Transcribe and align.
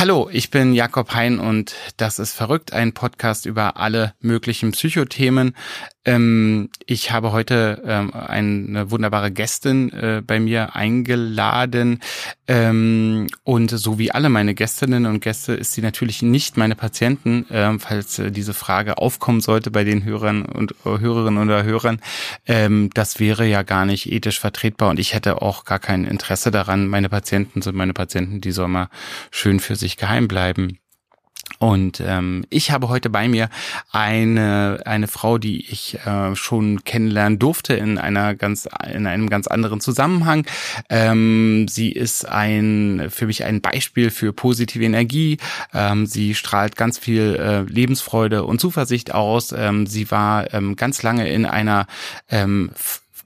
Hallo, 0.00 0.28
ich 0.30 0.50
bin 0.50 0.74
Jakob 0.74 1.12
Hein 1.12 1.40
und 1.40 1.74
das 1.96 2.20
ist 2.20 2.32
verrückt, 2.32 2.72
ein 2.72 2.94
Podcast 2.94 3.46
über 3.46 3.78
alle 3.78 4.14
möglichen 4.20 4.70
Psychothemen. 4.70 5.56
Ähm, 6.08 6.70
ich 6.86 7.10
habe 7.10 7.32
heute 7.32 7.82
ähm, 7.84 8.14
eine 8.14 8.90
wunderbare 8.90 9.30
Gästin 9.30 9.92
äh, 9.92 10.22
bei 10.26 10.40
mir 10.40 10.74
eingeladen 10.74 12.00
ähm, 12.46 13.26
und 13.44 13.70
so 13.70 13.98
wie 13.98 14.10
alle 14.10 14.30
meine 14.30 14.54
Gästinnen 14.54 15.04
und 15.04 15.20
Gäste 15.20 15.52
ist 15.52 15.72
sie 15.72 15.82
natürlich 15.82 16.22
nicht 16.22 16.56
meine 16.56 16.76
Patienten, 16.76 17.46
äh, 17.50 17.78
falls 17.78 18.18
äh, 18.18 18.32
diese 18.32 18.54
Frage 18.54 18.96
aufkommen 18.96 19.42
sollte 19.42 19.70
bei 19.70 19.84
den 19.84 20.02
Hörern 20.02 20.46
und 20.46 20.72
äh, 20.86 20.98
Hörerinnen 20.98 21.42
oder 21.42 21.64
Hörern. 21.64 22.00
Ähm, 22.46 22.88
das 22.94 23.20
wäre 23.20 23.44
ja 23.44 23.62
gar 23.62 23.84
nicht 23.84 24.10
ethisch 24.10 24.40
vertretbar 24.40 24.88
und 24.88 24.98
ich 24.98 25.12
hätte 25.12 25.42
auch 25.42 25.66
gar 25.66 25.78
kein 25.78 26.04
Interesse 26.04 26.50
daran. 26.50 26.86
Meine 26.86 27.10
Patienten 27.10 27.60
sind 27.60 27.76
meine 27.76 27.92
Patienten, 27.92 28.40
die 28.40 28.52
soll 28.52 28.68
mal 28.68 28.88
schön 29.30 29.60
für 29.60 29.76
sich 29.76 29.98
geheim 29.98 30.26
bleiben. 30.26 30.78
Und 31.58 32.00
ähm, 32.00 32.44
ich 32.50 32.70
habe 32.70 32.88
heute 32.88 33.10
bei 33.10 33.26
mir 33.28 33.48
eine 33.90 34.80
eine 34.84 35.08
Frau, 35.08 35.38
die 35.38 35.66
ich 35.70 35.98
äh, 36.06 36.36
schon 36.36 36.84
kennenlernen 36.84 37.38
durfte 37.38 37.74
in 37.74 37.98
einer 37.98 38.34
ganz 38.36 38.68
in 38.88 39.06
einem 39.06 39.28
ganz 39.28 39.48
anderen 39.48 39.80
Zusammenhang. 39.80 40.46
Ähm, 40.88 41.66
sie 41.68 41.90
ist 41.90 42.28
ein 42.28 43.08
für 43.10 43.26
mich 43.26 43.44
ein 43.44 43.60
Beispiel 43.60 44.10
für 44.10 44.32
positive 44.32 44.84
Energie. 44.84 45.38
Ähm, 45.74 46.06
sie 46.06 46.34
strahlt 46.34 46.76
ganz 46.76 46.98
viel 46.98 47.36
äh, 47.36 47.62
Lebensfreude 47.62 48.44
und 48.44 48.60
Zuversicht 48.60 49.12
aus. 49.12 49.52
Ähm, 49.52 49.86
sie 49.86 50.10
war 50.10 50.54
ähm, 50.54 50.76
ganz 50.76 51.02
lange 51.02 51.28
in 51.28 51.44
einer 51.44 51.86
ähm, 52.30 52.70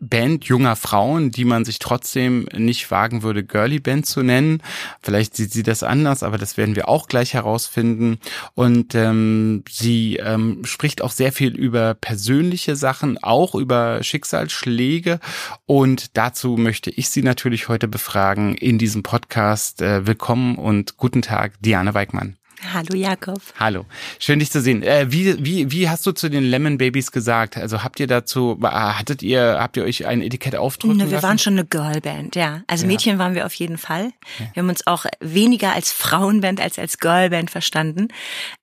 Band 0.03 0.45
junger 0.47 0.75
Frauen, 0.75 1.31
die 1.31 1.45
man 1.45 1.65
sich 1.65 1.79
trotzdem 1.79 2.49
nicht 2.57 2.91
wagen 2.91 3.23
würde, 3.23 3.45
Girly 3.45 3.79
Band 3.79 4.05
zu 4.05 4.23
nennen. 4.23 4.61
Vielleicht 5.01 5.37
sieht 5.37 5.53
sie 5.53 5.63
das 5.63 5.85
anders, 5.85 6.25
aber 6.25 6.39
das 6.39 6.57
werden 6.57 6.75
wir 6.75 6.89
auch 6.89 7.07
gleich 7.07 7.35
herausfinden. 7.35 8.19
Und 8.55 8.97
ähm, 8.97 9.63
sie 9.71 10.17
ähm, 10.17 10.65
spricht 10.65 11.03
auch 11.03 11.13
sehr 11.13 11.31
viel 11.31 11.57
über 11.57 11.95
persönliche 11.95 12.75
Sachen, 12.75 13.23
auch 13.23 13.55
über 13.55 14.03
Schicksalsschläge. 14.03 15.21
Und 15.67 16.17
dazu 16.17 16.57
möchte 16.57 16.91
ich 16.91 17.09
sie 17.09 17.23
natürlich 17.23 17.69
heute 17.69 17.87
befragen 17.87 18.57
in 18.57 18.79
diesem 18.79 19.05
Podcast. 19.05 19.83
Äh, 19.83 20.05
willkommen 20.05 20.57
und 20.57 20.97
guten 20.97 21.23
Tag, 21.23 21.55
Diane 21.61 21.95
Weigmann. 21.95 22.37
Hallo 22.73 22.95
Jakob. 22.95 23.41
Hallo, 23.59 23.87
schön 24.19 24.39
dich 24.39 24.51
zu 24.51 24.61
sehen. 24.61 24.83
Äh, 24.83 25.11
wie, 25.11 25.45
wie, 25.45 25.71
wie 25.71 25.89
hast 25.89 26.07
du 26.07 26.13
zu 26.13 26.29
den 26.29 26.45
Lemon 26.45 26.79
Babies 26.79 27.11
gesagt? 27.11 27.57
Also 27.57 27.83
habt 27.83 27.99
ihr 27.99 28.07
dazu, 28.07 28.59
hattet 28.63 29.23
ihr, 29.23 29.57
habt 29.59 29.77
ihr 29.77 29.85
euch 29.85 30.07
ein 30.07 30.23
Etikett 30.23 30.55
aufdrücken 30.55 30.99
ne, 30.99 31.05
Wir 31.07 31.13
lassen? 31.13 31.23
waren 31.23 31.39
schon 31.39 31.55
eine 31.55 31.65
Girlband, 31.65 32.37
ja. 32.37 32.63
Also 32.69 32.85
ja. 32.85 32.89
Mädchen 32.89 33.19
waren 33.19 33.35
wir 33.35 33.47
auf 33.47 33.55
jeden 33.55 33.79
Fall. 33.79 34.13
Wir 34.55 34.63
haben 34.63 34.69
uns 34.69 34.87
auch 34.87 35.07
weniger 35.21 35.73
als 35.73 35.93
Frauenband 35.93 36.61
als 36.61 36.79
als 36.79 36.99
Girlband 36.99 37.51
verstanden. 37.51 38.09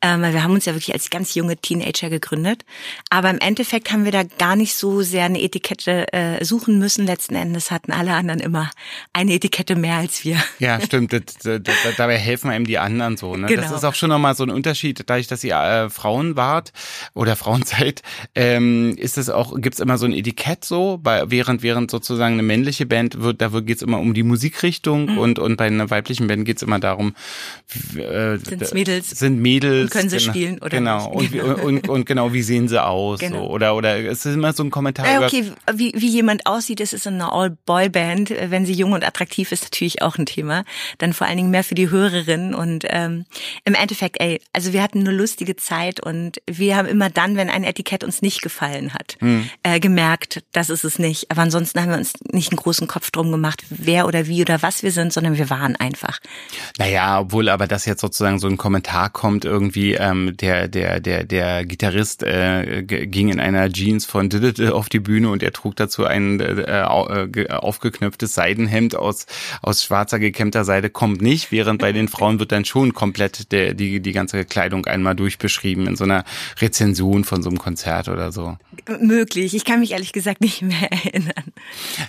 Ähm, 0.02 0.22
wir 0.22 0.44
haben 0.44 0.53
uns 0.53 0.66
ja 0.66 0.73
wirklich 0.73 0.94
als 0.94 1.09
ganz 1.09 1.36
junge 1.36 1.58
Teenager 1.58 2.09
gegründet. 2.09 2.63
Aber 3.09 3.30
im 3.30 3.39
Endeffekt 3.39 3.91
haben 3.91 4.06
wir 4.06 4.11
da 4.11 4.23
gar 4.23 4.56
nicht 4.56 4.75
so 4.75 5.02
sehr 5.02 5.25
eine 5.25 5.41
Etikette 5.41 6.11
äh, 6.13 6.44
suchen 6.44 6.80
müssen. 6.80 7.06
Letzten 7.06 7.36
Endes 7.36 7.72
hatten 7.72 7.91
alle 7.91 8.13
anderen 8.13 8.40
immer 8.40 8.72
eine 9.13 9.34
Etikette 9.34 9.75
mehr 9.75 9.95
als 9.95 10.24
wir. 10.24 10.38
Ja, 10.59 10.79
stimmt. 10.85 11.13
Das, 11.13 11.22
das, 11.44 11.62
das, 11.63 11.95
dabei 11.97 12.18
helfen 12.18 12.50
einem 12.50 12.66
die 12.66 12.78
anderen 12.78 13.18
so. 13.18 13.35
Ne? 13.35 13.47
Genau. 13.47 13.62
Auch 13.89 13.95
schon 13.95 14.09
nochmal 14.09 14.35
so 14.35 14.44
ein 14.44 14.50
Unterschied, 14.50 15.03
dadurch, 15.05 15.27
dass 15.27 15.44
ihr 15.44 15.55
äh, 15.55 15.89
Frauen 15.89 16.35
wart 16.35 16.72
oder 17.13 17.35
Frauen 17.35 17.63
seid, 17.66 18.01
ähm, 18.35 18.95
ist 18.97 19.17
es 19.17 19.29
auch, 19.29 19.59
gibt's 19.59 19.79
immer 19.79 19.97
so 19.97 20.05
ein 20.05 20.13
Etikett 20.13 20.66
so, 20.66 21.00
bei, 21.01 21.29
während, 21.29 21.61
während 21.63 21.91
sozusagen 21.91 22.33
eine 22.33 22.44
männliche 22.44 22.85
Band 22.85 23.22
wird, 23.22 23.41
da 23.41 23.50
geht's 23.59 23.81
immer 23.81 24.00
um 24.00 24.13
die 24.13 24.23
Musikrichtung 24.23 25.11
mhm. 25.11 25.17
und, 25.17 25.39
und 25.39 25.57
bei 25.57 25.67
einer 25.67 25.89
weiblichen 25.89 26.27
Band 26.27 26.45
geht's 26.45 26.63
immer 26.63 26.79
darum, 26.79 27.16
äh, 27.95 28.38
sind 28.38 28.73
Mädels. 28.73 29.09
Sind 29.11 29.39
Mädels. 29.39 29.83
Und 29.83 29.91
können 29.91 30.09
sie 30.09 30.17
genau, 30.17 30.31
spielen 30.31 30.59
oder 30.59 30.79
Genau. 30.79 31.09
Und, 31.09 31.33
und, 31.35 31.63
und, 31.63 31.89
und 31.89 32.06
genau, 32.06 32.33
wie 32.33 32.41
sehen 32.41 32.67
sie 32.67 32.83
aus? 32.83 33.19
Genau. 33.19 33.44
So, 33.44 33.50
oder, 33.50 33.75
oder 33.75 33.97
es 33.97 34.25
ist 34.25 34.35
immer 34.35 34.53
so 34.53 34.63
ein 34.63 34.71
Kommentar. 34.71 35.06
Ja, 35.06 35.25
okay, 35.25 35.51
wie, 35.73 35.94
wie 35.95 36.07
jemand 36.07 36.45
aussieht, 36.45 36.79
das 36.79 36.94
ist 36.94 37.06
eine 37.07 37.31
All-Boy-Band. 37.31 38.33
Wenn 38.50 38.66
sie 38.66 38.73
jung 38.73 38.94
und 38.94 39.06
attraktiv 39.06 39.51
ist, 39.51 39.63
natürlich 39.63 40.01
auch 40.01 40.17
ein 40.17 40.25
Thema. 40.25 40.63
Dann 40.97 41.13
vor 41.13 41.27
allen 41.27 41.38
Dingen 41.38 41.51
mehr 41.51 41.63
für 41.63 41.75
die 41.75 41.89
Hörerinnen 41.89 42.53
und 42.53 42.85
ähm, 42.88 43.25
im 43.66 43.75
Endeffekt 43.79 44.19
ey, 44.19 44.41
also 44.53 44.73
wir 44.73 44.84
hatten 44.84 45.00
eine 45.00 45.12
lustige 45.12 45.56
Zeit 45.56 46.00
und 46.00 46.41
wir 46.50 46.75
haben 46.75 46.88
immer 46.88 47.09
dann, 47.09 47.35
wenn 47.35 47.50
ein 47.50 47.63
Etikett 47.63 48.03
uns 48.03 48.22
nicht 48.22 48.41
gefallen 48.41 48.94
hat, 48.94 49.17
hm. 49.19 49.50
äh, 49.63 49.79
gemerkt, 49.79 50.44
das 50.51 50.69
ist 50.69 50.84
es 50.84 51.00
nicht. 51.00 51.31
Aber 51.31 51.41
ansonsten 51.41 51.81
haben 51.81 51.89
wir 51.89 51.97
uns 51.97 52.13
nicht 52.31 52.51
einen 52.51 52.57
großen 52.57 52.88
Kopf 52.88 53.12
drum 53.12 53.31
gemacht, 53.31 53.63
wer 53.69 54.07
oder 54.07 54.28
wie 54.28 54.41
oder 54.41 54.62
was 54.62 54.84
wir 54.84 54.91
sind, 54.91 55.13
sondern 55.13 55.38
wir 55.38 55.50
waren 55.50 55.75
einfach. 55.75 56.19
Naja, 56.78 57.19
obwohl 57.19 57.50
aber 57.50 57.68
das 57.68 57.85
jetzt 57.85 58.01
sozusagen 58.01 58.39
so 58.39 58.47
ein 58.47 58.57
Kommentar 58.57 59.09
kommt, 59.09 59.45
irgendwie, 59.45 59.94
ähm, 59.94 60.35
der, 60.38 60.68
der, 60.68 61.00
der, 61.00 61.23
der 61.23 61.66
Gitarrist 61.66 62.23
äh, 62.23 62.84
ging 62.84 63.29
in 63.29 63.39
einer 63.39 63.72
Jeans 63.72 64.06
von 64.06 64.29
auf 64.72 64.89
die 64.89 65.00
Bühne 65.00 65.29
und 65.29 65.44
er 65.44 65.53
trug 65.53 65.75
dazu 65.75 66.06
ein 66.06 66.39
äh, 66.39 66.81
äh 66.81 67.50
aufgeknöpftes 67.50 68.34
Seidenhemd 68.34 68.95
aus, 68.95 69.25
aus 69.62 69.84
schwarzer 69.84 70.19
gekämmter 70.19 70.66
Seide, 70.66 70.89
kommt 70.89 71.22
nicht, 71.22 71.51
während 71.51 71.81
bei 71.81 71.91
den 71.91 72.07
Frauen 72.07 72.39
wird 72.39 72.51
dann 72.51 72.66
schon 72.66 72.94
komplett 72.94 73.51
der, 73.51 73.69
die, 73.74 74.00
die 74.00 74.09
die 74.09 74.13
ganze 74.13 74.44
Kleidung 74.44 74.85
einmal 74.88 75.16
durchbeschrieben 75.16 75.88
in 75.88 75.96
so 75.96 76.03
einer 76.03 76.24
Rezension 76.59 77.24
von 77.24 77.44
so 77.44 77.50
einem 77.50 77.59
Konzert 77.59 78.09
oder 78.09 78.31
so. 78.31 78.57
Möglich. 79.00 79.53
Ich 79.53 79.66
kann 79.66 79.81
mich 79.81 79.91
ehrlich 79.91 80.13
gesagt 80.13 80.41
nicht 80.41 80.62
mehr 80.62 80.91
erinnern. 80.91 81.53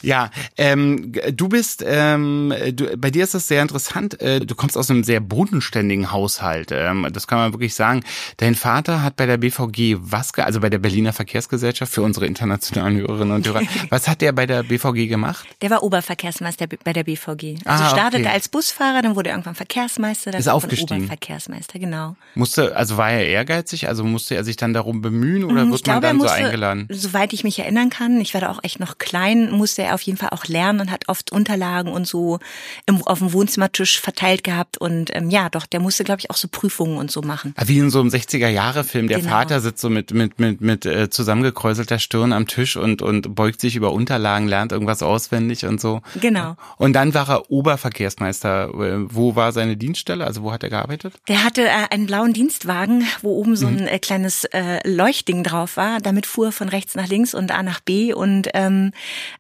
Ja, 0.01 0.31
ähm, 0.57 1.13
du 1.33 1.49
bist, 1.49 1.85
ähm, 1.87 2.55
du, 2.73 2.97
bei 2.97 3.11
dir 3.11 3.25
ist 3.25 3.35
das 3.35 3.49
sehr 3.49 3.61
interessant. 3.61 4.21
Äh, 4.21 4.41
du 4.41 4.55
kommst 4.55 4.79
aus 4.79 4.91
einem 4.91 5.05
sehr 5.05 5.21
bodenständigen 5.21 6.11
Haushalt. 6.11 6.71
Ähm, 6.73 7.07
das 7.13 7.27
kann 7.27 7.39
man 7.39 7.53
wirklich 7.53 7.75
sagen. 7.75 8.03
Dein 8.39 8.55
Vater 8.55 9.03
hat 9.03 9.17
bei 9.17 9.27
der 9.27 9.37
BVG 9.37 9.97
was, 10.01 10.33
also 10.35 10.61
bei 10.61 10.71
der 10.71 10.79
Berliner 10.79 11.13
Verkehrsgesellschaft 11.13 11.93
für 11.93 12.03
unsere 12.03 12.27
internationalen 12.27 12.97
Hörerinnen 12.97 13.35
und 13.35 13.47
Hörer, 13.47 13.63
was 13.91 14.09
hat 14.09 14.23
der 14.23 14.33
bei 14.33 14.47
der 14.47 14.63
BVG 14.63 15.09
gemacht? 15.09 15.47
Der 15.61 15.71
war 15.71 15.83
Oberverkehrsmeister 15.83 16.67
bei 16.83 16.93
der 16.93 17.05
BVG. 17.05 17.59
Also 17.65 17.85
ah, 17.85 17.91
startete 17.91 18.25
okay. 18.25 18.33
als 18.33 18.49
Busfahrer, 18.49 19.03
dann 19.03 19.17
wurde 19.17 19.31
er 19.31 19.35
irgendwann 19.35 19.55
Verkehrsmeister, 19.55 20.31
dann 20.31 20.41
ist 20.41 20.49
aufgestiegen. 20.49 21.09
Oberverkehrsmeister, 21.51 21.79
genau. 21.79 22.17
Musste, 22.35 22.77
also 22.77 22.97
war 22.97 23.11
er 23.11 23.27
ehrgeizig? 23.27 23.89
Also 23.89 24.05
musste 24.05 24.35
er 24.35 24.45
sich 24.45 24.57
dann 24.57 24.73
darum 24.73 25.03
bemühen 25.03 25.45
oder 25.45 25.65
mhm, 25.65 25.73
wird 25.73 25.87
man 25.87 26.01
dann 26.01 26.17
musste, 26.17 26.39
so 26.39 26.45
eingeladen? 26.45 26.87
Soweit 26.91 27.33
ich 27.33 27.45
mich 27.45 27.59
erinnern 27.59 27.91
kann, 27.91 28.21
ich 28.21 28.35
war 28.35 28.41
da 28.41 28.51
auch 28.51 28.61
echt 28.63 28.81
noch 28.81 28.99
klein, 28.99 29.51
musste 29.51 29.83
er 29.83 29.95
auf 29.95 30.03
jeden 30.03 30.19
Fall 30.19 30.31
auch 30.31 30.47
lernen 30.47 30.81
und 30.81 30.91
hat 30.91 31.09
oft 31.09 31.33
Unterlagen 31.33 31.93
und 31.93 32.07
so 32.07 32.39
im, 32.87 33.03
auf 33.03 33.19
dem 33.19 33.33
Wohnzimmertisch 33.33 34.01
verteilt 34.01 34.45
gehabt 34.45 34.79
und 34.79 35.11
ähm, 35.15 35.31
ja, 35.31 35.49
doch, 35.49 35.67
der 35.67 35.81
musste, 35.81 36.05
glaube 36.05 36.21
ich, 36.21 36.31
auch 36.31 36.37
so 36.37 36.49
Prüfungen 36.49 36.99
und 36.99 37.11
so 37.11 37.23
machen. 37.23 37.55
Wie 37.65 37.79
in 37.79 37.91
so 37.91 38.01
einem 38.01 38.11
60er-Jahre-Film. 38.11 39.09
Der 39.09 39.19
genau. 39.19 39.31
Vater 39.31 39.61
sitzt 39.61 39.81
so 39.81 39.91
mit, 39.91 40.13
mit, 40.13 40.39
mit, 40.39 40.61
mit 40.61 40.87
äh, 40.87 41.11
zusammengekräuselter 41.11 41.99
Stirn 41.99 42.33
am 42.33 42.47
Tisch 42.47 42.77
und, 42.77 43.03
und 43.03 43.35
beugt 43.35 43.61
sich 43.61 43.77
über 43.77 43.93
Unterlagen, 43.93 44.49
lernt 44.49 44.73
irgendwas 44.73 45.03
auswendig 45.03 45.65
und 45.65 45.81
so. 45.81 46.03
Genau. 46.21 46.57
Und 46.77 46.93
dann 46.93 47.15
war 47.15 47.29
er 47.29 47.51
Oberverkehrsmeister. 47.51 48.69
Äh, 48.69 49.15
wo 49.15 49.37
war 49.37 49.53
seine 49.53 49.77
Dienststelle? 49.77 50.27
Also 50.27 50.43
wo 50.43 50.53
hat 50.53 50.63
er 50.63 50.71
gearbeitet? 50.71 51.15
Der 51.29 51.40
hatte 51.45 51.67
äh, 51.67 51.87
einen 51.91 52.07
blauen 52.07 52.33
Dienstwagen, 52.33 53.07
wo 53.23 53.37
oben 53.37 53.57
so 53.57 53.67
ein 53.67 53.83
mhm. 53.83 53.87
äh, 53.87 53.99
kleines 53.99 54.45
äh, 54.45 54.87
Leuchtding 54.89 55.43
drauf 55.43 55.77
war. 55.77 56.01
Damit 56.01 56.27
fuhr 56.27 56.47
er 56.47 56.53
von 56.53 56.69
rechts 56.69 56.95
nach 56.95 57.09
links 57.09 57.35
und 57.35 57.53
A 57.53 57.63
nach 57.63 57.81
B. 57.81 58.13
Und 58.13 58.49
ähm, 58.55 58.93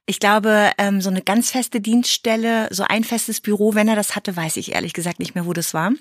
ich 0.06 0.20
glaube, 0.20 0.70
ähm, 0.78 1.00
so 1.00 1.10
eine 1.10 1.22
ganz 1.22 1.50
feste 1.50 1.80
Dienststelle, 1.80 2.68
so 2.70 2.84
ein 2.88 3.04
festes 3.04 3.40
Büro, 3.40 3.74
wenn 3.74 3.88
er 3.88 3.96
das 3.96 4.16
hatte, 4.16 4.36
weiß 4.36 4.56
ich 4.56 4.72
ehrlich 4.72 4.92
gesagt 4.92 5.18
nicht 5.18 5.34
mehr, 5.34 5.46
wo 5.46 5.52
das 5.52 5.74
war. 5.74 5.92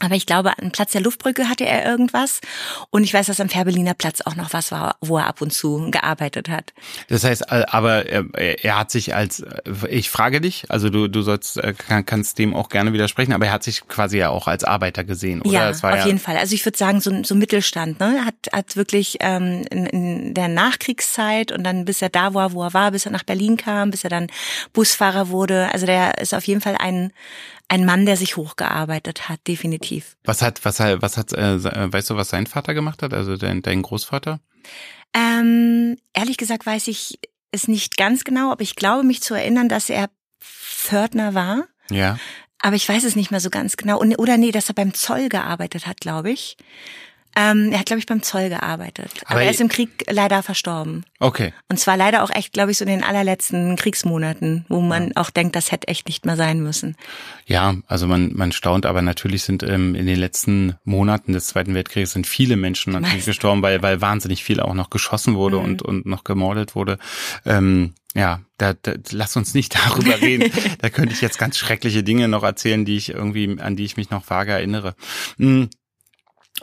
Aber 0.00 0.14
ich 0.14 0.26
glaube, 0.26 0.52
am 0.58 0.72
Platz 0.72 0.92
der 0.92 1.00
Luftbrücke 1.00 1.48
hatte 1.48 1.64
er 1.64 1.86
irgendwas. 1.86 2.40
Und 2.90 3.04
ich 3.04 3.14
weiß, 3.14 3.26
dass 3.26 3.40
am 3.40 3.48
Fährberliner 3.48 3.94
Platz 3.94 4.20
auch 4.20 4.36
noch 4.36 4.52
was 4.52 4.70
war, 4.70 4.96
wo 5.00 5.16
er 5.16 5.26
ab 5.26 5.40
und 5.40 5.54
zu 5.54 5.90
gearbeitet 5.90 6.50
hat. 6.50 6.74
Das 7.08 7.24
heißt, 7.24 7.50
äh, 7.50 7.64
aber 7.68 8.06
er, 8.06 8.24
er 8.34 8.78
hat 8.78 8.90
sich 8.90 9.14
als, 9.14 9.40
äh, 9.40 9.88
ich 9.88 10.10
frage 10.10 10.42
dich, 10.42 10.66
also 10.68 10.90
du, 10.90 11.08
du 11.08 11.22
sollst, 11.22 11.56
äh, 11.56 11.72
kannst 12.04 12.38
dem 12.38 12.54
auch 12.54 12.68
gerne 12.68 12.92
widersprechen, 12.92 13.32
aber 13.32 13.46
er 13.46 13.52
hat 13.52 13.62
sich 13.62 13.88
quasi 13.88 14.18
ja 14.18 14.28
auch 14.28 14.48
als 14.48 14.64
Arbeiter 14.64 15.02
gesehen, 15.02 15.40
oder? 15.40 15.52
Ja, 15.52 15.70
auf 15.70 15.82
ja 15.82 16.06
jeden 16.06 16.18
Fall. 16.18 16.36
Also 16.36 16.54
ich 16.54 16.64
würde 16.66 16.76
sagen, 16.76 17.00
so, 17.00 17.22
so 17.22 17.34
Mittelstand, 17.34 17.98
ne? 17.98 18.26
Hat, 18.26 18.34
hat 18.52 18.76
wirklich 18.76 19.16
ähm, 19.20 19.64
in, 19.70 19.86
in 19.86 20.34
der 20.34 20.48
Nachkriegszeit 20.48 21.52
und 21.52 21.64
dann 21.64 21.86
bis 21.86 22.02
er 22.02 22.10
da 22.10 22.34
war, 22.34 22.52
wo 22.52 22.62
er 22.62 22.74
war, 22.74 22.90
bis 22.90 23.06
er 23.06 23.12
nach 23.12 23.24
Berlin 23.24 23.56
kam, 23.56 23.90
bis 23.90 24.04
er 24.04 24.10
dann 24.10 24.26
Busfahrer 24.74 25.30
wurde. 25.30 25.70
Also 25.72 25.86
der 25.86 26.18
ist 26.18 26.34
auf 26.34 26.44
jeden 26.44 26.60
Fall 26.60 26.76
ein 26.78 27.12
ein 27.68 27.84
Mann, 27.84 28.06
der 28.06 28.16
sich 28.16 28.36
hochgearbeitet 28.36 29.28
hat, 29.28 29.40
definitiv. 29.46 30.16
Was 30.24 30.42
hat, 30.42 30.64
was 30.64 30.80
hat, 30.80 31.02
was 31.02 31.16
hat, 31.16 31.32
äh, 31.32 31.92
weißt 31.92 32.10
du, 32.10 32.16
was 32.16 32.28
sein 32.28 32.46
Vater 32.46 32.74
gemacht 32.74 33.02
hat, 33.02 33.12
also 33.12 33.36
dein, 33.36 33.62
dein 33.62 33.82
Großvater? 33.82 34.40
Ähm, 35.14 35.96
ehrlich 36.12 36.36
gesagt 36.36 36.66
weiß 36.66 36.88
ich 36.88 37.18
es 37.50 37.68
nicht 37.68 37.96
ganz 37.96 38.24
genau, 38.24 38.52
aber 38.52 38.62
ich 38.62 38.76
glaube 38.76 39.04
mich 39.04 39.22
zu 39.22 39.34
erinnern, 39.34 39.68
dass 39.68 39.88
er 39.88 40.10
Pförtner 40.40 41.34
war. 41.34 41.64
Ja. 41.90 42.18
Aber 42.58 42.76
ich 42.76 42.88
weiß 42.88 43.04
es 43.04 43.16
nicht 43.16 43.30
mehr 43.30 43.40
so 43.40 43.50
ganz 43.50 43.76
genau. 43.76 43.98
Und, 43.98 44.16
oder 44.16 44.36
nee, 44.36 44.50
dass 44.50 44.68
er 44.68 44.74
beim 44.74 44.94
Zoll 44.94 45.28
gearbeitet 45.28 45.86
hat, 45.86 46.00
glaube 46.00 46.30
ich. 46.30 46.56
Ähm, 47.38 47.70
er 47.70 47.80
hat, 47.80 47.86
glaube 47.86 48.00
ich, 48.00 48.06
beim 48.06 48.22
Zoll 48.22 48.48
gearbeitet. 48.48 49.10
Aber, 49.26 49.32
Aber 49.32 49.42
er 49.42 49.50
ist 49.50 49.60
im 49.60 49.68
Krieg 49.68 50.04
leider 50.08 50.42
verstorben. 50.42 51.04
Okay. 51.20 51.52
Und 51.68 51.78
zwar 51.78 51.98
leider 51.98 52.24
auch 52.24 52.30
echt, 52.30 52.54
glaube 52.54 52.70
ich, 52.70 52.78
so 52.78 52.84
in 52.86 52.90
den 52.90 53.04
allerletzten 53.04 53.76
Kriegsmonaten, 53.76 54.64
wo 54.70 54.80
man 54.80 55.08
ja. 55.08 55.12
auch 55.16 55.28
denkt, 55.28 55.54
das 55.54 55.70
hätte 55.70 55.88
echt 55.88 56.08
nicht 56.08 56.24
mehr 56.24 56.36
sein 56.36 56.60
müssen. 56.60 56.96
Ja, 57.44 57.76
also 57.86 58.06
man, 58.06 58.32
man 58.34 58.52
staunt, 58.52 58.86
aber 58.86 59.02
natürlich 59.02 59.42
sind 59.42 59.62
ähm, 59.62 59.94
in 59.94 60.06
den 60.06 60.18
letzten 60.18 60.76
Monaten 60.84 61.34
des 61.34 61.48
Zweiten 61.48 61.74
Weltkriegs 61.74 62.12
sind 62.12 62.26
viele 62.26 62.56
Menschen 62.56 62.94
natürlich 62.94 63.14
Meist. 63.14 63.26
gestorben, 63.26 63.60
weil, 63.60 63.82
weil 63.82 64.00
wahnsinnig 64.00 64.42
viel 64.42 64.60
auch 64.60 64.74
noch 64.74 64.88
geschossen 64.88 65.34
wurde 65.34 65.58
mhm. 65.58 65.64
und, 65.64 65.82
und 65.82 66.06
noch 66.06 66.24
gemordet 66.24 66.74
wurde. 66.74 66.96
Ähm, 67.44 67.92
ja, 68.14 68.40
da, 68.56 68.72
da 68.72 68.94
lass 69.10 69.36
uns 69.36 69.52
nicht 69.52 69.74
darüber 69.86 70.22
reden. 70.22 70.50
da 70.80 70.88
könnte 70.88 71.12
ich 71.12 71.20
jetzt 71.20 71.38
ganz 71.38 71.58
schreckliche 71.58 72.02
Dinge 72.02 72.28
noch 72.28 72.44
erzählen, 72.44 72.86
die 72.86 72.96
ich 72.96 73.10
irgendwie, 73.10 73.60
an 73.60 73.76
die 73.76 73.84
ich 73.84 73.98
mich 73.98 74.08
noch 74.08 74.28
vage 74.28 74.52
erinnere. 74.52 74.94
Hm. 75.36 75.68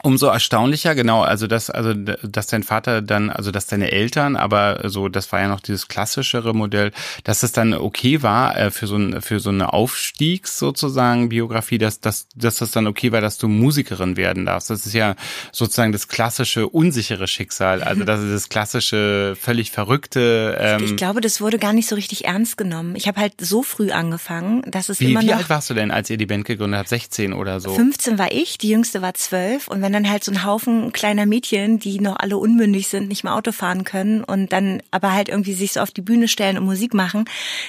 Umso 0.01 0.27
erstaunlicher, 0.27 0.95
genau, 0.95 1.21
also 1.21 1.45
dass, 1.45 1.69
also 1.69 1.93
dass 1.93 2.47
dein 2.47 2.63
Vater 2.63 3.03
dann, 3.03 3.29
also 3.29 3.51
dass 3.51 3.67
deine 3.67 3.91
Eltern, 3.91 4.35
aber 4.35 4.89
so, 4.89 5.07
das 5.07 5.31
war 5.31 5.39
ja 5.39 5.47
noch 5.47 5.59
dieses 5.59 5.87
klassischere 5.87 6.55
Modell, 6.55 6.91
dass 7.23 7.43
es 7.43 7.51
dann 7.51 7.75
okay 7.75 8.23
war 8.23 8.57
äh, 8.57 8.71
für 8.71 8.87
so 8.87 8.97
ein, 8.97 9.21
für 9.21 9.39
so 9.39 9.51
eine 9.51 9.71
Aufstiegs 9.71 10.57
sozusagen 10.57 11.29
Biografie, 11.29 11.77
dass, 11.77 11.99
dass, 11.99 12.27
dass 12.35 12.55
das 12.55 12.71
dann 12.71 12.87
okay 12.87 13.11
war, 13.11 13.21
dass 13.21 13.37
du 13.37 13.47
Musikerin 13.47 14.17
werden 14.17 14.47
darfst. 14.47 14.71
Das 14.71 14.87
ist 14.87 14.93
ja 14.93 15.15
sozusagen 15.51 15.91
das 15.91 16.07
klassische 16.07 16.67
unsichere 16.67 17.27
Schicksal, 17.27 17.83
also 17.83 18.03
das 18.05 18.19
ist 18.19 18.33
das 18.33 18.49
klassische 18.49 19.37
völlig 19.39 19.69
verrückte. 19.69 20.57
Ähm, 20.59 20.85
ich 20.85 20.95
glaube, 20.97 21.21
das 21.21 21.39
wurde 21.39 21.59
gar 21.59 21.71
nicht 21.71 21.87
so 21.87 21.93
richtig 21.93 22.25
ernst 22.25 22.57
genommen. 22.57 22.95
Ich 22.95 23.07
habe 23.07 23.21
halt 23.21 23.33
so 23.39 23.61
früh 23.61 23.91
angefangen, 23.91 24.63
dass 24.65 24.89
es 24.89 24.99
wie, 24.99 25.11
immer 25.11 25.21
noch. 25.21 25.27
Wie 25.27 25.33
alt 25.33 25.49
warst 25.51 25.69
du 25.69 25.75
denn, 25.75 25.91
als 25.91 26.09
ihr 26.09 26.17
die 26.17 26.25
Band 26.25 26.45
gegründet 26.45 26.79
habt? 26.79 26.89
16 26.89 27.33
oder 27.33 27.59
so? 27.59 27.75
15 27.75 28.17
war 28.17 28.31
ich, 28.31 28.57
die 28.57 28.69
jüngste 28.69 29.03
war 29.03 29.13
12 29.13 29.67
und 29.67 29.82
wenn 29.83 29.93
dann 29.93 30.09
halt 30.09 30.23
so 30.23 30.31
ein 30.31 30.43
Haufen 30.43 30.91
kleiner 30.91 31.25
Mädchen, 31.25 31.77
die 31.77 31.99
noch 31.99 32.15
alle 32.17 32.37
unmündig 32.37 32.87
sind, 32.87 33.07
nicht 33.07 33.23
mehr 33.23 33.35
Auto 33.35 33.51
fahren 33.51 33.83
können 33.83 34.23
und 34.23 34.51
dann 34.51 34.81
aber 34.91 35.13
halt 35.13 35.29
irgendwie 35.29 35.53
sich 35.53 35.73
so 35.73 35.81
auf 35.81 35.91
die 35.91 36.01
Bühne 36.01 36.27
stellen 36.27 36.57
und 36.57 36.65
Musik 36.65 36.93
machen. 36.93 37.25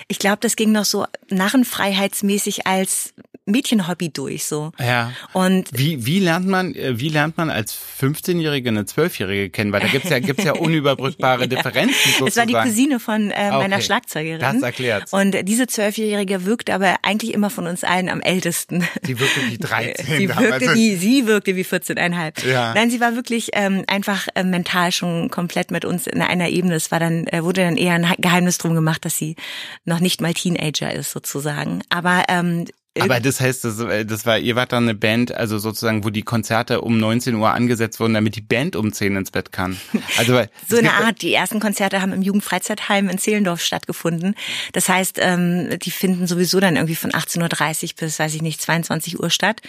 Ich 0.09 0.19
glaube, 0.19 0.39
das 0.41 0.57
ging 0.57 0.73
noch 0.73 0.85
so 0.85 1.07
narrenfreiheitsmäßig 1.29 2.67
als 2.67 3.13
Mädchenhobby 3.47 4.11
durch 4.11 4.45
so. 4.45 4.73
Ja. 4.79 5.13
Und 5.33 5.69
wie 5.73 6.07
wie 6.07 6.19
lernt 6.19 6.47
man 6.47 6.75
äh, 6.75 6.99
wie 6.99 7.11
lernt 7.11 7.37
man 7.37 7.51
als 7.51 7.77
15-jährige 8.01 8.71
eine 8.71 8.83
12-jährige 8.83 9.51
kennen, 9.51 9.71
weil 9.73 9.81
da 9.81 9.89
gibt's 9.89 10.09
ja 10.09 10.19
gibt's 10.19 10.45
ja 10.45 10.53
unüberbrückbare 10.59 11.41
ja. 11.43 11.47
Differenzen 11.47 12.13
sozusagen. 12.19 12.29
Es 12.29 12.37
war 12.37 12.47
die 12.47 12.71
Cousine 12.71 13.01
von 13.01 13.31
äh, 13.31 13.51
meiner 13.51 13.77
okay. 13.77 13.85
Schlagzeugerin. 13.85 14.41
Das 14.41 14.63
erklärt. 14.63 15.13
Und 15.13 15.37
diese 15.47 15.65
12-jährige 15.65 16.47
wirkte 16.47 16.75
aber 16.75 16.97
eigentlich 17.03 17.35
immer 17.35 17.51
von 17.51 17.67
uns 17.67 17.85
allen 17.85 18.09
am 18.09 18.21
ältesten. 18.21 18.87
Sie 19.03 19.21
wirkte 19.21 19.41
wie 19.49 19.59
13. 19.59 20.07
sie 20.07 20.29
wirkte 20.29 20.75
wie 20.75 20.97
sie 20.97 21.27
wirkte 21.27 21.57
wie 21.57 21.65
14,5. 21.65 22.49
Ja. 22.49 22.73
Nein, 22.75 22.91
sie 22.91 23.01
war 23.01 23.15
wirklich 23.15 23.51
ähm, 23.53 23.85
einfach 23.87 24.27
äh, 24.35 24.43
mental 24.43 24.91
schon 24.91 25.31
komplett 25.31 25.71
mit 25.71 25.85
uns 25.85 26.07
in 26.07 26.23
einer 26.23 26.49
Ebene. 26.49 26.75
Es 26.75 26.91
war 26.91 27.01
dann, 27.01 27.27
äh, 27.27 27.45
wurde 27.45 27.61
dann 27.63 27.77
eher 27.77 27.95
ein 27.95 28.07
Geheimnis 28.19 28.57
drum 28.57 28.75
gemacht, 28.75 29.05
dass 29.05 29.19
sie 29.19 29.37
noch 29.85 30.01
nicht 30.01 30.23
mal 30.23 30.33
Teenager 30.33 30.93
ist 30.93 31.11
sozusagen. 31.11 31.83
Aber 31.91 32.25
ähm, 32.29 32.65
aber 33.01 33.19
das 33.19 33.41
heißt, 33.41 33.65
das, 33.65 33.81
äh, 33.81 34.07
das 34.07 34.25
war, 34.25 34.39
ihr 34.39 34.55
wart 34.55 34.73
dann 34.73 34.85
eine 34.85 34.95
Band, 34.95 35.35
also 35.35 35.59
sozusagen, 35.59 36.05
wo 36.05 36.11
die 36.11 36.23
Konzerte 36.23 36.81
um 36.81 36.99
19 36.99 37.35
Uhr 37.35 37.51
angesetzt 37.51 37.99
wurden, 37.99 38.15
damit 38.15 38.37
die 38.37 38.41
Band 38.41 38.77
um 38.77 38.93
10 38.93 39.17
ins 39.17 39.31
Bett 39.31 39.53
kann. 39.53 39.77
Also 40.17 40.41
so 40.69 40.77
eine 40.77 40.93
Art. 40.93 41.23
Die 41.23 41.35
ersten 41.35 41.59
Konzerte 41.59 42.01
haben 42.01 42.13
im 42.13 42.23
Jugendfreizeitheim 42.23 43.09
in 43.09 43.19
Zehlendorf 43.19 43.63
stattgefunden. 43.63 44.37
Das 44.73 44.89
heißt, 44.89 45.19
ähm, 45.21 45.77
die 45.81 45.91
finden 45.91 46.27
sowieso 46.27 46.61
dann 46.61 46.77
irgendwie 46.77 46.95
von 46.95 47.11
18.30 47.11 47.83
Uhr 47.85 47.91
bis, 47.99 48.19
weiß 48.19 48.35
ich 48.35 48.43
nicht, 48.43 48.61
22 48.61 49.19
Uhr 49.19 49.31
statt. 49.31 49.61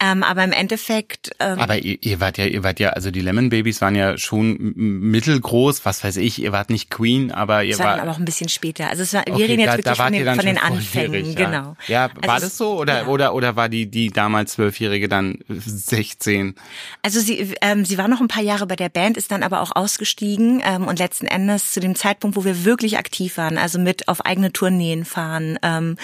Ähm, 0.00 0.22
aber 0.22 0.44
im 0.44 0.52
Endeffekt. 0.52 1.32
Ähm, 1.40 1.58
aber 1.58 1.78
ihr, 1.78 1.98
ihr 2.00 2.20
wart 2.20 2.38
ja, 2.38 2.46
ihr 2.46 2.62
wart 2.62 2.80
ja, 2.80 2.90
also 2.90 3.10
die 3.10 3.20
Lemon 3.20 3.50
Babies 3.50 3.80
waren 3.82 3.94
ja 3.94 4.16
schon 4.16 4.72
mittelgroß, 4.76 5.84
was 5.84 6.04
weiß 6.04 6.16
ich. 6.16 6.40
Ihr 6.40 6.52
wart 6.52 6.70
nicht 6.70 6.90
Queen, 6.90 7.32
aber 7.32 7.64
ihr 7.64 7.76
das 7.76 7.84
wart. 7.84 8.00
aber 8.00 8.12
auch 8.12 8.18
ein 8.18 8.24
bisschen 8.24 8.48
später. 8.48 8.88
Also 8.88 9.02
es 9.02 9.12
war, 9.12 9.24
wir 9.26 9.36
reden 9.36 9.60
jetzt 9.60 9.76
wirklich 9.76 9.96
von 9.96 10.12
den, 10.12 10.34
von 10.34 10.46
den 10.46 10.58
Anfängen, 10.58 11.32
ja. 11.32 11.34
genau. 11.34 11.76
Ja, 11.86 12.10
war 12.22 12.34
also 12.34 12.46
das 12.46 12.56
so 12.56 12.61
oder 12.66 13.02
ja. 13.02 13.06
oder 13.06 13.34
oder 13.34 13.56
war 13.56 13.68
die 13.68 13.90
die 13.90 14.10
damals 14.10 14.52
zwölfjährige 14.52 15.08
dann 15.08 15.38
16? 15.48 16.54
Also 17.02 17.20
sie 17.20 17.54
ähm, 17.60 17.84
sie 17.84 17.98
war 17.98 18.08
noch 18.08 18.20
ein 18.20 18.28
paar 18.28 18.42
Jahre 18.42 18.66
bei 18.66 18.76
der 18.76 18.88
Band, 18.88 19.16
ist 19.16 19.30
dann 19.30 19.42
aber 19.42 19.60
auch 19.60 19.74
ausgestiegen 19.74 20.62
ähm, 20.64 20.86
und 20.86 20.98
letzten 20.98 21.26
Endes 21.26 21.72
zu 21.72 21.80
dem 21.80 21.94
Zeitpunkt, 21.94 22.36
wo 22.36 22.44
wir 22.44 22.64
wirklich 22.64 22.98
aktiv 22.98 23.36
waren, 23.36 23.58
also 23.58 23.78
mit 23.78 24.08
auf 24.08 24.24
eigene 24.24 24.52
Tourneen 24.52 25.04
fahren, 25.04 25.58
ähm, 25.62 25.96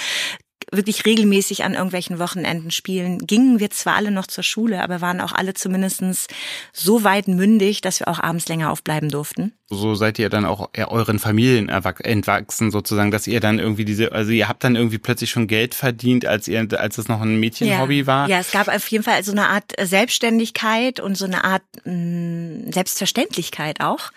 wirklich 0.71 1.05
regelmäßig 1.07 1.65
an 1.65 1.75
irgendwelchen 1.75 2.19
Wochenenden 2.19 2.71
spielen, 2.71 3.19
gingen 3.19 3.59
wir 3.59 3.71
zwar 3.71 3.97
alle 3.97 4.11
noch 4.11 4.27
zur 4.27 4.45
Schule, 4.45 4.83
aber 4.83 5.01
waren 5.01 5.21
auch 5.21 5.33
alle 5.33 5.55
zumindestens 5.55 6.27
so 6.73 7.05
weit 7.05 7.29
mündig, 7.29 7.81
dass 7.81 8.01
wir 8.01 8.09
auch 8.09 8.21
abends 8.21 8.49
länger 8.49 8.71
aufbleiben 8.71 9.09
durften 9.09 9.58
so 9.71 9.95
seid 9.95 10.19
ihr 10.19 10.31
dann 10.31 10.47
auch 10.47 10.71
euren 10.75 11.19
Familien 11.19 11.69
entwachsen 11.69 12.71
sozusagen, 12.71 13.11
dass 13.11 13.27
ihr 13.27 13.41
dann 13.41 13.59
irgendwie 13.59 13.85
diese, 13.85 14.13
also 14.13 14.31
ihr 14.31 14.49
habt 14.49 14.65
dann 14.65 14.77
irgendwie 14.77 14.97
plötzlich 14.97 15.31
schon 15.31 15.47
Geld 15.47 15.75
verdient, 15.75 16.25
als 16.25 16.49
ihr, 16.49 16.67
als 16.79 16.97
es 16.97 17.09
noch 17.09 17.21
ein 17.21 17.39
Mädchenhobby 17.39 18.01
ja. 18.01 18.07
war. 18.07 18.29
Ja, 18.31 18.39
es 18.39 18.51
gab 18.51 18.69
auf 18.69 18.89
jeden 18.89 19.05
Fall 19.05 19.23
so 19.25 19.33
eine 19.33 19.49
Art 19.49 19.75
Selbstständigkeit 19.79 21.01
und 21.01 21.17
so 21.17 21.27
eine 21.27 21.45
Art 21.45 21.63
mh, 21.85 21.93
mm, 21.93 22.73
Selbstverständlichkeit 22.73 23.83
auch, 23.83 24.11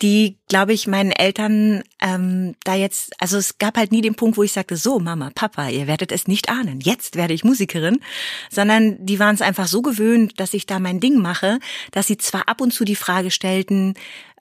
die, 0.00 0.38
glaube 0.48 0.72
ich, 0.72 0.86
meinen 0.86 1.12
Eltern 1.12 1.82
ähm, 2.00 2.54
da 2.64 2.74
jetzt, 2.74 3.12
also 3.20 3.36
es 3.36 3.58
gab 3.58 3.76
halt 3.76 3.92
nie 3.92 4.00
den 4.00 4.14
Punkt, 4.14 4.38
wo 4.38 4.42
ich 4.42 4.52
sagte, 4.52 4.76
so 4.76 4.98
Mama, 4.98 5.30
Papa, 5.34 5.68
ihr 5.68 5.86
werdet 5.86 6.10
es 6.10 6.26
nicht 6.26 6.48
ahnen, 6.48 6.80
jetzt 6.80 7.16
werde 7.16 7.34
ich 7.34 7.44
Musikerin, 7.44 8.00
sondern 8.50 9.04
die 9.04 9.18
waren 9.18 9.34
es 9.34 9.42
einfach 9.42 9.66
so 9.66 9.82
gewöhnt, 9.82 10.40
dass 10.40 10.54
ich 10.54 10.64
da 10.64 10.78
mein 10.78 11.00
Ding 11.00 11.20
mache, 11.20 11.58
dass 11.90 12.06
sie 12.06 12.16
zwar 12.16 12.48
ab 12.48 12.62
und 12.62 12.72
zu 12.72 12.86
die 12.86 12.96
Frage 12.96 13.30
stellten, 13.30 13.94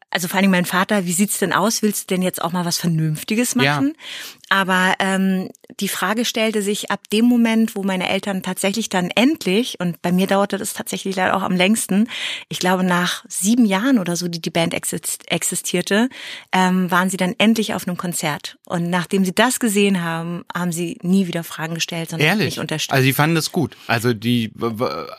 also 0.10 0.28
vor 0.28 0.40
allem 0.40 0.52
mein 0.52 0.66
Vater, 0.66 1.06
wie 1.06 1.12
sieht's 1.12 1.40
denn 1.40 1.52
aus? 1.54 1.82
Willst 1.82 2.10
du 2.10 2.16
denn 2.16 2.22
jetzt 2.22 2.42
auch 2.42 2.52
mal 2.52 2.66
was 2.66 2.78
Vernünftiges 2.78 3.56
machen? 3.56 3.96
Ja. 3.96 4.06
Aber 4.50 4.94
ähm, 5.00 5.50
die 5.80 5.88
Frage 5.88 6.24
stellte 6.24 6.62
sich 6.62 6.92
ab 6.92 7.10
dem 7.12 7.26
Moment, 7.26 7.76
wo 7.76 7.84
meine 7.84 8.08
Eltern 8.08 8.44
tatsächlich 8.44 8.90
dann 8.90 9.10
endlich, 9.10 9.80
und 9.80 10.02
bei 10.02 10.12
mir 10.12 10.28
dauerte 10.28 10.58
das 10.58 10.74
tatsächlich 10.74 11.16
leider 11.16 11.36
auch 11.36 11.42
am 11.42 11.56
längsten, 11.56 12.08
ich 12.48 12.60
glaube 12.60 12.84
nach 12.84 13.26
sieben 13.28 13.66
Jahren 13.66 13.98
oder 13.98 14.16
so, 14.16 14.28
die 14.28 14.40
die 14.40 14.52
Band 14.52 14.74
existierte, 14.74 16.10
ähm, 16.52 16.92
waren 16.92 17.10
sie 17.10 17.18
dann 17.18 17.34
endlich 17.40 17.74
auf 17.74 17.88
einem 17.88 17.98
Konzert. 17.98 18.58
Und 18.66 18.90
nachdem 18.90 19.26
sie 19.26 19.34
das 19.34 19.60
gesehen 19.60 20.04
haben, 20.04 20.46
haben 20.54 20.72
sie 20.72 21.00
nie 21.02 21.26
wieder 21.26 21.44
Fragen 21.44 21.74
gestellt, 21.74 22.12
sondern 22.12 22.28
Ehrlich? 22.28 22.46
mich 22.46 22.60
unterstützt. 22.60 22.94
Also 22.94 23.04
sie 23.04 23.14
fanden 23.14 23.36
das 23.36 23.52
gut. 23.52 23.76
Also 23.88 24.14
die, 24.14 24.52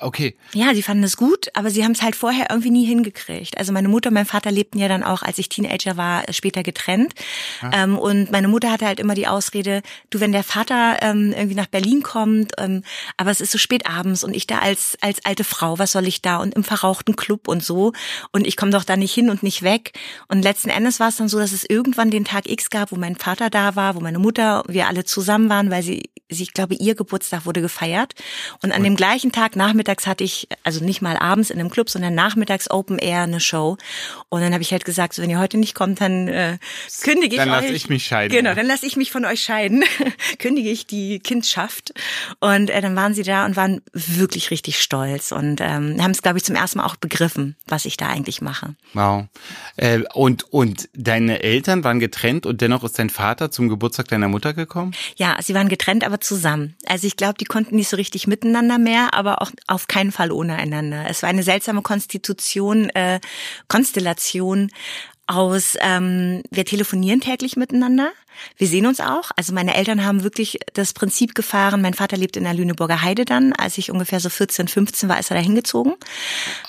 okay. 0.01 0.37
Ja, 0.55 0.73
sie 0.75 0.83
fanden 0.83 1.03
es 1.03 1.17
gut, 1.17 1.49
aber 1.55 1.71
sie 1.71 1.83
haben 1.85 1.93
es 1.93 2.03
halt 2.03 2.15
vorher 2.15 2.47
irgendwie 2.51 2.71
nie 2.71 2.87
hingekriegt. 2.87 3.59
Also 3.59 3.73
meine 3.73 3.89
Mutter 3.89 4.09
und 4.09 4.15
mein 4.15 4.27
Vater 4.27 4.53
lebten 4.53 4.79
ja 4.79 4.87
dann 4.87 5.03
auch, 5.03 5.23
als 5.23 5.39
ich 5.39 5.49
Teenager 5.49 5.97
war, 5.97 6.23
später 6.31 6.63
getrennt. 6.63 7.15
Ja. 7.61 7.85
Ähm, 7.85 7.99
und 7.99 8.31
meine 8.31 8.47
Mutter 8.47 8.71
hatte 8.71 8.87
halt 8.87 9.01
immer 9.01 9.16
die 9.17 9.27
Ausrede, 9.27 9.83
du, 10.11 10.21
wenn 10.21 10.33
der 10.33 10.45
Vater 10.45 10.99
ähm, 11.03 11.33
irgendwie 11.33 11.57
nach 11.57 11.67
Berlin 11.67 12.03
kommt, 12.03 12.53
ähm, 12.59 12.83
aber 13.17 13.31
es 13.31 13.41
ist 13.41 13.53
so 13.53 13.59
spät 13.59 13.87
abends 13.87 14.23
und 14.23 14.35
ich 14.35 14.47
da 14.47 14.61
als, 14.61 14.97
als 15.01 15.25
alte 15.25 15.45
Frau, 15.45 15.79
was 15.79 15.93
soll 15.93 16.07
ich 16.07 16.23
da 16.23 16.39
und 16.39 16.55
im 16.55 16.65
verrauchten 16.65 17.17
Club 17.17 17.49
und 17.49 17.65
so 17.65 17.93
und 18.33 18.47
ich 18.47 18.57
komme 18.57 18.71
doch 18.71 18.85
da 18.85 18.97
nicht 18.97 19.13
hin 19.15 19.31
und 19.31 19.43
nicht 19.43 19.63
weg. 19.63 19.93
Und 20.29 20.43
letzten 20.43 20.69
Endes 20.69 21.01
war 21.01 21.09
es 21.09 21.17
dann 21.17 21.29
so, 21.29 21.39
dass 21.39 21.53
es 21.53 21.65
irgendwann 21.69 22.11
den 22.11 22.25
Tag 22.25 22.49
X 22.49 22.71
gab, 22.71 22.93
wo 22.93 22.97
mein 22.97 23.17
Vater 23.17 23.51
da 23.51 23.77
war, 23.77 23.95
wo 23.95 24.01
meine 24.01 24.19
Mutter, 24.19 24.63
wir 24.69 24.87
alle 24.87 25.05
zusammen 25.05 25.49
waren, 25.49 25.71
weil 25.71 25.83
sie, 25.83 26.11
sie 26.29 26.43
ich 26.43 26.53
glaube, 26.53 26.75
ihr 26.75 26.95
Geburtstag 26.95 27.47
wurde 27.47 27.61
gefeiert. 27.61 28.13
Und 28.63 28.73
an 28.73 28.79
und? 28.79 28.85
dem 28.85 28.97
gleichen 28.97 29.33
Tag 29.33 29.57
nachmittags 29.57 30.07
hatte 30.07 30.25
ich, 30.25 30.49
also 30.63 30.85
nicht 30.85 31.03
mal 31.03 31.17
abends 31.17 31.51
in 31.51 31.59
einem 31.59 31.71
Club, 31.71 31.91
sondern 31.91 32.15
nachmittags 32.15 32.71
Open 32.71 32.99
Air 32.99 33.23
eine 33.23 33.41
Show. 33.41 33.77
Und 34.29 34.41
dann 34.41 34.53
habe 34.53 34.63
ich 34.63 34.73
halt 34.73 34.85
gesagt, 34.85 35.15
so, 35.15 35.23
wenn 35.23 35.31
ihr 35.31 35.39
heute 35.39 35.59
nicht 35.59 35.75
kommt, 35.75 36.01
dann 36.01 36.29
äh, 36.29 36.59
kündige 37.03 37.35
ich 37.35 37.37
dann 37.37 37.49
euch. 37.49 37.55
Dann 37.55 37.65
lasse 37.65 37.75
ich 37.75 37.89
mich 37.89 38.07
scheiden. 38.07 38.37
Genau, 38.37 38.55
dann 38.55 38.67
lasse 38.67 38.87
ich 38.87 38.97
mich 38.97 39.06
von 39.13 39.25
euch 39.25 39.43
scheiden, 39.43 39.85
kündige 40.39 40.71
ich 40.71 40.87
die 40.87 41.19
Kindschaft. 41.19 41.93
Und 42.41 42.71
äh, 42.71 42.81
dann 42.81 42.97
waren 42.97 43.15
sie 43.15 43.23
da 43.23 43.45
und 43.45 43.57
waren 43.57 43.83
wirklich 43.93 44.51
richtig 44.51 44.81
stolz 44.81 45.33
und 45.33 45.61
ähm, 45.61 46.03
haben 46.03 46.11
es, 46.11 46.23
glaube 46.23 46.39
ich, 46.39 46.45
zum 46.45 46.55
ersten 46.55 46.79
Mal 46.79 46.87
auch 46.87 46.97
begriffen, 46.97 47.57
was 47.67 47.85
ich 47.85 47.97
da 47.97 48.09
eigentlich 48.09 48.41
mache. 48.41 48.75
Wow. 48.95 49.27
Äh, 49.77 50.03
und, 50.15 50.45
und 50.53 50.89
deine 50.95 51.43
Eltern 51.43 51.85
waren 51.85 52.01
getrennt 52.01 52.47
und 52.47 52.61
dennoch 52.61 52.85
ist 52.85 52.99
dein 52.99 53.11
Vater 53.11 53.51
zum 53.51 53.69
Geburtstag 53.69 54.09
deiner 54.09 54.29
Mutter 54.29 54.55
gekommen? 54.55 54.95
Ja, 55.17 55.37
sie 55.41 55.55
waren 55.55 55.69
getrennt, 55.69 56.05
aber 56.05 56.21
zusammen. 56.21 56.75
Also 56.87 57.07
ich 57.07 57.17
glaube, 57.17 57.35
die 57.39 57.45
konnten 57.45 57.77
nicht 57.77 57.89
so 57.89 57.97
richtig 57.97 58.27
miteinander 58.27 58.79
mehr, 58.79 59.15
aber 59.15 59.43
auch 59.43 59.51
auf 59.67 59.89
keinen 59.89 60.13
Fall 60.13 60.33
ohne 60.33 60.57
einander. 60.57 61.07
Es 61.09 61.23
war 61.23 61.31
eine 61.31 61.43
seltsame 61.43 61.83
Konstitution, 61.83 62.91
äh, 62.91 63.21
Konstellation 63.69 64.71
aus, 65.27 65.77
ähm, 65.81 66.43
wir 66.51 66.65
telefonieren 66.65 67.21
täglich 67.21 67.57
miteinander. 67.57 68.13
Wir 68.57 68.67
sehen 68.67 68.87
uns 68.87 69.01
auch. 69.01 69.31
Also 69.37 69.53
meine 69.53 69.75
Eltern 69.75 70.05
haben 70.05 70.23
wirklich 70.23 70.59
das 70.75 70.93
Prinzip 70.93 71.35
gefahren. 71.35 71.81
Mein 71.81 71.95
Vater 71.95 72.17
lebt 72.17 72.37
in 72.37 72.45
der 72.45 72.55
Lüneburger 72.55 73.03
Heide 73.03 73.25
dann. 73.25 73.53
Als 73.53 73.79
ich 73.79 73.91
ungefähr 73.91 74.21
so 74.21 74.29
14, 74.29 74.69
15 74.69 75.09
war, 75.09 75.19
ist 75.19 75.31
er 75.31 75.37
da 75.37 75.43
hingezogen. 75.43 75.95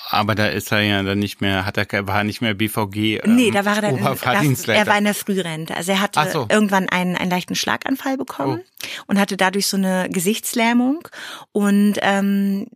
Aber 0.08 0.34
da 0.34 0.46
ist 0.46 0.72
er 0.72 0.80
ja 0.80 1.02
dann 1.02 1.18
nicht 1.18 1.40
mehr, 1.40 1.66
hat 1.66 1.76
er 1.76 2.06
war 2.06 2.24
nicht 2.24 2.40
mehr 2.40 2.54
BVG. 2.54 3.20
Ähm, 3.24 3.36
nee, 3.36 3.50
da 3.50 3.64
war 3.64 3.76
er 3.76 3.82
dann. 3.82 3.96
In, 3.96 4.56
er 4.68 4.86
war 4.86 4.98
in 4.98 5.04
der 5.04 5.14
Frührente. 5.14 5.76
Also 5.76 5.92
er 5.92 6.00
hatte 6.00 6.30
so. 6.30 6.46
irgendwann 6.50 6.88
einen, 6.88 7.16
einen 7.16 7.30
leichten 7.30 7.54
Schlaganfall 7.54 8.16
bekommen 8.16 8.62
oh. 8.62 8.86
und 9.08 9.18
hatte 9.20 9.36
dadurch 9.36 9.66
so 9.66 9.76
eine 9.76 10.08
Gesichtslähmung. 10.10 11.06
Und 11.52 11.98
ähm, 12.00 12.66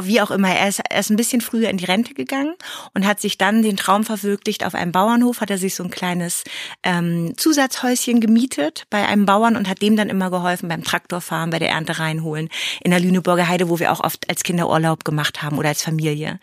wie 0.00 0.20
auch 0.20 0.30
immer, 0.30 0.50
er 0.50 0.68
ist, 0.68 0.80
er 0.88 1.00
ist 1.00 1.10
ein 1.10 1.16
bisschen 1.16 1.40
früher 1.40 1.68
in 1.68 1.76
die 1.76 1.84
Rente 1.84 2.14
gegangen 2.14 2.54
und 2.94 3.06
hat 3.06 3.20
sich 3.20 3.38
dann 3.38 3.62
den 3.62 3.76
Traum 3.76 4.04
verwirklicht. 4.04 4.64
Auf 4.64 4.74
einem 4.74 4.92
Bauernhof 4.92 5.40
hat 5.40 5.50
er 5.50 5.58
sich 5.58 5.74
so 5.74 5.84
ein 5.84 5.90
kleines 5.90 6.44
ähm, 6.82 7.34
Zusatzhäuschen 7.36 8.20
gemietet 8.20 8.86
bei 8.90 9.06
einem 9.06 9.26
Bauern 9.26 9.56
und 9.56 9.68
hat 9.68 9.82
dem 9.82 9.96
dann 9.96 10.08
immer 10.08 10.30
geholfen 10.30 10.68
beim 10.68 10.84
Traktorfahren, 10.84 11.50
bei 11.50 11.58
der 11.58 11.70
Ernte 11.70 11.98
reinholen 11.98 12.48
in 12.82 12.90
der 12.90 13.00
Lüneburger 13.00 13.48
Heide, 13.48 13.68
wo 13.68 13.78
wir 13.78 13.92
auch 13.92 14.00
oft 14.00 14.28
als 14.28 14.42
Kinder 14.42 14.68
Urlaub 14.68 15.04
gemacht 15.04 15.42
haben 15.42 15.58
oder 15.58 15.70
als 15.70 15.82
Familie. 15.82 16.38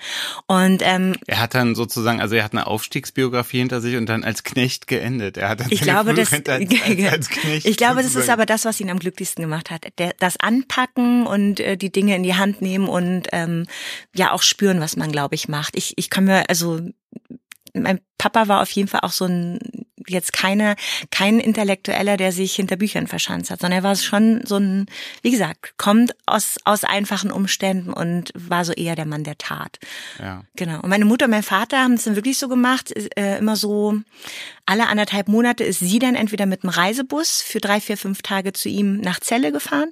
Und 0.47 0.81
ähm, 0.83 1.15
er 1.27 1.39
hat 1.39 1.53
dann 1.55 1.75
sozusagen, 1.75 2.21
also 2.21 2.35
er 2.35 2.43
hat 2.43 2.51
eine 2.51 2.67
Aufstiegsbiografie 2.67 3.59
hinter 3.59 3.81
sich 3.81 3.95
und 3.95 4.07
dann 4.07 4.23
als 4.23 4.43
Knecht 4.43 4.87
geendet. 4.87 5.37
Er 5.37 5.49
hat 5.49 5.61
dann 5.61 5.67
ich 5.71 5.81
glaube, 5.81 6.13
das, 6.13 6.33
als, 6.33 6.47
als, 6.47 6.69
als 7.11 7.29
Knecht 7.29 7.65
ich 7.65 7.77
glaube, 7.77 8.03
das 8.03 8.15
ist 8.15 8.29
aber 8.29 8.45
das, 8.45 8.65
was 8.65 8.79
ihn 8.79 8.89
am 8.89 8.99
glücklichsten 8.99 9.41
gemacht 9.41 9.71
hat. 9.71 9.87
Der, 9.97 10.13
das 10.19 10.37
Anpacken 10.37 11.25
und 11.25 11.59
äh, 11.59 11.77
die 11.77 11.91
Dinge 11.91 12.15
in 12.15 12.23
die 12.23 12.35
Hand 12.35 12.61
nehmen 12.61 12.87
und 12.87 13.20
ähm, 13.31 13.65
ja 14.15 14.31
auch 14.31 14.41
spüren, 14.41 14.79
was 14.79 14.95
man, 14.95 15.11
glaube 15.11 15.35
ich, 15.35 15.47
macht. 15.47 15.75
Ich, 15.75 15.93
ich 15.97 16.09
kann 16.09 16.25
mir, 16.25 16.49
also 16.49 16.81
mein 17.73 18.01
Papa 18.17 18.47
war 18.47 18.61
auf 18.61 18.71
jeden 18.71 18.87
Fall 18.87 19.01
auch 19.03 19.11
so 19.11 19.25
ein 19.25 19.59
jetzt 20.07 20.33
keine 20.33 20.75
kein 21.11 21.39
Intellektueller, 21.39 22.17
der 22.17 22.31
sich 22.31 22.55
hinter 22.55 22.75
Büchern 22.75 23.07
verschanzt 23.07 23.51
hat, 23.51 23.61
sondern 23.61 23.79
er 23.79 23.83
war 23.83 23.95
schon 23.95 24.41
so 24.45 24.57
ein, 24.57 24.87
wie 25.21 25.31
gesagt, 25.31 25.77
kommt 25.77 26.15
aus 26.25 26.57
aus 26.63 26.83
einfachen 26.83 27.31
Umständen 27.31 27.93
und 27.93 28.31
war 28.35 28.65
so 28.65 28.73
eher 28.73 28.95
der 28.95 29.05
Mann 29.05 29.23
der 29.23 29.37
Tat. 29.37 29.79
Ja. 30.19 30.43
Genau. 30.55 30.81
Und 30.81 30.89
meine 30.89 31.05
Mutter 31.05 31.25
und 31.25 31.31
mein 31.31 31.43
Vater 31.43 31.79
haben 31.79 31.93
es 31.93 32.03
dann 32.03 32.15
wirklich 32.15 32.37
so 32.37 32.47
gemacht, 32.47 32.91
äh, 33.15 33.37
immer 33.37 33.55
so 33.55 33.99
alle 34.71 34.87
anderthalb 34.87 35.27
Monate 35.27 35.65
ist 35.65 35.79
sie 35.79 35.99
dann 35.99 36.15
entweder 36.15 36.45
mit 36.45 36.63
dem 36.63 36.69
Reisebus 36.69 37.41
für 37.41 37.59
drei, 37.59 37.81
vier, 37.81 37.97
fünf 37.97 38.21
Tage 38.21 38.53
zu 38.53 38.69
ihm 38.69 39.01
nach 39.01 39.19
Celle 39.19 39.51
gefahren 39.51 39.91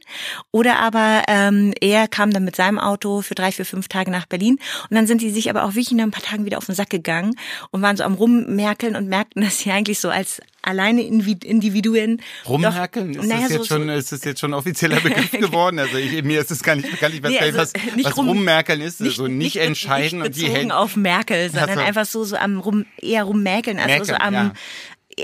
oder 0.52 0.80
aber 0.80 1.24
ähm, 1.28 1.74
er 1.82 2.08
kam 2.08 2.32
dann 2.32 2.46
mit 2.46 2.56
seinem 2.56 2.80
Auto 2.80 3.22
für 3.22 3.36
drei, 3.36 3.52
vier, 3.52 3.66
fünf 3.66 3.90
Tage 3.90 4.10
nach 4.10 4.26
Berlin 4.26 4.58
und 4.90 4.96
dann 4.96 5.06
sind 5.06 5.22
die 5.22 5.32
sich 5.32 5.50
aber 5.50 5.66
auch 5.66 5.72
wirklich 5.72 5.92
in 5.92 6.00
ein 6.00 6.12
paar 6.12 6.24
Tagen 6.24 6.46
wieder 6.46 6.58
auf 6.58 6.66
den 6.66 6.76
Sack 6.76 6.92
gegangen 6.92 7.36
und 7.72 7.82
waren 7.82 7.98
so 7.98 8.06
am 8.06 8.14
Rummerkeln 8.14 8.96
und 8.96 9.10
merkten, 9.10 9.42
dass 9.44 9.60
sie 9.60 9.72
eigentlich 9.72 10.00
so 10.00 10.08
als 10.10 10.40
alleine 10.62 11.02
Individuen. 11.02 12.22
Rummerkeln? 12.48 13.12
Ist, 13.12 13.28
naja, 13.28 13.42
das 13.44 13.52
jetzt 13.52 13.60
so, 13.60 13.76
schon, 13.76 13.90
ist 13.90 14.12
das 14.12 14.24
jetzt 14.24 14.40
schon 14.40 14.54
offizieller 14.54 15.00
Begriff 15.00 15.32
geworden? 15.40 15.80
Also 15.80 15.98
ich, 15.98 16.24
mir 16.24 16.42
ist 16.42 16.52
es 16.52 16.64
gar 16.64 16.76
nicht 16.76 16.90
bekannt, 16.90 17.16
ich 17.16 17.24
weiß 17.24 17.32
nee, 17.32 17.40
also 17.40 17.58
was, 17.58 17.74
was 18.04 18.18
rum, 18.18 18.30
Rummerkeln 18.30 18.82
ist. 18.82 19.02
Nicht, 19.02 19.12
also 19.12 19.28
nicht, 19.28 19.38
nicht 19.38 19.56
entscheiden 19.58 20.20
nicht 20.20 20.34
bezogen 20.34 20.56
und 20.56 20.66
die 20.66 20.72
auf 20.72 20.96
Merkel, 20.96 21.50
sondern 21.50 21.70
also, 21.70 21.82
einfach 21.82 22.06
so, 22.06 22.24
so 22.24 22.36
am 22.36 22.60
rum, 22.60 22.86
eher 23.02 23.24
rummäkeln, 23.24 23.78
also 23.78 23.90
Merkel, 23.90 24.06
so 24.06 24.16
am, 24.16 24.34
ja 24.34 24.54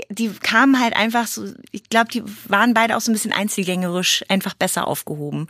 die 0.08 0.30
kamen 0.30 0.80
halt 0.80 0.96
einfach 0.96 1.26
so, 1.26 1.44
ich 1.70 1.88
glaube, 1.88 2.10
die 2.10 2.22
waren 2.48 2.74
beide 2.74 2.96
auch 2.96 3.00
so 3.00 3.10
ein 3.10 3.14
bisschen 3.14 3.32
einzelgängerisch, 3.32 4.24
einfach 4.28 4.54
besser 4.54 4.86
aufgehoben 4.86 5.48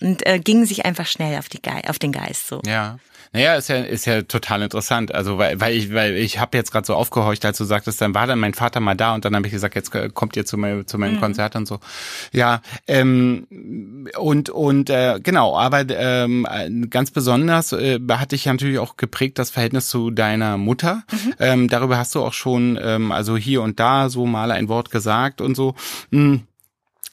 und 0.00 0.26
äh, 0.26 0.38
gingen 0.38 0.66
sich 0.66 0.84
einfach 0.84 1.06
schnell 1.06 1.38
auf, 1.38 1.48
die 1.48 1.60
Ge 1.60 1.72
auf 1.88 1.98
den 1.98 2.12
Geist 2.12 2.48
so. 2.48 2.60
Ja. 2.66 2.98
Naja, 3.32 3.56
ist 3.56 3.68
ja, 3.68 3.76
ist 3.76 4.06
ja 4.06 4.22
total 4.22 4.62
interessant. 4.62 5.14
Also 5.14 5.36
weil, 5.36 5.60
weil 5.60 5.74
ich, 5.74 5.92
weil 5.92 6.16
ich 6.16 6.38
habe 6.38 6.56
jetzt 6.56 6.72
gerade 6.72 6.86
so 6.86 6.94
aufgehorcht, 6.94 7.44
als 7.44 7.58
du 7.58 7.64
sagtest, 7.64 8.00
dann 8.00 8.14
war 8.14 8.26
dann 8.26 8.38
mein 8.38 8.54
Vater 8.54 8.80
mal 8.80 8.94
da 8.94 9.14
und 9.14 9.24
dann 9.24 9.34
habe 9.34 9.46
ich 9.46 9.52
gesagt, 9.52 9.74
jetzt 9.74 9.90
kommt 10.14 10.36
ihr 10.36 10.46
zu, 10.46 10.56
mein, 10.56 10.86
zu 10.86 10.96
meinem 10.96 11.16
mhm. 11.16 11.20
Konzert 11.20 11.56
und 11.56 11.66
so. 11.66 11.80
Ja, 12.32 12.62
ähm, 12.86 13.46
und 14.18 14.48
und 14.48 14.90
äh, 14.90 15.20
genau, 15.22 15.56
aber 15.58 15.84
ähm, 15.88 16.46
ganz 16.88 17.10
besonders 17.10 17.72
äh, 17.72 17.98
hat 18.10 18.32
dich 18.32 18.46
ja 18.46 18.52
natürlich 18.52 18.78
auch 18.78 18.96
geprägt 18.96 19.38
das 19.38 19.50
Verhältnis 19.50 19.88
zu 19.88 20.10
deiner 20.10 20.56
Mutter. 20.56 21.02
Mhm. 21.10 21.34
Ähm, 21.38 21.68
darüber 21.68 21.98
hast 21.98 22.14
du 22.14 22.22
auch 22.22 22.32
schon, 22.32 22.78
ähm, 22.80 23.12
also 23.12 23.36
hier 23.36 23.62
und 23.62 23.80
da 23.80 23.85
so 24.08 24.26
mal 24.26 24.50
ein 24.50 24.68
Wort 24.68 24.90
gesagt 24.90 25.40
und 25.40 25.54
so. 25.54 25.74
Mhm. 26.10 26.42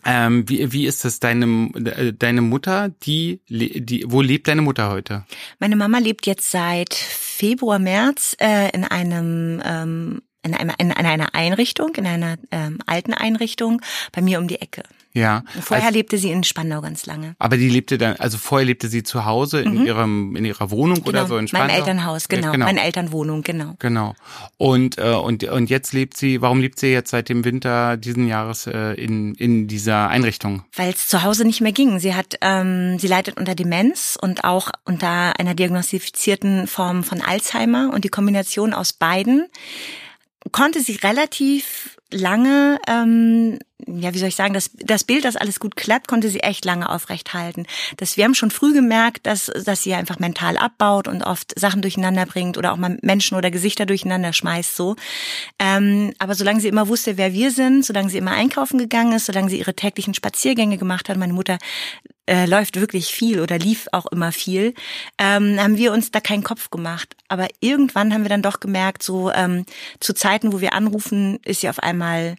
Ähm, 0.06 0.50
wie, 0.50 0.72
wie 0.74 0.86
ist 0.86 1.06
das 1.06 1.20
deine, 1.20 1.72
deine 2.18 2.42
Mutter, 2.42 2.90
die, 3.04 3.40
die, 3.48 4.04
wo 4.08 4.22
lebt 4.22 4.50
deine 4.50 4.62
Mutter 4.62 4.90
heute? 4.90 5.26
Meine 5.60 5.78
Mama 5.78 6.00
lebt 6.00 6.28
jetzt 6.28 6.52
seit 6.52 6.94
Februar, 6.94 7.80
März 7.80 8.36
äh, 8.40 8.70
in 8.72 8.84
einem 8.84 9.62
ähm, 9.64 10.22
in, 10.46 10.54
einer, 10.54 10.78
in 10.78 10.92
einer 10.92 11.34
Einrichtung, 11.36 11.96
in 11.96 12.06
einer 12.06 12.36
ähm, 12.52 12.80
alten 12.86 13.14
Einrichtung 13.14 13.82
bei 14.12 14.22
mir 14.22 14.40
um 14.40 14.48
die 14.48 14.60
Ecke. 14.60 14.84
Ja. 15.16 15.44
Vorher 15.62 15.88
als, 15.88 15.96
lebte 15.96 16.18
sie 16.18 16.32
in 16.32 16.44
Spandau 16.44 16.82
ganz 16.82 17.06
lange. 17.06 17.36
Aber 17.38 17.56
die 17.56 17.70
lebte 17.70 18.00
dann, 18.00 18.16
also 18.16 18.40
vorher 18.40 18.66
lebte 18.66 18.88
sie 18.88 19.04
zu 19.04 19.26
Hause 19.26 19.62
in 19.62 19.80
mhm. 19.80 19.86
ihrem 19.86 20.36
in 20.36 20.44
ihrer 20.44 20.72
Wohnung 20.72 21.04
genau, 21.04 21.10
oder 21.10 21.28
so 21.28 21.38
in 21.38 21.48
Spandau. 21.48 21.68
Mein 21.68 21.76
Elternhaus, 21.76 22.28
genau, 22.28 22.52
genau. 22.52 22.66
Meine 22.66 22.84
Elternwohnung, 22.84 23.44
genau. 23.44 23.76
Genau. 23.78 24.16
Und 24.58 24.98
äh, 24.98 25.14
und 25.14 25.44
und 25.44 25.70
jetzt 25.70 25.94
lebt 25.94 26.18
sie. 26.18 26.42
Warum 26.42 26.62
lebt 26.62 26.80
sie 26.80 26.88
jetzt 26.88 27.12
seit 27.12 27.30
dem 27.30 27.46
Winter 27.46 27.96
diesen 27.96 28.28
Jahres 28.28 28.66
äh, 28.66 28.94
in 28.94 29.36
in 29.36 29.68
dieser 29.68 30.10
Einrichtung? 30.10 30.64
Weil 30.76 30.94
es 30.94 31.08
zu 31.08 31.22
Hause 31.22 31.46
nicht 31.46 31.62
mehr 31.62 31.74
ging. 31.74 32.00
Sie 32.00 32.16
hat, 32.16 32.38
ähm, 32.42 32.98
sie 32.98 33.08
leidet 33.08 33.38
unter 33.38 33.54
Demenz 33.54 34.18
und 34.20 34.44
auch 34.44 34.72
unter 34.84 35.40
einer 35.40 35.54
diagnostizierten 35.54 36.66
Form 36.66 37.04
von 37.04 37.22
Alzheimer 37.22 37.92
und 37.94 38.04
die 38.04 38.10
Kombination 38.10 38.74
aus 38.74 38.94
beiden 38.94 39.46
konnte 40.52 40.82
sie 40.82 40.96
relativ 40.96 41.98
lange, 42.12 42.80
ähm, 42.88 43.60
ja, 43.88 44.14
wie 44.14 44.18
soll 44.18 44.30
ich 44.30 44.36
sagen, 44.36 44.54
das, 44.54 44.72
das 44.76 45.04
Bild, 45.04 45.26
das 45.26 45.36
alles 45.36 45.60
gut 45.60 45.76
klappt, 45.76 46.08
konnte 46.08 46.30
sie 46.30 46.40
echt 46.40 46.66
lange 46.66 46.90
aufrecht 46.90 47.34
halten. 47.34 47.66
Das, 47.98 48.18
wir 48.18 48.24
haben 48.24 48.36
schon 48.36 48.52
früh 48.52 48.74
gemerkt, 48.74 49.26
dass, 49.26 49.46
dass 49.46 49.84
sie 49.84 49.94
einfach 49.94 50.20
mental 50.20 50.58
abbaut 50.58 51.08
und 51.08 51.24
oft 51.24 51.58
Sachen 51.60 51.82
durcheinander 51.82 52.26
bringt 52.26 52.58
oder 52.58 52.74
auch 52.74 52.78
mal 52.78 52.98
Menschen 53.02 53.38
oder 53.38 53.52
Gesichter 53.52 53.86
durcheinander 53.86 54.34
schmeißt, 54.34 54.76
so. 54.76 54.96
Ähm, 55.60 56.14
aber 56.20 56.36
solange 56.36 56.62
sie 56.62 56.68
immer 56.68 56.88
wusste, 56.88 57.18
wer 57.18 57.34
wir 57.34 57.52
sind, 57.52 57.86
solange 57.86 58.10
sie 58.10 58.18
immer 58.18 58.32
einkaufen 58.32 58.78
gegangen 58.78 59.14
ist, 59.14 59.26
solange 59.26 59.50
sie 59.50 59.60
ihre 59.60 59.76
täglichen 59.76 60.14
Spaziergänge 60.14 60.78
gemacht 60.78 61.10
hat, 61.10 61.18
meine 61.18 61.34
Mutter 61.34 61.58
äh, 62.26 62.46
läuft 62.46 62.80
wirklich 62.80 63.14
viel 63.14 63.42
oder 63.42 63.58
lief 63.60 63.88
auch 63.92 64.06
immer 64.08 64.32
viel, 64.32 64.74
ähm, 65.18 65.60
haben 65.60 65.78
wir 65.78 65.92
uns 65.92 66.12
da 66.12 66.20
keinen 66.20 66.44
Kopf 66.44 66.70
gemacht. 66.70 67.16
Aber 67.28 67.48
irgendwann 67.60 68.14
haben 68.14 68.24
wir 68.24 68.30
dann 68.30 68.42
doch 68.42 68.60
gemerkt, 68.60 69.04
so 69.04 69.32
ähm, 69.32 69.66
zu 70.00 70.14
Zeiten, 70.14 70.54
wo 70.54 70.62
wir 70.62 70.74
anrufen, 70.74 71.40
ist 71.44 71.62
sie 71.62 71.70
auf 71.70 71.80
einmal 71.80 72.36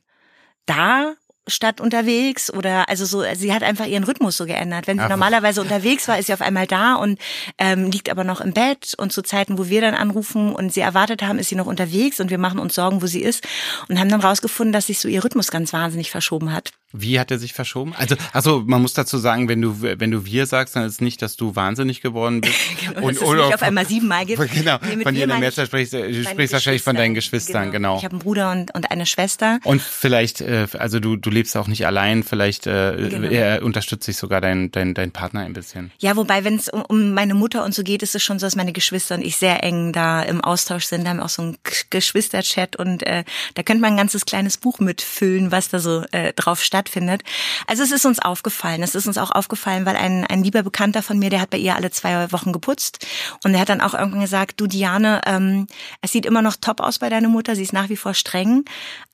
da 0.66 1.14
statt 1.46 1.80
unterwegs 1.80 2.52
oder 2.52 2.88
also 2.88 3.04
so 3.04 3.22
sie 3.34 3.52
hat 3.52 3.62
einfach 3.62 3.86
ihren 3.86 4.04
Rhythmus 4.04 4.36
so 4.36 4.46
geändert. 4.46 4.86
Wenn 4.86 4.98
sie 4.98 5.04
Ach. 5.04 5.10
normalerweise 5.10 5.60
unterwegs 5.60 6.08
war, 6.08 6.18
ist 6.18 6.26
sie 6.26 6.32
auf 6.34 6.40
einmal 6.40 6.66
da 6.66 6.94
und 6.94 7.18
ähm, 7.58 7.90
liegt 7.90 8.10
aber 8.10 8.24
noch 8.24 8.40
im 8.40 8.52
Bett 8.52 8.94
und 8.96 9.12
zu 9.12 9.22
Zeiten, 9.22 9.58
wo 9.58 9.68
wir 9.68 9.80
dann 9.80 9.94
anrufen 9.94 10.54
und 10.54 10.72
sie 10.72 10.80
erwartet 10.80 11.22
haben, 11.22 11.38
ist 11.38 11.48
sie 11.48 11.56
noch 11.56 11.66
unterwegs 11.66 12.20
und 12.20 12.30
wir 12.30 12.38
machen 12.38 12.58
uns 12.58 12.74
Sorgen, 12.74 13.02
wo 13.02 13.06
sie 13.06 13.22
ist 13.22 13.46
und 13.88 13.98
haben 13.98 14.08
dann 14.08 14.20
rausgefunden, 14.20 14.72
dass 14.72 14.86
sich 14.86 14.98
so 14.98 15.08
ihr 15.08 15.22
Rhythmus 15.22 15.50
ganz 15.50 15.72
wahnsinnig 15.72 16.10
verschoben 16.10 16.52
hat. 16.52 16.72
Wie 16.96 17.18
hat 17.18 17.32
er 17.32 17.40
sich 17.40 17.52
verschoben? 17.52 17.92
Also, 17.98 18.14
also 18.32 18.62
man 18.64 18.80
muss 18.80 18.94
dazu 18.94 19.18
sagen, 19.18 19.48
wenn 19.48 19.60
du 19.60 19.82
wenn 19.82 20.12
du 20.12 20.24
wir 20.24 20.46
sagst, 20.46 20.76
dann 20.76 20.84
ist 20.84 21.00
nicht, 21.00 21.22
dass 21.22 21.34
du 21.34 21.56
wahnsinnig 21.56 22.00
geworden 22.00 22.40
bist 22.40 22.54
genau, 22.80 23.06
und 23.08 23.16
dass 23.20 23.28
oder 23.28 23.48
es 23.48 23.54
auf 23.54 23.62
einmal 23.62 23.84
siebenmal 23.84 24.24
gibt. 24.24 24.40
Genau, 24.54 24.78
nee, 24.82 25.02
von 25.02 25.14
dir 25.14 25.24
in 25.24 25.30
der 25.30 25.38
Mehrzahl 25.38 25.66
sprichst 25.66 25.94
du 25.94 26.24
sprichst 26.24 26.52
wahrscheinlich 26.52 26.82
von 26.82 26.94
deinen 26.94 27.14
Geschwistern, 27.14 27.72
genau. 27.72 27.94
genau. 27.94 27.98
Ich 27.98 28.04
habe 28.04 28.12
einen 28.12 28.22
Bruder 28.22 28.52
und 28.52 28.72
und 28.74 28.90
eine 28.90 29.06
Schwester. 29.06 29.58
Und 29.64 29.82
vielleicht, 29.82 30.40
äh, 30.40 30.68
also 30.78 31.00
du 31.00 31.16
du 31.16 31.30
lebst 31.30 31.56
auch 31.56 31.66
nicht 31.66 31.84
allein, 31.86 32.22
vielleicht 32.22 32.68
äh, 32.68 33.08
genau. 33.10 33.28
er 33.28 33.62
unterstützt 33.62 34.04
sich 34.04 34.16
sogar 34.16 34.40
dein 34.40 34.70
dein 34.70 34.94
dein 34.94 35.10
Partner 35.10 35.40
ein 35.40 35.52
bisschen. 35.52 35.90
Ja, 35.98 36.14
wobei 36.14 36.44
wenn 36.44 36.54
es 36.54 36.68
um, 36.68 36.82
um 36.82 37.12
meine 37.14 37.34
Mutter 37.34 37.64
und 37.64 37.74
so 37.74 37.82
geht, 37.82 38.04
ist 38.04 38.14
es 38.14 38.22
schon 38.22 38.38
so, 38.38 38.46
dass 38.46 38.54
meine 38.54 38.72
Geschwister 38.72 39.16
und 39.16 39.24
ich 39.24 39.36
sehr 39.36 39.64
eng 39.64 39.92
da 39.92 40.22
im 40.22 40.40
Austausch 40.40 40.84
sind. 40.84 41.04
Da 41.04 41.10
haben 41.10 41.16
wir 41.16 41.24
auch 41.24 41.28
so 41.28 41.42
einen 41.42 41.58
Geschwisterchat 41.90 42.76
und 42.76 43.02
äh, 43.04 43.24
da 43.54 43.62
könnte 43.64 43.80
man 43.80 43.94
ein 43.94 43.96
ganzes 43.96 44.24
kleines 44.24 44.58
Buch 44.58 44.78
mitfüllen, 44.78 45.50
was 45.50 45.68
da 45.70 45.80
so 45.80 46.04
äh, 46.12 46.32
drauf 46.34 46.62
stattfindet. 46.84 47.22
Also 47.66 47.82
es 47.82 47.92
ist 47.92 48.04
uns 48.04 48.18
aufgefallen. 48.18 48.82
Es 48.82 48.94
ist 48.94 49.06
uns 49.06 49.18
auch 49.18 49.30
aufgefallen, 49.30 49.86
weil 49.86 49.96
ein, 49.96 50.26
ein 50.26 50.44
lieber 50.44 50.62
Bekannter 50.62 51.02
von 51.02 51.18
mir, 51.18 51.30
der 51.30 51.40
hat 51.40 51.50
bei 51.50 51.58
ihr 51.58 51.76
alle 51.76 51.90
zwei 51.90 52.30
Wochen 52.32 52.52
geputzt. 52.52 53.06
Und 53.42 53.52
der 53.52 53.60
hat 53.60 53.68
dann 53.68 53.80
auch 53.80 53.94
irgendwann 53.94 54.20
gesagt, 54.20 54.60
du 54.60 54.66
Diane, 54.66 55.20
ähm, 55.26 55.66
es 56.00 56.12
sieht 56.12 56.26
immer 56.26 56.42
noch 56.42 56.56
top 56.60 56.80
aus 56.80 56.98
bei 56.98 57.08
deiner 57.08 57.28
Mutter. 57.28 57.56
Sie 57.56 57.62
ist 57.62 57.72
nach 57.72 57.88
wie 57.88 57.96
vor 57.96 58.14
streng, 58.14 58.64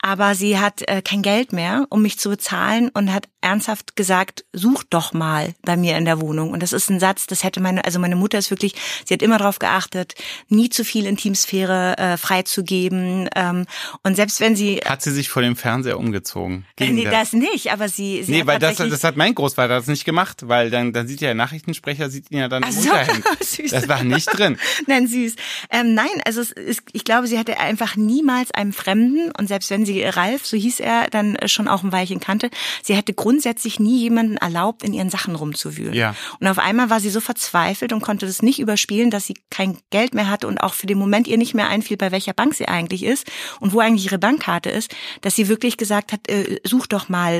aber 0.00 0.34
sie 0.34 0.58
hat 0.58 0.82
äh, 0.88 1.02
kein 1.02 1.22
Geld 1.22 1.52
mehr, 1.52 1.86
um 1.90 2.02
mich 2.02 2.18
zu 2.18 2.28
bezahlen 2.28 2.88
und 2.90 3.12
hat 3.12 3.28
ernsthaft 3.40 3.96
gesagt, 3.96 4.44
such 4.52 4.84
doch 4.90 5.12
mal 5.12 5.54
bei 5.62 5.76
mir 5.76 5.96
in 5.96 6.04
der 6.04 6.20
Wohnung. 6.20 6.50
Und 6.50 6.62
das 6.62 6.72
ist 6.72 6.90
ein 6.90 7.00
Satz, 7.00 7.26
das 7.26 7.44
hätte 7.44 7.60
meine, 7.60 7.84
also 7.84 7.98
meine 7.98 8.16
Mutter 8.16 8.38
ist 8.38 8.50
wirklich, 8.50 8.74
sie 9.04 9.14
hat 9.14 9.22
immer 9.22 9.38
darauf 9.38 9.58
geachtet, 9.58 10.14
nie 10.48 10.68
zu 10.68 10.84
viel 10.84 11.06
Intimsphäre 11.06 11.96
äh, 11.98 12.16
freizugeben. 12.16 13.28
Ähm, 13.34 13.66
und 14.02 14.16
selbst 14.16 14.40
wenn 14.40 14.56
sie 14.56 14.80
hat 14.84 15.02
sie 15.02 15.12
sich 15.12 15.28
vor 15.28 15.42
dem 15.42 15.56
Fernseher 15.56 15.98
umgezogen? 15.98 16.66
Nee, 16.78 17.04
das 17.04 17.32
nicht. 17.32 17.49
Nicht, 17.52 17.72
aber 17.72 17.88
sie, 17.88 18.22
sie 18.22 18.32
Nee, 18.32 18.46
weil 18.46 18.58
das, 18.58 18.76
das 18.76 19.04
hat 19.04 19.16
mein 19.16 19.34
Großvater 19.34 19.74
das 19.74 19.86
nicht 19.86 20.04
gemacht, 20.04 20.48
weil 20.48 20.70
dann, 20.70 20.92
dann 20.92 21.06
sieht 21.06 21.20
ja 21.20 21.28
der 21.28 21.34
Nachrichtensprecher, 21.34 22.10
sieht 22.10 22.30
ihn 22.30 22.38
ja 22.38 22.48
dann 22.48 22.64
Ach 22.64 22.70
so, 22.70 22.90
süß. 23.40 23.70
Das 23.70 23.88
war 23.88 24.02
nicht 24.04 24.26
drin. 24.26 24.58
Nein, 24.86 25.06
süß. 25.06 25.36
Ähm, 25.70 25.94
nein, 25.94 26.08
also 26.24 26.40
es 26.40 26.50
ist, 26.50 26.82
ich 26.92 27.04
glaube, 27.04 27.26
sie 27.26 27.38
hatte 27.38 27.58
einfach 27.58 27.96
niemals 27.96 28.50
einem 28.52 28.72
Fremden 28.72 29.30
und 29.38 29.46
selbst 29.46 29.70
wenn 29.70 29.84
sie 29.84 30.02
Ralf, 30.02 30.46
so 30.46 30.56
hieß 30.56 30.80
er, 30.80 31.08
dann 31.10 31.36
schon 31.46 31.68
auch 31.68 31.82
ein 31.82 31.92
Weilchen 31.92 32.20
kannte, 32.20 32.50
sie 32.82 32.94
hätte 32.94 33.14
grundsätzlich 33.14 33.80
nie 33.80 34.00
jemanden 34.00 34.36
erlaubt, 34.36 34.82
in 34.82 34.92
ihren 34.92 35.10
Sachen 35.10 35.34
rumzuwühlen. 35.34 35.94
Ja. 35.94 36.14
Und 36.38 36.46
auf 36.48 36.58
einmal 36.58 36.90
war 36.90 37.00
sie 37.00 37.10
so 37.10 37.20
verzweifelt 37.20 37.92
und 37.92 38.00
konnte 38.00 38.26
das 38.26 38.42
nicht 38.42 38.58
überspielen, 38.58 39.10
dass 39.10 39.26
sie 39.26 39.34
kein 39.50 39.78
Geld 39.90 40.14
mehr 40.14 40.28
hatte 40.28 40.46
und 40.46 40.58
auch 40.58 40.74
für 40.74 40.86
den 40.86 40.98
Moment 40.98 41.28
ihr 41.28 41.38
nicht 41.38 41.54
mehr 41.54 41.68
einfiel, 41.68 41.96
bei 41.96 42.12
welcher 42.12 42.32
Bank 42.32 42.54
sie 42.54 42.68
eigentlich 42.68 43.04
ist 43.04 43.26
und 43.60 43.72
wo 43.72 43.80
eigentlich 43.80 44.06
ihre 44.06 44.18
Bankkarte 44.18 44.70
ist, 44.70 44.94
dass 45.20 45.36
sie 45.36 45.48
wirklich 45.48 45.76
gesagt 45.76 46.12
hat, 46.12 46.28
äh, 46.28 46.60
such 46.64 46.86
doch 46.86 47.08
mal 47.08 47.39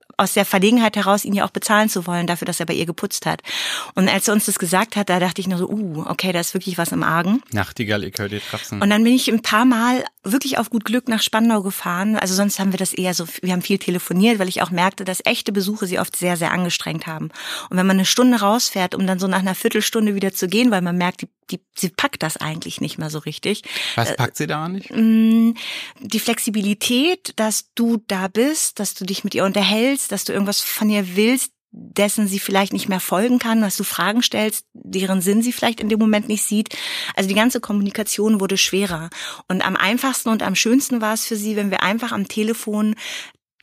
aus 0.21 0.33
der 0.33 0.45
Verlegenheit 0.45 0.95
heraus, 0.95 1.25
ihn 1.25 1.33
ja 1.33 1.45
auch 1.45 1.51
bezahlen 1.51 1.89
zu 1.89 2.07
wollen, 2.07 2.27
dafür, 2.27 2.45
dass 2.45 2.59
er 2.59 2.65
bei 2.65 2.73
ihr 2.73 2.85
geputzt 2.85 3.25
hat. 3.25 3.41
Und 3.95 4.07
als 4.07 4.27
er 4.27 4.33
uns 4.33 4.45
das 4.45 4.59
gesagt 4.59 4.95
hat, 4.95 5.09
da 5.09 5.19
dachte 5.19 5.41
ich 5.41 5.47
nur 5.47 5.57
so, 5.57 5.69
uh, 5.69 6.05
okay, 6.07 6.31
da 6.31 6.39
ist 6.39 6.53
wirklich 6.53 6.77
was 6.77 6.91
im 6.91 7.03
Argen. 7.03 7.41
Nachtigall, 7.51 8.03
ich 8.03 8.17
höre 8.17 8.29
dir 8.29 8.41
trapsen. 8.41 8.81
Und 8.81 8.89
dann 8.89 9.03
bin 9.03 9.13
ich 9.13 9.27
ein 9.31 9.41
paar 9.41 9.65
Mal 9.65 10.03
wirklich 10.23 10.57
auf 10.59 10.69
gut 10.69 10.85
Glück 10.85 11.07
nach 11.07 11.21
Spandau 11.21 11.63
gefahren. 11.63 12.15
Also 12.15 12.35
sonst 12.35 12.59
haben 12.59 12.71
wir 12.71 12.77
das 12.77 12.93
eher 12.93 13.13
so, 13.13 13.25
wir 13.41 13.53
haben 13.53 13.63
viel 13.63 13.79
telefoniert, 13.79 14.37
weil 14.39 14.47
ich 14.49 14.61
auch 14.61 14.69
merkte, 14.69 15.03
dass 15.03 15.19
echte 15.25 15.51
Besuche 15.51 15.87
sie 15.87 15.99
oft 15.99 16.15
sehr, 16.15 16.37
sehr 16.37 16.51
angestrengt 16.51 17.07
haben. 17.07 17.31
Und 17.69 17.77
wenn 17.77 17.87
man 17.87 17.97
eine 17.97 18.05
Stunde 18.05 18.39
rausfährt, 18.39 18.93
um 18.93 19.07
dann 19.07 19.17
so 19.19 19.27
nach 19.27 19.39
einer 19.39 19.55
Viertelstunde 19.55 20.13
wieder 20.13 20.31
zu 20.33 20.47
gehen, 20.47 20.69
weil 20.69 20.81
man 20.81 20.95
merkt, 20.97 21.21
die, 21.21 21.29
die, 21.49 21.59
sie 21.75 21.89
packt 21.89 22.21
das 22.21 22.37
eigentlich 22.37 22.81
nicht 22.81 22.99
mehr 22.99 23.09
so 23.09 23.17
richtig. 23.19 23.63
Was 23.95 24.15
packt 24.15 24.37
sie 24.37 24.45
da 24.47 24.69
nicht? 24.69 24.91
Mm, 24.91 25.53
Die 25.99 26.19
Flexibilität, 26.19 27.33
dass 27.37 27.73
du 27.73 27.97
da 28.07 28.27
bist, 28.27 28.79
dass 28.79 28.93
du 28.93 29.05
dich 29.05 29.23
mit 29.23 29.33
ihr 29.33 29.43
unterhältst, 29.43 30.10
dass 30.11 30.23
du 30.23 30.33
irgendwas 30.33 30.61
von 30.61 30.89
ihr 30.89 31.15
willst, 31.15 31.51
dessen 31.71 32.27
sie 32.27 32.39
vielleicht 32.39 32.73
nicht 32.73 32.89
mehr 32.89 32.99
folgen 32.99 33.39
kann, 33.39 33.61
dass 33.61 33.77
du 33.77 33.83
Fragen 33.83 34.21
stellst, 34.21 34.65
deren 34.73 35.21
Sinn 35.21 35.41
sie 35.41 35.53
vielleicht 35.53 35.79
in 35.79 35.87
dem 35.87 35.99
Moment 35.99 36.27
nicht 36.27 36.43
sieht. 36.43 36.75
Also 37.15 37.29
die 37.29 37.35
ganze 37.35 37.61
Kommunikation 37.61 38.41
wurde 38.41 38.57
schwerer. 38.57 39.09
Und 39.47 39.65
am 39.65 39.77
einfachsten 39.77 40.29
und 40.29 40.43
am 40.43 40.55
schönsten 40.55 40.99
war 40.99 41.13
es 41.13 41.25
für 41.25 41.37
sie, 41.37 41.55
wenn 41.55 41.71
wir 41.71 41.81
einfach 41.81 42.11
am 42.11 42.27
Telefon 42.27 42.95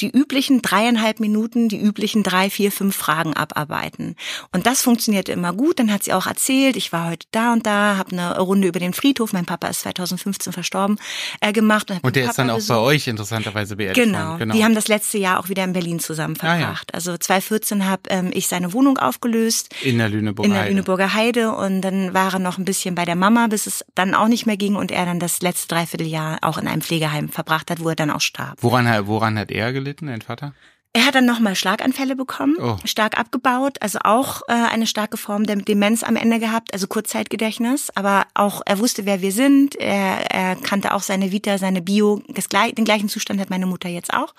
die 0.00 0.10
üblichen 0.10 0.62
dreieinhalb 0.62 1.20
Minuten, 1.20 1.68
die 1.68 1.80
üblichen 1.80 2.22
drei, 2.22 2.50
vier, 2.50 2.70
fünf 2.72 2.96
Fragen 2.96 3.34
abarbeiten. 3.34 4.14
Und 4.52 4.66
das 4.66 4.82
funktionierte 4.82 5.32
immer 5.32 5.52
gut. 5.52 5.78
Dann 5.78 5.92
hat 5.92 6.04
sie 6.04 6.12
auch 6.12 6.26
erzählt, 6.26 6.76
ich 6.76 6.92
war 6.92 7.10
heute 7.10 7.26
da 7.32 7.52
und 7.52 7.66
da, 7.66 7.96
habe 7.96 8.12
eine 8.12 8.38
Runde 8.38 8.68
über 8.68 8.78
den 8.80 8.92
Friedhof, 8.92 9.32
mein 9.32 9.46
Papa 9.46 9.68
ist 9.68 9.80
2015 9.80 10.52
verstorben, 10.52 10.98
äh, 11.40 11.52
gemacht. 11.52 11.90
hab 11.90 12.04
Und 12.04 12.16
der 12.16 12.26
ist 12.30 12.38
dann 12.38 12.50
auch 12.50 12.54
bei 12.54 12.58
besucht. 12.58 12.78
euch 12.78 13.08
interessanterweise 13.08 13.76
beerdigt 13.76 14.04
Genau. 14.06 14.36
Genau. 14.36 14.54
Die 14.54 14.64
haben 14.64 14.74
das 14.74 14.88
letzte 14.88 15.18
Jahr 15.18 15.40
auch 15.40 15.48
wieder 15.48 15.64
in 15.64 15.72
Berlin 15.72 15.98
zusammen 16.00 16.36
Ah, 16.40 16.46
ja. 16.54 16.58
verbracht. 16.66 16.94
Also 16.94 17.16
2014 17.16 17.86
habe 17.86 18.02
ähm, 18.10 18.30
ich 18.32 18.46
seine 18.48 18.72
Wohnung 18.72 18.98
aufgelöst 18.98 19.74
in 19.82 19.98
der 19.98 20.08
Lüneburger 20.08 20.46
in 20.46 20.52
der 20.52 20.62
Heide. 20.62 20.70
Lüneburger 20.70 21.14
Heide 21.14 21.52
und 21.52 21.80
dann 21.82 22.14
war 22.14 22.32
er 22.34 22.38
noch 22.38 22.58
ein 22.58 22.64
bisschen 22.64 22.94
bei 22.94 23.04
der 23.04 23.16
Mama, 23.16 23.46
bis 23.48 23.66
es 23.66 23.84
dann 23.94 24.14
auch 24.14 24.28
nicht 24.28 24.46
mehr 24.46 24.56
ging 24.56 24.76
und 24.76 24.90
er 24.90 25.06
dann 25.06 25.18
das 25.20 25.40
letzte 25.42 25.68
Dreivierteljahr 25.68 26.38
auch 26.42 26.58
in 26.58 26.68
einem 26.68 26.82
Pflegeheim 26.82 27.28
verbracht 27.28 27.70
hat, 27.70 27.80
wo 27.82 27.88
er 27.88 27.96
dann 27.96 28.10
auch 28.10 28.20
starb. 28.20 28.58
Woran, 28.60 28.88
hat- 28.88 29.06
woran 29.06 29.38
hat 29.38 29.50
er 29.50 29.72
gelitten, 29.72 29.87
dein 29.94 30.22
Vater? 30.22 30.54
Er 30.94 31.04
hat 31.04 31.14
dann 31.14 31.26
nochmal 31.26 31.54
Schlaganfälle 31.54 32.16
bekommen, 32.16 32.56
Oh. 32.58 32.76
stark 32.86 33.18
abgebaut, 33.18 33.76
also 33.82 33.98
auch 34.02 34.40
äh, 34.48 34.52
eine 34.54 34.86
starke 34.86 35.18
Form 35.18 35.44
der 35.44 35.56
Demenz 35.56 36.02
am 36.02 36.16
Ende 36.16 36.38
gehabt, 36.40 36.72
also 36.72 36.86
Kurzzeitgedächtnis, 36.86 37.90
aber 37.94 38.26
auch 38.32 38.62
er 38.64 38.78
wusste, 38.78 39.04
wer 39.04 39.20
wir 39.20 39.30
sind, 39.30 39.76
er, 39.76 40.30
er 40.30 40.56
kannte 40.56 40.94
auch 40.94 41.02
seine 41.02 41.30
Vita, 41.30 41.58
seine 41.58 41.82
Bio, 41.82 42.22
das, 42.28 42.48
den 42.48 42.84
gleichen 42.86 43.10
Zustand 43.10 43.38
hat 43.38 43.50
meine 43.50 43.66
Mutter 43.66 43.88
jetzt 43.90 44.14
auch. 44.14 44.34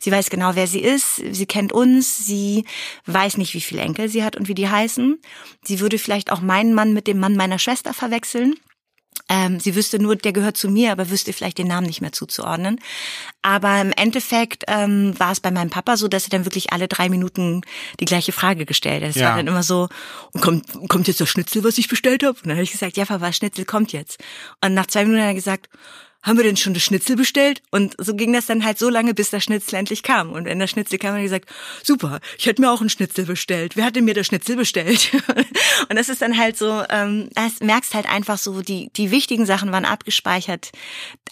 Sie 0.00 0.10
weiß 0.10 0.28
genau, 0.28 0.56
wer 0.56 0.66
sie 0.66 0.80
ist, 0.80 1.22
sie 1.30 1.46
kennt 1.46 1.72
uns, 1.72 2.26
sie 2.26 2.64
weiß 3.06 3.38
nicht, 3.38 3.54
wie 3.54 3.60
viele 3.60 3.82
Enkel 3.82 4.08
sie 4.08 4.24
hat 4.24 4.36
und 4.36 4.48
wie 4.48 4.54
die 4.54 4.68
heißen. 4.68 5.20
Sie 5.62 5.78
würde 5.78 5.98
vielleicht 5.98 6.32
auch 6.32 6.40
meinen 6.40 6.74
Mann 6.74 6.92
mit 6.92 7.06
dem 7.06 7.20
Mann 7.20 7.36
meiner 7.36 7.60
Schwester 7.60 7.94
verwechseln. 7.94 8.56
Ähm, 9.28 9.60
sie 9.60 9.74
wüsste 9.76 9.98
nur, 9.98 10.16
der 10.16 10.32
gehört 10.32 10.56
zu 10.56 10.68
mir, 10.68 10.92
aber 10.92 11.08
wüsste 11.10 11.32
vielleicht 11.32 11.56
den 11.58 11.68
Namen 11.68 11.86
nicht 11.86 12.00
mehr 12.00 12.12
zuzuordnen. 12.12 12.80
Aber 13.40 13.80
im 13.80 13.92
Endeffekt 13.92 14.64
ähm, 14.68 15.18
war 15.18 15.32
es 15.32 15.40
bei 15.40 15.50
meinem 15.50 15.70
Papa 15.70 15.96
so, 15.96 16.08
dass 16.08 16.24
er 16.24 16.30
dann 16.30 16.44
wirklich 16.44 16.72
alle 16.72 16.88
drei 16.88 17.08
Minuten 17.08 17.62
die 18.00 18.04
gleiche 18.04 18.32
Frage 18.32 18.66
gestellt 18.66 19.02
hat. 19.02 19.10
Es 19.10 19.16
Ja. 19.16 19.30
war 19.30 19.36
dann 19.36 19.46
immer 19.46 19.62
so, 19.62 19.88
"Und 20.32 20.40
kommt, 20.40 20.88
kommt 20.88 21.08
jetzt 21.08 21.20
das 21.20 21.28
Schnitzel, 21.28 21.64
was 21.64 21.78
ich 21.78 21.88
bestellt 21.88 22.22
habe? 22.24 22.36
Und 22.36 22.46
dann 22.46 22.56
habe 22.56 22.64
ich 22.64 22.72
gesagt, 22.72 22.96
ja, 22.96 23.04
Papa, 23.04 23.32
Schnitzel 23.32 23.64
kommt 23.64 23.92
jetzt. 23.92 24.18
Und 24.62 24.74
nach 24.74 24.86
zwei 24.86 25.04
Minuten 25.04 25.22
hat 25.22 25.28
er 25.28 25.34
gesagt, 25.34 25.68
haben 26.22 26.36
wir 26.36 26.44
denn 26.44 26.56
schon 26.56 26.74
das 26.74 26.82
Schnitzel 26.84 27.16
bestellt? 27.16 27.62
Und 27.70 27.94
so 27.98 28.14
ging 28.14 28.32
das 28.32 28.46
dann 28.46 28.64
halt 28.64 28.78
so 28.78 28.88
lange, 28.88 29.12
bis 29.14 29.30
das 29.30 29.42
Schnitzel 29.42 29.76
endlich 29.76 30.02
kam. 30.02 30.30
Und 30.32 30.44
wenn 30.44 30.58
das 30.58 30.70
Schnitzel 30.70 30.98
kam, 30.98 31.10
hat 31.10 31.18
er 31.18 31.24
gesagt, 31.24 31.48
super, 31.82 32.20
ich 32.38 32.46
hätte 32.46 32.62
mir 32.62 32.70
auch 32.70 32.80
ein 32.80 32.88
Schnitzel 32.88 33.26
bestellt. 33.26 33.76
Wer 33.76 33.84
hat 33.84 33.96
denn 33.96 34.04
mir 34.04 34.14
das 34.14 34.26
Schnitzel 34.26 34.56
bestellt? 34.56 35.10
Und 35.88 35.96
das 35.96 36.08
ist 36.08 36.22
dann 36.22 36.38
halt 36.38 36.56
so, 36.56 36.82
ähm, 36.90 37.28
das 37.34 37.60
merkst 37.60 37.94
halt 37.94 38.08
einfach 38.08 38.38
so, 38.38 38.62
die, 38.62 38.90
die 38.96 39.10
wichtigen 39.10 39.46
Sachen 39.46 39.72
waren 39.72 39.84
abgespeichert. 39.84 40.70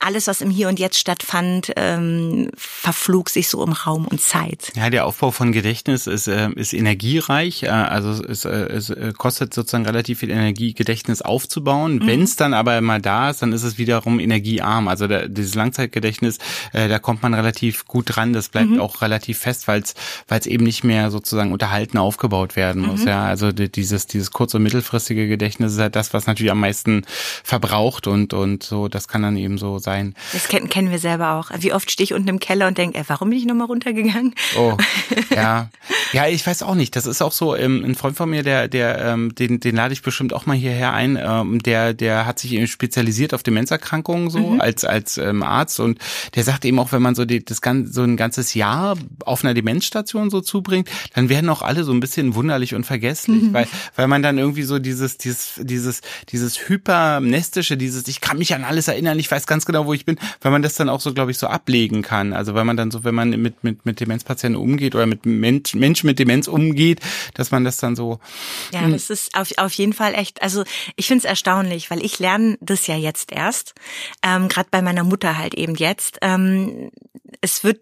Alles, 0.00 0.26
was 0.26 0.40
im 0.40 0.50
Hier 0.50 0.68
und 0.68 0.78
Jetzt 0.78 0.98
stattfand, 0.98 1.72
ähm, 1.76 2.50
verflog 2.56 3.28
sich 3.30 3.48
so 3.48 3.62
um 3.62 3.72
Raum 3.72 4.06
und 4.06 4.20
Zeit. 4.20 4.72
Ja, 4.74 4.90
der 4.90 5.06
Aufbau 5.06 5.30
von 5.30 5.52
Gedächtnis 5.52 6.06
ist, 6.06 6.26
äh, 6.26 6.50
ist 6.54 6.72
energiereich, 6.72 7.64
äh, 7.64 7.68
also 7.68 8.24
es, 8.24 8.44
äh, 8.44 8.50
es 8.50 8.92
kostet 9.18 9.52
sozusagen 9.54 9.86
relativ 9.86 10.20
viel 10.20 10.30
Energie, 10.30 10.74
Gedächtnis 10.74 11.22
aufzubauen. 11.22 11.96
Mhm. 11.96 12.06
Wenn 12.06 12.22
es 12.22 12.36
dann 12.36 12.54
aber 12.54 12.80
mal 12.80 13.00
da 13.00 13.30
ist, 13.30 13.42
dann 13.42 13.52
ist 13.52 13.62
es 13.62 13.78
wiederum 13.78 14.18
energiearm. 14.18 14.79
Also 14.88 15.06
der, 15.06 15.28
dieses 15.28 15.54
Langzeitgedächtnis, 15.54 16.38
äh, 16.72 16.88
da 16.88 16.98
kommt 16.98 17.22
man 17.22 17.34
relativ 17.34 17.84
gut 17.86 18.16
dran. 18.16 18.32
Das 18.32 18.48
bleibt 18.48 18.70
Mhm. 18.70 18.80
auch 18.80 19.02
relativ 19.02 19.38
fest, 19.38 19.68
weil 19.68 19.82
es 19.82 20.46
eben 20.46 20.64
nicht 20.64 20.84
mehr 20.84 21.10
sozusagen 21.10 21.52
unterhalten 21.52 21.98
aufgebaut 21.98 22.56
werden 22.56 22.82
muss. 22.82 23.00
Mhm. 23.02 23.08
Ja, 23.08 23.24
also 23.24 23.52
die, 23.52 23.70
dieses 23.70 24.06
dieses 24.06 24.30
kurz- 24.30 24.54
und 24.54 24.62
mittelfristige 24.62 25.28
Gedächtnis 25.28 25.72
ist 25.74 25.78
halt 25.80 25.96
das, 25.96 26.12
was 26.14 26.26
natürlich 26.26 26.52
am 26.52 26.60
meisten 26.60 27.04
verbraucht 27.44 28.06
und 28.06 28.32
und 28.34 28.62
so. 28.62 28.88
Das 28.88 29.08
kann 29.08 29.22
dann 29.22 29.36
eben 29.36 29.58
so 29.58 29.78
sein. 29.78 30.14
Das 30.32 30.48
kennen, 30.48 30.68
kennen 30.68 30.90
wir 30.90 30.98
selber 30.98 31.34
auch. 31.34 31.50
Wie 31.58 31.72
oft 31.72 31.90
stehe 31.90 32.04
ich 32.04 32.12
unten 32.14 32.28
im 32.28 32.38
Keller 32.40 32.66
und 32.68 32.78
denke, 32.78 32.98
ey, 32.98 33.04
warum 33.08 33.30
bin 33.30 33.38
ich 33.38 33.44
nochmal 33.46 33.66
runtergegangen? 33.66 34.34
Oh, 34.56 34.76
ja. 35.34 35.68
Ja, 36.12 36.26
ich 36.26 36.44
weiß 36.46 36.62
auch 36.64 36.74
nicht. 36.74 36.96
Das 36.96 37.06
ist 37.06 37.22
auch 37.22 37.32
so, 37.32 37.54
ähm, 37.54 37.84
ein 37.84 37.94
Freund 37.94 38.16
von 38.16 38.28
mir, 38.30 38.42
der, 38.42 38.66
der, 38.68 38.98
ähm, 39.04 39.34
den, 39.34 39.60
den 39.60 39.76
lade 39.76 39.92
ich 39.92 40.02
bestimmt 40.02 40.32
auch 40.32 40.46
mal 40.46 40.56
hierher 40.56 40.92
ein, 40.92 41.16
ähm, 41.20 41.60
der, 41.62 41.94
der 41.94 42.26
hat 42.26 42.38
sich 42.40 42.52
eben 42.52 42.66
spezialisiert 42.66 43.32
auf 43.34 43.42
Demenzerkrankungen 43.42 44.30
so 44.30 44.38
als, 44.70 44.84
als 44.84 45.18
ähm, 45.18 45.42
Arzt. 45.42 45.80
Und 45.80 45.98
der 46.34 46.44
sagt 46.44 46.64
eben 46.64 46.78
auch, 46.78 46.92
wenn 46.92 47.02
man 47.02 47.14
so 47.14 47.24
die, 47.24 47.44
das 47.44 47.60
ganze, 47.60 47.92
so 47.92 48.02
ein 48.02 48.16
ganzes 48.16 48.54
Jahr 48.54 48.96
auf 49.24 49.44
einer 49.44 49.54
Demenzstation 49.54 50.30
so 50.30 50.40
zubringt, 50.40 50.88
dann 51.14 51.28
werden 51.28 51.50
auch 51.50 51.62
alle 51.62 51.84
so 51.84 51.92
ein 51.92 52.00
bisschen 52.00 52.34
wunderlich 52.34 52.74
und 52.74 52.84
vergesslich, 52.84 53.52
weil, 53.52 53.66
weil 53.96 54.08
man 54.08 54.22
dann 54.22 54.38
irgendwie 54.38 54.62
so 54.62 54.78
dieses, 54.78 55.18
dieses, 55.18 55.60
dieses, 55.62 56.00
dieses 56.30 56.68
hypernestische, 56.68 57.76
dieses, 57.76 58.06
ich 58.08 58.20
kann 58.20 58.38
mich 58.38 58.54
an 58.54 58.64
alles 58.64 58.88
erinnern, 58.88 59.18
ich 59.18 59.30
weiß 59.30 59.46
ganz 59.46 59.66
genau, 59.66 59.86
wo 59.86 59.92
ich 59.92 60.04
bin, 60.04 60.18
weil 60.40 60.52
man 60.52 60.62
das 60.62 60.74
dann 60.74 60.88
auch 60.88 61.00
so, 61.00 61.12
glaube 61.12 61.30
ich, 61.30 61.38
so 61.38 61.46
ablegen 61.46 62.02
kann. 62.02 62.32
Also 62.32 62.54
wenn 62.54 62.66
man 62.66 62.76
dann 62.76 62.90
so, 62.90 63.04
wenn 63.04 63.14
man 63.14 63.30
mit, 63.30 63.64
mit, 63.64 63.84
mit 63.84 64.00
Demenzpatienten 64.00 64.60
umgeht 64.60 64.94
oder 64.94 65.06
mit 65.06 65.26
Mensch, 65.26 65.74
Menschen 65.74 66.06
mit 66.06 66.18
Demenz 66.18 66.48
umgeht, 66.48 67.00
dass 67.34 67.50
man 67.50 67.64
das 67.64 67.78
dann 67.78 67.96
so, 67.96 68.20
Ja, 68.72 68.86
das 68.88 69.10
ist 69.10 69.34
auf, 69.34 69.50
auf 69.56 69.72
jeden 69.72 69.92
Fall 69.92 70.14
echt, 70.14 70.42
also 70.42 70.64
ich 70.96 71.06
finde 71.06 71.20
es 71.20 71.24
erstaunlich, 71.24 71.90
weil 71.90 72.04
ich 72.04 72.18
lerne 72.18 72.56
das 72.60 72.86
ja 72.86 72.96
jetzt 72.96 73.32
erst, 73.32 73.74
ähm, 74.22 74.48
gerade 74.60 74.70
bei 74.70 74.82
meiner 74.82 75.04
Mutter 75.04 75.38
halt 75.38 75.54
eben 75.54 75.74
jetzt. 75.74 76.18
Ähm, 76.20 76.90
es 77.40 77.64
wird 77.64 77.80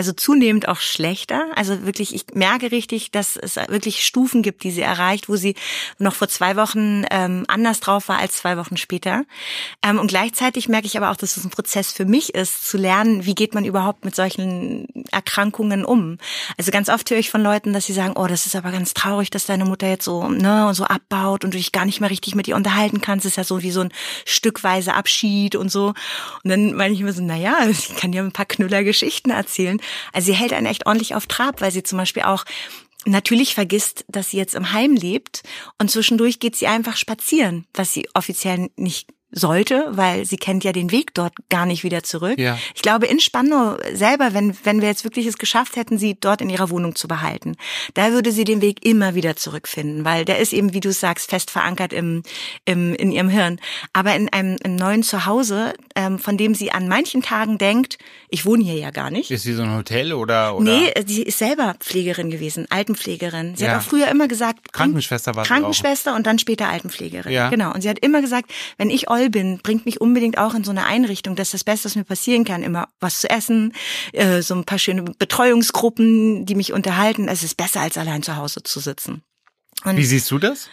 also 0.00 0.14
zunehmend 0.14 0.66
auch 0.66 0.80
schlechter. 0.80 1.48
Also 1.56 1.84
wirklich, 1.84 2.14
ich 2.14 2.24
merke 2.32 2.72
richtig, 2.72 3.10
dass 3.10 3.36
es 3.36 3.56
wirklich 3.56 4.02
Stufen 4.02 4.40
gibt, 4.40 4.64
die 4.64 4.70
sie 4.70 4.80
erreicht, 4.80 5.28
wo 5.28 5.36
sie 5.36 5.56
noch 5.98 6.14
vor 6.14 6.26
zwei 6.26 6.56
Wochen 6.56 7.04
ähm, 7.10 7.44
anders 7.48 7.80
drauf 7.80 8.08
war 8.08 8.16
als 8.16 8.38
zwei 8.38 8.56
Wochen 8.56 8.78
später. 8.78 9.24
Ähm, 9.82 9.98
und 9.98 10.06
gleichzeitig 10.06 10.70
merke 10.70 10.86
ich 10.86 10.96
aber 10.96 11.10
auch, 11.10 11.16
dass 11.16 11.36
es 11.36 11.44
ein 11.44 11.50
Prozess 11.50 11.92
für 11.92 12.06
mich 12.06 12.34
ist, 12.34 12.66
zu 12.66 12.78
lernen, 12.78 13.26
wie 13.26 13.34
geht 13.34 13.52
man 13.52 13.66
überhaupt 13.66 14.06
mit 14.06 14.16
solchen 14.16 14.86
Erkrankungen 15.10 15.84
um. 15.84 16.16
Also 16.56 16.70
ganz 16.70 16.88
oft 16.88 17.10
höre 17.10 17.18
ich 17.18 17.28
von 17.28 17.42
Leuten, 17.42 17.74
dass 17.74 17.84
sie 17.84 17.92
sagen, 17.92 18.14
oh, 18.16 18.26
das 18.26 18.46
ist 18.46 18.56
aber 18.56 18.70
ganz 18.70 18.94
traurig, 18.94 19.28
dass 19.28 19.44
deine 19.44 19.66
Mutter 19.66 19.86
jetzt 19.86 20.06
so, 20.06 20.30
ne, 20.30 20.66
und 20.66 20.72
so 20.72 20.84
abbaut 20.84 21.44
und 21.44 21.52
du 21.52 21.58
dich 21.58 21.72
gar 21.72 21.84
nicht 21.84 22.00
mehr 22.00 22.08
richtig 22.08 22.34
mit 22.34 22.48
ihr 22.48 22.56
unterhalten 22.56 23.02
kannst. 23.02 23.26
Das 23.26 23.32
ist 23.32 23.36
ja 23.36 23.44
so 23.44 23.60
wie 23.62 23.70
so 23.70 23.82
ein 23.82 23.92
stückweise 24.24 24.94
Abschied 24.94 25.56
und 25.56 25.70
so. 25.70 25.88
Und 26.42 26.48
dann 26.48 26.72
meine 26.72 26.94
ich 26.94 27.00
immer 27.02 27.12
so, 27.12 27.22
na 27.22 27.36
ja, 27.36 27.58
ich 27.68 27.94
kann 27.96 28.12
dir 28.12 28.22
ein 28.22 28.32
paar 28.32 28.46
Knüller-Geschichten 28.46 29.28
erzählen. 29.28 29.78
Also 30.12 30.26
sie 30.26 30.38
hält 30.38 30.52
einen 30.52 30.66
echt 30.66 30.86
ordentlich 30.86 31.14
auf 31.14 31.26
Trab, 31.26 31.60
weil 31.60 31.72
sie 31.72 31.82
zum 31.82 31.98
Beispiel 31.98 32.22
auch 32.22 32.44
natürlich 33.06 33.54
vergisst, 33.54 34.04
dass 34.08 34.30
sie 34.30 34.36
jetzt 34.36 34.54
im 34.54 34.72
Heim 34.72 34.94
lebt 34.94 35.42
und 35.78 35.90
zwischendurch 35.90 36.38
geht 36.38 36.56
sie 36.56 36.66
einfach 36.66 36.96
spazieren, 36.96 37.66
was 37.72 37.92
sie 37.92 38.08
offiziell 38.14 38.70
nicht 38.76 39.08
sollte, 39.32 39.86
weil 39.90 40.24
sie 40.24 40.36
kennt 40.36 40.64
ja 40.64 40.72
den 40.72 40.90
Weg 40.90 41.14
dort 41.14 41.32
gar 41.48 41.66
nicht 41.66 41.84
wieder 41.84 42.02
zurück. 42.02 42.38
Ja. 42.38 42.58
Ich 42.74 42.82
glaube, 42.82 43.06
in 43.06 43.20
Spandau 43.20 43.76
selber, 43.92 44.34
wenn, 44.34 44.56
wenn 44.64 44.80
wir 44.80 44.88
jetzt 44.88 45.04
wirklich 45.04 45.26
es 45.26 45.38
geschafft 45.38 45.76
hätten, 45.76 45.98
sie 45.98 46.16
dort 46.18 46.40
in 46.40 46.50
ihrer 46.50 46.70
Wohnung 46.70 46.94
zu 46.96 47.06
behalten, 47.06 47.56
da 47.94 48.10
würde 48.12 48.32
sie 48.32 48.44
den 48.44 48.60
Weg 48.60 48.84
immer 48.84 49.14
wieder 49.14 49.36
zurückfinden, 49.36 50.04
weil 50.04 50.24
der 50.24 50.38
ist 50.38 50.52
eben, 50.52 50.72
wie 50.72 50.80
du 50.80 50.92
sagst, 50.92 51.30
fest 51.30 51.50
verankert 51.50 51.92
im, 51.92 52.22
im, 52.64 52.94
in 52.94 53.12
ihrem 53.12 53.28
Hirn. 53.28 53.60
Aber 53.92 54.14
in 54.14 54.28
einem, 54.30 54.56
einem 54.64 54.76
neuen 54.76 55.02
Zuhause, 55.02 55.74
von 56.18 56.36
dem 56.36 56.54
sie 56.54 56.72
an 56.72 56.88
manchen 56.88 57.22
Tagen 57.22 57.58
denkt, 57.58 57.98
ich 58.28 58.46
wohne 58.46 58.64
hier 58.64 58.74
ja 58.74 58.90
gar 58.90 59.10
nicht. 59.10 59.30
Ist 59.30 59.42
sie 59.42 59.52
so 59.52 59.62
ein 59.62 59.74
Hotel 59.76 60.12
oder? 60.12 60.56
oder? 60.56 60.64
Nee, 60.64 60.92
sie 61.06 61.22
ist 61.22 61.38
selber 61.38 61.74
Pflegerin 61.80 62.30
gewesen, 62.30 62.66
Altenpflegerin. 62.70 63.56
Sie 63.56 63.64
Ja. 63.64 63.72
hat 63.72 63.78
auch 63.80 63.82
früher 63.82 64.08
immer 64.08 64.28
gesagt, 64.28 64.72
Krankenschwester 64.72 65.34
war. 65.34 65.44
Krankenschwester 65.44 66.14
und 66.14 66.26
dann 66.26 66.38
später 66.38 66.68
Altenpflegerin. 66.68 67.32
Ja. 67.32 67.50
Genau. 67.50 67.72
Und 67.74 67.82
sie 67.82 67.88
hat 67.88 67.98
immer 67.98 68.20
gesagt, 68.20 68.50
wenn 68.78 68.90
ich 68.90 69.10
Oll 69.10 69.30
bin, 69.30 69.58
bringt 69.58 69.84
mich 69.86 70.00
unbedingt 70.00 70.38
auch 70.38 70.54
in 70.54 70.64
so 70.64 70.70
eine 70.70 70.86
Einrichtung. 70.86 71.36
Das 71.36 71.48
ist 71.48 71.54
das 71.54 71.64
Beste, 71.64 71.86
was 71.86 71.96
mir 71.96 72.04
passieren 72.04 72.44
kann. 72.44 72.62
Immer 72.62 72.88
was 73.00 73.20
zu 73.20 73.28
essen, 73.28 73.72
äh, 74.12 74.42
so 74.42 74.54
ein 74.54 74.64
paar 74.64 74.78
schöne 74.78 75.02
Betreuungsgruppen, 75.02 76.46
die 76.46 76.54
mich 76.54 76.72
unterhalten. 76.72 77.28
Es 77.28 77.42
ist 77.42 77.56
besser, 77.56 77.80
als 77.80 77.98
allein 77.98 78.22
zu 78.22 78.36
Hause 78.36 78.62
zu 78.62 78.80
sitzen. 78.80 79.22
Und, 79.84 79.96
Wie 79.96 80.04
siehst 80.04 80.30
du 80.30 80.38
das 80.38 80.68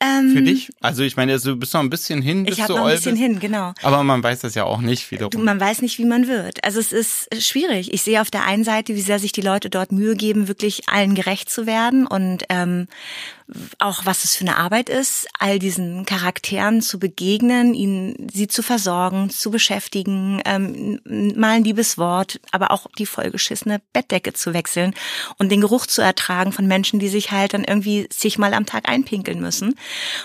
ähm, 0.00 0.32
für 0.32 0.42
dich? 0.42 0.70
Also 0.80 1.02
ich 1.02 1.16
meine, 1.16 1.38
du 1.38 1.56
bist 1.56 1.72
noch 1.74 1.80
ein 1.80 1.90
bisschen 1.90 2.20
hin, 2.20 2.46
Ich 2.46 2.60
habe 2.60 2.72
du 2.74 2.78
noch 2.78 2.86
ein 2.86 2.94
bisschen 2.96 3.12
bist. 3.12 3.22
hin, 3.22 3.38
genau. 3.40 3.72
Aber 3.82 4.02
man 4.02 4.22
weiß 4.22 4.40
das 4.40 4.54
ja 4.54 4.64
auch 4.64 4.80
nicht 4.80 5.06
Du, 5.06 5.10
wiederum. 5.16 5.44
man 5.44 5.60
weiß 5.60 5.82
nicht, 5.82 5.98
wie 5.98 6.04
man 6.04 6.28
wird. 6.28 6.62
Also 6.64 6.80
es 6.80 6.92
ist 6.92 7.28
schwierig. 7.42 7.92
Ich 7.92 8.02
sehe 8.02 8.20
auf 8.20 8.30
der 8.30 8.44
einen 8.44 8.64
Seite, 8.64 8.94
wie 8.94 9.00
sehr 9.00 9.18
sich 9.18 9.32
die 9.32 9.40
Leute 9.40 9.70
dort 9.70 9.92
Mühe 9.92 10.16
geben, 10.16 10.48
wirklich 10.48 10.88
allen 10.88 11.14
gerecht 11.14 11.48
zu 11.50 11.66
werden 11.66 12.06
und 12.06 12.44
ähm, 12.48 12.88
auch 13.78 14.06
was 14.06 14.24
es 14.24 14.36
für 14.36 14.44
eine 14.46 14.56
Arbeit 14.56 14.88
ist, 14.88 15.28
all 15.38 15.58
diesen 15.58 16.06
Charakteren 16.06 16.80
zu 16.80 16.98
begegnen, 16.98 17.74
ihnen 17.74 18.28
sie 18.32 18.48
zu 18.48 18.62
versorgen, 18.62 19.28
zu 19.28 19.50
beschäftigen, 19.50 20.40
ähm, 20.46 21.00
mal 21.04 21.56
ein 21.56 21.64
liebes 21.64 21.98
Wort, 21.98 22.40
aber 22.52 22.70
auch 22.70 22.86
die 22.98 23.04
vollgeschissene 23.04 23.82
Bettdecke 23.92 24.32
zu 24.32 24.54
wechseln 24.54 24.94
und 25.36 25.52
den 25.52 25.60
Geruch 25.60 25.86
zu 25.86 26.00
ertragen 26.00 26.52
von 26.52 26.66
Menschen, 26.66 27.00
die 27.00 27.08
sich 27.08 27.32
halt 27.32 27.52
dann 27.52 27.64
irgendwie 27.64 28.08
zigmal 28.08 28.54
am 28.54 28.64
Tag 28.64 28.88
einpinkeln 28.88 29.40
müssen. 29.40 29.74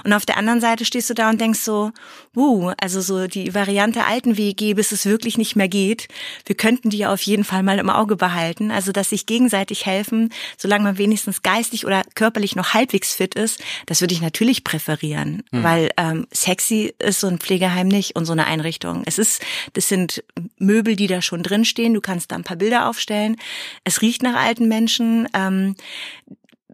Und 0.06 0.14
auf 0.14 0.26
der 0.26 0.38
anderen 0.38 0.62
Seite 0.62 0.86
stehst 0.86 1.10
du 1.10 1.14
da 1.14 1.30
und 1.30 1.42
denkst 1.42 1.60
so, 1.60 1.92
wuh, 2.34 2.72
also 2.80 3.02
so 3.02 3.28
die 3.28 3.54
Variante 3.54 4.06
alten 4.06 4.38
WG, 4.38 4.74
bis 4.74 4.92
es 4.92 5.06
wirklich 5.06 5.38
nicht 5.38 5.56
mehr 5.56 5.68
geht. 5.68 6.08
Wir 6.46 6.56
könnten 6.56 6.90
die 6.90 7.00
ja 7.00 7.14
auf 7.14 7.22
jeden 7.22 7.44
Fall 7.44 7.64
mal 7.64 7.80
im 7.80 7.90
Auge 7.90 8.16
behalten. 8.16 8.72
Also, 8.72 8.92
dass 8.92 9.10
sich 9.10 9.26
gegenseitig 9.26 9.86
helfen, 9.86 10.32
solange 10.58 10.84
man 10.84 10.98
wenigstens 10.98 11.42
geistig 11.42 11.86
oder 11.86 12.04
körperlich 12.16 12.56
noch 12.56 12.74
halbwegs 12.74 13.14
fit 13.14 13.36
ist, 13.36 13.62
das 13.86 14.02
würde 14.02 14.14
ich 14.14 14.22
natürlich 14.22 14.64
präferieren, 14.64 15.44
weil 15.52 15.92
ähm, 15.98 16.28
sexy 16.32 16.94
ist 17.00 17.20
so 17.20 17.28
ein 17.28 17.40
Pflegeheim 17.40 17.88
nicht 17.88 18.16
und 18.16 18.26
so 18.26 18.34
eine 18.34 18.46
Einrichtung. 18.46 19.04
Es 19.06 19.18
ist, 19.18 19.42
das 19.74 19.88
sind 19.88 20.24
Möbel, 20.58 20.96
die 20.96 21.08
da 21.08 21.22
schon 21.22 21.44
drinstehen. 21.44 21.94
Du 21.94 22.02
kannst 22.02 22.32
da 22.32 22.36
ein 22.36 22.44
paar 22.44 22.58
Bilder 22.58 22.88
aufstellen. 22.88 23.38
Es 23.84 24.02
riecht 24.02 24.24
nach 24.24 24.36
alten 24.36 24.68
Menschen. 24.68 25.28
Ähm, 25.34 25.76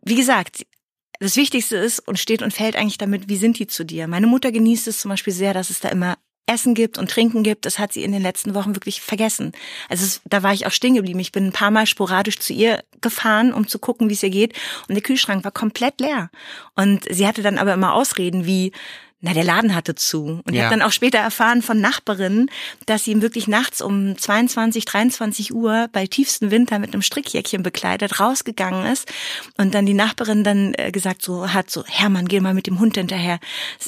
wie 0.04 0.16
gesagt, 0.16 0.66
das 1.20 1.38
Wichtigste 1.38 1.78
ist 1.78 2.00
und 2.00 2.20
steht 2.20 2.42
und 2.42 2.54
fällt 2.54 2.76
eigentlich 2.76 2.98
damit, 2.98 3.30
wie 3.30 3.38
sind 3.38 3.60
die 3.60 3.68
zu 3.68 3.84
dir? 3.84 4.08
Meine 4.08 4.28
Mutter 4.28 4.52
genießt 4.52 4.88
es 4.88 5.00
zum 5.00 5.10
Beispiel 5.10 5.34
sehr, 5.34 5.54
dass 5.54 5.70
es 5.70 5.80
da 5.80 5.90
immer 5.90 6.18
Essen 6.48 6.76
gibt 6.76 6.98
und 6.98 7.10
Trinken 7.10 7.44
gibt. 7.44 7.66
Das 7.66 7.80
hat 7.80 7.94
sie 7.94 8.04
in 8.04 8.12
den 8.12 8.22
letzten 8.22 8.54
Wochen 8.54 8.76
wirklich 8.76 9.02
vergessen. 9.02 9.52
Also 9.90 10.06
es, 10.06 10.22
da 10.26 10.44
war 10.44 10.54
ich 10.54 10.68
auch 10.68 10.72
stehen 10.72 10.96
geblieben. 10.96 11.20
Ich 11.20 11.32
bin 11.32 11.48
ein 11.48 11.52
paar 11.52 11.72
Mal 11.72 11.88
sporadisch 11.88 12.40
zu 12.40 12.54
ihr 12.54 12.84
gefahren, 13.02 13.54
um 13.54 13.68
zu 13.68 13.80
gucken, 13.80 14.10
wie 14.10 14.14
es 14.14 14.24
ihr 14.24 14.30
geht. 14.30 14.54
Und 14.88 14.96
der 14.96 15.02
Kühlschrank 15.02 15.44
war 15.44 15.52
komplett 15.52 16.00
leer. 16.00 16.30
Und 16.76 17.06
sie 17.10 17.28
hatte 17.28 17.42
dann 17.42 17.58
aber 17.58 17.74
immer 17.74 17.94
Ausreden 17.94 18.46
wie, 18.46 18.72
na, 19.26 19.34
der 19.34 19.44
Laden 19.44 19.74
hatte 19.74 19.96
zu. 19.96 20.42
Und 20.46 20.50
ich 20.50 20.56
Ja. 20.56 20.66
habe 20.66 20.76
dann 20.78 20.88
auch 20.88 20.92
später 20.92 21.18
erfahren 21.18 21.64
von 21.64 21.82
Nachbarinnen, 21.82 22.50
dass 22.86 23.06
sie 23.06 23.12
ihm 23.12 23.24
wirklich 23.24 23.48
nachts 23.48 23.82
um 23.82 24.16
22, 24.18 24.86
23 24.86 25.52
Uhr 25.54 25.88
bei 25.92 26.06
tiefstem 26.06 26.52
Winter 26.52 26.78
mit 26.78 26.94
einem 26.94 27.02
Strickjäckchen 27.02 27.64
bekleidet 27.64 28.20
rausgegangen 28.20 28.86
ist 28.86 29.12
und 29.58 29.74
dann 29.74 29.88
die 29.88 29.96
Nachbarin 29.96 30.44
dann 30.44 30.76
äh, 30.78 30.92
gesagt 30.92 31.24
so 31.24 31.52
hat 31.54 31.72
so 31.72 31.84
Hermann, 31.88 32.28
geh 32.28 32.40
mal 32.40 32.54
mit 32.54 32.68
dem 32.68 32.80
Hund 32.80 32.96
hinterher. 32.98 33.40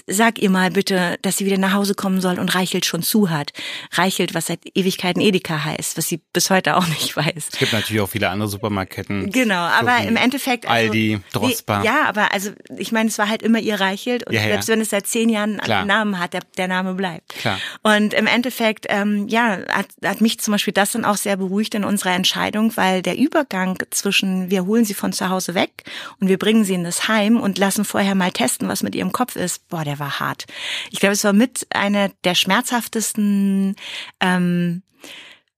Sag 0.08 0.40
ihr 0.40 0.50
mal 0.50 0.72
bitte, 0.72 1.18
dass 1.22 1.38
sie 1.38 1.46
wieder 1.46 1.60
nach 1.60 1.74
Hause 1.74 1.94
kommen 1.94 2.20
soll 2.20 2.40
und 2.40 2.56
Reichelt 2.56 2.86
schon 2.86 3.04
zu 3.04 3.30
hat. 3.30 3.52
Reichelt, 3.92 4.34
was 4.34 4.48
seit 4.48 4.62
Ewigkeiten 4.76 5.22
Edeka 5.22 5.64
heißt, 5.64 5.98
was 5.98 6.08
sie 6.08 6.20
bis 6.34 6.50
heute 6.50 6.76
auch 6.78 6.88
nicht 6.88 7.16
weiß. 7.16 7.50
es 7.52 7.60
gibt 7.60 7.74
natürlich 7.74 8.02
auch 8.02 8.10
viele 8.10 8.30
andere 8.30 8.50
Supermarktketten. 8.50 9.32
Genau, 9.32 9.56
aber 9.56 10.00
im 10.00 10.16
Endeffekt. 10.16 10.66
Also, 10.68 10.88
Aldi, 10.88 11.20
Drosper. 11.32 11.84
Ja, 11.84 12.06
aber 12.06 12.34
also 12.34 12.52
ich 12.78 12.92
meine, 12.92 13.10
es 13.10 13.18
war 13.20 13.30
halt 13.30 13.44
immer 13.44 13.60
ihr 13.60 13.80
Reichelt 13.80 14.26
und 14.26 14.34
Ja, 14.34 14.42
ja. 14.42 14.48
selbst 14.48 14.68
wenn 14.70 14.82
es 14.82 14.90
seit 14.90 15.06
zehn 15.06 15.27
Jahren 15.30 15.52
einen 15.52 15.60
Klar. 15.60 15.86
Namen 15.86 16.20
hat, 16.20 16.34
der, 16.34 16.42
der 16.58 16.68
Name 16.68 16.94
bleibt. 16.94 17.30
Klar. 17.30 17.60
Und 17.84 18.14
im 18.14 18.28
Endeffekt, 18.28 18.86
ähm, 18.90 19.28
ja, 19.28 19.60
hat, 19.70 19.88
hat 20.04 20.22
mich 20.22 20.40
zum 20.40 20.54
Beispiel 20.54 20.74
das 20.74 20.92
dann 20.92 21.06
auch 21.06 21.18
sehr 21.18 21.38
beruhigt 21.38 21.76
in 21.76 21.84
unserer 21.84 22.14
Entscheidung, 22.14 22.76
weil 22.76 23.02
der 23.02 23.18
Übergang 23.18 23.78
zwischen 23.92 24.50
wir 24.50 24.66
holen 24.66 24.86
sie 24.86 24.94
von 24.94 25.14
zu 25.14 25.30
Hause 25.30 25.56
weg 25.56 25.84
und 26.20 26.28
wir 26.28 26.38
bringen 26.38 26.64
sie 26.64 26.74
in 26.74 26.84
das 26.84 27.08
Heim 27.08 27.40
und 27.40 27.58
lassen 27.58 27.86
vorher 27.86 28.16
mal 28.16 28.32
testen, 28.32 28.68
was 28.68 28.84
mit 28.84 28.96
ihrem 28.96 29.12
Kopf 29.12 29.36
ist, 29.36 29.68
boah, 29.70 29.84
der 29.84 30.00
war 30.00 30.20
hart. 30.20 30.46
Ich 30.92 31.00
glaube, 31.00 31.14
es 31.14 31.24
war 31.24 31.34
mit 31.34 31.68
einer 31.70 32.10
der 32.24 32.36
schmerzhaftesten 32.36 33.76
ähm, 34.20 34.82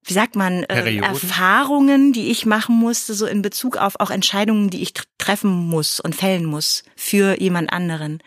wie 0.03 0.13
sagt 0.13 0.36
man, 0.36 0.63
äh? 0.63 0.97
Erfahrungen, 0.97 2.13
die 2.13 2.32
ich 2.32 2.47
machen 2.47 2.75
musste, 2.75 3.13
so 3.13 3.27
in 3.27 3.43
Bezug 3.43 3.77
auf 3.77 3.99
auch 3.99 4.10
Entscheidungen, 4.10 4.71
die 4.71 4.82
ich 4.82 4.89
tr- 4.89 5.03
treffen 5.19 5.51
muss 5.51 5.99
und 5.99 6.15
fällen 6.15 6.45
muss 6.45 6.84
für 6.95 7.39
jemand 7.39 7.71
anderen. 7.71 8.19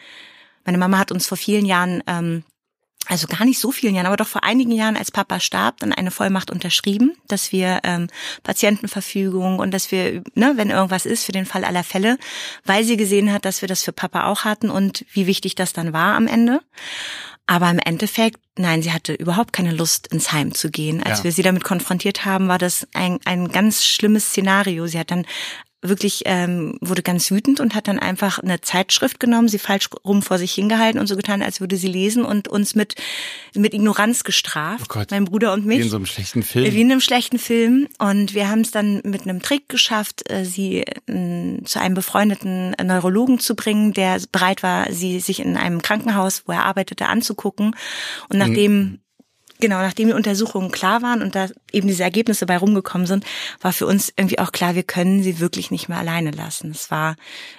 Meine 0.64 0.79
Mama 0.79 0.98
hat 0.98 1.12
uns 1.12 1.27
vor 1.27 1.37
vielen 1.38 1.66
Jahren, 1.66 2.03
ähm, 2.07 2.44
also 3.09 3.27
gar 3.27 3.44
nicht 3.44 3.59
so 3.59 3.72
vielen 3.72 3.94
Jahren, 3.96 4.07
aber 4.07 4.16
doch 4.16 4.29
vor 4.29 4.44
einigen 4.44 4.70
Jahren, 4.70 4.96
als 4.96 5.11
Papa 5.11 5.40
starb, 5.40 5.81
dann 5.81 5.92
eine 5.92 6.12
Vollmacht 6.12 6.51
unterschrieben, 6.53 7.16
dass 7.27 7.51
wir 7.51 7.81
ähm, 7.83 8.07
Patientenverfügung 8.44 9.59
und 9.59 9.72
dass 9.72 9.90
wir, 9.90 10.22
ne, 10.35 10.53
wenn 10.55 10.70
irgendwas 10.70 11.05
ist, 11.05 11.25
für 11.25 11.33
den 11.33 11.44
Fall 11.46 11.64
aller 11.64 11.83
Fälle, 11.83 12.16
weil 12.64 12.85
sie 12.85 12.96
gesehen 12.96 13.33
hat, 13.33 13.44
dass 13.44 13.61
wir 13.61 13.68
das 13.68 13.83
für 13.83 13.92
Papa 13.92 14.27
auch 14.27 14.44
hatten 14.44 14.70
und 14.70 15.05
wie 15.12 15.27
wichtig 15.27 15.57
das 15.57 15.72
dann 15.72 15.92
war 15.92 16.14
am 16.14 16.29
Ende. 16.29 16.61
Aber 17.46 17.68
im 17.70 17.81
Endeffekt, 17.81 18.38
nein, 18.57 18.83
sie 18.83 18.92
hatte 18.92 19.14
überhaupt 19.14 19.53
keine 19.53 19.72
Lust, 19.72 20.07
ins 20.07 20.31
Heim 20.33 20.55
zu 20.55 20.70
gehen. 20.70 21.03
Als 21.03 21.18
Ja. 21.18 21.25
wir 21.25 21.33
sie 21.33 21.42
damit 21.42 21.64
konfrontiert 21.64 22.25
haben, 22.25 22.46
war 22.46 22.59
das 22.59 22.87
ein, 22.94 23.18
ein 23.25 23.48
ganz 23.48 23.85
schlimmes 23.85 24.27
Szenario. 24.27 24.87
Sie 24.87 24.98
hat 24.98 25.11
dann 25.11 25.27
wirklich 25.82 26.22
ähm, 26.26 26.78
wurde 26.80 27.02
ganz 27.02 27.30
wütend 27.30 27.60
und 27.60 27.74
hat 27.74 27.88
dann 27.88 27.98
einfach 27.98 28.38
eine 28.38 28.60
Zeitschrift 28.60 29.18
genommen, 29.20 29.48
sie 29.48 29.58
falsch 29.58 29.90
rum 30.04 30.22
vor 30.22 30.38
sich 30.38 30.52
hingehalten 30.52 31.00
und 31.00 31.08
so 31.08 31.16
getan, 31.16 31.42
als 31.42 31.60
würde 31.60 31.76
sie 31.76 31.88
lesen 31.88 32.24
und 32.24 32.48
uns 32.48 32.74
mit 32.74 32.94
mit 33.54 33.74
Ignoranz 33.74 34.24
gestraft, 34.24 34.84
Oh 34.84 34.94
Gott. 34.94 35.10
mein 35.10 35.24
Bruder 35.24 35.52
und 35.52 35.66
mich. 35.66 35.78
Wie 35.80 35.82
in 35.82 35.90
so 35.90 35.96
einem 35.96 36.06
schlechten 36.06 36.42
Film. 36.42 36.72
Wie 36.72 36.80
in 36.80 36.90
einem 36.90 37.00
schlechten 37.00 37.38
Film. 37.38 37.88
Und 37.98 38.34
wir 38.34 38.48
haben 38.48 38.60
es 38.60 38.70
dann 38.70 39.02
mit 39.04 39.22
einem 39.22 39.42
Trick 39.42 39.68
geschafft, 39.68 40.30
äh, 40.30 40.44
sie 40.44 40.84
äh, 41.06 41.62
zu 41.64 41.80
einem 41.80 41.94
befreundeten 41.94 42.70
Neurologen 42.82 43.40
zu 43.40 43.54
bringen, 43.56 43.92
der 43.92 44.20
bereit 44.30 44.62
war, 44.62 44.90
sie 44.92 45.20
sich 45.20 45.40
in 45.40 45.56
einem 45.56 45.82
Krankenhaus, 45.82 46.44
wo 46.46 46.52
er 46.52 46.64
arbeitete, 46.64 47.06
anzugucken. 47.08 47.74
Und 48.28 48.38
nachdem 48.38 48.98
Genau, 49.62 49.79
nachdem 49.79 50.09
die 50.09 50.14
Untersuchungen 50.14 50.72
klar 50.72 51.03
waren 51.03 51.22
und 51.22 51.37
da 51.37 51.46
eben 51.70 51.87
diese 51.87 52.03
Ergebnisse 52.03 52.46
bei 52.46 52.57
rumgekommen 52.59 53.07
sind, 53.07 53.25
war 53.61 53.72
für 53.72 53.87
uns 53.87 54.12
irgendwie 54.16 54.40
auch 54.40 54.51
klar, 54.51 54.75
wir 54.75 54.83
können 54.83 55.22
sie 55.22 55.38
wirklich 55.38 55.70
nicht 55.70 55.88
mehr 55.88 55.98
alleine 55.98 56.33
lassen. 56.33 56.72
Es 56.72 56.90
war 56.90 57.14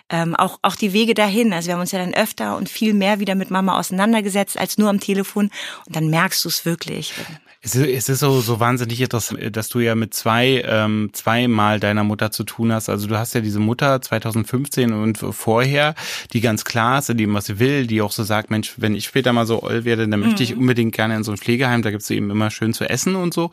ähm, 0.09 0.35
auch 0.35 0.59
auch 0.63 0.75
die 0.75 0.91
Wege 0.91 1.13
dahin. 1.13 1.53
Also 1.53 1.67
wir 1.67 1.75
haben 1.75 1.79
uns 1.79 1.93
ja 1.93 1.99
dann 1.99 2.13
öfter 2.13 2.57
und 2.57 2.67
viel 2.67 2.93
mehr 2.93 3.21
wieder 3.21 3.35
mit 3.35 3.51
Mama 3.51 3.79
auseinandergesetzt 3.79 4.57
als 4.57 4.77
nur 4.77 4.89
am 4.89 4.99
Telefon. 4.99 5.49
Und 5.87 5.95
dann 5.95 6.09
merkst 6.09 6.43
du 6.43 6.49
es 6.49 6.65
wirklich. 6.65 7.13
Es 7.65 7.75
ist, 7.75 7.87
es 7.87 8.09
ist 8.09 8.19
so, 8.19 8.41
so 8.41 8.59
wahnsinnig 8.59 8.99
interessant, 8.99 9.55
dass 9.55 9.69
du 9.69 9.79
ja 9.79 9.95
mit 9.95 10.13
zwei, 10.13 10.61
ähm, 10.67 11.11
zweimal 11.13 11.79
deiner 11.79 12.03
Mutter 12.03 12.29
zu 12.29 12.43
tun 12.43 12.73
hast. 12.73 12.89
Also 12.89 13.07
du 13.07 13.17
hast 13.17 13.33
ja 13.35 13.39
diese 13.39 13.61
Mutter 13.61 14.01
2015 14.01 14.91
und 14.91 15.17
vorher, 15.17 15.95
die 16.33 16.41
ganz 16.41 16.65
klar 16.65 16.99
ist, 16.99 17.09
in 17.09 17.17
dem, 17.17 17.33
was 17.33 17.45
sie 17.45 17.59
will, 17.59 17.87
die 17.87 18.01
auch 18.01 18.11
so 18.11 18.23
sagt, 18.23 18.51
Mensch, 18.51 18.73
wenn 18.75 18.95
ich 18.95 19.05
später 19.05 19.31
mal 19.31 19.45
so 19.45 19.63
oll 19.63 19.85
werde, 19.85 20.05
dann 20.09 20.19
möchte 20.19 20.43
ich 20.43 20.57
unbedingt 20.57 20.93
gerne 20.93 21.15
in 21.15 21.23
so 21.23 21.31
ein 21.31 21.37
Pflegeheim, 21.37 21.81
da 21.83 21.91
gibt's 21.93 22.09
eben 22.09 22.29
immer 22.29 22.51
schön 22.51 22.73
zu 22.73 22.83
essen 22.89 23.15
und 23.15 23.33
so. 23.33 23.49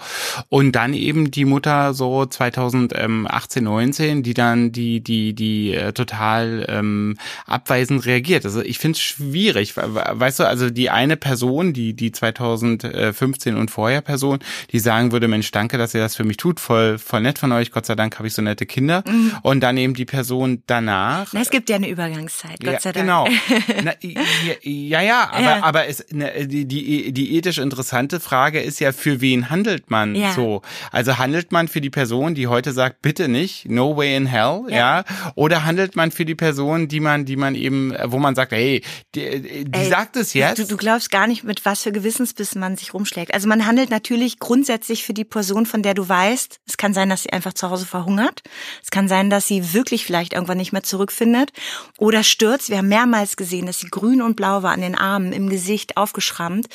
Und 0.49 0.73
dann 0.73 0.93
eben 0.95 1.31
die 1.31 1.45
Mutter 1.45 1.95
so 1.95 2.27
2018, 2.27 3.63
19, 3.65 4.23
die 4.23 4.35
dann 4.35 4.73
die, 4.73 5.01
die, 5.01 5.33
die 5.35 5.75
äh, 5.75 5.93
total 5.93 6.67
ähm, 6.69 7.17
abweisend 7.47 8.05
reagiert. 8.07 8.45
Also 8.45 8.63
ich 8.63 8.79
finde 8.79 8.97
es 8.97 9.03
schwierig, 9.03 9.77
we- 9.77 9.95
we- 9.95 10.05
weißt 10.13 10.41
du, 10.41 10.45
also 10.49 10.71
die 10.71 10.91
eine 10.91 11.17
Person, 11.17 11.73
die, 11.73 11.95
die 11.95 12.11
2015 12.13 13.57
und 13.57 13.71
vorher 13.71 14.01
Person, 14.01 14.39
die 14.73 14.79
sagen 14.79 15.13
würde, 15.13 15.29
Mensch, 15.29 15.51
danke, 15.51 15.79
dass 15.79 15.95
ihr 15.95 16.01
das 16.01 16.17
für 16.17 16.25
mich 16.25 16.37
tut, 16.37 16.61
voll, 16.61 16.99
voll 16.99 17.21
nett 17.21 17.39
von 17.39 17.53
euch, 17.53 17.71
Gott 17.71 17.87
sei 17.87 17.95
Dank 17.95 18.19
habe 18.19 18.27
ich 18.29 18.35
so 18.35 18.43
nette 18.43 18.67
Kinder. 18.67 19.05
Und 19.43 19.61
dann 19.61 19.77
eben 19.77 19.95
die 19.95 20.05
Person 20.05 20.63
danach. 20.67 21.33
Na, 21.33 21.41
es 21.41 21.51
gibt 21.51 21.69
ja 21.69 21.77
eine 21.77 21.89
Übergangszeit, 21.89 22.59
Gott 22.61 22.73
ja, 22.75 22.81
sei 22.81 22.93
Dank. 22.93 23.05
Genau. 23.07 23.27
Na, 23.85 23.93
ja, 24.01 24.21
ja, 24.63 25.01
ja, 25.03 25.31
aber, 25.33 25.43
Ja. 25.43 25.63
aber 25.63 25.87
es, 25.89 26.05
ne, 26.11 26.47
die, 26.47 26.65
die, 26.67 27.13
die 27.13 27.37
ethisch 27.37 27.59
interessante 27.59 28.20
Frage 28.21 28.61
ist 28.61 28.79
ja, 28.81 28.93
für 28.93 29.21
wen 29.21 29.51
handelt 29.51 29.91
man 29.91 30.15
Ja. 30.15 30.33
so? 30.33 30.63
Also 30.93 31.19
handelt 31.19 31.53
man 31.53 31.69
für 31.69 31.81
die 31.81 31.91
Person, 31.91 32.35
die 32.35 32.47
heute 32.47 32.73
sagt, 32.73 33.03
bitte 33.03 33.29
nicht, 33.29 33.69
no 33.69 33.97
way 33.97 34.17
in 34.17 34.27
hell, 34.27 34.63
ja? 34.69 34.77
Ja. 34.77 35.05
Oder 35.35 35.65
handelt 35.65 35.97
man 35.97 36.11
für 36.11 36.25
die 36.25 36.35
Person, 36.35 36.89
die 36.89 37.01
man, 37.01 37.25
die 37.25 37.37
man 37.37 37.55
eben, 37.55 37.95
wo 38.07 38.19
man 38.19 38.35
sagt, 38.35 38.53
hey, 38.53 38.83
die, 39.15 39.65
die 39.65 39.73
Ey, 39.73 39.89
sagt 39.89 40.17
es 40.17 40.35
jetzt. 40.35 40.59
Du, 40.59 40.67
du 40.67 40.77
glaubst 40.77 41.11
gar 41.11 41.27
nicht, 41.27 41.45
mit 41.45 41.65
was 41.65 41.83
für 41.83 41.93
Gewissensbissen 41.93 42.61
man 42.61 42.77
sich 42.77 42.95
rumschlägt. 42.95 43.35
Also 43.35 43.49
man 43.49 43.67
handelt 43.67 43.91
natürlich 43.91 44.39
grundsätzlich 44.39 45.05
für 45.05 45.15
die 45.15 45.25
Person, 45.25 45.67
von 45.67 45.83
der 45.83 45.95
du 45.95 46.09
weißt, 46.09 46.61
es 46.67 46.77
kann 46.77 46.95
sein, 46.95 47.09
dass 47.09 47.23
sie 47.25 47.33
einfach 47.33 47.53
zu 47.55 47.71
Hause 47.71 47.87
verhungert. 47.87 48.43
Es 48.83 48.91
kann 48.91 49.09
sein, 49.09 49.31
dass 49.31 49.47
sie 49.47 49.73
wirklich 49.73 50.05
vielleicht 50.05 50.33
irgendwann 50.33 50.59
nicht 50.59 50.73
mehr 50.73 50.83
zurückfindet 50.83 51.53
oder 51.99 52.23
stürzt. 52.23 52.71
Wir 52.71 52.79
haben 52.79 52.89
mehrmals 52.89 53.37
gesehen, 53.37 53.67
dass 53.67 53.79
sie 53.79 53.89
grün 53.89 54.23
und 54.23 54.37
blau 54.37 54.63
war 54.63 54.73
an 54.73 54.81
den 54.81 54.95
Armen, 54.95 55.33
im 55.33 55.49
Gesicht 55.51 55.97
aufgeschrammt. 55.97 56.67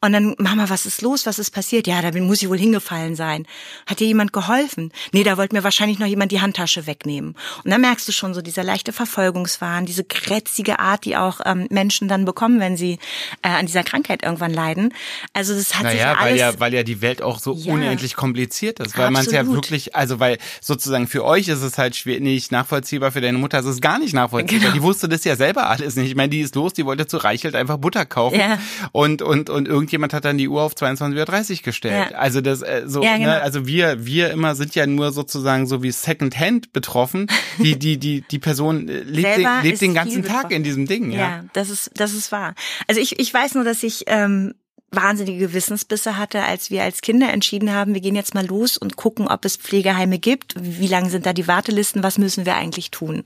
Und 0.00 0.12
dann, 0.12 0.34
Mama, 0.38 0.68
was 0.68 0.86
ist 0.86 0.93
los? 1.02 1.26
Was 1.26 1.38
ist 1.38 1.50
passiert? 1.50 1.86
Ja, 1.86 2.00
da 2.02 2.10
muss 2.20 2.38
sie 2.40 2.48
wohl 2.48 2.58
hingefallen 2.58 3.16
sein. 3.16 3.46
Hat 3.86 4.00
dir 4.00 4.06
jemand 4.06 4.32
geholfen? 4.32 4.92
Nee, 5.12 5.24
da 5.24 5.36
wollte 5.36 5.54
mir 5.54 5.64
wahrscheinlich 5.64 5.98
noch 5.98 6.06
jemand 6.06 6.32
die 6.32 6.40
Handtasche 6.40 6.86
wegnehmen. 6.86 7.34
Und 7.64 7.70
dann 7.70 7.80
merkst 7.80 8.06
du 8.08 8.12
schon 8.12 8.34
so 8.34 8.42
dieser 8.42 8.62
leichte 8.64 8.92
Verfolgungswahn, 8.92 9.86
diese 9.86 10.04
grätzige 10.04 10.78
Art, 10.78 11.04
die 11.04 11.16
auch 11.16 11.40
ähm, 11.44 11.66
Menschen 11.70 12.08
dann 12.08 12.24
bekommen, 12.24 12.60
wenn 12.60 12.76
sie 12.76 12.98
äh, 13.42 13.48
an 13.48 13.66
dieser 13.66 13.82
Krankheit 13.84 14.22
irgendwann 14.22 14.52
leiden. 14.52 14.92
Also 15.32 15.54
das 15.54 15.74
hat 15.78 15.90
sich 15.90 16.00
ja 16.00 16.12
Naja, 16.14 16.20
weil 16.20 16.28
alles 16.28 16.40
ja, 16.40 16.60
weil 16.60 16.74
ja 16.74 16.82
die 16.82 17.00
Welt 17.00 17.22
auch 17.22 17.38
so 17.38 17.54
Ja. 17.54 17.72
unendlich 17.72 18.14
kompliziert 18.16 18.80
ist, 18.80 18.96
weil 18.98 19.10
man 19.10 19.24
es 19.24 19.32
ja 19.32 19.46
wirklich, 19.46 19.94
also 19.94 20.20
weil 20.20 20.38
sozusagen 20.60 21.06
für 21.06 21.24
euch 21.24 21.48
ist 21.48 21.62
es 21.62 21.78
halt 21.78 21.96
schwer, 21.96 22.20
nicht 22.20 22.52
nachvollziehbar, 22.52 23.12
für 23.12 23.20
deine 23.20 23.38
Mutter 23.38 23.58
ist 23.60 23.66
es 23.66 23.80
gar 23.80 23.98
nicht 23.98 24.14
nachvollziehbar. 24.14 24.60
Genau. 24.60 24.72
Die 24.74 24.82
wusste 24.82 25.08
das 25.08 25.24
ja 25.24 25.36
selber 25.36 25.68
alles 25.68 25.96
nicht. 25.96 26.08
Ich 26.08 26.14
meine, 26.16 26.28
die 26.30 26.40
ist 26.40 26.54
los, 26.54 26.72
die 26.72 26.84
wollte 26.84 27.06
zu 27.06 27.16
Reichelt 27.16 27.54
einfach 27.54 27.78
Butter 27.78 28.04
kaufen 28.06 28.38
Ja. 28.38 28.58
und 28.92 29.22
und 29.22 29.50
und 29.50 29.68
irgendjemand 29.68 30.12
hat 30.12 30.24
dann 30.24 30.38
die 30.38 30.48
Uhr 30.48 30.62
auf 30.62 30.74
22:30 30.86 31.50
Uhr 31.58 31.62
gestellt. 31.64 32.10
Ja. 32.12 32.16
Also 32.18 32.40
das 32.40 32.62
äh, 32.62 32.82
so, 32.86 33.02
Ja, 33.02 33.16
genau. 33.16 33.30
ne, 33.30 33.42
also 33.42 33.66
wir 33.66 34.04
wir 34.06 34.30
immer 34.30 34.54
sind 34.54 34.74
ja 34.74 34.86
nur 34.86 35.12
sozusagen 35.12 35.66
so 35.66 35.82
wie 35.82 35.90
Secondhand 35.90 36.72
betroffen. 36.72 37.26
Die 37.58 37.78
die 37.78 37.98
die 37.98 38.22
die 38.22 38.38
Person 38.38 38.88
äh, 38.88 39.00
lebt 39.00 39.38
den, 39.38 39.48
lebt 39.62 39.80
den 39.80 39.94
ganzen 39.94 40.22
Tag 40.22 40.34
betroffen. 40.36 40.56
in 40.56 40.64
diesem 40.64 40.86
Ding, 40.86 41.10
ja. 41.10 41.18
Ja, 41.18 41.44
das 41.52 41.70
ist, 41.70 41.90
das 41.94 42.12
ist 42.12 42.32
wahr. 42.32 42.54
Also 42.88 43.00
ich, 43.00 43.18
ich 43.18 43.32
weiß 43.32 43.54
nur, 43.54 43.64
dass 43.64 43.82
ich 43.82 44.04
ähm, 44.06 44.54
wahnsinnige 44.96 45.38
Gewissensbisse 45.38 46.16
hatte, 46.16 46.42
als 46.42 46.70
wir 46.70 46.82
als 46.82 47.00
Kinder 47.00 47.32
entschieden 47.32 47.72
haben, 47.72 47.94
wir 47.94 48.00
gehen 48.00 48.16
jetzt 48.16 48.34
mal 48.34 48.46
los 48.46 48.76
und 48.76 48.96
gucken, 48.96 49.28
ob 49.28 49.44
es 49.44 49.56
Pflegeheime 49.56 50.18
gibt, 50.18 50.54
wie 50.56 50.86
lang 50.86 51.10
sind 51.10 51.26
da 51.26 51.32
die 51.32 51.48
Wartelisten, 51.48 52.02
was 52.02 52.18
müssen 52.18 52.46
wir 52.46 52.56
eigentlich 52.56 52.90
tun. 52.90 53.24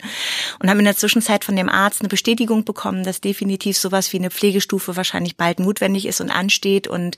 Und 0.59 0.71
haben 0.71 0.79
in 0.79 0.85
der 0.85 0.97
Zwischenzeit 0.97 1.45
von 1.45 1.57
dem 1.57 1.69
Arzt 1.69 2.01
eine 2.01 2.09
Bestätigung 2.09 2.65
bekommen, 2.65 3.05
dass 3.05 3.21
definitiv 3.21 3.77
sowas 3.79 4.13
wie 4.13 4.19
eine 4.19 4.31
Pflegestufe 4.31 4.97
wahrscheinlich 4.97 5.37
bald 5.37 5.61
notwendig 5.61 6.07
ist 6.07 6.21
und 6.21 6.31
ansteht. 6.31 6.89
Und 6.89 7.17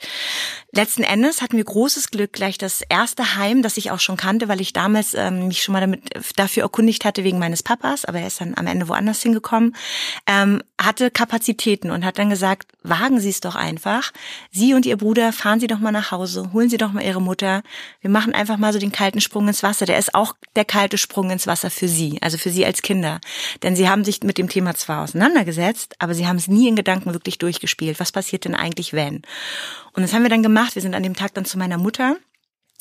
letzten 0.73 1.03
Endes 1.03 1.43
hatten 1.43 1.57
wir 1.57 1.65
großes 1.65 2.11
Glück, 2.11 2.33
gleich 2.33 2.59
das 2.59 2.83
erste 2.89 3.37
Heim, 3.37 3.63
das 3.63 3.77
ich 3.77 3.91
auch 3.91 4.01
schon 4.01 4.17
kannte, 4.17 4.49
weil 4.49 4.61
ich 4.61 4.73
damals 4.73 5.15
ähm, 5.15 5.49
mich 5.49 5.63
schon 5.63 5.73
mal 5.73 5.81
damit 5.81 6.03
dafür 6.37 6.63
erkundigt 6.65 7.05
hatte 7.05 7.25
wegen 7.25 7.39
meines 7.39 7.63
Papas, 7.63 8.05
aber 8.05 8.21
er 8.21 8.27
ist 8.27 8.41
dann 8.41 8.55
am 8.57 8.67
Ende 8.67 8.89
woanders 8.89 9.23
hingekommen, 9.23 9.75
ähm, 10.27 10.63
hatte 10.81 11.11
Kapazitäten 11.11 11.91
und 11.91 12.05
hat 12.05 12.19
dann 12.19 12.31
gesagt, 12.31 12.73
wagen 12.83 13.21
Sie 13.21 13.29
es 13.29 13.41
doch 13.41 13.55
einfach. 13.55 14.13
Sie 14.51 14.75
und 14.75 14.87
Ihr 14.87 14.97
Bruder 14.97 15.33
fahren 15.33 15.61
Sie 15.61 15.67
doch 15.67 15.79
mal 15.79 15.93
nach 15.93 16.11
Hause, 16.11 16.53
holen 16.53 16.71
Sie 16.71 16.79
doch 16.79 16.93
mal 16.93 17.05
Ihre 17.05 17.21
Mutter. 17.21 17.63
Wir 18.01 18.11
machen 18.11 18.35
einfach 18.35 18.57
mal 18.57 18.73
so 18.73 18.79
den 18.79 18.93
kalten 18.93 19.21
Sprung 19.21 19.47
ins 19.49 19.63
Wasser. 19.63 19.87
Der 19.87 19.99
ist 19.99 20.15
auch 20.15 20.35
der 20.57 20.65
kalte 20.65 20.97
Sprung 20.99 21.31
ins 21.31 21.47
Wasser 21.47 21.71
für 21.71 21.89
Sie, 21.89 22.19
also 22.23 22.39
für 22.39 22.51
Sie 22.51 22.65
als 22.65 22.83
Kinder. 22.83 23.21
Denn 23.63 23.77
Sie 23.77 23.89
haben 23.89 24.05
sich 24.05 24.23
mit 24.23 24.39
dem 24.39 24.49
Thema 24.49 24.75
zwar 24.75 25.05
auseinandergesetzt, 25.05 25.97
aber 25.99 26.15
Sie 26.15 26.27
haben 26.27 26.37
es 26.37 26.49
nie 26.49 26.69
in 26.69 26.77
Gedanken 26.77 27.13
wirklich 27.13 27.39
durchgespielt. 27.39 28.01
Was 28.01 28.13
passiert 28.13 28.45
denn 28.45 28.55
eigentlich, 28.55 28.93
wenn? 28.93 29.23
Und 29.93 30.03
das 30.03 30.15
haben 30.15 30.23
wir 30.23 30.31
dann 30.31 30.43
gemacht. 30.43 30.75
Wir 30.75 30.83
sind 30.83 30.95
an 30.95 31.03
dem 31.03 31.15
Tag 31.15 31.35
dann 31.35 31.45
zu 31.45 31.59
meiner 31.59 31.79
Mutter 31.79 32.17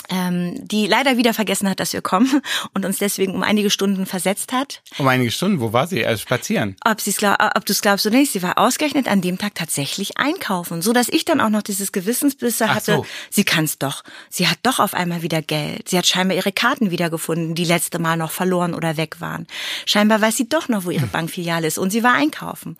ähm, 0.09 0.55
die 0.67 0.87
leider 0.87 1.17
wieder 1.17 1.33
vergessen 1.33 1.69
hat, 1.69 1.79
dass 1.79 1.93
wir 1.93 2.01
kommen 2.01 2.41
und 2.73 2.85
uns 2.85 2.97
deswegen 2.97 3.33
um 3.33 3.43
einige 3.43 3.69
Stunden 3.69 4.05
versetzt 4.05 4.53
hat. 4.53 4.81
Um 4.97 5.07
einige 5.07 5.31
Stunden, 5.31 5.59
wo 5.59 5.73
war 5.73 5.87
sie? 5.87 6.05
Also 6.05 6.21
spazieren. 6.21 6.75
Ob, 6.85 7.01
sie's 7.01 7.17
glaub, 7.17 7.37
ob 7.55 7.65
du 7.65 7.73
es 7.73 7.81
glaubst 7.81 8.05
oder 8.05 8.17
nicht, 8.17 8.31
sie 8.31 8.41
war 8.41 8.57
ausgerechnet 8.57 9.07
an 9.07 9.21
dem 9.21 9.37
Tag 9.37 9.55
tatsächlich 9.55 10.17
einkaufen, 10.17 10.81
so 10.81 10.93
dass 10.93 11.09
ich 11.09 11.25
dann 11.25 11.41
auch 11.41 11.49
noch 11.49 11.61
dieses 11.61 11.91
Gewissensbisse 11.91 12.65
Ach 12.65 12.75
hatte. 12.75 12.95
so. 12.95 13.05
Sie 13.29 13.43
kann's 13.43 13.77
doch. 13.77 14.03
Sie 14.29 14.47
hat 14.47 14.59
doch 14.63 14.79
auf 14.79 14.93
einmal 14.93 15.21
wieder 15.21 15.41
Geld. 15.41 15.89
Sie 15.89 15.97
hat 15.97 16.07
scheinbar 16.07 16.37
ihre 16.37 16.51
Karten 16.51 16.91
wiedergefunden, 16.91 17.55
die 17.55 17.65
letzte 17.65 17.99
Mal 17.99 18.17
noch 18.17 18.31
verloren 18.31 18.73
oder 18.73 18.97
weg 18.97 19.21
waren. 19.21 19.47
Scheinbar 19.85 20.21
weiß 20.21 20.37
sie 20.37 20.49
doch 20.49 20.69
noch, 20.69 20.85
wo 20.85 20.91
ihre 20.91 21.07
Bankfiliale 21.07 21.67
ist 21.67 21.77
und 21.77 21.91
sie 21.91 22.03
war 22.03 22.13
einkaufen. 22.13 22.77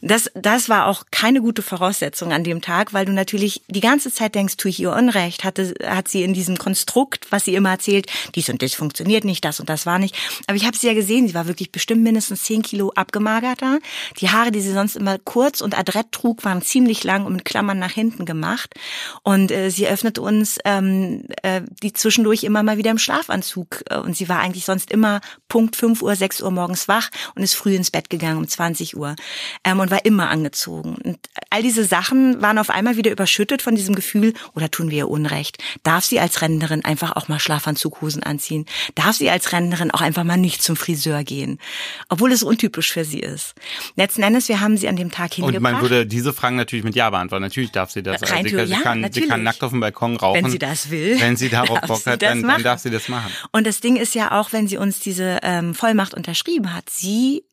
Das, 0.00 0.30
das 0.34 0.68
war 0.68 0.86
auch 0.86 1.04
keine 1.10 1.40
gute 1.40 1.62
Voraussetzung 1.62 2.32
an 2.32 2.44
dem 2.44 2.60
Tag, 2.60 2.92
weil 2.92 3.06
du 3.06 3.12
natürlich 3.12 3.62
die 3.68 3.80
ganze 3.80 4.12
Zeit 4.12 4.34
denkst, 4.34 4.56
tue 4.56 4.70
ich 4.70 4.80
ihr 4.80 4.92
Unrecht, 4.92 5.44
hatte, 5.44 5.74
hat 5.84 6.08
sie 6.08 6.22
in 6.22 6.34
diesem 6.34 6.58
Konstrukt, 6.60 7.26
was 7.30 7.46
sie 7.46 7.54
immer 7.54 7.70
erzählt, 7.70 8.06
dies 8.34 8.50
und 8.50 8.60
das 8.62 8.74
funktioniert 8.74 9.24
nicht, 9.24 9.44
das 9.44 9.60
und 9.60 9.68
das 9.70 9.86
war 9.86 9.98
nicht. 9.98 10.14
Aber 10.46 10.56
ich 10.56 10.66
habe 10.66 10.76
sie 10.76 10.86
ja 10.86 10.94
gesehen, 10.94 11.26
sie 11.26 11.34
war 11.34 11.48
wirklich 11.48 11.72
bestimmt 11.72 12.02
mindestens 12.02 12.44
zehn 12.44 12.60
Kilo 12.60 12.92
abgemagerter. 12.94 13.78
Die 14.20 14.28
Haare, 14.28 14.52
die 14.52 14.60
sie 14.60 14.72
sonst 14.72 14.94
immer 14.96 15.18
kurz 15.18 15.62
und 15.62 15.76
adrett 15.76 16.12
trug, 16.12 16.44
waren 16.44 16.60
ziemlich 16.60 17.02
lang 17.02 17.24
und 17.24 17.32
mit 17.32 17.46
Klammern 17.46 17.78
nach 17.78 17.92
hinten 17.92 18.26
gemacht. 18.26 18.74
Und 19.22 19.50
äh, 19.50 19.70
sie 19.70 19.88
öffnet 19.88 20.18
uns 20.18 20.58
ähm, 20.66 21.24
äh, 21.42 21.62
die 21.82 21.94
zwischendurch 21.94 22.44
immer 22.44 22.62
mal 22.62 22.76
wieder 22.76 22.90
im 22.90 22.98
Schlafanzug. 22.98 23.82
Äh, 23.88 23.96
Und 23.96 24.16
sie 24.16 24.28
war 24.28 24.40
eigentlich 24.40 24.66
sonst 24.66 24.90
immer 24.90 25.20
Punkt 25.48 25.76
5 25.76 26.02
Uhr, 26.02 26.14
6 26.14 26.42
Uhr 26.42 26.50
morgens 26.50 26.88
wach 26.88 27.08
und 27.34 27.42
ist 27.42 27.54
früh 27.54 27.74
ins 27.74 27.90
Bett 27.90 28.10
gegangen 28.10 28.36
um 28.36 28.46
20 28.46 28.96
Uhr 28.98 29.16
ähm, 29.64 29.80
und 29.80 29.90
war 29.90 30.04
immer 30.04 30.28
angezogen. 30.28 30.96
Und 31.02 31.18
all 31.48 31.62
diese 31.62 31.84
Sachen 31.84 32.42
waren 32.42 32.58
auf 32.58 32.68
einmal 32.68 32.96
wieder 32.96 33.10
überschüttet 33.10 33.62
von 33.62 33.74
diesem 33.74 33.94
Gefühl, 33.94 34.34
oder 34.54 34.70
tun 34.70 34.90
wir 34.90 34.98
ihr 34.98 35.08
Unrecht? 35.08 35.56
Darf 35.82 36.04
sie 36.04 36.20
als 36.20 36.42
Rentnerin 36.42 36.49
einfach 36.58 37.16
auch 37.16 37.28
mal 37.28 37.38
Schlafanzughosen 37.38 38.22
anziehen? 38.22 38.66
Darf 38.94 39.16
sie 39.16 39.30
als 39.30 39.52
Rentnerin 39.52 39.90
auch 39.90 40.00
einfach 40.00 40.24
mal 40.24 40.36
nicht 40.36 40.62
zum 40.62 40.76
Friseur 40.76 41.22
gehen? 41.24 41.58
Obwohl 42.08 42.32
es 42.32 42.42
untypisch 42.42 42.92
für 42.92 43.04
sie 43.04 43.20
ist. 43.20 43.54
Letzten 43.96 44.22
Endes, 44.22 44.48
wir 44.48 44.60
haben 44.60 44.76
sie 44.76 44.88
an 44.88 44.96
dem 44.96 45.10
Tag 45.10 45.30
Und 45.38 45.44
hingebracht. 45.44 45.60
man 45.62 45.82
würde 45.82 46.06
diese 46.06 46.32
Fragen 46.32 46.56
natürlich 46.56 46.84
mit 46.84 46.94
Ja 46.94 47.10
beantworten. 47.10 47.42
Natürlich 47.42 47.70
darf 47.70 47.90
sie 47.90 48.02
das. 48.02 48.22
Rein 48.30 48.44
sie, 48.44 48.50
sie, 48.50 48.56
ja, 48.64 48.80
kann, 48.80 48.98
sie 48.98 49.02
natürlich. 49.02 49.28
kann 49.28 49.42
nackt 49.42 49.62
auf 49.62 49.70
dem 49.70 49.80
Balkon 49.80 50.16
rauchen. 50.16 50.44
Wenn 50.44 50.50
sie 50.50 50.58
das 50.58 50.90
will, 50.90 51.20
Wenn 51.20 51.36
sie 51.36 51.48
darauf 51.48 51.80
Bock 51.86 52.00
sie 52.02 52.10
hat, 52.10 52.22
dann, 52.22 52.42
dann 52.42 52.62
darf 52.62 52.80
sie 52.80 52.90
das 52.90 53.08
machen. 53.08 53.30
Und 53.52 53.66
das 53.66 53.80
Ding 53.80 53.96
ist 53.96 54.14
ja 54.14 54.32
auch, 54.38 54.52
wenn 54.52 54.66
sie 54.66 54.76
uns 54.76 55.00
diese 55.00 55.38
ähm, 55.42 55.74
Vollmacht 55.74 56.14
unterschrieben 56.14 56.74
hat, 56.74 56.88
sie 56.90 57.44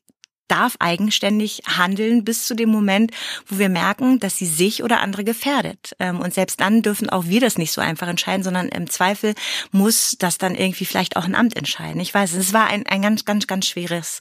darf 0.47 0.75
eigenständig 0.79 1.63
handeln 1.67 2.23
bis 2.23 2.45
zu 2.45 2.55
dem 2.55 2.69
Moment, 2.69 3.12
wo 3.47 3.57
wir 3.60 3.69
merken, 3.69 4.19
dass 4.19 4.38
sie 4.38 4.45
sich 4.45 4.83
oder 4.83 5.01
andere 5.01 5.23
gefährdet. 5.23 5.95
Ähm, 5.99 6.19
Und 6.19 6.33
selbst 6.33 6.60
dann 6.60 6.81
dürfen 6.81 7.10
auch 7.10 7.25
wir 7.25 7.39
das 7.39 7.57
nicht 7.57 7.71
so 7.71 7.81
einfach 7.81 8.07
entscheiden, 8.07 8.43
sondern 8.43 8.69
im 8.69 8.89
Zweifel 8.89 9.36
muss 9.71 10.15
das 10.19 10.38
dann 10.38 10.55
irgendwie 10.55 10.86
vielleicht 10.86 11.17
auch 11.17 11.25
ein 11.25 11.36
Amt 11.36 11.55
entscheiden. 11.55 12.01
Ich 12.01 12.13
weiß, 12.13 12.33
es 12.33 12.53
war 12.53 12.67
ein, 12.67 12.86
ein 12.86 13.01
ganz, 13.01 13.25
ganz, 13.25 13.47
ganz 13.47 13.67
schweres. 13.67 14.19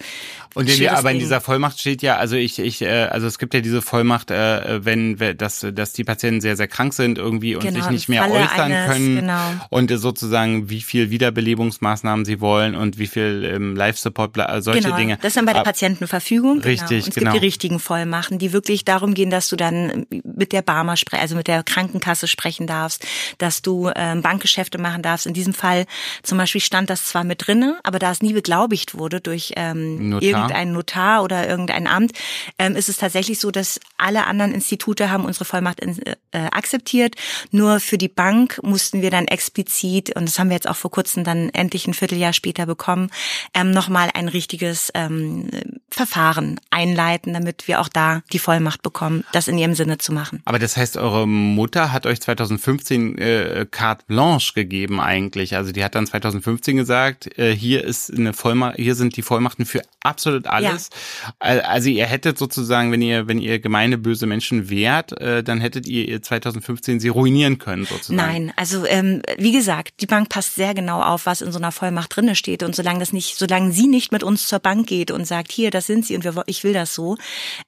Und 0.57 0.71
in, 0.71 0.89
aber 0.89 1.11
in 1.11 1.19
dieser 1.19 1.43
Vollmacht 1.43 1.79
steht 1.79 2.01
ja, 2.01 2.17
also 2.17 2.35
ich, 2.35 2.59
ich, 2.59 2.81
äh, 2.81 2.89
also 3.11 3.27
es 3.27 3.39
gibt 3.39 3.53
ja 3.53 3.61
diese 3.61 3.83
Vollmacht, 3.83 4.31
äh, 4.31 4.83
wenn, 4.83 5.19
dass, 5.37 5.67
dass 5.71 5.93
die 5.93 6.03
Patienten 6.03 6.41
sehr, 6.41 6.57
sehr 6.57 6.67
krank 6.67 6.95
sind 6.95 7.19
irgendwie 7.19 7.57
und 7.57 7.63
Genau, 7.63 7.81
sich 7.83 7.91
nicht 7.91 8.09
mehr 8.09 8.23
Falle 8.23 8.37
äußern 8.37 8.73
eines, 8.73 8.91
können 8.91 9.17
genau. 9.17 9.41
und 9.69 9.91
sozusagen 9.91 10.71
wie 10.71 10.81
viel 10.81 11.11
Wiederbelebungsmaßnahmen 11.11 12.25
sie 12.25 12.41
wollen 12.41 12.75
und 12.75 12.97
wie 12.97 13.07
viel 13.07 13.45
ähm, 13.45 13.77
Life 13.77 13.99
Support, 14.01 14.33
bla- 14.33 14.57
äh, 14.57 14.63
solche 14.63 14.81
genau, 14.81 14.97
Dinge. 14.97 15.17
das 15.19 15.29
ist 15.29 15.37
dann 15.37 15.45
bei 15.45 15.53
der 15.53 15.61
Patientenverfügung. 15.61 16.61
Richtig, 16.61 16.89
genau. 16.89 16.95
Und 17.05 17.09
es 17.09 17.15
genau. 17.15 17.31
gibt 17.33 17.43
die 17.43 17.47
richtigen 17.47 17.79
Vollmachten, 17.79 18.39
die 18.39 18.55
wirklich 18.55 18.87
darum 18.87 19.13
gehen, 19.13 19.29
dass 19.29 19.49
du 19.51 19.57
dann 19.57 20.07
mit 20.25 20.53
der 20.53 20.63
Barmer 20.63 20.97
sprechen, 20.97 21.21
also 21.21 21.37
mit 21.37 21.49
der 21.49 21.63
Krankenkasse 21.65 22.29
sprechen 22.29 22.67
darfst, 22.67 23.07
dass 23.37 23.61
du 23.61 23.91
ähm, 23.95 24.23
Bankgeschäfte 24.23 24.79
machen 24.79 25.03
darfst. 25.03 25.27
In 25.27 25.35
diesem 25.35 25.53
Fall 25.53 25.85
zum 26.23 26.39
Beispiel 26.39 26.63
stand 26.63 26.89
das 26.89 27.05
zwar 27.05 27.25
mit 27.25 27.47
drinne, 27.47 27.79
aber 27.83 27.99
da 27.99 28.11
es 28.11 28.23
nie 28.23 28.33
beglaubigt 28.33 28.97
wurde 28.97 29.21
durch 29.21 29.53
ähm, 29.57 30.09
Notar. 30.09 30.46
Irgendeinen 30.47 30.73
Notar 30.73 31.23
oder 31.23 31.49
irgendein 31.49 31.87
Amt, 31.87 32.13
ähm, 32.59 32.77
ist 32.77 32.89
es 32.89 32.99
tatsächlich 32.99 33.39
so, 33.39 33.51
dass 33.51 33.81
alle 33.97 34.27
anderen 34.27 34.53
Institute 34.53 35.11
haben 35.11 35.25
unsere 35.25 35.45
Vollmacht 35.45 35.81
in, 35.81 36.01
äh, 36.03 36.15
akzeptiert. 36.51 37.15
Nur 37.51 37.81
für 37.81 37.99
die 37.99 38.09
Bank 38.09 38.61
mussten 38.63 39.03
wir 39.03 39.11
dann 39.11 39.27
explizit, 39.27 40.15
und 40.17 40.29
das 40.29 40.39
haben 40.39 40.49
wir 40.49 40.57
jetzt 40.57 40.69
auch 40.69 40.77
vor 40.77 40.91
kurzem 40.91 41.25
dann 41.25 41.51
endlich 41.51 41.87
ein 41.87 41.95
Vierteljahr 41.95 42.33
später 42.33 42.67
bekommen, 42.67 43.11
ähm, 43.55 43.71
nochmal 43.71 44.11
ein 44.15 44.29
richtiges 44.29 44.91
ähm, 44.95 45.49
Verfahren 45.91 46.61
einleiten, 46.71 47.33
damit 47.33 47.69
wir 47.69 47.81
auch 47.81 47.89
da 47.89 48.23
die 48.33 48.39
Vollmacht 48.39 48.83
bekommen, 48.83 49.25
das 49.33 49.49
in 49.49 49.57
ihrem 49.57 49.75
Sinne 49.75 49.99
zu 49.99 50.13
machen. 50.13 50.43
Aber 50.45 50.59
das 50.59 50.77
heißt, 50.77 50.97
eure 50.97 51.27
Mutter 51.27 51.93
hat 51.93 52.07
euch 52.07 52.21
2015 52.21 53.19
äh, 53.19 53.67
carte 53.71 54.05
blanche 54.07 54.53
gegeben 54.55 55.01
eigentlich. 55.01 55.57
Also 55.57 55.73
die 55.73 55.85
hat 55.85 55.95
dann 55.95 56.07
2015 56.07 56.77
gesagt, 56.77 57.39
äh, 57.39 57.55
hier 57.55 57.85
ist 57.85 58.13
eine 58.13 58.33
Vollmacht, 58.33 58.77
hier 58.77 58.95
sind 58.95 59.17
die 59.17 59.23
Vollmachten 59.23 59.65
für 59.65 59.83
absolut 60.03 60.36
alles. 60.47 60.91
Al- 61.39 61.61
Also 61.63 61.89
ihr 61.89 62.07
hättet 62.07 62.39
sozusagen, 62.39 62.93
wenn 62.93 63.03
ihr, 63.03 63.29
wenn 63.29 63.39
ihr 63.39 63.59
gemeine 63.59 63.99
böse 63.99 64.27
Menschen 64.27 64.69
wärt, 64.71 65.13
äh, 65.21 65.43
dann 65.43 65.61
hättet 65.61 65.87
ihr 65.87 66.07
ihr 66.09 66.21
2015 66.23 67.01
sie 67.01 67.09
ruinieren 67.09 67.59
können 67.59 67.85
sozusagen. 67.87 68.17
Nein, 68.17 68.53
also 68.57 68.85
ähm, 68.87 69.23
wie 69.39 69.53
gesagt, 69.53 69.95
die 70.01 70.07
Bank 70.07 70.29
passt 70.29 70.55
sehr 70.57 70.75
genau 70.75 71.01
auf, 71.03 71.27
was 71.27 71.41
in 71.41 71.53
so 71.53 71.59
einer 71.59 71.73
Vollmacht 71.73 72.15
drinne 72.15 72.35
steht 72.37 72.63
und 72.63 72.75
solange 72.77 72.99
das 72.99 73.13
nicht, 73.13 73.37
solange 73.39 73.73
sie 73.73 73.87
nicht 73.87 74.13
mit 74.13 74.23
uns 74.23 74.49
zur 74.49 74.59
Bank 74.59 74.87
geht 74.87 75.11
und 75.11 75.25
sagt, 75.27 75.53
hier, 75.53 75.71
das 75.71 75.87
sind 75.87 76.05
sie 76.05 76.17
und 76.17 76.25
wir, 76.25 76.43
ich 76.47 76.65
will 76.65 76.73
das 76.73 76.95
so. 76.95 77.17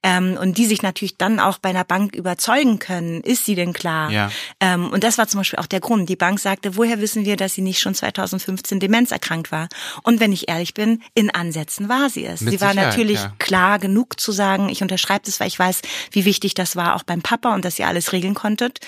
Ähm, 0.03 0.37
und 0.41 0.59
die 0.59 0.67
sich 0.67 0.83
natürlich 0.83 1.17
dann 1.17 1.41
auch 1.41 1.59
bei 1.59 1.71
einer 1.71 1.85
Bank 1.85 2.15
überzeugen 2.15 2.79
können, 2.79 3.23
ist 3.23 3.45
sie 3.45 3.55
denn 3.55 3.73
klar? 3.73 4.11
Ja. 4.11 4.31
Ähm, 4.61 4.91
und 4.91 5.05
das 5.05 5.19
war 5.19 5.29
zum 5.29 5.41
Beispiel 5.41 5.59
auch 5.59 5.67
der 5.67 5.81
Grund. 5.81 6.09
Die 6.09 6.17
Bank 6.17 6.41
sagte, 6.41 6.77
woher 6.77 7.01
wissen 7.01 7.25
wir, 7.25 7.37
dass 7.37 7.55
sie 7.55 7.63
nicht 7.63 7.81
schon 7.81 7.95
2015 7.95 8.81
Demenz 8.81 9.11
erkrankt 9.11 9.53
war? 9.53 9.69
Und 10.03 10.21
wenn 10.21 10.33
ich 10.33 10.49
ehrlich 10.49 10.75
bin, 10.75 11.03
in 11.15 11.31
Ansätzen 11.31 11.89
war 11.89 12.11
sie 12.11 12.25
es. 12.27 12.41
Mit 12.51 12.59
sie 12.59 12.61
war 12.61 12.73
Sicherheit, 12.73 12.91
natürlich 12.91 13.21
ja. 13.21 13.33
klar 13.39 13.79
genug 13.79 14.21
zu 14.21 14.33
sagen, 14.33 14.69
ich 14.69 14.83
unterschreibe 14.83 15.23
das, 15.25 15.41
weil 15.41 15.49
ich 15.49 15.59
weiß, 15.59 15.83
wie 16.13 16.25
wichtig 16.25 16.55
das 16.55 16.77
war, 16.77 16.97
auch 16.97 17.03
beim 17.03 17.23
Papa 17.23 17.55
und 17.55 17.65
dass 17.65 17.79
ihr 17.79 17.87
alles 17.87 18.13
regeln 18.13 18.35
konntet. 18.35 18.81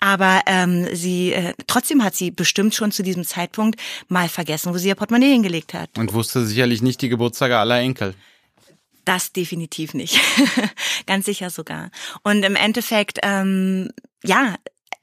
Aber 0.00 0.42
ähm, 0.46 0.88
sie 0.94 1.32
äh, 1.32 1.54
trotzdem 1.66 2.02
hat 2.02 2.14
sie 2.14 2.30
bestimmt 2.30 2.74
schon 2.74 2.92
zu 2.92 3.02
diesem 3.02 3.24
Zeitpunkt 3.24 3.80
mal 4.08 4.28
vergessen, 4.28 4.72
wo 4.72 4.78
sie 4.78 4.88
ihr 4.88 4.94
Portemonnaie 4.94 5.32
hingelegt 5.32 5.74
hat. 5.74 5.90
Und 5.96 6.12
wusste 6.12 6.44
sicherlich 6.44 6.82
nicht 6.82 7.02
die 7.02 7.08
Geburtstage 7.08 7.58
aller 7.58 7.78
Enkel. 7.78 8.14
Das 9.04 9.32
definitiv 9.32 9.94
nicht. 9.94 10.18
ganz 11.06 11.26
sicher 11.26 11.50
sogar. 11.50 11.90
Und 12.22 12.42
im 12.42 12.56
Endeffekt, 12.56 13.18
ähm, 13.22 13.90
ja, 14.22 14.54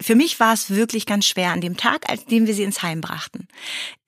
für 0.02 0.16
mich 0.16 0.40
war 0.40 0.54
es 0.54 0.70
wirklich 0.70 1.06
ganz 1.06 1.26
schwer 1.26 1.52
an 1.52 1.62
dem 1.62 1.78
Tag, 1.78 2.10
als 2.10 2.26
dem 2.26 2.48
wir 2.48 2.54
sie 2.54 2.64
ins 2.64 2.82
Heim 2.82 3.02
brachten. 3.02 3.48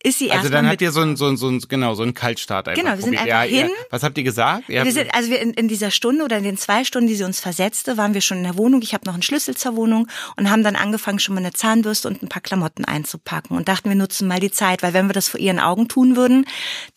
Ist 0.05 0.19
sie 0.19 0.31
Also 0.31 0.49
dann 0.49 0.67
habt 0.67 0.81
ihr 0.81 0.91
so 0.91 0.99
ein, 0.99 1.15
so 1.15 1.27
ein, 1.27 1.37
so 1.37 1.47
ein, 1.47 1.59
genau, 1.69 1.95
so 1.95 2.03
einen 2.03 2.13
Kaltstart 2.13 2.67
einfach 2.67 2.83
Genau, 2.83 2.97
wir 2.97 3.01
sind 3.01 3.13
einfach 3.13 3.25
ja, 3.25 3.41
hin. 3.43 3.69
Ja. 3.69 3.85
Was 3.89 4.03
habt 4.03 4.17
ihr 4.17 4.25
gesagt? 4.25 4.67
Ihr 4.67 4.83
Wir 4.83 4.91
sind, 4.91 5.15
also 5.15 5.29
wir 5.29 5.39
in, 5.39 5.53
in 5.53 5.69
dieser 5.69 5.91
Stunde 5.91 6.25
oder 6.25 6.37
in 6.37 6.43
den 6.43 6.57
zwei 6.57 6.83
Stunden, 6.83 7.07
die 7.07 7.15
sie 7.15 7.23
uns 7.23 7.39
versetzte, 7.39 7.95
waren 7.95 8.13
wir 8.13 8.19
schon 8.19 8.39
in 8.39 8.43
der 8.43 8.57
Wohnung. 8.57 8.81
Ich 8.81 8.93
habe 8.93 9.05
noch 9.05 9.13
einen 9.13 9.23
Schlüssel 9.23 9.55
zur 9.55 9.77
Wohnung 9.77 10.09
und 10.35 10.51
haben 10.51 10.61
dann 10.61 10.75
angefangen, 10.75 11.19
schon 11.19 11.35
mal 11.35 11.39
eine 11.39 11.53
Zahnbürste 11.53 12.09
und 12.09 12.21
ein 12.21 12.27
paar 12.27 12.41
Klamotten 12.41 12.83
einzupacken 12.83 13.55
und 13.55 13.69
dachten, 13.69 13.87
wir 13.87 13.95
nutzen 13.95 14.27
mal 14.27 14.41
die 14.41 14.51
Zeit, 14.51 14.83
weil 14.83 14.93
wenn 14.93 15.07
wir 15.07 15.13
das 15.13 15.29
vor 15.29 15.39
ihren 15.39 15.59
Augen 15.59 15.87
tun 15.87 16.17
würden, 16.17 16.45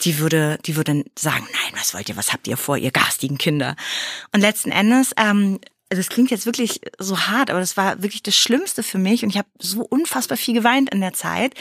die 0.01 0.19
würde, 0.19 0.59
die 0.67 0.75
würde 0.75 1.05
sagen, 1.17 1.47
nein, 1.53 1.79
was 1.79 1.95
wollt 1.95 2.09
ihr, 2.09 2.17
was 2.17 2.33
habt 2.33 2.49
ihr 2.49 2.57
vor, 2.57 2.77
ihr 2.77 2.91
garstigen 2.91 3.39
Kinder? 3.39 3.77
Und 4.33 4.41
letzten 4.41 4.73
Endes 4.73 5.13
ähm, 5.17 5.61
also 5.89 6.01
es 6.01 6.09
klingt 6.09 6.31
jetzt 6.31 6.47
wirklich 6.47 6.81
so 6.99 7.19
hart, 7.19 7.51
aber 7.51 7.61
das 7.61 7.77
war 7.77 8.03
wirklich 8.03 8.23
das 8.23 8.37
Schlimmste 8.37 8.83
für 8.83 8.99
mich 8.99 9.23
und 9.23 9.31
ich 9.31 9.39
habe 9.39 9.49
so 9.59 9.83
unfassbar 9.83 10.37
viel 10.37 10.55
geweint 10.55 10.93
in 10.93 11.01
der 11.01 11.13
Zeit, 11.13 11.55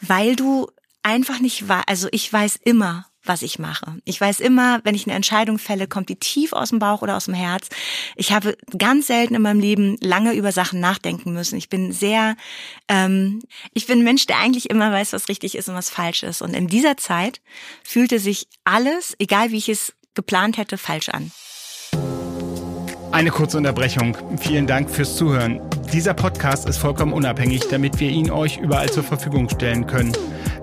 weil 0.00 0.36
du 0.36 0.70
einfach 1.02 1.40
nicht 1.40 1.68
weißt, 1.68 1.88
also 1.88 2.08
ich 2.12 2.30
weiß 2.32 2.56
immer, 2.64 3.06
was 3.24 3.42
ich 3.42 3.58
mache. 3.58 3.98
Ich 4.04 4.20
weiß 4.20 4.40
immer, 4.40 4.80
wenn 4.84 4.94
ich 4.94 5.06
eine 5.06 5.14
Entscheidung 5.14 5.58
fälle, 5.58 5.86
kommt 5.86 6.08
die 6.08 6.16
tief 6.16 6.52
aus 6.52 6.70
dem 6.70 6.80
Bauch 6.80 7.02
oder 7.02 7.16
aus 7.16 7.26
dem 7.26 7.34
Herz. 7.34 7.68
Ich 8.16 8.32
habe 8.32 8.56
ganz 8.76 9.06
selten 9.06 9.34
in 9.34 9.42
meinem 9.42 9.60
Leben 9.60 9.96
lange 10.00 10.34
über 10.34 10.50
Sachen 10.50 10.80
nachdenken 10.80 11.32
müssen. 11.32 11.56
Ich 11.56 11.68
bin 11.68 11.92
sehr, 11.92 12.36
ähm, 12.88 13.40
ich 13.74 13.86
bin 13.86 14.00
ein 14.00 14.04
Mensch, 14.04 14.26
der 14.26 14.38
eigentlich 14.38 14.70
immer 14.70 14.90
weiß, 14.90 15.12
was 15.12 15.28
richtig 15.28 15.54
ist 15.54 15.68
und 15.68 15.76
was 15.76 15.88
falsch 15.88 16.24
ist. 16.24 16.42
Und 16.42 16.54
in 16.54 16.66
dieser 16.66 16.96
Zeit 16.96 17.40
fühlte 17.84 18.18
sich 18.18 18.48
alles, 18.64 19.14
egal 19.18 19.52
wie 19.52 19.58
ich 19.58 19.68
es 19.68 19.92
geplant 20.14 20.56
hätte, 20.56 20.76
falsch 20.76 21.08
an. 21.08 21.30
Eine 23.12 23.30
kurze 23.30 23.58
Unterbrechung. 23.58 24.16
Vielen 24.38 24.66
Dank 24.66 24.88
fürs 24.88 25.16
Zuhören. 25.16 25.60
Dieser 25.92 26.14
Podcast 26.14 26.66
ist 26.66 26.78
vollkommen 26.78 27.12
unabhängig, 27.12 27.60
damit 27.70 28.00
wir 28.00 28.08
ihn 28.08 28.30
euch 28.30 28.56
überall 28.56 28.90
zur 28.90 29.02
Verfügung 29.02 29.50
stellen 29.50 29.86
können. 29.86 30.12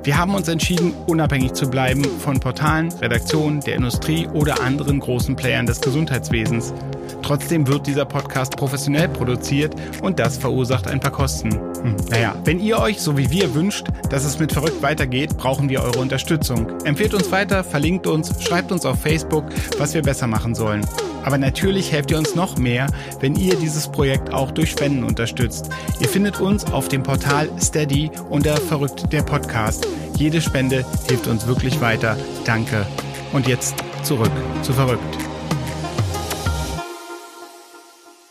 Wir 0.04 0.18
haben 0.18 0.34
uns 0.34 0.48
entschieden, 0.48 0.94
unabhängig 1.06 1.54
zu 1.54 1.70
bleiben 1.70 2.04
von 2.04 2.40
Portalen, 2.40 2.92
Redaktionen, 2.94 3.62
der 3.62 3.76
Industrie 3.76 4.28
oder 4.34 4.62
anderen 4.62 5.00
großen 5.00 5.36
Playern 5.36 5.68
des 5.68 5.80
Gesundheitswesens. 5.80 6.74
Trotzdem 7.22 7.68
wird 7.68 7.86
dieser 7.86 8.06
Podcast 8.06 8.56
professionell 8.56 9.10
produziert 9.10 9.76
und 10.02 10.18
das 10.18 10.40
verursacht 10.40 10.88
ein 10.88 11.00
paar 11.00 11.12
Kosten. 11.12 11.52
Hm, 11.52 11.96
naja, 12.10 12.36
wenn 12.46 12.60
ihr 12.60 12.80
euch, 12.80 13.00
so 13.00 13.16
wie 13.16 13.30
wir, 13.30 13.54
wünscht, 13.54 13.86
dass 14.10 14.26
es 14.26 14.40
mit 14.40 14.52
Verrückt 14.52 14.82
weitergeht, 14.82 15.38
brauchen 15.38 15.70
wir 15.70 15.84
eure 15.84 16.00
Unterstützung. 16.00 16.68
Empfehlt 16.84 17.14
uns 17.14 17.32
weiter, 17.32 17.64
verlinkt 17.64 18.08
uns, 18.08 18.44
schreibt 18.44 18.72
uns 18.72 18.88
auf 18.88 19.00
Facebook, 19.00 19.46
was 19.78 19.94
wir 19.94 20.02
besser 20.02 20.26
machen 20.26 20.56
sollen. 20.56 20.84
Aber 21.24 21.38
natürlich 21.38 21.92
helft 21.92 22.12
ihr 22.12 22.18
uns 22.18 22.36
noch 22.36 22.58
mehr, 22.58 22.88
wenn 23.20 23.36
ihr 23.36 23.56
dieses 23.56 23.88
Projekt 23.88 24.34
auch 24.34 24.52
durch 24.52 24.72
Spenden 24.72 25.04
unterstützt. 25.04 25.70
Ihr 26.00 26.10
findet 26.10 26.40
uns 26.40 26.66
auf 26.66 26.88
dem 26.88 27.04
Portal 27.04 27.50
Steady 27.62 28.12
unter 28.30 28.58
Verrückt 28.58 29.12
der 29.12 29.24
Podcast. 29.24 29.88
Jede 30.16 30.42
Spende 30.42 30.86
hilft 31.08 31.28
uns 31.28 31.48
wirklich 31.48 31.80
weiter. 31.82 32.18
Danke. 32.46 32.86
Und 33.32 33.48
jetzt 33.48 33.76
zurück 34.04 34.32
zu 34.64 34.74
Verrückt. 34.74 35.29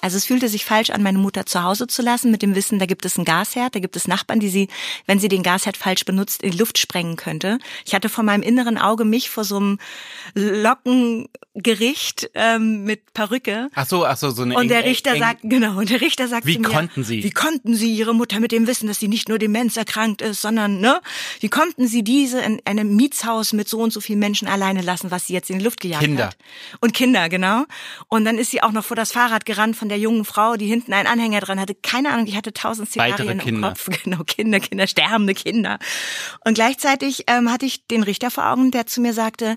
Also 0.09 0.17
es 0.17 0.25
fühlte 0.25 0.49
sich 0.49 0.65
falsch 0.65 0.89
an, 0.89 1.03
meine 1.03 1.19
Mutter 1.19 1.45
zu 1.45 1.63
Hause 1.63 1.87
zu 1.87 2.01
lassen, 2.01 2.31
mit 2.31 2.41
dem 2.41 2.55
Wissen, 2.55 2.79
da 2.79 2.87
gibt 2.87 3.05
es 3.05 3.17
einen 3.19 3.27
Gasherd, 3.27 3.75
da 3.75 3.79
gibt 3.79 3.95
es 3.95 4.09
Nachbarn, 4.09 4.41
die 4.41 4.49
sie, 4.49 4.69
wenn 5.05 5.19
sie 5.19 5.29
den 5.29 5.43
Gasherd 5.43 5.77
falsch 5.77 6.07
benutzt, 6.07 6.43
in 6.43 6.53
die 6.53 6.57
Luft 6.57 6.79
sprengen 6.79 7.17
könnte. 7.17 7.59
Ich 7.85 7.95
hatte 7.95 8.09
vor 8.09 8.25
meinem 8.25 8.43
inneren 8.43 8.79
Auge 8.79 9.05
mich 9.05 9.29
vor 9.29 9.45
so 9.45 9.59
einem 9.59 9.79
Lockengericht 10.35 12.31
ähm, 12.35 12.85
mit 12.85 13.13
Perücke. 13.13 13.69
ach 13.75 13.87
so, 13.87 14.07
ach 14.07 14.17
so, 14.17 14.31
so 14.31 14.43
eine 14.43 14.57
Und 14.57 14.69
der 14.69 14.85
Richter 14.85 15.13
eng- 15.13 15.19
sagt, 15.21 15.41
genau, 15.43 15.77
und 15.79 15.91
der 15.91 16.01
Richter 16.01 16.27
sagt 16.27 16.47
Wie 16.47 16.55
zu 16.55 16.61
mir, 16.61 16.69
konnten 16.69 17.05
Sie? 17.05 17.23
Wie 17.23 17.31
konnten 17.31 17.75
Sie 17.75 17.93
Ihre 17.95 18.15
Mutter 18.15 18.41
mit 18.41 18.51
dem 18.53 18.67
Wissen, 18.67 18.87
dass 18.87 18.99
sie 18.99 19.09
nicht 19.09 19.29
nur 19.29 19.39
Demenz 19.39 19.77
erkrankt 19.77 20.23
ist, 20.23 20.41
sondern, 20.41 20.81
ne? 20.81 21.01
Wie 21.41 21.49
konnten 21.51 21.87
Sie 21.87 22.03
diese 22.03 22.41
in 22.41 22.63
einem 22.65 22.97
Mietshaus 22.97 23.53
mit 23.53 23.69
so 23.69 23.81
und 23.81 23.93
so 23.93 24.01
vielen 24.01 24.21
Menschen 24.21 24.49
alleine 24.49 24.81
lassen, 24.81 25.11
was 25.11 25.27
sie 25.27 25.35
jetzt 25.35 25.51
in 25.51 25.59
die 25.59 25.65
Luft 25.67 25.81
gejagt 25.81 26.03
Kinder. 26.03 26.27
hat? 26.29 26.37
Und 26.81 26.95
Kinder, 26.95 27.29
genau. 27.29 27.65
Und 28.09 28.25
dann 28.25 28.39
ist 28.39 28.51
sie 28.51 28.63
auch 28.63 28.73
noch 28.73 28.85
vor 28.85 28.97
das 28.97 29.13
Fahrrad 29.13 29.45
gerannt 29.45 29.77
von 29.77 29.89
der 29.89 29.98
jungen 29.99 30.25
Frau, 30.25 30.57
die 30.57 30.67
hinten 30.67 30.93
einen 30.93 31.07
Anhänger 31.07 31.41
dran 31.41 31.61
hatte. 31.61 31.75
Keine 31.75 32.11
Ahnung, 32.11 32.27
die 32.27 32.37
hatte 32.37 32.53
tausend 32.53 32.89
Szenarien 32.89 33.41
im. 33.41 33.63
Kopf. 33.63 33.89
Genau, 34.05 34.23
Kinder, 34.25 34.61
Kinder, 34.61 34.87
sterbende 34.87 35.35
Kinder. 35.35 35.79
Und 36.45 36.55
gleichzeitig 36.55 37.25
ähm, 37.27 37.51
hatte 37.51 37.67
ich 37.67 37.87
den 37.89 38.03
Richter 38.03 38.31
vor 38.31 38.47
Augen, 38.47 38.71
der 38.71 38.87
zu 38.87 39.01
mir 39.01 39.13
sagte, 39.13 39.57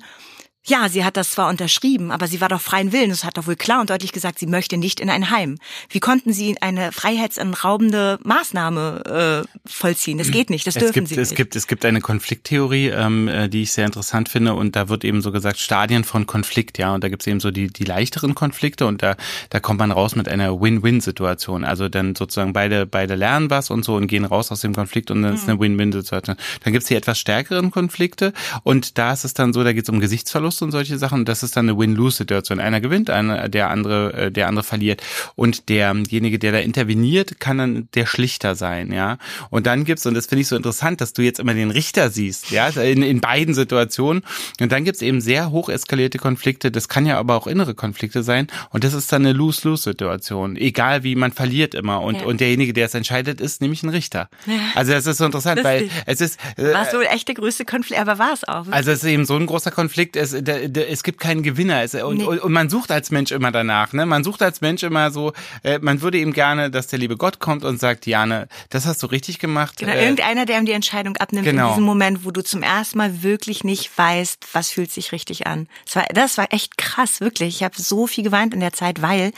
ja, 0.68 0.90
sie 0.90 1.04
hat 1.04 1.18
das 1.18 1.32
zwar 1.32 1.50
unterschrieben, 1.50 2.12
aber 2.12 2.28
sie 2.28 2.40
war 2.40 2.48
doch 2.48 2.62
freien 2.62 2.92
Willen. 2.92 3.10
Es 3.10 3.24
hat 3.24 3.38
doch 3.38 3.48
wohl 3.48 3.56
klar 3.56 3.82
und 3.82 3.90
deutlich 3.90 4.12
gesagt, 4.12 4.38
sie 4.38 4.46
möchte 4.46 4.78
nicht 4.78 5.00
in 5.00 5.10
ein 5.10 5.32
Heim. 5.32 5.58
Wie 5.90 6.00
konnten 6.00 6.34
sie 6.34 6.56
eine 6.62 6.92
freiheitsentraubende 6.92 8.20
Maßnahme 8.24 9.46
äh, 9.48 9.60
vollziehen? 9.68 10.20
Das 10.20 10.30
geht 10.30 10.52
nicht, 10.52 10.68
das 10.68 10.76
Es 10.76 10.80
dürfen 10.82 10.94
gibt, 10.94 11.08
sie 11.08 11.20
es 11.20 11.32
nicht. 11.32 11.38
gibt, 11.38 11.56
es 11.56 11.66
gibt 11.66 11.84
eine 11.84 12.00
Konflikttheorie, 12.00 12.90
ähm, 12.90 13.28
äh, 13.28 13.50
die 13.50 13.64
ich 13.64 13.72
sehr 13.72 13.88
interessant 13.88 14.30
finde 14.30 14.54
und 14.54 14.76
da 14.76 14.88
wird 14.88 15.04
eben 15.04 15.24
so 15.24 15.32
gesagt 15.32 15.58
Stadien 15.58 16.04
von 16.04 16.28
Konflikt, 16.28 16.78
ja, 16.78 16.94
und 16.94 17.04
da 17.04 17.10
gibt 17.10 17.24
es 17.24 17.28
eben 17.28 17.40
so 17.40 17.50
die, 17.50 17.68
die 17.68 17.84
leichteren 17.84 18.36
Konflikte 18.36 18.86
und 18.86 19.02
da, 19.02 19.16
da 19.50 19.60
kommt 19.60 19.80
man 19.80 19.92
raus 19.92 20.16
mit 20.16 20.30
einer 20.30 20.62
Win-Win-Situation. 20.62 21.66
Also 21.66 21.90
dann 21.90 22.16
sozusagen 22.16 22.54
beide, 22.54 22.86
beide 22.86 23.16
lernen 23.16 23.50
was 23.50 23.72
und 23.72 23.84
so 23.84 23.96
und 23.96 24.06
gehen 24.06 24.26
raus 24.26 24.52
aus 24.52 24.62
dem 24.62 24.76
Konflikt 24.76 25.10
und 25.10 25.24
dann 25.24 25.34
ist 25.34 25.50
eine 25.50 25.60
Win-Win-Situation. 25.60 26.36
Dann 26.64 26.74
gibt 26.74 26.84
es 26.84 26.88
die 26.88 26.96
etwas 26.96 27.18
stärkeren 27.18 27.72
Konflikte 27.72 28.32
und 28.62 29.00
da 29.00 29.12
ist 29.12 29.24
es 29.24 29.34
dann 29.34 29.54
so, 29.54 29.64
da 29.64 29.74
geht 29.74 29.84
es 29.86 29.90
um 29.90 30.00
Gesichtsverlust 30.00 30.51
und 30.62 30.72
solche 30.72 30.98
Sachen 30.98 31.24
das 31.26 31.44
ist 31.44 31.56
dann 31.56 31.70
eine 31.70 31.78
Win-Lose-Situation. 31.78 32.60
Einer 32.60 32.82
gewinnt, 32.82 33.12
einer, 33.12 33.48
der 33.48 33.70
andere, 33.70 34.14
äh, 34.14 34.32
der 34.32 34.48
andere 34.48 34.64
verliert 34.64 35.04
und 35.36 35.70
derjenige, 35.70 36.40
der 36.40 36.52
da 36.52 36.58
interveniert, 36.58 37.40
kann 37.40 37.60
dann 37.60 37.88
der 37.94 38.08
Schlichter 38.08 38.56
sein, 38.56 38.92
ja. 38.92 39.18
Und 39.52 39.68
dann 39.68 39.84
gibt's 39.86 40.06
und 40.08 40.16
das 40.16 40.26
finde 40.26 40.42
ich 40.42 40.48
so 40.48 40.56
interessant, 40.56 41.00
dass 41.02 41.14
du 41.14 41.22
jetzt 41.22 41.40
immer 41.40 41.54
den 41.54 41.70
Richter 41.70 42.10
siehst, 42.10 42.50
ja, 42.50 42.70
in, 42.70 43.04
in 43.04 43.22
beiden 43.22 43.54
Situationen. 43.54 44.24
Und 44.60 44.72
dann 44.72 44.84
gibt's 44.84 45.02
eben 45.02 45.22
sehr 45.22 45.52
hoch 45.52 45.70
eskalierte 45.70 46.18
Konflikte. 46.18 46.72
Das 46.72 46.88
kann 46.90 47.06
ja 47.06 47.20
aber 47.20 47.36
auch 47.36 47.46
innere 47.48 47.76
Konflikte 47.76 48.24
sein. 48.24 48.48
Und 48.72 48.84
das 48.84 48.94
ist 48.94 49.12
dann 49.12 49.22
eine 49.26 49.34
Lose-Lose-Situation. 49.34 50.56
Egal 50.58 51.04
wie, 51.04 51.16
man 51.16 51.32
verliert 51.32 51.76
immer. 51.76 52.02
Und, 52.02 52.22
Ja. 52.22 52.26
und 52.26 52.40
derjenige, 52.42 52.74
der 52.74 52.86
es 52.88 52.94
entscheidet, 52.94 53.42
ist 53.42 53.62
nämlich 53.62 53.84
ein 53.84 53.90
Richter. 53.90 54.30
Also 54.76 54.92
das 54.94 55.06
ist 55.06 55.18
so 55.18 55.26
interessant, 55.26 55.64
weil 55.64 55.84
Lustig. 55.84 56.02
es 56.06 56.22
ist. 56.22 56.40
äh, 56.58 56.74
war 56.74 56.86
so 56.90 57.02
echt 57.02 57.28
der 57.28 57.36
größte 57.36 57.66
Konflikt, 57.66 58.02
aber 58.02 58.18
war 58.20 58.34
es 58.34 58.44
auch. 58.48 58.66
also 58.72 58.92
es 58.92 59.04
ist 59.04 59.10
eben 59.10 59.26
so 59.26 59.36
ein 59.36 59.46
großer 59.46 59.72
Konflikt. 59.72 60.16
Es, 60.16 60.32
da, 60.42 60.68
da, 60.68 60.82
es 60.82 61.04
gibt 61.04 61.20
keinen 61.20 61.44
Gewinner. 61.44 61.82
Es, 61.84 61.94
und, 61.96 62.18
Nee. 62.18 62.24
und, 62.26 62.52
man 62.52 62.70
sucht 62.70 62.92
als 62.92 63.12
Mensch 63.12 63.32
immer 63.32 63.52
danach. 63.52 63.94
Ne? 63.94 64.06
Man 64.06 64.24
sucht 64.24 64.42
als 64.42 64.62
Mensch 64.62 64.84
immer 64.84 65.12
so, 65.12 65.34
äh, 65.64 65.80
man 65.80 66.02
würde 66.02 66.18
eben 66.18 66.34
gerne, 66.34 66.70
dass 66.72 66.88
der 66.88 67.00
liebe 67.00 67.18
Gott 67.18 67.40
kommt 67.40 67.64
und 67.64 67.80
sagt, 67.80 68.06
Jane, 68.08 68.48
das 68.70 68.86
hast 68.86 69.02
du 69.04 69.08
richtig 69.08 69.40
gemacht. 69.40 69.78
Genau, 69.78 69.92
äh, 69.94 70.02
irgendeiner, 70.02 70.46
der 70.46 70.60
ihm 70.60 70.66
die 70.66 70.72
Entscheidung 70.72 71.18
abnimmt 71.18 71.46
Genau. 71.46 71.68
in 71.68 71.74
diesem 71.74 71.84
Moment, 71.86 72.26
wo 72.26 72.32
du 72.32 72.44
zum 72.44 72.64
ersten 72.64 72.98
Mal 72.98 73.24
wirklich 73.24 73.64
nicht 73.64 73.96
weißt, 73.98 74.48
was 74.54 74.70
fühlt 74.70 74.92
sich 74.92 75.12
richtig 75.12 75.48
an. 75.48 75.68
Das 75.86 75.96
war, 75.96 76.04
das 76.14 76.38
war 76.38 76.48
echt 76.52 76.78
krass, 76.78 77.22
wirklich. 77.22 77.56
Ich 77.58 77.64
habe 77.64 77.80
so 77.82 78.08
viel 78.08 78.24
geweint 78.24 78.54
in 78.54 78.60
der 78.60 78.74
Zeit, 78.74 79.02
weil 79.02 79.32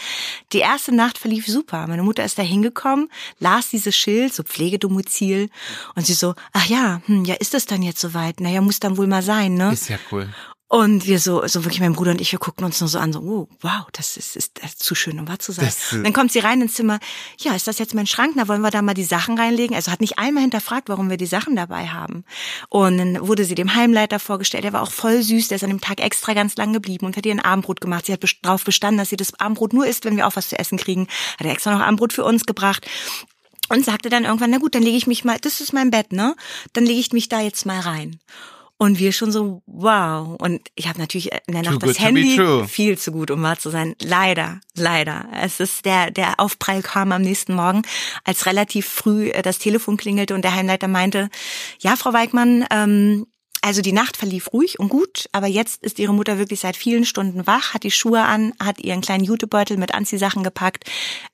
die 0.51 0.59
erste 0.59 0.93
Nacht 0.95 1.17
verlief 1.17 1.47
super. 1.47 1.87
Meine 1.87 2.03
Mutter 2.03 2.23
ist 2.23 2.37
da 2.37 2.43
hingekommen, 2.43 3.09
las 3.39 3.69
dieses 3.69 3.95
Schild, 3.95 4.33
so 4.33 4.43
Pflegedomizil, 4.43 5.49
und 5.95 6.05
sie 6.05 6.13
so, 6.13 6.35
ach 6.53 6.65
ja, 6.65 7.01
hm, 7.05 7.25
ja, 7.25 7.35
ist 7.35 7.53
es 7.53 7.65
dann 7.65 7.81
jetzt 7.81 7.99
soweit? 7.99 8.39
Naja, 8.39 8.61
muss 8.61 8.79
dann 8.79 8.97
wohl 8.97 9.07
mal 9.07 9.21
sein, 9.21 9.55
ne? 9.55 9.71
Ist 9.73 9.89
ja 9.89 9.97
cool. 10.11 10.29
Und 10.73 11.05
wir 11.05 11.19
so, 11.19 11.45
so 11.45 11.65
wirklich 11.65 11.81
mein 11.81 11.93
Bruder 11.93 12.09
und 12.09 12.19
ich, 12.19 12.31
wir 12.31 12.39
guckten 12.39 12.65
uns 12.65 12.81
nur 12.81 12.87
so 12.87 12.97
an, 12.97 13.13
so, 13.13 13.19
oh, 13.19 13.47
wow, 13.61 13.85
das 13.91 14.17
ist, 14.17 14.35
ist, 14.35 14.53
das 14.59 14.71
ist 14.71 14.81
zu 14.81 14.95
schön, 14.95 15.19
um 15.19 15.27
wahr 15.27 15.37
zu 15.37 15.51
sein. 15.51 15.65
Das, 15.65 15.93
äh, 15.93 16.01
dann 16.01 16.13
kommt 16.13 16.31
sie 16.31 16.39
rein 16.39 16.61
ins 16.61 16.73
Zimmer, 16.73 16.99
ja, 17.37 17.53
ist 17.53 17.67
das 17.67 17.77
jetzt 17.77 17.93
mein 17.93 18.07
Schrank? 18.07 18.33
Na, 18.35 18.47
wollen 18.47 18.61
wir 18.61 18.71
da 18.71 18.81
mal 18.81 18.95
die 18.95 19.03
Sachen 19.03 19.37
reinlegen? 19.37 19.75
Also 19.75 19.91
hat 19.91 20.01
nicht 20.01 20.17
einmal 20.17 20.41
hinterfragt, 20.41 20.89
warum 20.89 21.11
wir 21.11 21.17
die 21.17 21.27
Sachen 21.27 21.55
dabei 21.55 21.89
haben. 21.89 22.25
Und 22.69 22.97
dann 22.97 23.27
wurde 23.27 23.45
sie 23.45 23.53
dem 23.53 23.75
Heimleiter 23.75 24.17
vorgestellt, 24.17 24.63
der 24.63 24.73
war 24.73 24.81
auch 24.81 24.89
voll 24.89 25.21
süß, 25.21 25.49
der 25.49 25.57
ist 25.57 25.63
an 25.63 25.69
dem 25.69 25.79
Tag 25.79 26.01
extra 26.01 26.33
ganz 26.33 26.55
lang 26.55 26.73
geblieben 26.73 27.05
und 27.05 27.17
hat 27.17 27.25
ihr 27.27 27.33
ein 27.33 27.39
Abendbrot 27.39 27.79
gemacht. 27.79 28.07
Sie 28.07 28.13
hat 28.13 28.23
darauf 28.41 28.63
bestanden, 28.63 28.97
dass 28.97 29.09
sie 29.09 29.15
das 29.15 29.39
Abendbrot 29.39 29.73
nur 29.73 29.85
isst, 29.85 30.05
wenn 30.05 30.17
wir 30.17 30.25
auch 30.25 30.35
was 30.35 30.49
zu 30.49 30.57
essen 30.57 30.79
kriegen. 30.79 31.07
Hat 31.37 31.45
er 31.45 31.51
extra 31.51 31.71
noch 31.71 31.81
Abendbrot 31.81 32.13
für 32.13 32.23
uns 32.23 32.47
gebracht 32.47 32.87
und 33.69 33.85
sagte 33.85 34.09
dann 34.09 34.23
irgendwann, 34.23 34.49
na 34.49 34.57
gut, 34.57 34.73
dann 34.73 34.81
lege 34.81 34.97
ich 34.97 35.05
mich 35.05 35.23
mal, 35.23 35.37
das 35.39 35.61
ist 35.61 35.71
mein 35.71 35.91
Bett, 35.91 36.13
ne? 36.13 36.35
Dann 36.73 36.83
lege 36.83 36.99
ich 36.99 37.13
mich 37.13 37.29
da 37.29 37.41
jetzt 37.41 37.67
mal 37.67 37.79
rein. 37.79 38.19
Und 38.83 38.99
wir 38.99 39.13
schon 39.13 39.31
so, 39.31 39.63
wow. 39.65 40.35
Und 40.41 40.69
ich 40.75 40.89
habe 40.89 40.99
natürlich 40.99 41.31
in 41.47 41.53
der 41.53 41.63
Nacht 41.63 41.81
das 41.81 42.01
Handy 42.01 42.37
viel 42.67 42.97
zu 42.97 43.13
gut, 43.13 43.31
um 43.31 43.41
wahr 43.41 43.57
zu 43.57 43.69
sein. 43.69 43.95
Leider, 44.01 44.59
leider. 44.75 45.29
Es 45.41 45.61
ist 45.61 45.85
der, 45.85 46.11
der 46.11 46.37
Aufprall 46.41 46.81
kam 46.81 47.13
am 47.13 47.21
nächsten 47.21 47.55
Morgen, 47.55 47.83
als 48.25 48.45
relativ 48.45 48.85
früh 48.85 49.29
äh, 49.29 49.41
das 49.41 49.57
Telefon 49.57 49.95
klingelte 49.95 50.35
und 50.35 50.41
der 50.41 50.53
Heimleiter 50.53 50.89
meinte, 50.89 51.29
ja, 51.79 51.95
Frau 51.95 52.11
Weigmann, 52.11 52.65
ähm, 52.71 53.25
also 53.63 53.81
die 53.81 53.93
Nacht 53.93 54.17
verlief 54.17 54.51
ruhig 54.51 54.77
und 54.77 54.89
gut, 54.89 55.29
aber 55.31 55.47
jetzt 55.47 55.83
ist 55.83 55.97
ihre 55.97 56.13
Mutter 56.13 56.37
wirklich 56.37 56.59
seit 56.59 56.75
vielen 56.75 57.05
Stunden 57.05 57.47
wach, 57.47 57.73
hat 57.73 57.83
die 57.83 57.91
Schuhe 57.91 58.21
an, 58.21 58.53
hat 58.61 58.79
ihren 58.79 58.99
kleinen 58.99 59.23
Jutebeutel 59.23 59.77
mit 59.77 59.93
Anziehsachen 59.93 60.43
gepackt 60.43 60.83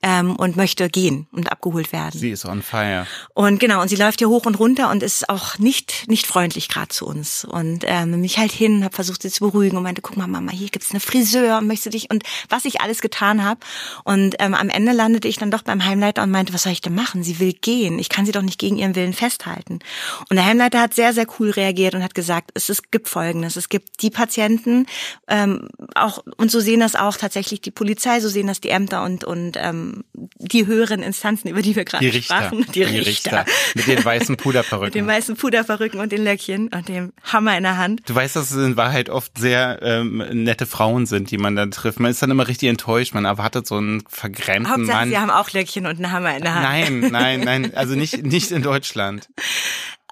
ähm, 0.00 0.36
und 0.36 0.56
möchte 0.56 0.88
gehen 0.88 1.26
und 1.32 1.50
abgeholt 1.50 1.92
werden. 1.92 2.18
Sie 2.18 2.30
ist 2.30 2.44
on 2.44 2.62
fire. 2.62 3.04
Und 3.34 3.58
genau, 3.58 3.82
und 3.82 3.88
sie 3.88 3.96
läuft 3.96 4.20
hier 4.20 4.28
hoch 4.28 4.46
und 4.46 4.60
runter 4.60 4.90
und 4.90 5.02
ist 5.02 5.28
auch 5.28 5.58
nicht 5.58 6.04
nicht 6.06 6.24
freundlich 6.24 6.68
gerade 6.68 6.88
zu 6.88 7.04
uns. 7.04 7.44
Und 7.44 7.84
ähm, 7.84 8.20
mich 8.20 8.38
halt 8.38 8.52
hin, 8.52 8.84
habe 8.84 8.94
versucht, 8.94 9.22
sie 9.22 9.30
zu 9.30 9.44
beruhigen 9.44 9.76
und 9.76 9.82
meinte, 9.82 10.00
guck 10.00 10.16
mal, 10.16 10.28
Mama, 10.28 10.52
hier 10.52 10.68
gibt's 10.68 10.92
eine 10.92 11.00
Friseur, 11.00 11.60
möchtest 11.62 11.86
du 11.86 11.90
dich 11.90 12.10
und 12.10 12.22
was 12.48 12.64
ich 12.64 12.80
alles 12.80 13.00
getan 13.00 13.42
habe. 13.42 13.58
Und 14.04 14.36
ähm, 14.38 14.54
am 14.54 14.68
Ende 14.68 14.92
landete 14.92 15.26
ich 15.26 15.38
dann 15.38 15.50
doch 15.50 15.62
beim 15.62 15.84
Heimleiter 15.84 16.22
und 16.22 16.30
meinte, 16.30 16.54
was 16.54 16.62
soll 16.62 16.72
ich 16.72 16.80
denn 16.80 16.94
machen? 16.94 17.24
Sie 17.24 17.40
will 17.40 17.54
gehen. 17.54 17.98
Ich 17.98 18.08
kann 18.08 18.24
sie 18.24 18.32
doch 18.32 18.42
nicht 18.42 18.60
gegen 18.60 18.76
ihren 18.76 18.94
Willen 18.94 19.14
festhalten. 19.14 19.80
Und 20.28 20.36
der 20.36 20.46
Heimleiter 20.46 20.80
hat 20.80 20.94
sehr, 20.94 21.12
sehr 21.12 21.26
cool 21.40 21.50
reagiert 21.50 21.96
und 21.96 22.04
hat 22.04 22.14
gesagt, 22.14 22.19
es, 22.20 22.68
es 22.68 22.82
gibt 22.90 23.08
Folgendes. 23.08 23.56
Es 23.56 23.68
gibt 23.68 24.02
die 24.02 24.10
Patienten, 24.10 24.86
ähm, 25.28 25.68
auch, 25.94 26.22
und 26.36 26.50
so 26.50 26.60
sehen 26.60 26.80
das 26.80 26.94
auch 26.96 27.16
tatsächlich 27.16 27.60
die 27.60 27.70
Polizei, 27.70 28.20
so 28.20 28.28
sehen 28.28 28.46
das 28.46 28.60
die 28.60 28.70
Ämter 28.70 29.02
und, 29.04 29.24
und 29.24 29.56
ähm, 29.56 30.04
die 30.38 30.66
höheren 30.66 31.02
Instanzen, 31.02 31.48
über 31.48 31.62
die 31.62 31.76
wir 31.76 31.84
Die 31.84 31.90
gerade 31.90 32.04
Richter. 32.12 32.36
sprachen. 32.36 32.66
Die 32.74 32.82
Richter. 32.82 33.44
Mit 33.74 33.86
den 33.86 34.04
weißen 34.04 34.32
Mit 34.32 34.40
den 34.40 34.42
Puderperücken. 34.42 35.06
weißen 35.06 35.36
Puderperücken 35.36 36.00
und 36.00 36.12
den 36.12 36.24
Löckchen 36.24 36.68
und 36.68 36.88
dem 36.88 37.12
Hammer 37.24 37.56
in 37.56 37.62
der 37.64 37.76
Hand. 37.76 38.02
Du 38.06 38.14
weißt, 38.14 38.36
dass 38.36 38.50
es 38.50 38.56
in 38.56 38.76
Wahrheit 38.76 39.08
oft 39.10 39.38
sehr 39.38 39.80
ähm, 39.82 40.18
nette 40.32 40.66
Frauen 40.66 41.06
sind, 41.06 41.30
die 41.30 41.38
man 41.38 41.56
dann 41.56 41.70
trifft. 41.70 42.00
Man 42.00 42.10
ist 42.10 42.22
dann 42.22 42.30
immer 42.30 42.48
richtig 42.48 42.68
enttäuscht. 42.68 43.14
Man 43.14 43.24
erwartet 43.24 43.66
so 43.66 43.76
einen 43.76 44.02
vergrämten 44.08 44.70
Hauptsache, 44.70 44.96
Mann. 44.96 45.08
sie 45.08 45.18
haben 45.18 45.30
auch 45.30 45.50
Löckchen 45.52 45.86
und 45.86 45.96
einen 45.96 46.12
Hammer 46.12 46.36
in 46.36 46.42
der 46.42 46.54
Hand. 46.54 46.62
Nein, 46.64 47.10
nein, 47.10 47.40
nein. 47.40 47.72
Also 47.80 47.94
nicht, 47.94 48.22
nicht 48.24 48.50
in 48.50 48.62
Deutschland. 48.62 49.28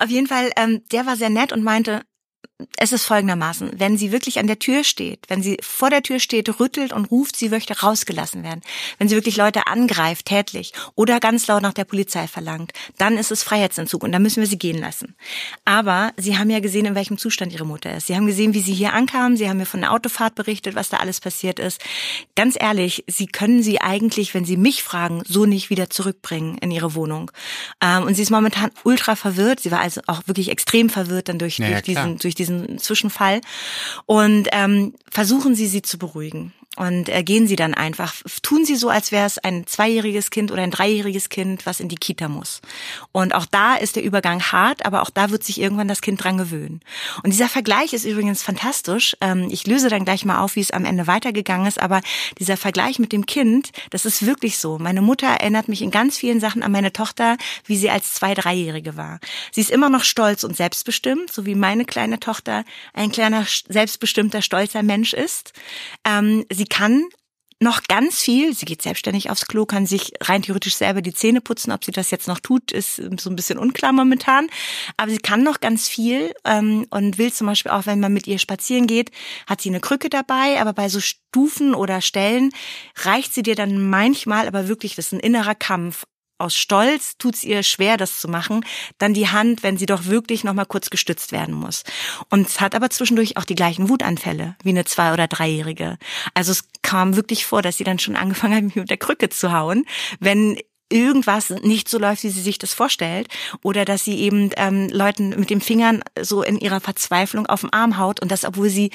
Auf 0.01 0.11
jeden 0.11 0.27
Fall, 0.29 0.51
ähm, 0.57 0.83
der 0.93 1.07
war 1.07 1.17
sehr 1.17 1.31
nett 1.31 1.53
und 1.53 1.65
meinte, 1.65 2.03
es 2.77 2.93
ist 2.93 3.05
folgendermaßen, 3.05 3.73
wenn 3.77 3.97
sie 3.97 4.11
wirklich 4.11 4.41
an 4.41 4.49
der 4.49 4.59
Tür 4.59 4.83
steht, 4.83 5.21
wenn 5.29 5.43
sie 5.43 5.59
vor 5.61 5.91
der 5.91 6.03
Tür 6.03 6.19
steht, 6.19 6.59
rüttelt 6.59 6.93
und 6.93 7.07
ruft, 7.07 7.37
sie 7.37 7.51
möchte 7.51 7.79
rausgelassen 7.81 8.43
werden, 8.43 8.63
wenn 8.99 9.09
sie 9.09 9.15
wirklich 9.15 9.37
Leute 9.37 9.69
angreift, 9.69 10.27
tätlich 10.27 10.73
oder 10.97 11.21
ganz 11.21 11.47
laut 11.47 11.63
nach 11.63 11.73
der 11.73 11.85
Polizei 11.85 12.27
verlangt, 12.27 12.73
dann 12.97 13.17
ist 13.17 13.31
es 13.31 13.45
Freiheitsentzug 13.45 14.03
und 14.03 14.11
dann 14.11 14.23
müssen 14.23 14.41
wir 14.41 14.49
sie 14.49 14.59
gehen 14.59 14.79
lassen. 14.79 15.15
Aber 15.65 16.13
sie 16.17 16.37
haben 16.37 16.51
ja 16.51 16.59
gesehen, 16.59 16.87
in 16.87 16.97
welchem 16.97 17.17
Zustand 17.17 17.53
ihre 17.53 17.65
Mutter 17.65 17.97
ist. 17.97 18.09
Sie 18.09 18.17
haben 18.17 18.27
gesehen, 18.27 18.55
wie 18.55 18.61
sie 18.61 18.75
hier 18.75 18.93
ankam, 18.93 19.37
sie 19.37 19.49
haben 19.49 19.59
mir 19.59 19.67
von 19.67 19.81
der 19.81 19.93
Autofahrt 19.93 20.35
berichtet, 20.35 20.75
was 20.75 20.89
da 20.89 20.97
alles 20.97 21.21
passiert 21.21 21.61
ist. 21.61 21.81
Ganz 22.35 22.57
ehrlich, 22.59 23.05
sie 23.07 23.29
können 23.29 23.63
sie 23.63 23.81
eigentlich, 23.81 24.35
wenn 24.35 24.45
sie 24.45 24.57
mich 24.57 24.83
fragen, 24.83 25.23
so 25.27 25.47
nicht 25.47 25.71
wieder 25.71 25.91
zurückbringen 25.91 26.59
in 26.59 26.73
ihre 26.73 26.97
Wohnung. 26.97 27.31
Ähm, 27.81 28.03
und 28.03 28.15
sie 28.15 28.23
ist 28.23 28.31
momentan 28.31 28.71
ultra 28.83 29.15
verwirrt. 29.15 29.61
Sie 29.61 29.71
war 29.71 29.81
also 29.81 30.01
auch 30.07 30.23
wirklich 30.27 30.51
extrem 30.51 30.91
verwirrt 30.91 31.29
dann 31.29 31.39
durch, 31.39 31.59
Ja, 31.59 31.69
durch 31.69 31.83
diesen, 31.83 32.19
durch 32.19 32.35
diesen 32.35 32.48
Zwischenfall. 32.79 33.41
Und 34.07 34.49
ähm, 34.53 34.95
versuchen 35.11 35.55
Sie, 35.55 35.67
sie 35.67 35.83
zu 35.83 35.99
beruhigen. 35.99 36.53
Und 36.79 37.09
äh, 37.09 37.25
gehen 37.25 37.49
Sie 37.49 37.57
dann 37.57 37.75
einfach, 37.75 38.15
tun 38.41 38.65
Sie 38.65 38.77
so, 38.77 38.89
als 38.89 39.11
wäre 39.11 39.27
es 39.27 39.39
ein 39.39 39.67
zweijähriges 39.67 40.31
Kind 40.31 40.53
oder 40.53 40.63
ein 40.63 40.71
dreijähriges 40.71 41.29
Kind, 41.29 41.67
was 41.67 41.81
in 41.81 41.89
die 41.89 41.97
Kita 41.97 42.29
muss. 42.29 42.61
Und 43.11 43.35
auch 43.35 43.47
da 43.47 43.75
ist 43.75 43.97
der 43.97 44.05
Übergang 44.05 44.41
hart, 44.41 44.87
aber 44.87 45.03
auch 45.03 45.11
da 45.11 45.31
wird 45.31 45.43
sich 45.43 45.61
irgendwann 45.61 45.89
das 45.89 46.03
Kind 46.03 46.23
dran 46.23 46.39
gewöhnen. 46.39 46.81
Und 47.25 47.33
dieser 47.33 47.49
Vergleich 47.49 47.95
ist 47.95 48.05
übrigens 48.05 48.45
fantastisch. 48.45 49.17
Ähm, 49.21 49.49
ich 49.51 49.67
löse 49.67 49.89
dann 49.89 50.05
gleich 50.05 50.25
mal 50.25 50.39
auf, 50.39 50.55
wie 50.55 50.61
es 50.61 50.71
am 50.71 50.85
Ende 50.85 51.09
weitergegangen 51.09 51.67
ist, 51.67 51.83
aber 51.83 52.01
dieser 52.39 52.57
Vergleich 52.57 53.01
mit 53.01 53.13
dem 53.13 53.27
Kind, 53.27 53.71
das 53.91 54.05
ist 54.05 54.25
wirklich 54.25 54.59
so. 54.59 54.79
Meine 54.79 55.03
Mutter 55.03 55.27
erinnert 55.27 55.67
mich 55.67 55.83
in 55.83 55.91
ganz 55.91 56.17
vielen 56.17 56.39
Sachen 56.39 56.63
an 56.63 56.71
meine 56.71 56.93
Tochter, 56.93 57.39
wie 57.65 57.77
sie 57.77 57.91
als 57.91 58.15
zwei, 58.15 58.35
dreijährige 58.35 58.97
war. 58.97 59.19
Sie 59.51 59.63
ist 59.63 59.71
immer 59.71 59.91
noch 59.91 60.05
stolz 60.05 60.45
und 60.45 60.57
selbstbestimmt, 60.57 61.33
so 61.33 61.45
wie 61.45 61.57
meine 61.57 61.85
kleine 61.85 62.21
Tochter 62.21 62.65
ein 62.95 63.11
kleiner, 63.11 63.45
selbstbestimmter, 63.69 64.43
stolzer 64.43 64.85
Mensch 64.85 65.13
ist. 65.13 65.53
Ähm, 66.05 66.45
sie 66.53 66.68
kann 66.69 67.05
noch 67.61 67.83
ganz 67.89 68.21
viel. 68.21 68.55
Sie 68.55 68.67
geht 68.67 68.83
selbstständig 68.83 69.31
aufs 69.31 69.47
Klo, 69.47 69.67
kann 69.67 69.87
sich 69.87 70.13
rein 70.21 70.43
theoretisch 70.43 70.77
selber 70.77 71.03
die 71.03 71.13
Zähne 71.13 71.41
putzen. 71.41 71.73
Ob 71.73 71.85
sie 71.85 71.91
das 71.91 72.11
jetzt 72.11 72.29
noch 72.29 72.39
tut, 72.39 72.71
ist 72.71 72.97
so 72.97 73.31
ein 73.31 73.37
bisschen 73.37 73.59
unklar 73.59 73.93
momentan. 73.93 74.49
Aber 74.97 75.11
sie 75.11 75.19
kann 75.19 75.43
noch 75.43 75.61
ganz 75.61 75.89
viel 75.89 76.35
ähm, 76.45 76.87
und 76.91 77.19
will 77.19 77.33
zum 77.33 77.49
Beispiel 77.49 77.73
auch, 77.73 77.87
wenn 77.87 78.01
man 78.01 78.13
mit 78.13 78.27
ihr 78.27 78.39
spazieren 78.39 78.87
geht, 78.87 79.11
hat 79.47 79.61
sie 79.61 79.71
eine 79.71 79.81
Krücke 79.81 80.09
dabei. 80.09 80.61
Aber 80.61 80.73
bei 80.73 80.89
so 80.89 81.01
Stufen 81.01 81.75
oder 81.75 82.01
Stellen 82.01 82.51
reicht 82.97 83.35
sie 83.35 83.43
dir 83.43 83.57
dann 83.57 83.91
manchmal, 83.91 84.47
aber 84.47 84.69
wirklich, 84.69 84.95
das 84.95 85.07
ist 85.07 85.13
ein 85.13 85.21
innerer 85.21 85.57
Kampf. 85.57 86.05
Aus 86.39 86.57
Stolz 86.57 87.19
tut's 87.19 87.43
ihr 87.43 87.63
schwer, 87.63 87.97
das 87.97 88.21
zu 88.21 88.29
machen. 88.29 88.65
Dann 88.99 89.13
die 89.13 89.29
Hand, 89.29 89.63
wenn 89.63 89.77
sie 89.77 89.87
doch 89.87 90.07
wirklich 90.07 90.45
noch 90.45 90.55
mal 90.55 90.65
kurz 90.65 90.89
gestützt 90.89 91.33
werden 91.33 91.55
muss. 91.55 91.83
Und 92.31 92.47
es 92.47 92.61
hat 92.61 92.75
aber 92.75 92.91
zwischendurch 92.91 93.37
auch 93.37 93.45
die 93.45 93.57
gleichen 93.57 93.89
Wutanfälle 93.89 94.57
wie 94.63 94.71
eine 94.71 94.85
zwei- 94.85 95.13
oder 95.13 95.27
dreijährige. 95.27 95.99
Also 96.35 96.53
es 96.53 96.65
kam 96.83 97.17
wirklich 97.17 97.45
vor, 97.45 97.61
dass 97.61 97.77
sie 97.77 97.85
dann 97.85 97.99
schon 97.99 98.17
angefangen 98.17 98.55
hat, 98.55 98.63
mich 98.63 98.77
mit 98.77 98.91
der 98.91 98.97
Krücke 98.97 99.29
zu 99.29 99.53
hauen, 99.53 99.85
wenn 100.21 100.59
irgendwas 100.91 101.51
nicht 101.51 101.89
so 101.89 101.99
läuft, 101.99 102.23
wie 102.23 102.31
sie 102.31 102.41
sich 102.41 102.59
das 102.59 102.73
vorstellt, 102.73 103.29
oder 103.63 103.85
dass 103.85 104.05
sie 104.05 104.19
eben 104.21 104.51
ähm, 104.57 104.89
Leuten 104.89 105.31
mit 105.31 105.51
den 105.51 105.61
Fingern 105.61 106.03
so 106.21 106.43
in 106.43 106.59
ihrer 106.59 106.81
Verzweiflung 106.81 107.47
auf 107.47 107.61
den 107.61 107.73
Arm 107.73 107.99
haut 107.99 108.21
und 108.21 108.31
das, 108.31 108.45
obwohl 108.45 108.71
sie 108.71 108.91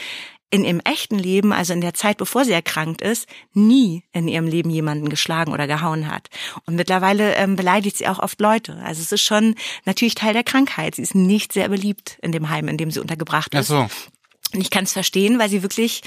in 0.54 0.66
ihrem 0.66 0.82
echten 0.82 1.18
Leben, 1.18 1.51
also 1.51 1.74
in 1.74 1.82
der 1.82 1.95
Zeit, 1.95 2.18
bevor 2.18 2.45
sie 2.45 2.51
erkrankt 2.51 3.01
ist, 3.01 3.28
nie 3.56 4.04
in 4.14 4.28
ihrem 4.28 4.45
Leben 4.45 4.70
jemanden 4.70 5.10
geschlagen 5.10 5.51
oder 5.51 5.66
gehauen 5.66 6.08
hat. 6.08 6.30
Und 6.68 6.76
mittlerweile 6.76 7.34
ähm, 7.38 7.56
beleidigt 7.56 7.97
sie 7.97 8.08
auch 8.08 8.20
oft 8.20 8.39
Leute. 8.39 8.80
Also 8.84 9.01
es 9.01 9.12
ist 9.12 9.24
schon 9.24 9.56
natürlich 9.86 10.14
Teil 10.14 10.34
der 10.34 10.43
Krankheit. 10.43 10.93
Sie 10.93 11.01
ist 11.01 11.16
nicht 11.16 11.54
sehr 11.54 11.70
beliebt 11.70 12.20
in 12.22 12.32
dem 12.32 12.49
Heim, 12.49 12.68
in 12.68 12.78
dem 12.78 12.91
sie 12.91 12.99
untergebracht 12.99 13.49
Ach 13.56 13.62
ist. 13.62 13.68
so. 13.70 13.88
Und 14.54 14.62
ich 14.62 14.70
kann 14.70 14.84
es 14.84 14.93
verstehen, 14.93 15.39
weil 15.39 15.49
sie 15.49 15.64
wirklich, 15.64 16.04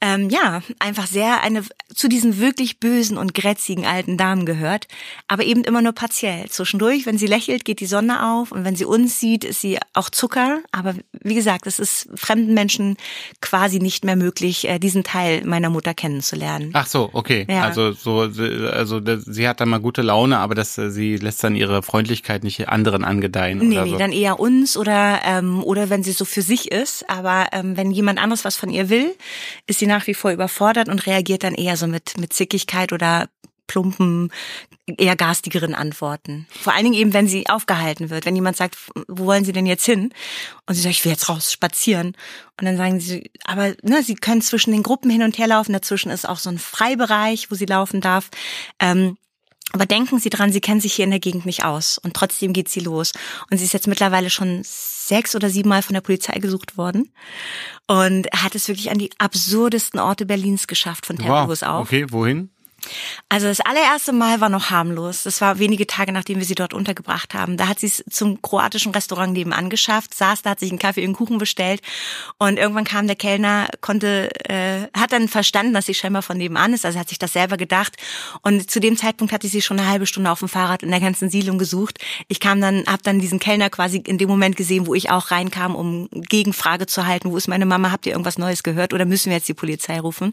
ähm, 0.00 0.30
ja, 0.30 0.62
einfach 0.78 1.06
sehr 1.06 1.42
eine 1.42 1.62
zu 1.94 2.08
diesen 2.08 2.38
wirklich 2.38 2.80
bösen 2.80 3.18
und 3.18 3.34
grätzigen 3.34 3.84
alten 3.84 4.16
Damen 4.16 4.46
gehört, 4.46 4.88
aber 5.28 5.44
eben 5.44 5.62
immer 5.64 5.82
nur 5.82 5.92
partiell. 5.92 6.48
Zwischendurch, 6.48 7.04
wenn 7.04 7.18
sie 7.18 7.26
lächelt, 7.26 7.64
geht 7.64 7.80
die 7.80 7.86
Sonne 7.86 8.30
auf 8.30 8.52
und 8.52 8.64
wenn 8.64 8.76
sie 8.76 8.84
uns 8.84 9.20
sieht, 9.20 9.44
ist 9.44 9.60
sie 9.60 9.78
auch 9.92 10.08
Zucker. 10.08 10.60
Aber 10.72 10.94
wie 11.20 11.34
gesagt, 11.34 11.66
es 11.66 11.78
ist 11.78 12.08
fremden 12.14 12.54
Menschen 12.54 12.96
quasi 13.42 13.78
nicht 13.78 14.04
mehr 14.04 14.16
möglich, 14.16 14.68
äh, 14.68 14.78
diesen 14.78 15.04
Teil 15.04 15.44
meiner 15.44 15.68
Mutter 15.68 15.92
kennenzulernen. 15.92 16.70
Ach 16.72 16.86
so, 16.86 17.10
okay. 17.12 17.46
Ja. 17.48 17.64
Also 17.64 17.92
so, 17.92 18.20
also 18.20 19.00
sie 19.18 19.48
hat 19.48 19.60
dann 19.60 19.68
mal 19.68 19.80
gute 19.80 20.02
Laune, 20.02 20.38
aber 20.38 20.54
das, 20.54 20.78
äh, 20.78 20.90
sie 20.90 21.16
lässt 21.16 21.44
dann 21.44 21.56
ihre 21.56 21.82
Freundlichkeit 21.82 22.42
nicht 22.44 22.68
anderen 22.68 23.04
angedeihen 23.04 23.58
Nee, 23.58 23.76
oder 23.76 23.84
nee, 23.84 23.90
so. 23.92 23.98
dann 23.98 24.12
eher 24.12 24.40
uns 24.40 24.76
oder 24.76 25.20
ähm, 25.24 25.62
oder 25.62 25.90
wenn 25.90 26.02
sie 26.02 26.12
so 26.12 26.24
für 26.24 26.42
sich 26.42 26.70
ist. 26.70 27.08
Aber 27.10 27.48
ähm, 27.52 27.76
wenn 27.76 27.90
jemand 27.90 28.18
anderes 28.18 28.44
was 28.44 28.56
von 28.56 28.70
ihr 28.70 28.88
will, 28.88 29.14
ist 29.66 29.80
sie 29.80 29.89
nach 29.90 30.06
wie 30.06 30.14
vor 30.14 30.30
überfordert 30.30 30.88
und 30.88 31.06
reagiert 31.06 31.44
dann 31.44 31.54
eher 31.54 31.76
so 31.76 31.86
mit 31.86 32.18
mit 32.18 32.32
Zickigkeit 32.32 32.92
oder 32.92 33.28
plumpen, 33.70 34.32
eher 34.98 35.14
garstigeren 35.14 35.76
Antworten. 35.76 36.48
Vor 36.50 36.74
allen 36.74 36.82
Dingen 36.82 36.96
eben, 36.96 37.12
wenn 37.12 37.28
sie 37.28 37.48
aufgehalten 37.48 38.10
wird. 38.10 38.26
Wenn 38.26 38.34
jemand 38.34 38.56
sagt, 38.56 38.76
wo 39.06 39.26
wollen 39.26 39.44
Sie 39.44 39.52
denn 39.52 39.66
jetzt 39.66 39.84
hin? 39.84 40.12
Und 40.66 40.74
sie 40.74 40.80
sagt, 40.80 40.96
ich 40.96 41.04
will 41.04 41.12
jetzt 41.12 41.28
raus 41.28 41.52
spazieren. 41.52 42.16
Und 42.58 42.64
dann 42.64 42.76
sagen 42.76 42.98
sie, 42.98 43.30
aber 43.44 43.74
ne, 43.82 44.02
sie 44.02 44.16
können 44.16 44.42
zwischen 44.42 44.72
den 44.72 44.82
Gruppen 44.82 45.08
hin 45.08 45.22
und 45.22 45.38
her 45.38 45.46
laufen. 45.46 45.72
Dazwischen 45.72 46.10
ist 46.10 46.28
auch 46.28 46.38
so 46.38 46.50
ein 46.50 46.58
Freibereich, 46.58 47.52
wo 47.52 47.54
sie 47.54 47.66
laufen 47.66 48.00
darf. 48.00 48.30
Ähm, 48.80 49.16
aber 49.72 49.86
denken 49.86 50.18
Sie 50.18 50.30
dran, 50.30 50.52
Sie 50.52 50.60
kennen 50.60 50.80
sich 50.80 50.94
hier 50.94 51.04
in 51.04 51.10
der 51.10 51.20
Gegend 51.20 51.46
nicht 51.46 51.64
aus. 51.64 51.98
Und 51.98 52.14
trotzdem 52.14 52.52
geht 52.52 52.68
sie 52.68 52.80
los. 52.80 53.12
Und 53.50 53.58
sie 53.58 53.64
ist 53.64 53.72
jetzt 53.72 53.86
mittlerweile 53.86 54.30
schon 54.30 54.62
sechs 54.64 55.34
oder 55.34 55.50
sieben 55.50 55.68
Mal 55.68 55.82
von 55.82 55.94
der 55.94 56.00
Polizei 56.00 56.38
gesucht 56.38 56.76
worden. 56.76 57.12
Und 57.86 58.28
hat 58.32 58.54
es 58.54 58.68
wirklich 58.68 58.90
an 58.90 58.98
die 58.98 59.10
absurdesten 59.18 60.00
Orte 60.00 60.26
Berlins 60.26 60.66
geschafft, 60.66 61.06
von 61.06 61.16
Tempelhof 61.16 61.62
auf. 61.62 61.86
Okay, 61.86 62.06
wohin? 62.10 62.50
Also 63.28 63.46
das 63.46 63.60
allererste 63.60 64.12
Mal 64.12 64.40
war 64.40 64.48
noch 64.48 64.70
harmlos. 64.70 65.24
Das 65.24 65.40
war 65.40 65.58
wenige 65.58 65.86
Tage, 65.86 66.12
nachdem 66.12 66.38
wir 66.38 66.44
sie 66.44 66.54
dort 66.54 66.74
untergebracht 66.74 67.34
haben. 67.34 67.56
Da 67.56 67.68
hat 67.68 67.78
sie 67.78 67.86
es 67.86 68.04
zum 68.10 68.42
kroatischen 68.42 68.92
Restaurant 68.92 69.32
nebenan 69.32 69.70
geschafft, 69.70 70.14
saß 70.14 70.42
da, 70.42 70.50
hat 70.50 70.60
sich 70.60 70.70
einen 70.70 70.78
Kaffee 70.78 71.00
und 71.00 71.06
einen 71.06 71.14
Kuchen 71.14 71.38
bestellt 71.38 71.80
und 72.38 72.58
irgendwann 72.58 72.84
kam 72.84 73.06
der 73.06 73.16
Kellner, 73.16 73.68
konnte, 73.80 74.30
äh, 74.48 74.88
hat 74.98 75.12
dann 75.12 75.28
verstanden, 75.28 75.74
dass 75.74 75.86
sie 75.86 75.94
scheinbar 75.94 76.22
von 76.22 76.36
nebenan 76.36 76.72
ist, 76.72 76.84
also 76.84 76.98
hat 76.98 77.08
sich 77.08 77.18
das 77.18 77.32
selber 77.32 77.56
gedacht 77.56 77.96
und 78.42 78.70
zu 78.70 78.80
dem 78.80 78.96
Zeitpunkt 78.96 79.32
hatte 79.32 79.46
ich 79.46 79.52
sie 79.52 79.62
schon 79.62 79.78
eine 79.78 79.88
halbe 79.88 80.06
Stunde 80.06 80.30
auf 80.30 80.40
dem 80.40 80.48
Fahrrad 80.48 80.82
in 80.82 80.90
der 80.90 81.00
ganzen 81.00 81.30
Siedlung 81.30 81.58
gesucht. 81.58 81.98
Ich 82.28 82.40
kam 82.40 82.60
dann, 82.60 82.84
habe 82.86 83.02
dann 83.02 83.20
diesen 83.20 83.38
Kellner 83.38 83.70
quasi 83.70 83.98
in 83.98 84.18
dem 84.18 84.28
Moment 84.28 84.56
gesehen, 84.56 84.86
wo 84.86 84.94
ich 84.94 85.10
auch 85.10 85.30
reinkam, 85.30 85.74
um 85.74 86.08
Gegenfrage 86.12 86.86
zu 86.86 87.06
halten, 87.06 87.30
wo 87.30 87.36
ist 87.36 87.48
meine 87.48 87.66
Mama, 87.66 87.90
habt 87.90 88.06
ihr 88.06 88.12
irgendwas 88.12 88.38
Neues 88.38 88.62
gehört 88.62 88.92
oder 88.92 89.04
müssen 89.04 89.30
wir 89.30 89.36
jetzt 89.36 89.48
die 89.48 89.54
Polizei 89.54 90.00
rufen? 90.00 90.32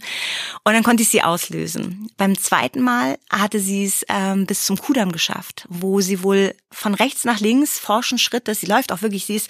Und 0.64 0.74
dann 0.74 0.84
konnte 0.84 1.04
ich 1.04 1.10
sie 1.10 1.24
auslösen. 1.24 2.10
Beim 2.18 2.37
beim 2.38 2.44
zweiten 2.44 2.82
Mal 2.82 3.18
hatte 3.32 3.60
sie 3.60 3.86
es 3.86 4.06
ähm, 4.10 4.46
bis 4.46 4.66
zum 4.66 4.78
Kudamm 4.78 5.12
geschafft, 5.12 5.66
wo 5.70 6.02
sie 6.02 6.24
wohl 6.24 6.54
von 6.72 6.94
rechts 6.94 7.26
nach 7.26 7.40
links 7.40 7.80
forschen 7.80 8.20
Schritte, 8.20 8.54
sie 8.54 8.68
läuft 8.68 8.92
auch 8.92 9.02
wirklich, 9.02 9.26
sie 9.26 9.36
ist, 9.36 9.50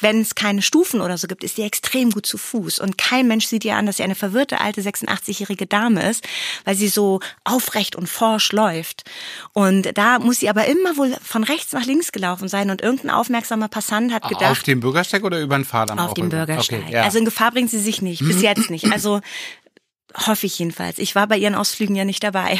wenn 0.00 0.20
es 0.20 0.34
keine 0.34 0.62
Stufen 0.62 1.00
oder 1.00 1.18
so 1.18 1.26
gibt, 1.26 1.42
ist 1.42 1.56
sie 1.56 1.62
extrem 1.62 2.10
gut 2.10 2.26
zu 2.26 2.38
Fuß 2.38 2.78
und 2.78 2.98
kein 2.98 3.26
Mensch 3.26 3.46
sieht 3.46 3.64
ihr 3.64 3.76
an, 3.76 3.86
dass 3.86 3.96
sie 3.96 4.04
eine 4.04 4.14
verwirrte 4.14 4.60
alte 4.60 4.82
86-jährige 4.82 5.66
Dame 5.66 6.08
ist, 6.08 6.26
weil 6.64 6.76
sie 6.76 6.88
so 6.88 7.20
aufrecht 7.44 7.96
und 7.96 8.08
forsch 8.08 8.52
läuft. 8.52 9.02
Und 9.52 9.96
da 9.98 10.18
muss 10.18 10.38
sie 10.38 10.48
aber 10.48 10.66
immer 10.66 10.96
wohl 10.96 11.16
von 11.22 11.42
rechts 11.42 11.72
nach 11.72 11.84
links 11.84 12.12
gelaufen 12.12 12.48
sein 12.48 12.70
und 12.70 12.82
irgendein 12.82 13.10
aufmerksamer 13.10 13.68
Passant 13.68 14.12
hat 14.12 14.28
gedacht. 14.28 14.52
Auf 14.52 14.62
dem 14.62 14.80
Bürgersteig 14.80 15.24
oder 15.24 15.40
über 15.40 15.56
den 15.56 15.64
Fahrdamm? 15.64 15.98
Auf 15.98 16.14
dem 16.14 16.28
Bürgersteig. 16.28 16.82
Okay, 16.84 16.92
ja. 16.92 17.02
Also 17.02 17.18
in 17.18 17.24
Gefahr 17.24 17.50
bringt 17.50 17.70
sie 17.70 17.80
sich 17.80 18.02
nicht, 18.02 18.20
bis 18.20 18.42
jetzt 18.42 18.70
nicht. 18.70 18.92
Also 18.92 19.20
Hoffe 20.14 20.46
ich 20.46 20.58
jedenfalls. 20.58 20.98
Ich 20.98 21.14
war 21.14 21.26
bei 21.26 21.36
ihren 21.36 21.54
Ausflügen 21.54 21.96
ja 21.96 22.04
nicht 22.04 22.22
dabei. 22.22 22.58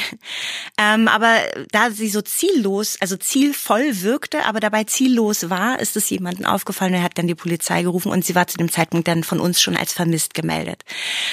Ähm, 0.79 1.07
aber 1.09 1.37
da 1.71 1.91
sie 1.91 2.09
so 2.09 2.23
ziellos, 2.23 2.97
also 3.01 3.17
zielvoll 3.17 4.03
wirkte, 4.03 4.47
aber 4.47 4.59
dabei 4.61 4.85
ziellos 4.85 5.51
war, 5.51 5.81
ist 5.81 5.97
es 5.97 6.09
jemandem 6.09 6.47
aufgefallen. 6.47 6.95
Er 6.95 7.03
hat 7.03 7.19
dann 7.19 7.27
die 7.27 7.35
Polizei 7.35 7.83
gerufen 7.83 8.11
und 8.11 8.25
sie 8.25 8.35
war 8.35 8.47
zu 8.47 8.57
dem 8.57 8.71
Zeitpunkt 8.71 9.07
dann 9.07 9.23
von 9.23 9.39
uns 9.39 9.61
schon 9.61 9.77
als 9.77 9.93
vermisst 9.93 10.35
gemeldet. 10.35 10.83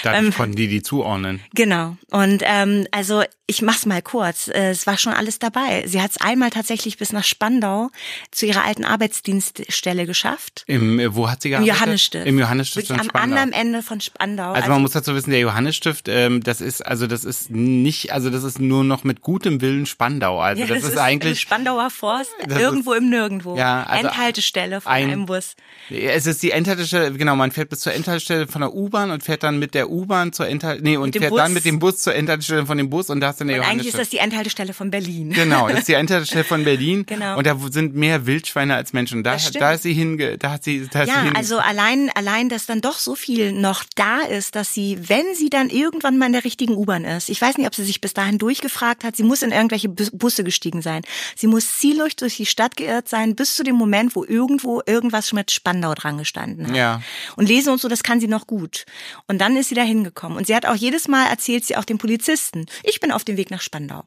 Dadurch 0.04 0.26
ähm, 0.26 0.34
konnten 0.34 0.56
die 0.56 0.68
die 0.68 0.82
zuordnen. 0.82 1.42
Genau. 1.54 1.98
Und 2.12 2.44
ähm, 2.46 2.86
also 2.92 3.24
ich 3.50 3.64
mach's 3.64 3.88
mal 3.88 4.04
kurz. 4.04 4.48
Äh, 4.48 4.70
es 4.70 4.86
war 4.86 5.00
schon 5.00 5.12
alles 5.12 5.40
dabei. 5.40 5.84
Sie 5.88 6.02
hat 6.02 6.12
es 6.12 6.22
einmal 6.22 6.52
tatsächlich 6.52 6.98
bis 6.98 7.12
nach 7.12 7.24
Spandau 7.24 7.90
zu 8.30 8.46
ihrer 8.46 8.64
alten 8.64 8.86
Arbeitsdienststelle 8.86 10.06
geschafft. 10.06 10.64
Im, 10.68 11.00
äh, 11.00 11.16
wo 11.16 11.30
hat 11.30 11.42
sie 11.42 11.50
gearbeitet? 11.50 11.74
Im 11.74 11.76
Johannesstift. 11.76 12.28
Im 12.28 12.40
Johannesstift 12.40 12.90
Wirklich 12.90 13.10
am 13.10 13.22
anderen 13.22 13.52
Ende 13.52 13.82
von 13.82 14.02
Spandau. 14.02 14.50
Also, 14.50 14.56
also 14.56 14.70
man 14.70 14.82
muss 14.84 14.92
dazu 14.92 15.16
wissen, 15.16 15.32
der 15.32 15.40
Johannesstift, 15.40 16.08
ähm, 16.10 16.44
das 16.44 16.62
ist 16.62 16.86
also 16.86 17.08
das 17.08 17.26
ist 17.26 17.50
nicht, 17.50 18.14
also 18.14 18.30
das 18.30 18.44
ist 18.44 18.60
nur 18.60 18.84
noch 18.84 19.04
mit 19.04 19.22
gutem 19.22 19.62
Willen 19.62 19.88
Spandau. 19.88 20.40
Also 20.40 20.62
ja, 20.62 20.68
das, 20.68 20.78
das, 20.78 20.84
ist, 20.90 20.94
ist 20.94 21.00
eigentlich 21.00 21.40
Spandauer 21.40 21.90
Forst 21.90 22.32
irgendwo 22.48 22.94
ist, 22.94 23.00
im 23.00 23.10
Nirgendwo. 23.10 23.58
Ja, 23.58 23.84
also 23.84 24.10
Endhaltestelle 24.10 24.82
von 24.82 24.92
ein, 24.92 25.06
einem 25.06 25.26
Bus. 25.26 25.56
Es 25.90 26.28
ist 26.28 26.44
die 26.44 26.52
Endhaltestelle, 26.52 27.14
genau. 27.14 27.36
Man 27.36 27.52
fährt 27.52 27.70
bis 27.70 27.80
zur 27.80 27.94
Endhaltestelle 27.94 28.48
von 28.48 28.62
der 28.62 28.76
U-Bahn 28.76 29.10
und 29.10 29.24
fährt 29.24 29.42
dann 29.42 29.58
mit 29.58 29.74
der 29.74 29.90
U-Bahn 29.90 30.34
zur 30.34 30.48
Endhaltestelle, 30.48 30.92
nee 30.92 30.98
und 30.98 31.18
fährt 31.18 31.32
Bus. 31.32 31.40
dann 31.40 31.54
mit 31.54 31.66
dem 31.66 31.80
Bus 31.80 31.98
zur 31.98 32.14
Endhaltestelle 32.14 32.68
von 32.68 32.78
dem 32.78 32.92
Bus 32.92 33.10
und 33.10 33.22
da 33.22 33.39
du 33.40 33.44
eine 33.44 33.58
Johannesstift. 33.58 33.72
Eigentlich 33.72 33.88
ist 33.88 34.00
das 34.00 34.10
die 34.10 34.18
Endhaltestelle 34.18 34.74
von 34.74 34.92
Berlin. 34.92 35.32
Genau, 35.32 35.68
das 35.68 35.80
ist 35.80 35.88
die 35.88 35.94
Endhaltestelle 35.96 36.44
von 36.44 36.64
Berlin. 36.64 37.06
genau. 37.06 37.38
Und 37.38 37.48
da 37.48 37.58
sind 37.72 37.96
mehr 37.96 38.26
Wildschweine 38.26 38.76
als 38.76 38.94
Menschen. 38.94 39.24
Da, 39.24 39.38
da 39.54 39.74
ist 39.74 39.84
sie 39.84 39.94
hinge, 39.94 40.38
da 40.38 40.52
hat 40.52 40.64
sie, 40.64 40.88
da 40.92 41.04
ja, 41.04 41.24
sie 41.24 41.36
also 41.36 41.58
allein, 41.60 42.10
allein, 42.16 42.50
dass 42.50 42.66
dann 42.66 42.82
doch 42.82 43.00
so 43.00 43.16
viel 43.16 43.52
noch 43.52 43.84
da 43.96 44.22
ist, 44.22 44.56
dass 44.56 44.74
sie, 44.74 44.98
wenn 45.08 45.36
sie 45.36 45.50
dann 45.50 45.70
irgendwann 45.70 46.18
mal 46.18 46.28
in 46.28 46.34
der 46.34 46.44
richtigen 46.44 46.76
U-Bahn 46.76 47.06
ist, 47.06 47.30
ich 47.30 47.42
weiß 47.42 47.58
nicht, 47.58 47.68
ob 47.68 47.76
sie 47.76 47.84
sich 47.84 48.02
bis 48.02 48.14
dahin 48.14 48.38
durchgefragt 48.38 49.04
hat, 49.04 49.16
sie 49.16 49.24
muss 49.24 49.42
in 49.42 49.52
irgendwelche 49.52 49.90
Busse 49.90 50.44
gestiegen 50.44 50.82
sein. 50.82 51.04
Sie 51.36 51.48
muss 51.48 51.78
ziellos 51.78 52.16
durch 52.16 52.38
die 52.38 52.46
Stadt 52.46 52.78
geirrt 52.78 53.10
sein, 53.10 53.36
bis 53.36 53.56
zu 53.56 53.64
dem 53.64 53.76
Moment, 53.76 54.16
wo 54.16 54.24
irgendwo 54.24 54.82
irgendwas 54.86 55.34
mit 55.34 55.52
Spandau 55.52 55.94
dran 55.94 56.18
gestanden 56.18 56.68
hat. 56.68 56.76
Ja. 56.76 57.02
Und 57.36 57.48
lesen 57.48 57.72
und 57.72 57.82
so, 57.82 57.88
das 57.88 58.04
kann 58.04 58.20
sie 58.20 58.28
noch 58.28 58.48
gut. 58.48 58.86
Und 59.28 59.40
dann 59.40 59.56
ist 59.56 59.70
sie 59.70 59.76
da 59.76 59.84
hingekommen. 59.84 60.38
Und 60.38 60.48
sie 60.48 60.56
hat 60.56 60.66
auch 60.66 60.76
jedes 60.76 61.08
Mal 61.08 61.28
erzählt 61.28 61.66
sie 61.66 61.76
auch 61.76 61.86
dem 61.86 61.98
Polizisten, 61.98 62.66
ich 62.84 63.00
bin 63.00 63.12
auf 63.12 63.24
dem 63.30 63.38
Weg 63.38 63.52
nach 63.52 63.62
Spandau. 63.62 64.04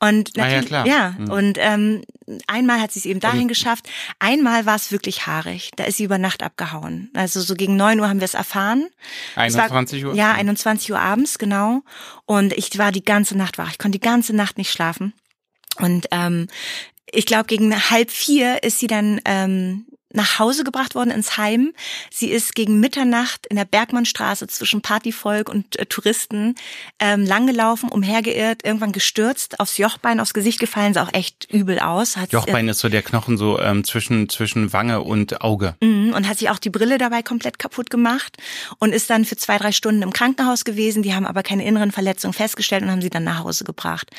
Und 0.00 0.36
natürlich, 0.36 0.40
ah, 0.40 0.48
ja, 0.48 0.62
klar. 0.62 0.86
ja 0.86 1.14
mhm. 1.18 1.30
und 1.30 1.58
ähm, 1.60 2.02
einmal 2.46 2.80
hat 2.80 2.92
sie 2.92 3.00
es 3.00 3.06
eben 3.06 3.20
dahin 3.20 3.48
geschafft. 3.48 3.88
Einmal 4.18 4.66
war 4.66 4.76
es 4.76 4.92
wirklich 4.92 5.26
haarig. 5.26 5.70
Da 5.76 5.84
ist 5.84 5.96
sie 5.98 6.04
über 6.04 6.18
Nacht 6.18 6.42
abgehauen. 6.42 7.10
Also 7.14 7.40
so 7.40 7.54
gegen 7.54 7.76
neun 7.76 8.00
Uhr 8.00 8.08
haben 8.08 8.20
wir 8.20 8.24
es 8.24 8.34
erfahren. 8.34 8.88
21 9.36 10.04
war, 10.04 10.10
Uhr? 10.10 10.16
Ja, 10.16 10.32
21 10.32 10.92
Uhr 10.92 11.00
abends, 11.00 11.38
genau. 11.38 11.82
Und 12.24 12.52
ich 12.52 12.76
war 12.78 12.92
die 12.92 13.04
ganze 13.04 13.36
Nacht 13.36 13.58
wach. 13.58 13.70
Ich 13.70 13.78
konnte 13.78 13.98
die 13.98 14.06
ganze 14.06 14.34
Nacht 14.34 14.58
nicht 14.58 14.70
schlafen. 14.70 15.12
Und 15.78 16.06
ähm, 16.10 16.48
ich 17.10 17.26
glaube, 17.26 17.44
gegen 17.44 17.74
halb 17.90 18.10
vier 18.10 18.62
ist 18.62 18.78
sie 18.78 18.86
dann 18.86 19.20
ähm, 19.24 19.86
nach 20.14 20.38
Hause 20.38 20.64
gebracht 20.64 20.94
worden 20.94 21.10
ins 21.10 21.36
Heim. 21.36 21.72
Sie 22.10 22.30
ist 22.30 22.54
gegen 22.54 22.80
Mitternacht 22.80 23.46
in 23.46 23.56
der 23.56 23.64
Bergmannstraße 23.64 24.46
zwischen 24.46 24.82
Partyvolk 24.82 25.48
und 25.48 25.78
äh, 25.78 25.86
Touristen 25.86 26.54
ähm, 26.98 27.24
langgelaufen, 27.24 27.88
umhergeirrt, 27.88 28.64
irgendwann 28.64 28.92
gestürzt, 28.92 29.60
aufs 29.60 29.78
Jochbein, 29.78 30.20
aufs 30.20 30.34
Gesicht 30.34 30.60
gefallen, 30.60 30.94
sah 30.94 31.04
auch 31.04 31.14
echt 31.14 31.48
übel 31.50 31.78
aus. 31.78 32.16
Hat, 32.16 32.32
Jochbein 32.32 32.68
ist 32.68 32.80
so 32.80 32.88
der 32.88 33.02
Knochen 33.02 33.36
so 33.36 33.58
ähm, 33.58 33.84
zwischen 33.84 34.28
zwischen 34.28 34.72
Wange 34.72 35.00
und 35.00 35.40
Auge. 35.40 35.76
Mhm, 35.80 36.12
und 36.14 36.28
hat 36.28 36.38
sich 36.38 36.50
auch 36.50 36.58
die 36.58 36.70
Brille 36.70 36.98
dabei 36.98 37.22
komplett 37.22 37.58
kaputt 37.58 37.90
gemacht 37.90 38.36
und 38.78 38.92
ist 38.92 39.10
dann 39.10 39.24
für 39.24 39.36
zwei 39.36 39.58
drei 39.58 39.72
Stunden 39.72 40.02
im 40.02 40.12
Krankenhaus 40.12 40.64
gewesen. 40.64 41.02
Die 41.02 41.14
haben 41.14 41.26
aber 41.26 41.42
keine 41.42 41.64
inneren 41.64 41.92
Verletzungen 41.92 42.34
festgestellt 42.34 42.82
und 42.82 42.90
haben 42.90 43.02
sie 43.02 43.10
dann 43.10 43.24
nach 43.24 43.44
Hause 43.44 43.64
gebracht. 43.64 44.10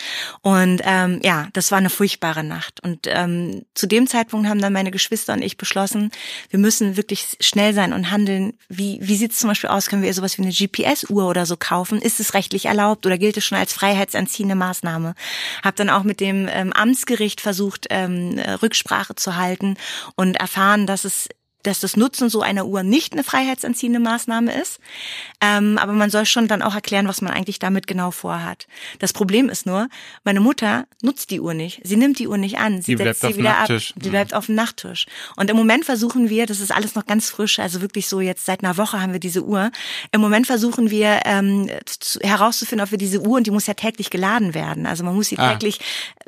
Und 0.42 0.82
ähm, 0.84 1.20
ja, 1.24 1.48
das 1.54 1.72
war 1.72 1.78
eine 1.78 1.90
furchtbare 1.90 2.44
Nacht. 2.44 2.82
Und 2.84 3.08
ähm, 3.08 3.66
zu 3.74 3.88
dem 3.88 4.08
Zeitpunkt 4.08 4.48
haben 4.48 4.62
dann 4.62 4.74
meine 4.74 4.92
Geschwister 4.92 5.34
und 5.34 5.42
ich 5.42 5.58
beschlossen 5.58 5.83
beschlossen, 5.84 6.12
wir 6.50 6.60
müssen 6.60 6.98
wirklich 6.98 7.38
schnell 7.40 7.74
sein 7.74 7.94
und 7.94 8.12
handeln. 8.12 8.54
Wie, 8.70 9.00
wie 9.02 9.16
sieht 9.16 9.32
es 9.32 9.40
zum 9.40 9.50
Beispiel 9.50 9.70
aus? 9.70 9.88
Können 9.88 10.04
wir 10.04 10.14
sowas 10.14 10.38
wie 10.38 10.44
eine 10.44 10.52
GPS-Uhr 10.52 11.28
oder 11.28 11.46
so 11.46 11.58
kaufen? 11.58 12.02
Ist 12.02 12.20
es 12.20 12.34
rechtlich 12.34 12.66
erlaubt 12.66 13.06
oder 13.06 13.18
gilt 13.18 13.38
es 13.38 13.46
schon 13.46 13.58
als 13.58 13.74
freiheitsentziehende 13.74 14.56
Maßnahme? 14.56 15.16
Hab 15.64 15.76
dann 15.76 15.90
auch 15.90 16.04
mit 16.04 16.20
dem 16.20 16.48
ähm, 16.50 16.74
Amtsgericht 16.74 17.42
versucht, 17.42 17.88
ähm, 17.90 18.40
Rücksprache 18.62 19.16
zu 19.16 19.36
halten 19.36 19.76
und 20.16 20.36
erfahren, 20.36 20.88
dass 20.88 21.06
es 21.06 21.30
dass 21.64 21.80
das 21.80 21.98
Nutzen 21.98 22.30
so 22.30 22.42
einer 22.42 22.66
Uhr 22.66 22.84
nicht 22.84 23.14
eine 23.14 23.24
freiheitsentziehende 23.24 24.00
Maßnahme 24.00 24.54
ist. 24.62 24.80
Ähm, 25.42 25.78
aber 25.78 25.94
man 25.94 26.10
soll 26.10 26.26
schon 26.26 26.48
dann 26.48 26.62
auch 26.62 26.76
erklären, 26.76 27.08
was 27.08 27.22
man 27.22 27.34
eigentlich 27.34 27.60
damit 27.60 27.88
genau 27.88 28.12
vorhat. 28.12 28.68
Das 29.00 29.14
Problem 29.14 29.50
ist 29.50 29.66
nur, 29.66 29.88
meine 30.24 30.40
Mutter 30.40 30.86
nutzt 31.02 31.32
die 31.32 31.40
Uhr 31.40 31.54
nicht. 31.54 31.82
Sie 31.84 31.96
nimmt 31.96 32.20
die 32.20 32.28
Uhr 32.28 32.38
nicht 32.38 32.58
an. 32.58 32.82
Sie 32.82 32.96
die 32.96 33.04
setzt 33.04 33.22
sie 33.22 33.38
wieder 33.38 33.58
ab. 33.58 33.70
Sie 33.70 34.10
bleibt 34.10 34.34
auf 34.34 34.48
dem 34.48 34.56
Nachttisch. 34.56 35.06
Und 35.36 35.50
im 35.50 35.58
Moment 35.58 35.86
versuchen 35.86 36.30
wir, 36.30 36.46
das 36.46 36.60
ist 36.60 36.72
alles 36.72 36.96
noch 36.96 37.06
ganz 37.06 37.30
frisch, 37.30 37.60
also 37.60 37.82
wirklich 37.82 38.08
so 38.08 38.20
jetzt 38.20 38.46
seit 38.46 38.64
einer 38.64 38.78
Woche 38.78 39.02
haben 39.02 39.14
wir 39.14 39.20
diese 39.20 39.44
Uhr. 39.44 39.72
Im 40.12 40.22
Moment 40.22 40.48
versuchen 40.48 40.90
wir 40.90 41.22
ähm, 41.26 41.70
zu, 41.86 42.20
herauszufinden, 42.20 42.86
ob 42.86 42.92
wir 42.92 42.98
diese 42.98 43.22
Uhr, 43.22 43.38
und 43.38 43.48
die 43.48 43.52
muss 43.52 43.68
ja 43.68 43.74
täglich 43.74 44.10
geladen 44.10 44.54
werden. 44.54 44.86
Also 44.86 45.04
man 45.04 45.16
muss 45.16 45.28
sie 45.28 45.38
ah. 45.38 45.54
täglich 45.54 45.80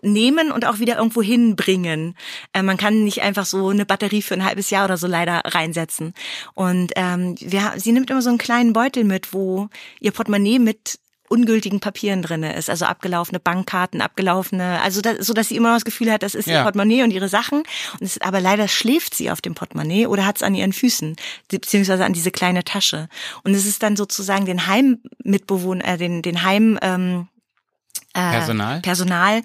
nehmen 0.01 0.51
und 0.51 0.65
auch 0.65 0.79
wieder 0.79 0.97
irgendwo 0.97 1.21
hinbringen. 1.21 2.15
Äh, 2.53 2.61
man 2.61 2.77
kann 2.77 3.03
nicht 3.03 3.21
einfach 3.21 3.45
so 3.45 3.69
eine 3.69 3.85
Batterie 3.85 4.21
für 4.21 4.33
ein 4.33 4.45
halbes 4.45 4.69
Jahr 4.69 4.85
oder 4.85 4.97
so 4.97 5.07
leider 5.25 5.41
reinsetzen. 5.45 6.13
Und 6.53 6.93
ähm, 6.95 7.35
wir, 7.39 7.73
sie 7.77 7.91
nimmt 7.91 8.09
immer 8.09 8.21
so 8.21 8.29
einen 8.29 8.37
kleinen 8.37 8.73
Beutel 8.73 9.03
mit, 9.03 9.33
wo 9.33 9.69
ihr 9.99 10.11
Portemonnaie 10.11 10.59
mit 10.59 10.99
ungültigen 11.27 11.79
Papieren 11.79 12.21
drinne 12.21 12.55
ist, 12.55 12.69
also 12.69 12.85
abgelaufene 12.85 13.39
Bankkarten, 13.39 13.99
abgelaufene, 13.99 14.79
also 14.81 15.01
da, 15.01 15.23
so 15.23 15.33
dass 15.33 15.49
sie 15.49 15.55
immer 15.55 15.69
noch 15.69 15.77
das 15.77 15.85
Gefühl 15.85 16.11
hat, 16.11 16.21
das 16.21 16.35
ist 16.35 16.47
ja. 16.47 16.59
ihr 16.59 16.63
Portemonnaie 16.63 17.01
und 17.01 17.09
ihre 17.09 17.29
Sachen. 17.29 17.63
Und 17.93 18.01
es, 18.01 18.21
aber 18.21 18.39
leider 18.39 18.67
schläft 18.67 19.15
sie 19.15 19.31
auf 19.31 19.41
dem 19.41 19.55
Portemonnaie 19.55 20.05
oder 20.05 20.25
hat 20.25 20.37
es 20.37 20.43
an 20.43 20.53
ihren 20.53 20.71
Füßen, 20.71 21.15
beziehungsweise 21.49 22.05
an 22.05 22.13
diese 22.13 22.29
kleine 22.29 22.63
Tasche. 22.63 23.09
Und 23.43 23.55
es 23.55 23.65
ist 23.65 23.81
dann 23.81 23.95
sozusagen 23.95 24.45
den 24.45 24.67
Heimmitbewohner, 24.67 25.85
äh, 25.85 25.97
den 25.97 26.21
den 26.21 26.43
Heim 26.43 26.77
ähm, 26.83 27.27
äh, 28.13 28.31
Personal? 28.31 28.81
Personal 28.81 29.41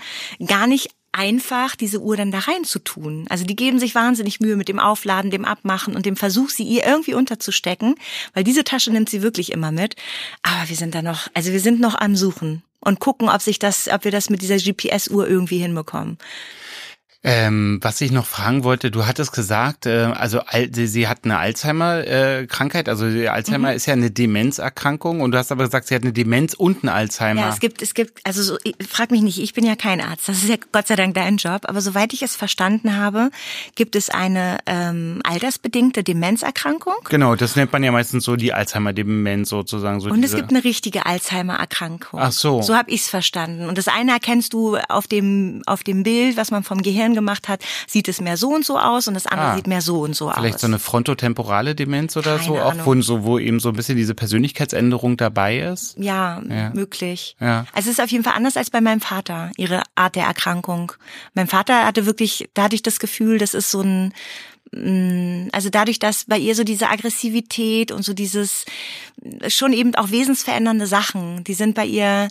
gar 0.47 0.67
nicht 0.67 0.91
einfach, 1.21 1.77
diese 1.77 2.01
Uhr 2.01 2.17
dann 2.17 2.31
da 2.31 2.39
rein 2.39 2.65
zu 2.65 2.79
tun. 2.79 3.27
Also 3.29 3.45
die 3.45 3.55
geben 3.55 3.79
sich 3.79 3.95
wahnsinnig 3.95 4.41
Mühe 4.41 4.57
mit 4.57 4.69
dem 4.69 4.79
Aufladen, 4.79 5.31
dem 5.31 5.45
Abmachen 5.45 5.95
und 5.95 6.07
dem 6.07 6.17
Versuch, 6.17 6.49
sie 6.49 6.63
ihr 6.63 6.87
irgendwie 6.87 7.13
unterzustecken, 7.13 7.97
weil 8.33 8.43
diese 8.43 8.65
Tasche 8.65 8.91
nimmt 8.91 9.11
sie 9.11 9.21
wirklich 9.21 9.53
immer 9.53 9.71
mit. 9.71 9.97
Aber 10.43 10.71
wir 10.71 10.77
sind 10.77 10.95
da 10.95 11.03
noch, 11.03 11.29
also 11.35 11.53
wir 11.53 11.61
sind 11.61 11.79
noch 11.79 11.95
am 11.95 12.17
Suchen 12.17 12.63
und 12.81 13.01
gucken, 13.01 13.29
ob 13.29 13.43
sich 13.43 13.59
das, 13.59 13.89
ob 13.89 14.05
wir 14.05 14.11
das 14.11 14.31
mit 14.31 14.41
dieser 14.41 14.57
GPS-Uhr 14.57 15.29
irgendwie 15.29 15.59
hinbekommen. 15.59 16.17
Ähm, 17.23 17.81
was 17.83 18.01
ich 18.01 18.13
noch 18.13 18.25
fragen 18.25 18.65
wollte, 18.65 18.91
du 18.91 19.05
hattest 19.07 19.33
gesagt, 19.33 19.85
äh, 19.85 20.05
also 20.05 20.41
sie, 20.73 20.87
sie 20.87 21.07
hat 21.07 21.19
eine 21.25 21.37
Alzheimer-Krankheit, 21.37 22.89
äh, 22.89 22.91
also 22.91 23.05
Alzheimer 23.05 23.71
mhm. 23.71 23.77
ist 23.77 23.85
ja 23.85 23.93
eine 23.93 24.11
Demenzerkrankung 24.11 25.21
und 25.21 25.33
du 25.33 25.39
hast 25.39 25.53
aber 25.53 25.65
gesagt, 25.65 25.89
sie 25.89 25.95
hat 25.95 26.03
eine 26.03 26.15
Demenz 26.15 26.55
und 26.55 26.83
einen 26.83 26.89
Alzheimer. 26.89 27.43
Ja, 27.43 27.49
es 27.51 27.61
gibt, 27.61 27.83
es 27.83 27.93
gibt, 27.93 28.27
also 28.27 28.43
so, 28.43 28.57
frag 28.89 29.11
mich 29.11 29.21
nicht, 29.21 29.39
ich 29.39 29.53
bin 29.53 29.67
ja 29.67 29.77
kein 29.77 30.01
Arzt, 30.01 30.31
das 30.31 30.39
ist 30.39 30.49
ja 30.49 30.57
Gott 30.73 30.87
sei 30.87 30.97
Dank 30.97 31.15
dein 31.15 31.37
Job, 31.37 31.67
aber 31.67 31.83
soweit 31.83 32.15
ich 32.15 32.23
es 32.23 32.37
verstanden 32.37 32.97
habe, 32.97 33.31
gibt 33.75 33.97
es 33.97 34.09
eine 34.09 34.57
ähm, 34.65 35.21
altersbedingte 35.23 36.03
Demenzerkrankung. 36.03 36.95
Genau, 37.11 37.37
das 37.37 37.55
nennt 37.55 37.71
man 37.71 37.85
ja 37.85 37.93
meistens 37.93 38.25
so 38.25 38.37
die 38.37 38.55
Alzheimer-Demenz 38.55 39.51
sozusagen. 39.51 40.01
So 40.01 40.09
und 40.09 40.25
es 40.25 40.35
gibt 40.35 40.49
eine 40.49 40.65
richtige 40.65 41.05
Alzheimer-Erkrankung. 41.05 42.19
Ach 42.19 42.33
so. 42.33 42.63
So 42.63 42.75
habe 42.75 42.91
ich 42.91 43.03
es 43.03 43.11
verstanden. 43.11 43.69
Und 43.69 43.77
das 43.77 43.89
eine 43.89 44.13
erkennst 44.13 44.55
du 44.55 44.79
auf 44.89 45.07
dem, 45.07 45.63
auf 45.67 45.83
dem 45.83 46.03
Bild, 46.03 46.39
was 46.39 46.51
man 46.51 46.63
vom 46.63 46.81
Gehirn 46.81 47.10
gemacht 47.15 47.49
hat, 47.49 47.63
sieht 47.87 48.09
es 48.09 48.21
mehr 48.21 48.37
so 48.37 48.49
und 48.51 48.65
so 48.65 48.79
aus 48.79 49.09
und 49.09 49.15
das 49.15 49.27
andere 49.27 49.49
ah, 49.49 49.57
sieht 49.57 49.67
mehr 49.67 49.81
so 49.81 50.01
und 50.01 50.15
so 50.15 50.27
vielleicht 50.27 50.37
aus. 50.37 50.43
Vielleicht 50.43 50.59
so 50.61 50.67
eine 50.67 50.79
frontotemporale 50.79 51.75
Demenz 51.75 52.17
oder 52.17 52.37
Keine 52.37 52.47
so, 52.47 52.59
auch 52.59 52.75
wo, 52.85 53.01
so, 53.01 53.25
wo 53.25 53.39
eben 53.39 53.61
so 53.61 53.71
ein 53.71 53.77
bisschen 53.77 53.97
diese 53.97 54.15
Persönlichkeitsänderung 54.15 55.17
dabei 55.17 55.59
ist? 55.59 55.97
Ja, 55.99 56.43
ja. 56.49 56.71
möglich. 56.71 57.37
Ja. 57.41 57.67
Also 57.73 57.91
es 57.91 57.99
ist 57.99 58.01
auf 58.01 58.11
jeden 58.11 58.25
Fall 58.25 58.35
anders 58.35 58.57
als 58.57 58.71
bei 58.71 58.81
meinem 58.81 59.01
Vater, 59.01 59.51
ihre 59.57 59.83
Art 59.95 60.17
der 60.17 60.25
Erkrankung. 60.25 60.93
Mein 61.35 61.47
Vater 61.47 61.87
hatte 61.87 62.07
wirklich, 62.07 62.49
da 62.55 62.65
hatte 62.65 62.75
ich 62.75 62.83
das 62.83 62.99
Gefühl, 62.99 63.39
das 63.39 63.55
ist 63.55 63.71
so 63.71 63.83
ein 63.83 64.13
mm, 64.73 65.49
also 65.53 65.71
dadurch, 65.71 65.99
dass 65.99 66.25
bei 66.25 66.39
ihr 66.39 66.55
so 66.55 66.65
diese 66.65 66.89
Aggressivität 66.89 67.93
und 67.93 68.03
so 68.03 68.13
dieses 68.13 68.65
schon 69.49 69.73
eben 69.73 69.95
auch 69.95 70.11
wesensverändernde 70.11 70.87
Sachen, 70.87 71.45
die 71.45 71.55
sind 71.55 71.75
bei 71.75 71.85
ihr 71.85 72.29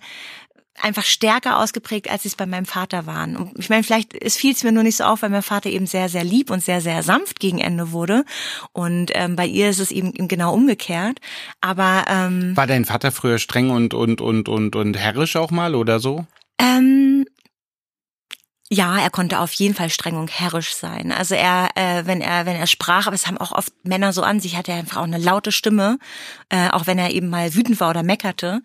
einfach 0.82 1.04
stärker 1.04 1.60
ausgeprägt, 1.60 2.10
als 2.10 2.24
sie 2.24 2.30
es 2.30 2.36
bei 2.36 2.46
meinem 2.46 2.66
Vater 2.66 3.06
waren. 3.06 3.36
Und 3.36 3.58
ich 3.58 3.70
meine, 3.70 3.84
vielleicht 3.84 4.14
es 4.14 4.36
fiel 4.36 4.54
es 4.54 4.64
mir 4.64 4.72
nur 4.72 4.84
nicht 4.84 4.98
so 4.98 5.04
auf, 5.04 5.22
weil 5.22 5.30
mein 5.30 5.44
Vater 5.44 5.70
eben 5.70 5.86
sehr, 5.86 6.10
sehr 6.10 6.24
lieb 6.24 6.50
und 6.50 6.64
sehr, 6.64 6.82
sehr 6.82 7.04
sanft 7.04 7.40
gegen 7.40 7.60
Ende 7.60 7.92
wurde. 7.92 8.26
Und 8.72 9.12
ähm, 9.14 9.36
bei 9.36 9.46
ihr 9.46 9.70
ist 9.70 9.80
es 9.80 9.92
eben, 9.92 10.14
eben 10.14 10.28
genau 10.28 10.54
umgekehrt. 10.54 11.20
Aber 11.62 12.06
ähm, 12.08 12.56
war 12.56 12.68
dein 12.68 12.86
Vater 12.86 13.12
früher 13.12 13.40
streng 13.40 13.70
und 13.70 13.94
und 13.94 14.22
und 14.22 14.50
und 14.50 14.76
und 14.76 14.98
herrisch 14.98 15.36
auch 15.36 15.52
mal 15.52 15.76
oder 15.76 16.00
so? 16.00 16.26
Ähm, 16.60 17.26
ja, 18.72 19.00
er 19.00 19.10
konnte 19.10 19.40
auf 19.40 19.52
jeden 19.54 19.74
Fall 19.74 19.90
streng 19.90 20.16
und 20.16 20.40
herrisch 20.40 20.76
sein. 20.76 21.12
Also 21.12 21.34
er, 21.34 21.70
äh, 21.74 22.06
wenn 22.06 22.22
er, 22.22 22.46
wenn 22.46 22.56
er 22.56 22.68
sprach, 22.68 23.08
aber 23.08 23.16
es 23.16 23.26
haben 23.26 23.40
auch 23.40 23.52
oft 23.52 23.74
Männer 23.84 24.14
so 24.14 24.22
an 24.22 24.40
sich, 24.40 24.56
hat 24.56 24.70
er 24.70 24.76
einfach 24.76 24.98
auch 24.98 25.04
eine 25.04 25.18
laute 25.18 25.52
Stimme, 25.52 25.98
äh, 26.50 26.70
auch 26.70 26.86
wenn 26.86 27.00
er 27.00 27.10
eben 27.10 27.30
mal 27.30 27.56
wütend 27.56 27.80
war 27.80 27.90
oder 27.90 28.04
meckerte. 28.04 28.62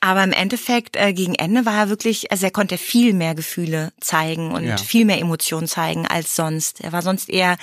Aber 0.00 0.24
im 0.24 0.32
Endeffekt 0.32 0.96
äh, 0.96 1.12
gegen 1.12 1.34
Ende 1.34 1.66
war 1.66 1.74
er 1.74 1.88
wirklich, 1.90 2.30
also 2.30 2.46
er 2.46 2.50
konnte 2.50 2.78
viel 2.78 3.12
mehr 3.12 3.34
Gefühle 3.34 3.92
zeigen 4.00 4.52
und 4.52 4.64
ja. 4.64 4.78
viel 4.78 5.04
mehr 5.04 5.20
Emotionen 5.20 5.68
zeigen 5.68 6.06
als 6.06 6.34
sonst. 6.34 6.80
Er 6.80 6.92
war 6.92 7.02
sonst 7.02 7.28
eher, 7.28 7.58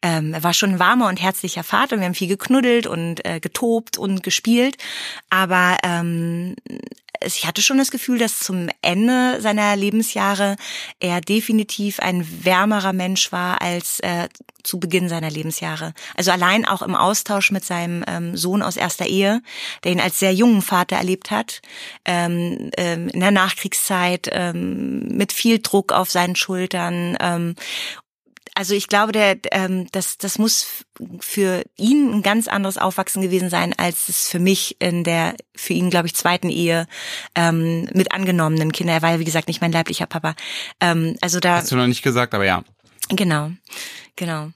ähm, 0.00 0.32
er 0.32 0.42
war 0.42 0.54
schon 0.54 0.70
ein 0.70 0.78
warmer 0.78 1.08
und 1.08 1.20
herzlicher 1.20 1.62
Vater. 1.62 1.98
Wir 1.98 2.06
haben 2.06 2.14
viel 2.14 2.28
geknuddelt 2.28 2.86
und 2.86 3.22
äh, 3.26 3.38
getobt 3.38 3.98
und 3.98 4.22
gespielt, 4.22 4.78
aber 5.28 5.76
ähm, 5.82 6.56
ich 7.24 7.46
hatte 7.46 7.62
schon 7.62 7.78
das 7.78 7.90
Gefühl, 7.90 8.18
dass 8.18 8.38
zum 8.38 8.68
Ende 8.82 9.40
seiner 9.40 9.74
Lebensjahre 9.76 10.56
er 11.00 11.20
definitiv 11.20 12.00
ein 12.00 12.44
wärmerer 12.44 12.92
Mensch 12.92 13.32
war 13.32 13.62
als 13.62 14.00
äh, 14.00 14.28
zu 14.62 14.80
Beginn 14.80 15.08
seiner 15.08 15.30
Lebensjahre. 15.30 15.92
Also 16.16 16.30
allein 16.30 16.64
auch 16.64 16.82
im 16.82 16.94
Austausch 16.94 17.50
mit 17.50 17.64
seinem 17.64 18.04
ähm, 18.06 18.36
Sohn 18.36 18.62
aus 18.62 18.76
erster 18.76 19.06
Ehe, 19.06 19.42
der 19.84 19.92
ihn 19.92 20.00
als 20.00 20.18
sehr 20.18 20.32
jungen 20.32 20.62
Vater 20.62 20.96
erlebt 20.96 21.30
hat, 21.30 21.60
ähm, 22.04 22.70
ähm, 22.76 23.08
in 23.08 23.20
der 23.20 23.30
Nachkriegszeit, 23.30 24.28
ähm, 24.32 25.00
mit 25.08 25.32
viel 25.32 25.60
Druck 25.60 25.92
auf 25.92 26.10
seinen 26.10 26.34
Schultern 26.34 27.16
ähm, 27.20 27.54
also 28.54 28.74
ich 28.74 28.86
glaube, 28.86 29.12
der, 29.12 29.36
ähm, 29.50 29.88
das, 29.90 30.16
das 30.16 30.38
muss 30.38 30.84
für 31.20 31.64
ihn 31.76 32.12
ein 32.12 32.22
ganz 32.22 32.46
anderes 32.46 32.78
Aufwachsen 32.78 33.20
gewesen 33.20 33.50
sein, 33.50 33.74
als 33.76 34.08
es 34.08 34.28
für 34.28 34.38
mich 34.38 34.76
in 34.78 35.02
der, 35.02 35.34
für 35.56 35.72
ihn, 35.72 35.90
glaube 35.90 36.06
ich, 36.06 36.14
zweiten 36.14 36.48
Ehe 36.48 36.86
ähm, 37.34 37.88
mit 37.92 38.12
angenommenen 38.12 38.70
Kindern. 38.70 38.96
Er 38.96 39.02
war 39.02 39.10
ja, 39.12 39.18
wie 39.18 39.24
gesagt, 39.24 39.48
nicht 39.48 39.60
mein 39.60 39.72
leiblicher 39.72 40.06
Papa. 40.06 40.34
Ähm, 40.80 41.16
also 41.20 41.40
da. 41.40 41.56
Hast 41.56 41.72
du 41.72 41.76
noch 41.76 41.88
nicht 41.88 42.02
gesagt, 42.02 42.32
aber 42.32 42.44
ja. 42.44 42.62
Genau, 43.08 43.50
genau. 44.14 44.50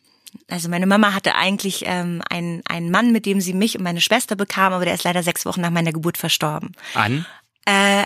Also 0.48 0.68
meine 0.68 0.86
Mama 0.86 1.12
hatte 1.12 1.34
eigentlich 1.34 1.82
ähm, 1.86 2.22
einen, 2.30 2.62
einen 2.66 2.90
Mann, 2.90 3.12
mit 3.12 3.26
dem 3.26 3.40
sie 3.40 3.52
mich 3.52 3.76
und 3.76 3.82
meine 3.82 4.00
Schwester 4.00 4.36
bekam, 4.36 4.72
aber 4.72 4.84
der 4.84 4.94
ist 4.94 5.04
leider 5.04 5.22
sechs 5.22 5.44
Wochen 5.44 5.60
nach 5.60 5.70
meiner 5.70 5.92
Geburt 5.92 6.18
verstorben. 6.18 6.72
An? 6.94 7.26
Äh, 7.64 8.04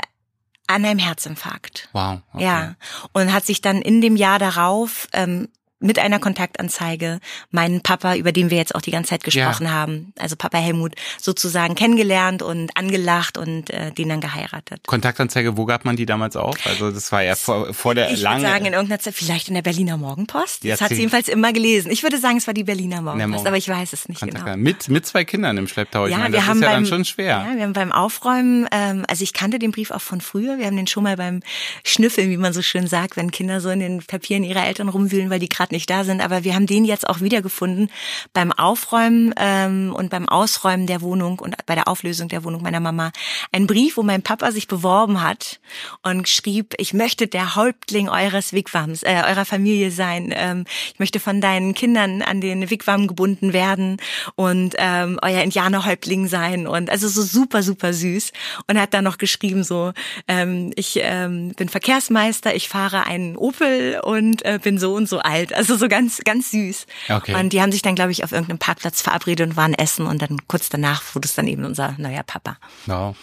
an 0.68 0.84
einem 0.84 0.98
Herzinfarkt. 0.98 1.88
Wow. 1.92 2.20
Okay. 2.32 2.44
Ja. 2.44 2.74
Und 3.12 3.32
hat 3.32 3.44
sich 3.44 3.60
dann 3.60 3.82
in 3.82 4.00
dem 4.00 4.16
Jahr 4.16 4.38
darauf 4.38 5.08
ähm, 5.12 5.48
mit 5.82 5.98
einer 5.98 6.18
Kontaktanzeige 6.18 7.20
meinen 7.50 7.82
Papa, 7.82 8.14
über 8.14 8.32
den 8.32 8.50
wir 8.50 8.56
jetzt 8.56 8.74
auch 8.74 8.80
die 8.80 8.90
ganze 8.90 9.10
Zeit 9.10 9.24
gesprochen 9.24 9.64
ja. 9.64 9.72
haben, 9.72 10.12
also 10.18 10.36
Papa 10.36 10.58
Helmut, 10.58 10.94
sozusagen 11.20 11.74
kennengelernt 11.74 12.42
und 12.42 12.76
angelacht 12.76 13.38
und 13.38 13.70
äh, 13.70 13.92
den 13.92 14.08
dann 14.08 14.20
geheiratet. 14.20 14.80
Kontaktanzeige, 14.86 15.56
wo 15.56 15.64
gab 15.64 15.84
man 15.84 15.96
die 15.96 16.06
damals 16.06 16.36
auf? 16.36 16.56
Also 16.66 16.90
das 16.90 17.12
war 17.12 17.22
ja 17.22 17.34
vor, 17.34 17.74
vor 17.74 17.94
der 17.94 18.10
ich 18.10 18.20
lange... 18.20 18.38
Ich 18.38 18.42
würde 18.42 18.52
sagen, 18.52 18.66
in 18.66 18.72
irgendeiner 18.72 19.00
Zeit, 19.00 19.14
vielleicht 19.14 19.48
in 19.48 19.54
der 19.54 19.62
Berliner 19.62 19.96
Morgenpost. 19.96 20.64
Das 20.64 20.80
hat 20.80 20.90
sie 20.90 20.96
jedenfalls 20.96 21.28
immer 21.28 21.52
gelesen. 21.52 21.90
Ich 21.90 22.02
würde 22.02 22.18
sagen, 22.18 22.36
es 22.36 22.46
war 22.46 22.54
die 22.54 22.64
Berliner 22.64 23.02
Morgenpost, 23.02 23.46
aber 23.46 23.56
ich 23.56 23.68
weiß 23.68 23.92
es 23.92 24.08
nicht 24.08 24.20
Kontakt 24.20 24.44
genau. 24.44 24.56
Mit, 24.56 24.88
mit 24.88 25.06
zwei 25.06 25.24
Kindern 25.24 25.56
im 25.58 25.68
Schlepptau. 25.68 26.06
Ich 26.06 26.12
ja, 26.12 26.18
meine, 26.18 26.32
wir 26.32 26.40
das 26.40 26.48
haben 26.48 26.58
ist 26.58 26.62
ja 26.62 26.70
beim, 26.70 26.84
dann 26.84 26.86
schon 26.86 27.04
schwer. 27.04 27.46
Ja, 27.48 27.56
wir 27.56 27.62
haben 27.62 27.72
beim 27.72 27.92
Aufräumen, 27.92 28.68
ähm, 28.70 29.04
also 29.08 29.22
ich 29.24 29.32
kannte 29.32 29.58
den 29.58 29.72
Brief 29.72 29.90
auch 29.90 30.00
von 30.00 30.20
früher, 30.20 30.58
wir 30.58 30.66
haben 30.66 30.76
den 30.76 30.86
schon 30.86 31.02
mal 31.02 31.16
beim 31.16 31.40
Schnüffeln, 31.84 32.30
wie 32.30 32.36
man 32.36 32.52
so 32.52 32.62
schön 32.62 32.86
sagt, 32.86 33.16
wenn 33.16 33.30
Kinder 33.30 33.60
so 33.60 33.70
in 33.70 33.80
den 33.80 34.02
Papieren 34.02 34.44
ihrer 34.44 34.66
Eltern 34.66 34.88
rumwühlen, 34.88 35.30
weil 35.30 35.40
die 35.40 35.48
gerade 35.48 35.71
nicht 35.72 35.90
da 35.90 36.04
sind, 36.04 36.20
aber 36.20 36.44
wir 36.44 36.54
haben 36.54 36.66
den 36.66 36.84
jetzt 36.84 37.08
auch 37.08 37.20
wiedergefunden 37.20 37.90
beim 38.32 38.52
Aufräumen 38.52 39.34
ähm, 39.36 39.92
und 39.94 40.10
beim 40.10 40.28
Ausräumen 40.28 40.86
der 40.86 41.00
Wohnung 41.00 41.40
und 41.40 41.56
bei 41.66 41.74
der 41.74 41.88
Auflösung 41.88 42.28
der 42.28 42.44
Wohnung 42.44 42.62
meiner 42.62 42.80
Mama. 42.80 43.10
Ein 43.50 43.66
Brief, 43.66 43.96
wo 43.96 44.02
mein 44.02 44.22
Papa 44.22 44.52
sich 44.52 44.68
beworben 44.68 45.22
hat 45.22 45.60
und 46.02 46.28
schrieb, 46.28 46.74
ich 46.78 46.94
möchte 46.94 47.26
der 47.26 47.56
Häuptling 47.56 48.08
eures 48.08 48.52
Wigwams, 48.52 49.02
äh, 49.02 49.22
eurer 49.26 49.44
Familie 49.44 49.90
sein. 49.90 50.32
Ähm, 50.34 50.64
ich 50.92 50.98
möchte 50.98 51.20
von 51.20 51.40
deinen 51.40 51.74
Kindern 51.74 52.22
an 52.22 52.40
den 52.40 52.70
Wigwam 52.70 53.06
gebunden 53.06 53.52
werden 53.52 53.96
und 54.36 54.74
ähm, 54.78 55.18
euer 55.22 55.42
Indianerhäuptling 55.42 56.28
sein. 56.28 56.66
Und 56.66 56.90
also 56.90 57.08
so 57.08 57.22
super, 57.22 57.62
super 57.62 57.92
süß. 57.92 58.32
Und 58.68 58.78
hat 58.78 58.94
dann 58.94 59.04
noch 59.04 59.18
geschrieben 59.18 59.64
so, 59.64 59.92
ähm, 60.28 60.72
ich 60.76 61.00
ähm, 61.02 61.52
bin 61.56 61.68
Verkehrsmeister, 61.68 62.54
ich 62.54 62.68
fahre 62.68 63.04
einen 63.06 63.36
Opel 63.36 64.00
und 64.02 64.44
äh, 64.44 64.58
bin 64.62 64.78
so 64.78 64.94
und 64.94 65.08
so 65.08 65.18
alt. 65.18 65.54
Also 65.62 65.76
so 65.76 65.86
ganz, 65.86 66.20
ganz 66.24 66.50
süß. 66.50 66.86
Okay. 67.08 67.36
Und 67.36 67.52
die 67.52 67.62
haben 67.62 67.70
sich 67.70 67.82
dann, 67.82 67.94
glaube 67.94 68.10
ich, 68.10 68.24
auf 68.24 68.32
irgendeinem 68.32 68.58
Parkplatz 68.58 69.00
verabredet 69.00 69.48
und 69.48 69.56
waren 69.56 69.74
essen 69.74 70.08
und 70.08 70.20
dann 70.20 70.38
kurz 70.48 70.68
danach 70.70 71.14
wurde 71.14 71.26
es 71.26 71.36
dann 71.36 71.46
eben 71.46 71.64
unser 71.64 71.94
neuer 71.98 72.24
Papa. 72.24 72.56
Wow. 72.86 73.14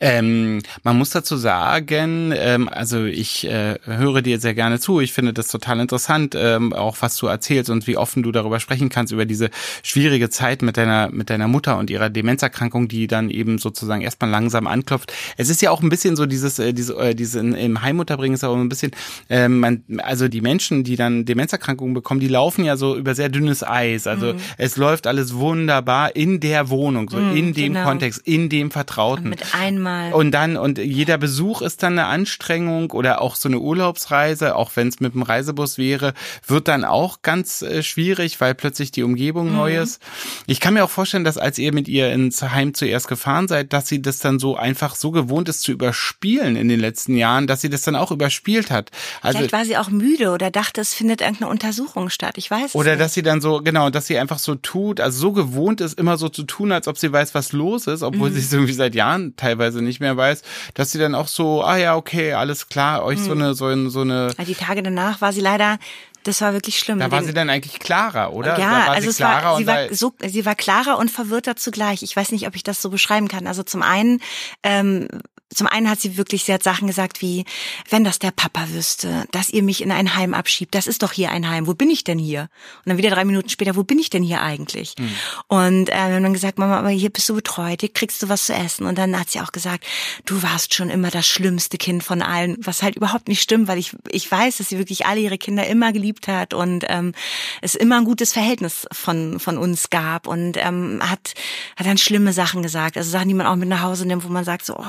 Ähm, 0.00 0.62
man 0.84 0.96
muss 0.96 1.10
dazu 1.10 1.36
sagen, 1.36 2.32
ähm, 2.34 2.66
also 2.66 3.04
ich 3.04 3.44
äh, 3.44 3.78
höre 3.84 4.22
dir 4.22 4.40
sehr 4.40 4.54
gerne 4.54 4.80
zu. 4.80 5.00
Ich 5.00 5.12
finde 5.12 5.34
das 5.34 5.48
total 5.48 5.80
interessant, 5.80 6.34
ähm, 6.34 6.72
auch 6.72 6.96
was 7.00 7.16
du 7.16 7.26
erzählst 7.26 7.68
und 7.68 7.86
wie 7.86 7.98
offen 7.98 8.22
du 8.22 8.32
darüber 8.32 8.58
sprechen 8.58 8.88
kannst, 8.88 9.12
über 9.12 9.26
diese 9.26 9.50
schwierige 9.82 10.30
Zeit 10.30 10.62
mit 10.62 10.78
deiner, 10.78 11.10
mit 11.10 11.28
deiner 11.28 11.46
Mutter 11.46 11.76
und 11.76 11.90
ihrer 11.90 12.08
Demenzerkrankung, 12.08 12.88
die 12.88 13.06
dann 13.06 13.28
eben 13.28 13.58
sozusagen 13.58 14.00
erstmal 14.00 14.30
langsam 14.30 14.66
anklopft. 14.66 15.12
Es 15.36 15.50
ist 15.50 15.60
ja 15.60 15.70
auch 15.70 15.82
ein 15.82 15.90
bisschen 15.90 16.16
so 16.16 16.24
dieses, 16.24 16.58
äh, 16.58 16.72
diese, 16.72 16.96
äh, 16.96 17.14
diese 17.14 17.40
im 17.40 17.82
Heimutterbringen 17.82 18.34
ist 18.34 18.44
auch 18.44 18.56
ein 18.56 18.70
bisschen, 18.70 18.92
äh, 19.28 19.48
man, 19.48 19.84
also 19.98 20.28
die 20.28 20.40
Menschen, 20.40 20.84
die 20.84 20.96
dann 20.96 21.26
Demenzerkrankungen 21.72 21.94
bekommen, 21.94 22.20
die 22.20 22.28
laufen 22.28 22.52
laufen 22.52 22.64
ja 22.64 22.76
so 22.76 22.96
über 22.96 23.14
sehr 23.14 23.28
dünnes 23.28 23.62
Eis. 23.62 24.06
Also 24.06 24.34
mhm. 24.34 24.40
es 24.58 24.76
läuft 24.76 25.06
alles 25.06 25.34
wunderbar 25.34 26.14
in 26.16 26.40
der 26.40 26.70
Wohnung, 26.70 27.08
so 27.08 27.16
mhm, 27.16 27.36
in 27.36 27.54
dem 27.54 27.74
genau. 27.74 27.84
Kontext, 27.84 28.20
in 28.24 28.48
dem 28.48 28.70
Vertrauten. 28.70 29.24
Und 29.24 29.30
mit 29.30 29.54
einmal. 29.54 30.12
Und 30.12 30.32
dann, 30.32 30.56
und 30.56 30.78
jeder 30.78 31.18
Besuch 31.18 31.62
ist 31.62 31.82
dann 31.82 31.98
eine 31.98 32.06
Anstrengung 32.06 32.90
oder 32.90 33.20
auch 33.20 33.36
so 33.36 33.48
eine 33.48 33.58
Urlaubsreise, 33.58 34.56
auch 34.56 34.72
wenn 34.74 34.88
es 34.88 35.00
mit 35.00 35.14
dem 35.14 35.22
Reisebus 35.22 35.78
wäre, 35.78 36.14
wird 36.46 36.68
dann 36.68 36.84
auch 36.84 37.22
ganz 37.22 37.62
äh, 37.62 37.82
schwierig, 37.82 38.40
weil 38.40 38.54
plötzlich 38.54 38.90
die 38.90 39.02
Umgebung 39.02 39.48
mhm. 39.48 39.56
neu 39.56 39.78
ist. 39.78 40.02
Ich 40.46 40.60
kann 40.60 40.74
mir 40.74 40.84
auch 40.84 40.90
vorstellen, 40.90 41.24
dass 41.24 41.38
als 41.38 41.58
ihr 41.58 41.72
mit 41.72 41.88
ihr 41.88 42.12
ins 42.12 42.42
Heim 42.42 42.74
zuerst 42.74 43.08
gefahren 43.08 43.48
seid, 43.48 43.72
dass 43.72 43.88
sie 43.88 44.02
das 44.02 44.18
dann 44.18 44.38
so 44.38 44.56
einfach 44.56 44.94
so 44.94 45.10
gewohnt 45.10 45.48
ist 45.48 45.62
zu 45.62 45.72
überspielen 45.72 46.56
in 46.56 46.68
den 46.68 46.80
letzten 46.80 47.16
Jahren, 47.16 47.46
dass 47.46 47.60
sie 47.60 47.70
das 47.70 47.82
dann 47.82 47.96
auch 47.96 48.10
überspielt 48.10 48.70
hat. 48.70 48.90
Also, 49.20 49.38
Vielleicht 49.38 49.52
war 49.52 49.64
sie 49.64 49.76
auch 49.76 49.88
müde 49.88 50.30
oder 50.30 50.50
dachte, 50.50 50.80
es 50.80 50.92
findet 50.92 51.20
irgendeine 51.20 51.50
Untersuchung 51.62 52.10
statt. 52.10 52.34
Ich 52.38 52.50
weiß 52.50 52.74
Oder 52.74 52.96
dass 52.96 53.14
sie 53.14 53.22
dann 53.22 53.40
so, 53.40 53.62
genau, 53.62 53.90
dass 53.90 54.06
sie 54.06 54.18
einfach 54.18 54.38
so 54.38 54.56
tut, 54.56 55.00
also 55.00 55.18
so 55.18 55.32
gewohnt 55.32 55.80
ist, 55.80 55.98
immer 55.98 56.16
so 56.16 56.28
zu 56.28 56.42
tun, 56.42 56.72
als 56.72 56.88
ob 56.88 56.98
sie 56.98 57.12
weiß, 57.12 57.34
was 57.34 57.52
los 57.52 57.86
ist, 57.86 58.02
obwohl 58.02 58.30
mhm. 58.30 58.34
sie 58.34 58.40
es 58.40 58.52
irgendwie 58.52 58.72
seit 58.72 58.94
Jahren 58.94 59.36
teilweise 59.36 59.80
nicht 59.80 60.00
mehr 60.00 60.16
weiß, 60.16 60.42
dass 60.74 60.90
sie 60.90 60.98
dann 60.98 61.14
auch 61.14 61.28
so, 61.28 61.62
ah 61.62 61.76
ja, 61.76 61.96
okay, 61.96 62.32
alles 62.32 62.68
klar, 62.68 63.04
euch 63.04 63.20
mhm. 63.20 63.24
so 63.24 63.32
eine, 63.32 63.54
so 63.54 63.66
eine, 63.66 63.90
so 63.90 64.00
eine. 64.00 64.34
Die 64.46 64.54
Tage 64.54 64.82
danach 64.82 65.20
war 65.20 65.32
sie 65.32 65.40
leider 65.40 65.78
das 66.24 66.40
war 66.40 66.52
wirklich 66.52 66.78
schlimm. 66.78 67.00
Da 67.00 67.10
war 67.10 67.24
sie 67.24 67.32
dann 67.32 67.50
eigentlich 67.50 67.80
klarer, 67.80 68.32
oder? 68.32 68.56
Ja, 68.58 68.92
also 68.92 69.10
es 69.10 69.18
war, 69.18 69.56
sie 69.56 69.66
war 69.66 69.92
so, 69.92 70.14
sie 70.24 70.46
war 70.46 70.54
klarer 70.54 70.98
und 70.98 71.10
verwirrter 71.10 71.56
zugleich. 71.56 72.04
Ich 72.04 72.14
weiß 72.14 72.30
nicht, 72.30 72.46
ob 72.46 72.54
ich 72.54 72.62
das 72.62 72.80
so 72.80 72.90
beschreiben 72.90 73.26
kann. 73.26 73.48
Also 73.48 73.64
zum 73.64 73.82
einen 73.82 74.20
ähm, 74.62 75.08
zum 75.54 75.66
einen 75.66 75.88
hat 75.88 76.00
sie 76.00 76.16
wirklich, 76.16 76.44
sie 76.44 76.52
hat 76.52 76.62
Sachen 76.62 76.86
gesagt 76.86 77.20
wie, 77.22 77.44
wenn 77.90 78.04
das 78.04 78.18
der 78.18 78.30
Papa 78.30 78.68
wüsste, 78.70 79.26
dass 79.32 79.50
ihr 79.50 79.62
mich 79.62 79.82
in 79.82 79.92
ein 79.92 80.14
Heim 80.14 80.34
abschiebt, 80.34 80.74
das 80.74 80.86
ist 80.86 81.02
doch 81.02 81.12
hier 81.12 81.30
ein 81.30 81.48
Heim, 81.48 81.66
wo 81.66 81.74
bin 81.74 81.90
ich 81.90 82.04
denn 82.04 82.18
hier? 82.18 82.42
Und 82.84 82.90
dann 82.90 82.98
wieder 82.98 83.10
drei 83.10 83.24
Minuten 83.24 83.48
später, 83.48 83.76
wo 83.76 83.82
bin 83.82 83.98
ich 83.98 84.10
denn 84.10 84.22
hier 84.22 84.42
eigentlich? 84.42 84.94
Mhm. 84.98 85.10
Und 85.48 85.88
äh, 85.88 85.92
wir 85.92 86.14
haben 86.14 86.22
dann 86.22 86.32
gesagt, 86.32 86.58
Mama, 86.58 86.78
aber 86.78 86.90
hier 86.90 87.10
bist 87.10 87.28
du 87.28 87.34
betreut, 87.34 87.80
hier 87.80 87.92
kriegst 87.92 88.22
du 88.22 88.28
was 88.28 88.46
zu 88.46 88.54
essen. 88.54 88.86
Und 88.86 88.98
dann 88.98 89.18
hat 89.18 89.30
sie 89.30 89.40
auch 89.40 89.52
gesagt, 89.52 89.84
du 90.26 90.42
warst 90.42 90.74
schon 90.74 90.90
immer 90.90 91.10
das 91.10 91.26
schlimmste 91.26 91.78
Kind 91.78 92.02
von 92.02 92.22
allen, 92.22 92.56
was 92.60 92.82
halt 92.82 92.96
überhaupt 92.96 93.28
nicht 93.28 93.42
stimmt, 93.42 93.68
weil 93.68 93.78
ich, 93.78 93.94
ich 94.10 94.30
weiß, 94.30 94.58
dass 94.58 94.68
sie 94.68 94.78
wirklich 94.78 95.06
alle 95.06 95.20
ihre 95.20 95.38
Kinder 95.38 95.66
immer 95.66 95.92
geliebt 95.92 96.28
hat 96.28 96.54
und 96.54 96.84
ähm, 96.88 97.12
es 97.60 97.74
immer 97.74 97.98
ein 97.98 98.04
gutes 98.04 98.32
Verhältnis 98.32 98.86
von, 98.92 99.38
von 99.38 99.58
uns 99.58 99.90
gab 99.90 100.26
und 100.26 100.56
ähm, 100.56 101.00
hat, 101.02 101.34
hat 101.76 101.86
dann 101.86 101.98
schlimme 101.98 102.32
Sachen 102.32 102.62
gesagt, 102.62 102.96
also 102.96 103.10
Sachen, 103.10 103.28
die 103.28 103.34
man 103.34 103.46
auch 103.46 103.56
mit 103.56 103.68
nach 103.68 103.82
Hause 103.82 104.06
nimmt, 104.06 104.24
wo 104.24 104.28
man 104.28 104.44
sagt 104.44 104.64
so, 104.64 104.76
oh, 104.78 104.84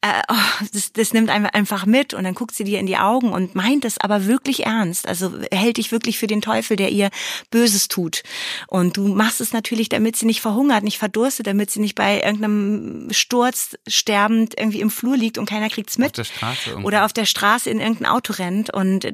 äh, 0.00 0.22
oh, 0.28 0.64
das, 0.72 0.92
das 0.92 1.12
nimmt 1.12 1.30
einem 1.30 1.48
einfach 1.52 1.86
mit 1.86 2.14
und 2.14 2.24
dann 2.24 2.34
guckt 2.34 2.54
sie 2.54 2.64
dir 2.64 2.80
in 2.80 2.86
die 2.86 2.96
Augen 2.96 3.32
und 3.32 3.54
meint 3.54 3.84
es 3.84 3.98
aber 3.98 4.26
wirklich 4.26 4.66
ernst. 4.66 5.06
Also 5.06 5.32
hält 5.52 5.76
dich 5.76 5.92
wirklich 5.92 6.18
für 6.18 6.26
den 6.26 6.42
Teufel, 6.42 6.76
der 6.76 6.90
ihr 6.90 7.10
Böses 7.50 7.88
tut. 7.88 8.22
Und 8.66 8.96
du 8.96 9.08
machst 9.08 9.40
es 9.40 9.52
natürlich, 9.52 9.88
damit 9.88 10.16
sie 10.16 10.26
nicht 10.26 10.40
verhungert, 10.40 10.84
nicht 10.84 10.98
verdurstet, 10.98 11.46
damit 11.46 11.70
sie 11.70 11.80
nicht 11.80 11.94
bei 11.94 12.22
irgendeinem 12.22 13.08
Sturz 13.12 13.76
sterbend 13.86 14.54
irgendwie 14.58 14.80
im 14.80 14.90
Flur 14.90 15.16
liegt 15.16 15.38
und 15.38 15.46
keiner 15.46 15.68
kriegt's 15.68 15.98
mit. 15.98 16.08
Auf 16.08 16.12
der 16.12 16.24
Straße 16.24 16.70
irgendwie. 16.70 16.86
Oder 16.86 17.04
auf 17.04 17.12
der 17.12 17.26
Straße 17.26 17.70
in 17.70 17.80
irgendein 17.80 18.06
Auto 18.06 18.32
rennt. 18.32 18.72
Und 18.72 19.06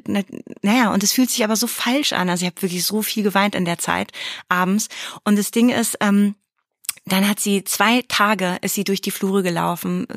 naja, 0.61 0.93
und 0.93 1.03
es 1.03 1.11
fühlt 1.11 1.29
sich 1.29 1.43
aber 1.43 1.55
so 1.55 1.67
falsch 1.67 2.13
an. 2.13 2.29
Also 2.29 2.45
ich 2.45 2.51
habe 2.51 2.61
wirklich 2.61 2.83
so 2.85 3.01
viel 3.01 3.23
geweint 3.23 3.55
in 3.55 3.65
der 3.65 3.77
Zeit 3.77 4.11
abends. 4.47 4.87
Und 5.23 5.37
das 5.37 5.51
Ding 5.51 5.69
ist, 5.69 5.97
ähm, 6.01 6.35
dann 7.05 7.27
hat 7.27 7.39
sie 7.39 7.63
zwei 7.63 8.03
Tage 8.07 8.57
ist 8.61 8.75
sie 8.75 8.83
durch 8.83 9.01
die 9.01 9.11
Flure 9.11 9.43
gelaufen. 9.43 10.07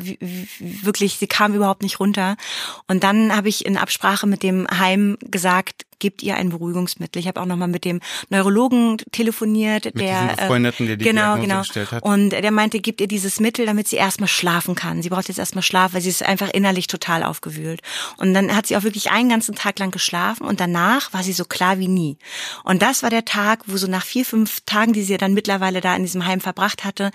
Wirklich, 0.58 1.16
sie 1.16 1.26
kam 1.26 1.54
überhaupt 1.54 1.82
nicht 1.82 2.00
runter. 2.00 2.36
Und 2.88 3.02
dann 3.04 3.34
habe 3.34 3.48
ich 3.48 3.64
in 3.64 3.76
Absprache 3.76 4.26
mit 4.26 4.42
dem 4.42 4.66
Heim 4.68 5.16
gesagt, 5.20 5.86
gebt 6.02 6.22
ihr 6.24 6.36
ein 6.36 6.48
Beruhigungsmittel. 6.48 7.20
Ich 7.20 7.28
habe 7.28 7.40
auch 7.40 7.46
nochmal 7.46 7.68
mit 7.68 7.84
dem 7.84 8.00
Neurologen 8.28 8.96
telefoniert, 9.12 9.84
mit 9.84 10.00
der 10.00 10.34
Befreundeten, 10.36 10.88
der 10.88 10.96
die 10.96 11.04
genau, 11.04 11.36
Diagnose 11.36 11.46
genau. 11.46 11.58
gestellt 11.60 11.92
hat. 11.92 12.02
Und 12.02 12.30
der 12.30 12.50
meinte, 12.50 12.80
gebt 12.80 13.00
ihr 13.00 13.06
dieses 13.06 13.38
Mittel, 13.38 13.66
damit 13.66 13.86
sie 13.86 13.96
erstmal 13.96 14.28
schlafen 14.28 14.74
kann. 14.74 15.00
Sie 15.00 15.10
braucht 15.10 15.28
jetzt 15.28 15.38
erstmal 15.38 15.62
Schlaf, 15.62 15.94
weil 15.94 16.00
sie 16.00 16.08
ist 16.08 16.24
einfach 16.24 16.50
innerlich 16.50 16.88
total 16.88 17.22
aufgewühlt. 17.22 17.82
Und 18.16 18.34
dann 18.34 18.54
hat 18.54 18.66
sie 18.66 18.76
auch 18.76 18.82
wirklich 18.82 19.12
einen 19.12 19.28
ganzen 19.28 19.54
Tag 19.54 19.78
lang 19.78 19.92
geschlafen 19.92 20.44
und 20.44 20.58
danach 20.58 21.12
war 21.12 21.22
sie 21.22 21.32
so 21.32 21.44
klar 21.44 21.78
wie 21.78 21.86
nie. 21.86 22.18
Und 22.64 22.82
das 22.82 23.04
war 23.04 23.10
der 23.10 23.24
Tag, 23.24 23.60
wo 23.66 23.76
so 23.76 23.86
nach 23.86 24.04
vier, 24.04 24.24
fünf 24.24 24.62
Tagen, 24.66 24.92
die 24.92 25.04
sie 25.04 25.16
dann 25.18 25.34
mittlerweile 25.34 25.80
da 25.80 25.94
in 25.94 26.02
diesem 26.02 26.26
Heim 26.26 26.40
verbracht 26.40 26.82
hatte, 26.82 27.12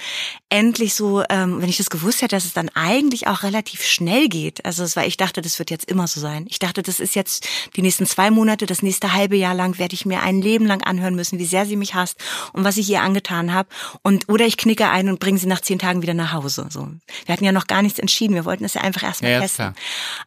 endlich 0.50 0.94
so, 0.96 1.24
ähm, 1.30 1.62
wenn 1.62 1.68
ich 1.68 1.78
das 1.78 1.90
gewusst 1.90 2.22
hätte, 2.22 2.38
dass 2.38 2.46
es 2.46 2.54
dann 2.54 2.70
eigentlich 2.70 3.28
auch 3.28 3.44
relativ 3.44 3.84
schnell 3.84 4.30
geht. 4.30 4.64
Also 4.64 4.86
es 4.86 4.96
war, 4.96 5.06
ich 5.06 5.18
dachte, 5.18 5.42
das 5.42 5.60
wird 5.60 5.72
jetzt 5.72 5.92
immer 5.92 6.08
so 6.08 6.22
sein. 6.22 6.46
Ich 6.48 6.60
dachte, 6.60 6.84
das 6.84 7.02
ist 7.02 7.16
jetzt 7.16 7.46
die 7.76 7.82
nächsten 7.82 8.06
zwei 8.06 8.32
Monate, 8.32 8.66
das 8.78 8.84
nächste 8.84 9.14
halbe 9.14 9.36
Jahr 9.36 9.56
lang 9.56 9.80
werde 9.80 9.96
ich 9.96 10.06
mir 10.06 10.22
ein 10.22 10.40
Leben 10.40 10.66
lang 10.66 10.84
anhören 10.84 11.16
müssen, 11.16 11.40
wie 11.40 11.46
sehr 11.46 11.66
sie 11.66 11.76
mich 11.76 11.96
hasst 11.96 12.20
und 12.54 12.64
was 12.64 12.78
ich 12.78 12.88
ihr 12.90 13.02
angetan 13.02 13.54
habe. 13.54 13.70
Und 14.04 14.30
oder 14.30 14.46
ich 14.46 14.58
knicke 14.58 14.88
ein 14.90 15.10
und 15.10 15.20
bringe 15.20 15.40
sie 15.40 15.48
nach 15.48 15.62
zehn 15.62 15.80
Tagen 15.80 16.04
wieder 16.04 16.14
nach 16.14 16.34
Hause. 16.34 16.68
So, 16.70 16.88
wir 17.26 17.34
hatten 17.34 17.44
ja 17.44 17.52
noch 17.52 17.66
gar 17.66 17.82
nichts 17.82 17.98
entschieden. 17.98 18.36
Wir 18.36 18.46
wollten 18.46 18.66
es 18.66 18.76
ja 18.76 18.82
einfach 18.82 19.02
erstmal 19.02 19.32
Ja, 19.32 19.40
testen. 19.40 19.74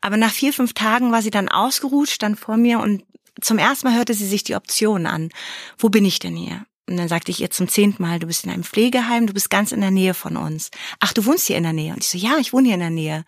Aber 0.01 0.17
nach 0.17 0.33
vier, 0.33 0.53
fünf 0.53 0.75
Tagen 0.75 1.13
war 1.13 1.23
sie 1.23 1.31
dann 1.31 1.49
ausgeruht, 1.49 2.11
stand 2.11 2.41
vor 2.41 2.57
mir 2.57 2.81
und 2.81 3.05
zum 3.41 3.59
ersten 3.59 3.87
Mal 3.87 3.97
hörte 3.97 4.15
sie 4.15 4.27
sich 4.27 4.43
die 4.43 4.57
Option 4.57 5.07
an. 5.07 5.31
Wo 5.79 5.89
bin 5.89 6.05
ich 6.05 6.19
denn 6.19 6.35
hier? 6.35 6.67
Und 6.89 6.97
dann 6.97 7.07
sagte 7.07 7.31
ich 7.31 7.41
ihr 7.41 7.51
zum 7.51 7.69
zehnten 7.69 8.03
Mal, 8.03 8.19
du 8.19 8.27
bist 8.27 8.45
in 8.45 8.51
einem 8.51 8.65
Pflegeheim, 8.65 9.29
du 9.29 9.33
bist 9.33 9.49
ganz 9.49 9.71
in 9.71 9.81
der 9.81 9.93
Nähe 9.93 10.13
von 10.13 10.37
uns. 10.37 10.71
Ach, 10.99 11.13
du 11.13 11.25
wohnst 11.25 11.47
hier 11.47 11.57
in 11.57 11.63
der 11.63 11.73
Nähe? 11.73 11.93
Und 11.93 12.03
ich 12.03 12.09
so, 12.09 12.19
ja, 12.19 12.37
ich 12.39 12.53
wohne 12.53 12.67
hier 12.67 12.75
in 12.75 12.81
der 12.81 12.91
Nähe. 12.91 13.25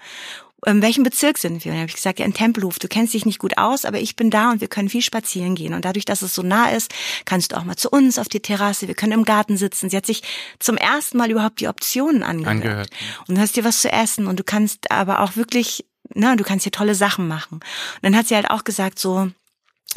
In 0.64 0.80
welchem 0.80 1.02
Bezirk 1.02 1.38
sind 1.38 1.64
wir? 1.64 1.72
Und 1.72 1.76
dann 1.76 1.82
habe 1.82 1.88
ich 1.88 1.96
gesagt, 1.96 2.20
ja, 2.20 2.24
in 2.24 2.34
Tempelhof. 2.34 2.78
Du 2.78 2.86
kennst 2.86 3.14
dich 3.14 3.26
nicht 3.26 3.40
gut 3.40 3.58
aus, 3.58 3.84
aber 3.84 3.98
ich 3.98 4.14
bin 4.14 4.30
da 4.30 4.52
und 4.52 4.60
wir 4.60 4.68
können 4.68 4.88
viel 4.88 5.02
spazieren 5.02 5.56
gehen. 5.56 5.74
Und 5.74 5.84
dadurch, 5.84 6.04
dass 6.04 6.22
es 6.22 6.36
so 6.36 6.42
nah 6.42 6.70
ist, 6.70 6.92
kannst 7.24 7.50
du 7.50 7.56
auch 7.56 7.64
mal 7.64 7.76
zu 7.76 7.90
uns 7.90 8.16
auf 8.18 8.28
die 8.28 8.40
Terrasse. 8.40 8.86
Wir 8.86 8.94
können 8.94 9.12
im 9.12 9.24
Garten 9.24 9.56
sitzen. 9.56 9.90
Sie 9.90 9.96
hat 9.96 10.06
sich 10.06 10.22
zum 10.60 10.76
ersten 10.76 11.18
Mal 11.18 11.32
überhaupt 11.32 11.60
die 11.60 11.66
Optionen 11.66 12.22
angehört. 12.22 12.62
Angehört. 12.62 12.90
Und 13.26 13.36
du 13.36 13.40
hast 13.40 13.56
dir 13.56 13.64
was 13.64 13.80
zu 13.80 13.90
essen 13.90 14.28
und 14.28 14.38
du 14.38 14.44
kannst 14.44 14.90
aber 14.92 15.20
auch 15.20 15.34
wirklich, 15.34 15.84
na, 16.14 16.36
du 16.36 16.44
kannst 16.44 16.62
hier 16.62 16.72
tolle 16.72 16.94
Sachen 16.94 17.26
machen. 17.26 17.54
Und 17.56 18.02
dann 18.02 18.16
hat 18.16 18.28
sie 18.28 18.36
halt 18.36 18.48
auch 18.48 18.62
gesagt 18.62 19.00
so, 19.00 19.30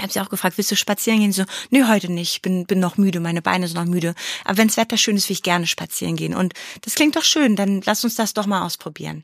habe 0.01 0.11
sie 0.11 0.19
auch 0.19 0.29
gefragt, 0.29 0.57
willst 0.57 0.71
du 0.71 0.75
spazieren 0.75 1.19
gehen? 1.19 1.31
So, 1.31 1.43
nee, 1.69 1.83
heute 1.85 2.11
nicht. 2.11 2.33
Ich 2.35 2.41
bin, 2.41 2.65
bin 2.65 2.79
noch 2.79 2.97
müde, 2.97 3.19
meine 3.19 3.41
Beine 3.41 3.67
sind 3.67 3.77
noch 3.77 3.85
müde. 3.85 4.13
Aber 4.43 4.57
wenns 4.57 4.77
Wetter 4.77 4.97
schön 4.97 5.15
ist, 5.15 5.29
will 5.29 5.33
ich 5.35 5.43
gerne 5.43 5.67
spazieren 5.67 6.15
gehen. 6.15 6.33
Und 6.35 6.53
das 6.81 6.95
klingt 6.95 7.15
doch 7.15 7.23
schön, 7.23 7.55
dann 7.55 7.81
lass 7.85 8.03
uns 8.03 8.15
das 8.15 8.33
doch 8.33 8.45
mal 8.45 8.63
ausprobieren. 8.63 9.23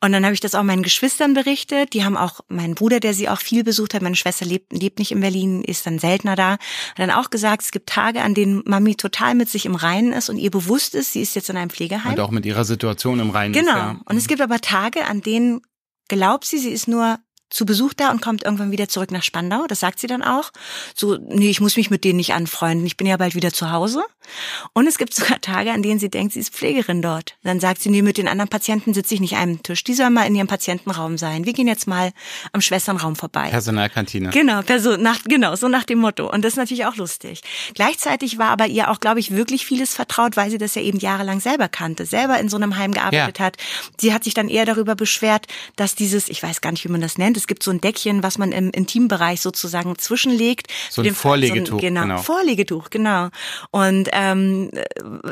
Und 0.00 0.12
dann 0.12 0.24
habe 0.24 0.34
ich 0.34 0.40
das 0.40 0.54
auch 0.54 0.62
meinen 0.62 0.82
Geschwistern 0.82 1.34
berichtet. 1.34 1.92
Die 1.92 2.04
haben 2.04 2.16
auch, 2.16 2.40
mein 2.48 2.74
Bruder, 2.74 3.00
der 3.00 3.14
sie 3.14 3.28
auch 3.28 3.40
viel 3.40 3.62
besucht 3.64 3.94
hat, 3.94 4.02
meine 4.02 4.16
Schwester 4.16 4.46
lebt, 4.46 4.72
lebt 4.72 4.98
nicht 4.98 5.12
in 5.12 5.20
Berlin, 5.20 5.62
ist 5.62 5.86
dann 5.86 5.98
seltener 5.98 6.36
da, 6.36 6.52
hat 6.52 6.60
dann 6.96 7.10
auch 7.10 7.30
gesagt, 7.30 7.62
es 7.62 7.70
gibt 7.70 7.88
Tage, 7.88 8.22
an 8.22 8.34
denen 8.34 8.62
Mami 8.64 8.94
total 8.96 9.34
mit 9.34 9.48
sich 9.50 9.66
im 9.66 9.74
Reinen 9.74 10.12
ist 10.12 10.30
und 10.30 10.38
ihr 10.38 10.50
bewusst 10.50 10.94
ist, 10.94 11.12
sie 11.12 11.20
ist 11.22 11.34
jetzt 11.34 11.50
in 11.50 11.56
einem 11.56 11.70
Pflegeheim. 11.70 12.12
Und 12.12 12.20
auch 12.20 12.30
mit 12.30 12.46
ihrer 12.46 12.64
Situation 12.64 13.20
im 13.20 13.30
Reinen 13.30 13.52
Genau. 13.52 13.70
ist. 13.70 13.76
Ja. 13.76 14.00
Und 14.06 14.16
es 14.16 14.26
gibt 14.28 14.40
aber 14.40 14.60
Tage, 14.60 15.04
an 15.06 15.20
denen 15.20 15.60
glaubt 16.08 16.44
sie, 16.44 16.58
sie 16.58 16.70
ist 16.70 16.88
nur 16.88 17.18
zu 17.50 17.64
Besuch 17.64 17.94
da 17.94 18.10
und 18.10 18.20
kommt 18.20 18.42
irgendwann 18.44 18.70
wieder 18.72 18.88
zurück 18.88 19.10
nach 19.12 19.22
Spandau. 19.22 19.66
Das 19.68 19.80
sagt 19.80 20.00
sie 20.00 20.06
dann 20.08 20.22
auch. 20.22 20.50
So, 20.94 21.16
nee, 21.28 21.48
ich 21.48 21.60
muss 21.60 21.76
mich 21.76 21.90
mit 21.90 22.04
denen 22.04 22.16
nicht 22.16 22.34
anfreunden. 22.34 22.84
Ich 22.86 22.96
bin 22.96 23.06
ja 23.06 23.16
bald 23.16 23.34
wieder 23.34 23.52
zu 23.52 23.70
Hause. 23.70 24.02
Und 24.72 24.86
es 24.88 24.98
gibt 24.98 25.14
sogar 25.14 25.40
Tage, 25.40 25.70
an 25.72 25.82
denen 25.82 26.00
sie 26.00 26.10
denkt, 26.10 26.32
sie 26.34 26.40
ist 26.40 26.52
Pflegerin 26.52 27.02
dort. 27.02 27.36
Dann 27.44 27.60
sagt 27.60 27.80
sie, 27.82 27.90
nee, 27.90 28.02
mit 28.02 28.18
den 28.18 28.26
anderen 28.26 28.48
Patienten 28.48 28.94
sitze 28.94 29.14
ich 29.14 29.20
nicht 29.20 29.34
an 29.34 29.42
einem 29.42 29.62
Tisch. 29.62 29.84
Die 29.84 29.94
sollen 29.94 30.12
mal 30.14 30.24
in 30.26 30.34
ihrem 30.34 30.48
Patientenraum 30.48 31.18
sein. 31.18 31.44
Wir 31.46 31.52
gehen 31.52 31.68
jetzt 31.68 31.86
mal 31.86 32.12
am 32.52 32.60
Schwesternraum 32.60 33.14
vorbei. 33.14 33.48
Personalkantine. 33.50 34.30
Genau, 34.30 34.62
Person, 34.62 35.00
nach, 35.00 35.22
genau, 35.24 35.54
so 35.54 35.68
nach 35.68 35.84
dem 35.84 35.98
Motto. 36.00 36.28
Und 36.30 36.44
das 36.44 36.54
ist 36.54 36.58
natürlich 36.58 36.86
auch 36.86 36.96
lustig. 36.96 37.42
Gleichzeitig 37.74 38.38
war 38.38 38.48
aber 38.50 38.66
ihr 38.66 38.90
auch, 38.90 38.98
glaube 38.98 39.20
ich, 39.20 39.30
wirklich 39.30 39.64
vieles 39.66 39.94
vertraut, 39.94 40.36
weil 40.36 40.50
sie 40.50 40.58
das 40.58 40.74
ja 40.74 40.82
eben 40.82 40.98
jahrelang 40.98 41.40
selber 41.40 41.68
kannte, 41.68 42.06
selber 42.06 42.40
in 42.40 42.48
so 42.48 42.56
einem 42.56 42.76
Heim 42.76 42.92
gearbeitet 42.92 43.38
Ja. 43.38 43.44
hat. 43.44 43.56
Sie 44.00 44.12
hat 44.12 44.24
sich 44.24 44.34
dann 44.34 44.48
eher 44.48 44.64
darüber 44.64 44.96
beschwert, 44.96 45.46
dass 45.76 45.94
dieses, 45.94 46.28
ich 46.28 46.42
weiß 46.42 46.60
gar 46.60 46.72
nicht, 46.72 46.84
wie 46.84 46.88
man 46.90 47.00
das 47.00 47.18
nennt, 47.18 47.36
es 47.46 47.48
gibt 47.48 47.62
so 47.62 47.70
ein 47.70 47.80
Deckchen, 47.80 48.24
was 48.24 48.38
man 48.38 48.50
im 48.50 48.70
Intimbereich 48.72 49.40
sozusagen 49.40 49.96
zwischenlegt. 49.96 50.66
So 50.90 51.00
ein 51.00 51.04
Für 51.04 51.10
den 51.10 51.14
Fall- 51.14 51.26
Vorlegetuch, 51.36 51.80
genau, 51.80 52.02
genau. 52.02 52.18
Vorlegetuch, 52.18 52.90
genau. 52.90 53.28
Und 53.70 54.08
ähm, 54.10 54.72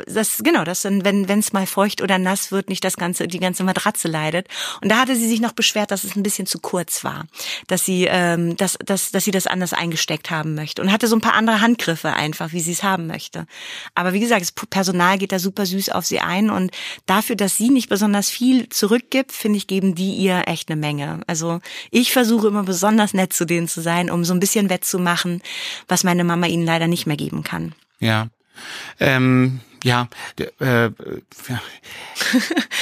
das, 0.07 0.37
genau, 0.41 0.63
das 0.63 0.83
dann, 0.83 1.03
wenn 1.03 1.27
wenn 1.27 1.39
es 1.39 1.51
mal 1.51 1.67
feucht 1.67 2.01
oder 2.01 2.17
nass 2.17 2.53
wird, 2.53 2.69
nicht 2.69 2.85
das 2.85 2.95
ganze, 2.95 3.27
die 3.27 3.39
ganze 3.39 3.65
Matratze 3.65 4.07
leidet. 4.07 4.47
Und 4.81 4.89
da 4.89 4.99
hatte 4.99 5.17
sie 5.17 5.27
sich 5.27 5.41
noch 5.41 5.51
beschwert, 5.51 5.91
dass 5.91 6.05
es 6.05 6.15
ein 6.15 6.23
bisschen 6.23 6.47
zu 6.47 6.59
kurz 6.59 7.03
war, 7.03 7.25
dass 7.67 7.83
sie, 7.83 8.07
ähm, 8.09 8.55
dass, 8.55 8.77
dass, 8.85 9.11
dass 9.11 9.25
sie 9.25 9.31
das 9.31 9.45
anders 9.45 9.73
eingesteckt 9.73 10.29
haben 10.31 10.55
möchte 10.55 10.81
und 10.81 10.89
hatte 10.93 11.07
so 11.07 11.17
ein 11.17 11.21
paar 11.21 11.33
andere 11.33 11.59
Handgriffe 11.59 12.13
einfach, 12.13 12.53
wie 12.53 12.61
sie 12.61 12.71
es 12.71 12.81
haben 12.83 13.07
möchte. 13.07 13.45
Aber 13.93 14.13
wie 14.13 14.21
gesagt, 14.21 14.41
das 14.41 14.53
Personal 14.53 15.17
geht 15.17 15.33
da 15.33 15.39
super 15.39 15.65
süß 15.65 15.89
auf 15.89 16.05
sie 16.05 16.19
ein 16.21 16.49
und 16.49 16.71
dafür, 17.07 17.35
dass 17.35 17.57
sie 17.57 17.69
nicht 17.69 17.89
besonders 17.89 18.29
viel 18.29 18.69
zurückgibt, 18.69 19.33
finde 19.33 19.57
ich, 19.57 19.67
geben 19.67 19.95
die 19.95 20.13
ihr 20.13 20.43
echt 20.47 20.69
eine 20.69 20.79
Menge. 20.79 21.19
Also 21.27 21.59
ich 21.95 22.11
versuche 22.11 22.47
immer 22.47 22.63
besonders 22.63 23.13
nett 23.13 23.31
zu 23.31 23.45
denen 23.45 23.69
zu 23.69 23.79
sein, 23.79 24.11
um 24.11 24.25
so 24.25 24.33
ein 24.33 24.41
bisschen 24.41 24.69
wettzumachen, 24.69 25.41
was 25.87 26.03
meine 26.03 26.25
Mama 26.25 26.45
ihnen 26.47 26.65
leider 26.65 26.87
nicht 26.87 27.07
mehr 27.07 27.15
geben 27.15 27.41
kann. 27.43 27.73
Ja. 27.99 28.27
Ähm, 28.99 29.61
ja, 29.85 30.09
äh, 30.39 30.89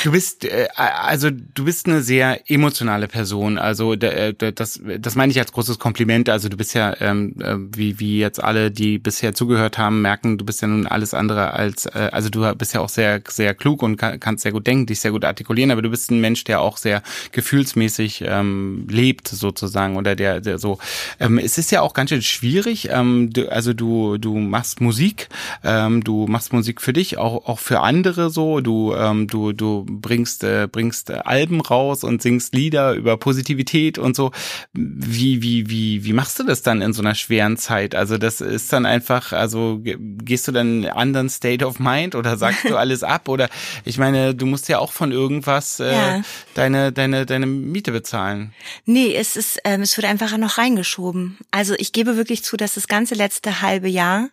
du 0.06 0.12
bist 0.12 0.46
äh, 0.46 0.70
also 0.76 1.30
du 1.32 1.66
bist 1.66 1.86
eine 1.86 2.02
sehr 2.02 2.50
emotionale 2.50 3.10
Person. 3.10 3.58
Also 3.58 3.92
äh, 3.94 4.34
das 4.34 4.80
das 5.00 5.16
meine 5.16 5.32
ich 5.32 5.38
als 5.40 5.52
großes 5.52 5.80
Kompliment. 5.80 6.30
Also 6.30 6.48
du 6.48 6.56
bist 6.56 6.74
ja 6.74 6.96
ähm, 7.02 7.36
äh, 7.42 7.56
wie 7.58 8.00
wie 8.00 8.20
jetzt 8.20 8.42
alle, 8.42 8.72
die 8.72 9.00
bisher 9.00 9.34
zugehört 9.34 9.78
haben, 9.78 10.02
merken, 10.02 10.38
du 10.38 10.46
bist 10.46 10.62
ja 10.62 10.70
nun 10.70 10.88
alles 10.88 11.14
andere 11.14 11.52
als 11.52 11.88
äh, 11.88 12.10
also 12.14 12.30
du 12.30 12.56
bist 12.56 12.74
ja 12.74 12.80
auch 12.80 12.88
sehr 12.88 13.22
sehr 13.28 13.54
klug 13.54 13.84
und 13.84 13.98
kann, 13.98 14.22
kannst 14.22 14.44
sehr 14.44 14.54
gut 14.54 14.66
denken, 14.66 14.86
dich 14.86 15.02
sehr 15.02 15.12
gut 15.12 15.26
artikulieren. 15.26 15.72
Aber 15.72 15.82
du 15.82 15.90
bist 15.90 16.10
ein 16.10 16.22
Mensch, 16.22 16.46
der 16.46 16.62
auch 16.62 16.78
sehr 16.78 17.04
gefühlsmäßig 17.34 18.24
ähm, 18.26 18.88
lebt 18.90 19.28
sozusagen 19.28 19.98
oder 19.98 20.16
der 20.16 20.40
der 20.40 20.58
so. 20.58 20.80
Ähm, 21.20 21.38
es 21.38 21.58
ist 21.58 21.70
ja 21.70 21.82
auch 21.82 21.94
ganz 21.94 22.12
schön 22.12 22.22
schwierig. 22.22 22.88
Ähm, 22.92 23.34
du, 23.34 23.52
also 23.52 23.74
du 23.74 24.18
du 24.18 24.38
machst 24.38 24.80
Musik, 24.80 25.28
ähm, 25.66 26.02
du 26.02 26.28
machst 26.28 26.54
Musik 26.54 26.80
für 26.80 26.93
dich, 26.94 27.18
auch 27.18 27.46
auch 27.48 27.60
für 27.60 27.82
andere 27.82 28.30
so. 28.30 28.62
Du 28.62 28.94
ähm, 28.96 29.28
du 29.28 29.52
du 29.54 29.86
bringst 29.88 30.44
äh, 30.44 30.68
bringst 30.72 31.10
äh, 31.10 31.20
Alben 31.26 31.60
raus 31.62 32.04
und 32.04 32.22
singst 32.22 32.54
Lieder 32.56 32.94
über 32.94 33.18
Positivität 33.18 33.98
und 33.98 34.16
so. 34.16 34.32
Wie 34.74 35.42
wie 35.42 35.70
wie 35.70 36.06
wie 36.06 36.14
machst 36.14 36.40
du 36.40 36.44
das 36.44 36.62
dann 36.62 36.82
in 36.82 36.94
so 36.94 37.02
einer 37.02 37.16
schweren 37.16 37.58
Zeit? 37.58 37.96
Also 37.96 38.18
das 38.18 38.42
ist 38.42 38.72
dann 38.72 38.86
einfach, 38.86 39.34
also 39.34 39.80
ge- 39.80 39.98
gehst 40.00 40.48
du 40.48 40.52
dann 40.52 40.84
in 40.84 40.86
einen 40.88 40.98
anderen 40.98 41.30
State 41.30 41.66
of 41.66 41.80
Mind 41.80 42.16
oder 42.16 42.38
sagst 42.38 42.70
du 42.70 42.78
alles 42.84 43.04
ab 43.04 43.28
oder 43.30 43.50
ich 43.86 43.98
meine, 43.98 44.34
du 44.36 44.46
musst 44.46 44.70
ja 44.70 44.80
auch 44.80 44.92
von 44.92 45.12
irgendwas 45.12 45.80
äh, 45.80 45.92
Ja. 45.94 46.22
deine 46.56 46.92
deine 46.92 47.26
deine 47.26 47.46
Miete 47.46 47.92
bezahlen. 47.92 48.54
Nee, 48.86 49.14
es 49.16 49.36
ist, 49.36 49.60
ähm, 49.64 49.82
es 49.82 49.96
wird 49.98 50.06
einfach 50.08 50.38
noch 50.38 50.58
reingeschoben. 50.58 51.38
Also 51.52 51.74
ich 51.78 51.92
gebe 51.94 52.16
wirklich 52.18 52.44
zu, 52.44 52.58
dass 52.58 52.76
das 52.76 52.88
ganze 52.88 53.16
letzte 53.16 53.62
halbe 53.62 53.88
Jahr, 53.90 54.30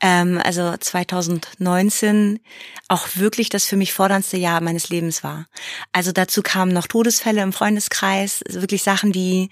ähm, 0.00 0.40
also 0.42 0.76
2019, 0.76 2.40
auch 2.88 3.08
wirklich 3.14 3.48
das 3.48 3.64
für 3.64 3.76
mich 3.76 3.92
forderndste 3.92 4.36
Jahr 4.36 4.60
meines 4.60 4.88
Lebens 4.90 5.24
war. 5.24 5.46
Also 5.92 6.12
dazu 6.12 6.42
kamen 6.42 6.72
noch 6.72 6.86
Todesfälle 6.86 7.42
im 7.42 7.52
Freundeskreis, 7.52 8.42
also 8.46 8.60
wirklich 8.60 8.82
Sachen, 8.82 9.12
die, 9.12 9.50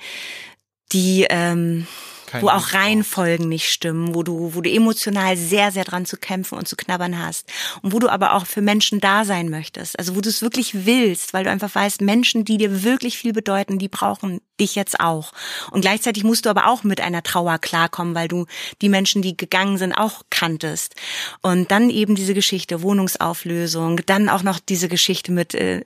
die, 0.92 1.26
ähm, 1.30 1.86
Kein 2.34 2.42
wo 2.42 2.48
auch. 2.48 2.72
Reihenfolgen 2.72 3.48
nicht 3.48 3.70
stimmen, 3.70 4.12
wo 4.14 4.24
du, 4.24 4.54
wo 4.54 4.60
du 4.60 4.68
emotional 4.68 5.36
sehr, 5.36 5.70
sehr 5.70 5.84
dran 5.84 6.04
zu 6.04 6.16
kämpfen 6.16 6.58
und 6.58 6.66
zu 6.66 6.74
knabbern 6.74 7.16
hast 7.16 7.48
und 7.82 7.92
wo 7.92 8.00
du 8.00 8.08
aber 8.08 8.34
auch 8.34 8.44
für 8.44 8.60
Menschen 8.60 8.98
da 8.98 9.24
sein 9.24 9.50
möchtest. 9.50 9.96
Also 10.00 10.16
wo 10.16 10.20
du 10.20 10.28
es 10.28 10.42
wirklich 10.42 10.84
willst, 10.84 11.32
weil 11.32 11.44
du 11.44 11.50
einfach 11.50 11.72
weißt, 11.72 12.00
Menschen, 12.00 12.44
die 12.44 12.58
dir 12.58 12.82
wirklich 12.82 13.18
viel 13.18 13.32
bedeuten, 13.32 13.78
die 13.78 13.88
brauchen 13.88 14.40
dich 14.60 14.74
jetzt 14.74 15.00
auch. 15.00 15.32
Und 15.70 15.80
gleichzeitig 15.80 16.24
musst 16.24 16.46
du 16.46 16.50
aber 16.50 16.68
auch 16.68 16.84
mit 16.84 17.00
einer 17.00 17.22
Trauer 17.22 17.58
klarkommen, 17.58 18.14
weil 18.14 18.28
du 18.28 18.46
die 18.82 18.88
Menschen, 18.88 19.22
die 19.22 19.36
gegangen 19.36 19.78
sind, 19.78 19.92
auch 19.92 20.22
kanntest. 20.30 20.94
Und 21.40 21.70
dann 21.70 21.90
eben 21.90 22.14
diese 22.14 22.34
Geschichte 22.34 22.82
Wohnungsauflösung, 22.82 24.00
dann 24.06 24.28
auch 24.28 24.42
noch 24.42 24.58
diese 24.60 24.88
Geschichte 24.88 25.32
mit 25.32 25.54
äh, 25.54 25.82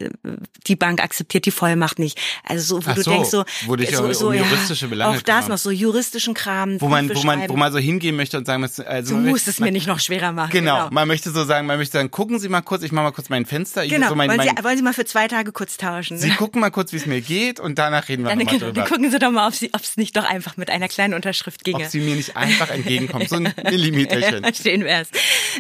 die 0.67 0.77
Bank 0.77 1.03
akzeptiert 1.03 1.47
die 1.47 1.51
Vollmacht 1.51 1.99
nicht. 1.99 2.19
Also 2.45 2.77
so, 2.77 2.87
wo 2.87 2.91
Ach 2.91 2.95
du 2.95 3.03
so, 3.03 3.11
denkst 3.11 3.31
so, 3.31 3.45
wo 3.67 3.77
dich 3.77 3.97
so, 3.97 4.05
um 4.05 4.15
so 4.15 4.33
juristische 4.33 4.89
Belange 4.89 5.17
auch 5.17 5.23
das 5.23 5.49
noch 5.49 5.59
so 5.59 5.71
juristischen 5.71 6.35
Kram, 6.39 6.81
Wo 6.81 6.89
man, 6.89 7.09
wo 7.15 7.23
man, 7.25 7.49
wo 7.49 7.57
man 7.57 7.73
so 7.73 7.79
hingehen 7.79 8.15
möchte 8.17 8.39
und 8.39 8.47
sagen 8.47 8.63
muss, 8.63 8.79
also 8.81 9.17
Du 9.17 9.21
musst 9.21 9.49
es 9.49 9.59
mir 9.59 9.73
nicht 9.73 9.87
noch 9.89 9.99
schwerer 9.99 10.31
machen. 10.33 10.51
Genau, 10.53 10.89
man 10.91 11.09
möchte 11.09 11.31
so 11.31 11.45
sagen, 11.45 11.67
man 11.67 11.79
möchte 11.79 11.95
sagen, 11.99 12.11
gucken 12.11 12.39
Sie 12.39 12.49
mal 12.49 12.61
kurz, 12.63 12.83
ich 12.85 12.93
mache 12.93 13.05
mal 13.05 13.11
kurz 13.13 13.29
mein 13.29 13.45
Fenster. 13.45 13.85
Ich, 13.85 13.91
Genau. 13.91 14.09
so 14.09 14.15
mein, 14.15 14.29
wollen, 14.31 14.39
mein, 14.39 14.57
Sie, 14.57 14.65
wollen 14.65 14.77
Sie 14.77 14.83
mal 14.85 14.93
für 14.95 15.05
zwei 15.05 15.27
Tage 15.29 15.51
kurz 15.53 15.77
tauschen? 15.77 16.17
Sie 16.19 16.31
gucken 16.31 16.61
mal 16.61 16.71
kurz, 16.71 16.93
wie 16.93 16.97
es 16.97 17.07
mir 17.07 17.21
geht 17.21 17.59
und 17.61 17.79
danach 17.79 18.09
reden 18.09 18.23
wir 18.23 18.31
Dann, 18.31 18.39
nochmal 18.39 18.59
dann 18.61 18.73
drüber. 18.75 18.87
gucken 18.87 19.11
Sie 19.11 19.19
doch 19.19 19.31
mal, 19.31 19.49
ob 19.49 19.55
ob 19.73 19.83
es 19.83 19.97
nicht 19.97 20.17
doch 20.17 20.25
einfach 20.25 20.57
mit 20.57 20.71
einer 20.71 20.89
kleinen 20.89 21.15
Unterschrift 21.15 21.61
Ob 21.61 21.65
ginge. 21.65 21.89
sie 21.91 22.01
mir 22.01 22.15
nicht 22.15 22.37
einfach 22.37 22.71
entgegenkommt, 22.71 23.29
so 23.29 23.37
ein 23.37 23.53
Millimeterchen. 23.65 24.45
schön. 24.55 24.85
Wär's. 24.85 25.09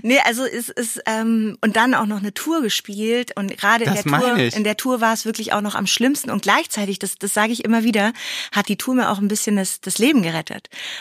Nee, 0.02 0.18
also 0.24 0.44
es 0.44 0.68
ist 0.68 1.00
ähm, 1.06 1.58
und 1.60 1.76
dann 1.76 1.94
auch 1.94 2.06
noch 2.06 2.18
eine 2.18 2.32
Tour 2.34 2.62
gespielt 2.62 3.32
und 3.36 3.56
gerade 3.56 3.84
in 3.84 3.94
der 3.94 4.02
Tour, 4.04 4.36
in 4.36 4.64
der 4.64 4.76
Tour 4.76 5.00
war 5.00 5.12
es 5.12 5.24
wirklich 5.24 5.52
auch 5.52 5.60
noch 5.60 5.74
am 5.74 5.86
schlimmsten 5.86 6.30
und 6.30 6.42
gleichzeitig, 6.42 6.98
das, 6.98 7.16
das 7.18 7.34
sage 7.34 7.52
ich 7.52 7.64
immer 7.64 7.82
wieder, 7.84 8.12
hat 8.52 8.68
die 8.68 8.76
Tour 8.76 8.94
mir 8.94 9.10
auch 9.10 9.18
ein 9.18 9.28
bisschen 9.28 9.56
das, 9.56 9.80
das 9.80 9.98
Leben 9.98 10.22
gerettet, 10.22 10.57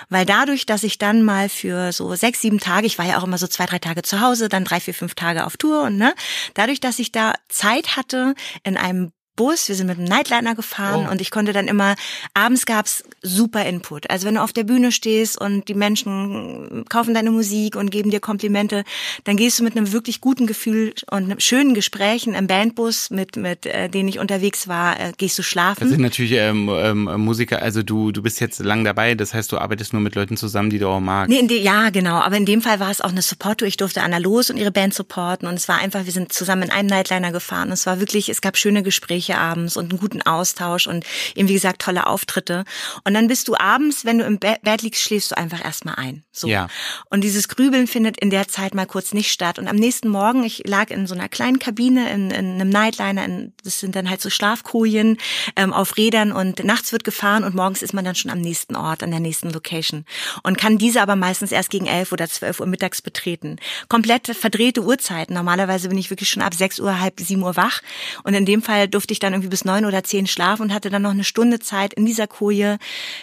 weil 0.09 0.25
dadurch, 0.25 0.65
dass 0.65 0.83
ich 0.83 0.97
dann 0.97 1.23
mal 1.23 1.49
für 1.49 1.91
so 1.91 2.13
sechs, 2.15 2.41
sieben 2.41 2.59
Tage, 2.59 2.87
ich 2.87 2.97
war 2.97 3.05
ja 3.05 3.17
auch 3.17 3.23
immer 3.23 3.37
so 3.37 3.47
zwei, 3.47 3.65
drei 3.65 3.79
Tage 3.79 4.01
zu 4.01 4.21
Hause, 4.21 4.49
dann 4.49 4.63
drei, 4.63 4.79
vier, 4.79 4.93
fünf 4.93 5.15
Tage 5.15 5.45
auf 5.45 5.57
Tour 5.57 5.83
und 5.83 5.97
ne, 5.97 6.13
dadurch, 6.53 6.79
dass 6.79 6.99
ich 6.99 7.11
da 7.11 7.33
Zeit 7.49 7.95
hatte 7.97 8.35
in 8.63 8.77
einem 8.77 9.11
Bus, 9.37 9.69
wir 9.69 9.75
sind 9.75 9.87
mit 9.87 9.97
dem 9.97 10.03
Nightliner 10.03 10.53
gefahren 10.55 11.05
Oh. 11.07 11.11
und 11.11 11.21
ich 11.21 11.31
konnte 11.31 11.53
dann 11.53 11.67
immer, 11.69 11.95
abends 12.33 12.65
gab's 12.65 13.03
super 13.21 13.63
Input. 13.65 14.09
Also 14.09 14.27
wenn 14.27 14.35
du 14.35 14.41
auf 14.41 14.51
der 14.51 14.65
Bühne 14.65 14.91
stehst 14.91 15.39
und 15.39 15.69
die 15.69 15.73
Menschen 15.75 16.83
kaufen 16.89 17.13
deine 17.13 17.31
Musik 17.31 17.75
und 17.77 17.89
geben 17.91 18.09
dir 18.11 18.19
Komplimente, 18.19 18.83
dann 19.23 19.37
gehst 19.37 19.59
du 19.59 19.63
mit 19.63 19.77
einem 19.77 19.91
wirklich 19.93 20.19
guten 20.21 20.47
Gefühl 20.47 20.93
und 21.11 21.23
einem 21.25 21.39
schönen 21.39 21.73
Gesprächen 21.73 22.33
im 22.33 22.47
Bandbus, 22.47 23.09
mit, 23.11 23.35
mit 23.37 23.65
äh, 23.65 23.87
denen 23.89 24.09
ich 24.09 24.19
unterwegs 24.19 24.67
war, 24.67 24.99
äh, 24.99 25.13
gehst 25.17 25.37
du 25.37 25.41
Das 25.43 25.47
schlafen. 25.49 25.87
sind 25.89 26.01
natürlich 26.01 26.31
ähm, 26.33 26.69
ähm, 26.73 27.03
Musiker, 27.21 27.61
also 27.61 27.83
du, 27.83 28.11
du 28.11 28.21
bist 28.21 28.39
jetzt 28.41 28.59
lang 28.59 28.83
dabei, 28.83 29.15
das 29.15 29.33
heißt, 29.33 29.51
du 29.51 29.57
arbeitest 29.59 29.93
nur 29.93 30.01
mit 30.01 30.15
Leuten 30.15 30.35
zusammen, 30.35 30.69
die 30.69 30.79
du 30.79 30.87
auch 30.87 30.99
magst. 30.99 31.29
Nee, 31.29 31.39
in 31.39 31.47
de, 31.47 31.61
ja, 31.61 31.91
genau. 31.91 32.15
Aber 32.15 32.35
in 32.37 32.45
dem 32.45 32.61
Fall 32.61 32.79
war 32.79 32.89
es 32.89 33.01
auch 33.01 33.11
eine 33.11 33.21
Support-Tour. 33.21 33.67
Ich 33.67 33.77
durfte 33.77 34.01
Anna 34.01 34.17
Los 34.17 34.49
und 34.49 34.57
ihre 34.57 34.71
Band 34.71 34.93
supporten. 34.95 35.47
Und 35.47 35.53
es 35.55 35.67
war 35.67 35.77
einfach, 35.79 36.05
wir 36.05 36.11
sind 36.11 36.33
zusammen 36.33 36.63
in 36.63 36.71
einem 36.71 36.87
Nightliner 36.87 37.31
gefahren. 37.31 37.67
Und 37.67 37.73
es 37.73 37.85
war 37.85 37.99
wirklich, 37.99 38.29
es 38.29 38.41
gab 38.41 38.57
schöne 38.57 38.81
Gespräche 38.81 39.26
abends 39.35 39.75
und 39.75 39.91
einen 39.91 39.99
guten 39.99 40.21
Austausch 40.21 40.87
und 40.87 41.05
eben, 41.35 41.49
wie 41.49 41.53
gesagt, 41.53 41.81
tolle 41.81 42.07
Auftritte. 42.07 42.63
Und 43.03 43.13
dann 43.13 43.27
bist 43.27 43.47
du 43.47 43.55
abends, 43.55 44.05
wenn 44.05 44.19
du 44.19 44.25
im 44.25 44.39
Be- 44.39 44.57
Bett 44.61 44.81
liegst, 44.81 45.01
schläfst 45.01 45.31
du 45.31 45.37
einfach 45.37 45.63
erstmal 45.63 45.95
ein. 45.95 46.23
So. 46.31 46.47
Ja. 46.47 46.67
Und 47.09 47.21
dieses 47.21 47.49
Grübeln 47.49 47.87
findet 47.87 48.17
in 48.17 48.29
der 48.29 48.47
Zeit 48.47 48.73
mal 48.73 48.85
kurz 48.85 49.13
nicht 49.13 49.31
statt. 49.31 49.59
Und 49.59 49.67
am 49.67 49.75
nächsten 49.75 50.07
Morgen, 50.07 50.43
ich 50.43 50.63
lag 50.65 50.89
in 50.89 51.07
so 51.07 51.15
einer 51.15 51.29
kleinen 51.29 51.59
Kabine, 51.59 52.11
in, 52.11 52.31
in 52.31 52.53
einem 52.53 52.69
Nightliner, 52.69 53.25
in, 53.25 53.53
das 53.63 53.79
sind 53.79 53.95
dann 53.95 54.09
halt 54.09 54.21
so 54.21 54.29
Schlafkojen 54.29 55.17
ähm, 55.55 55.73
auf 55.73 55.97
Rädern 55.97 56.31
und 56.31 56.63
nachts 56.63 56.91
wird 56.91 57.03
gefahren 57.03 57.43
und 57.43 57.55
morgens 57.55 57.81
ist 57.81 57.93
man 57.93 58.05
dann 58.05 58.15
schon 58.15 58.31
am 58.31 58.39
nächsten 58.39 58.75
Ort, 58.75 59.03
an 59.03 59.11
der 59.11 59.19
nächsten 59.19 59.49
Location. 59.49 60.05
Und 60.43 60.57
kann 60.57 60.77
diese 60.77 61.01
aber 61.01 61.15
meistens 61.15 61.51
erst 61.51 61.69
gegen 61.69 61.87
elf 61.87 62.11
oder 62.11 62.29
zwölf 62.29 62.59
Uhr 62.59 62.67
mittags 62.67 63.01
betreten. 63.01 63.57
Komplett 63.89 64.27
verdrehte 64.27 64.83
Uhrzeiten. 64.83 65.33
Normalerweise 65.33 65.89
bin 65.89 65.97
ich 65.97 66.09
wirklich 66.09 66.29
schon 66.29 66.43
ab 66.43 66.53
sechs 66.53 66.79
Uhr, 66.79 66.99
halb 66.99 67.19
sieben 67.19 67.43
Uhr 67.43 67.55
wach. 67.55 67.81
Und 68.23 68.33
in 68.33 68.45
dem 68.45 68.61
Fall 68.61 68.87
durfte 68.87 69.13
ich 69.13 69.16
dann 69.19 69.33
irgendwie 69.33 69.49
bis 69.49 69.65
neun 69.65 69.85
oder 69.85 70.03
zehn 70.03 70.27
schlafen 70.27 70.63
und 70.63 70.73
hatte 70.73 70.89
dann 70.89 71.01
noch 71.01 71.11
eine 71.11 71.23
Stunde 71.23 71.59
Zeit 71.59 71.93
in 71.93 72.05
dieser 72.05 72.27
Koje, 72.27 72.77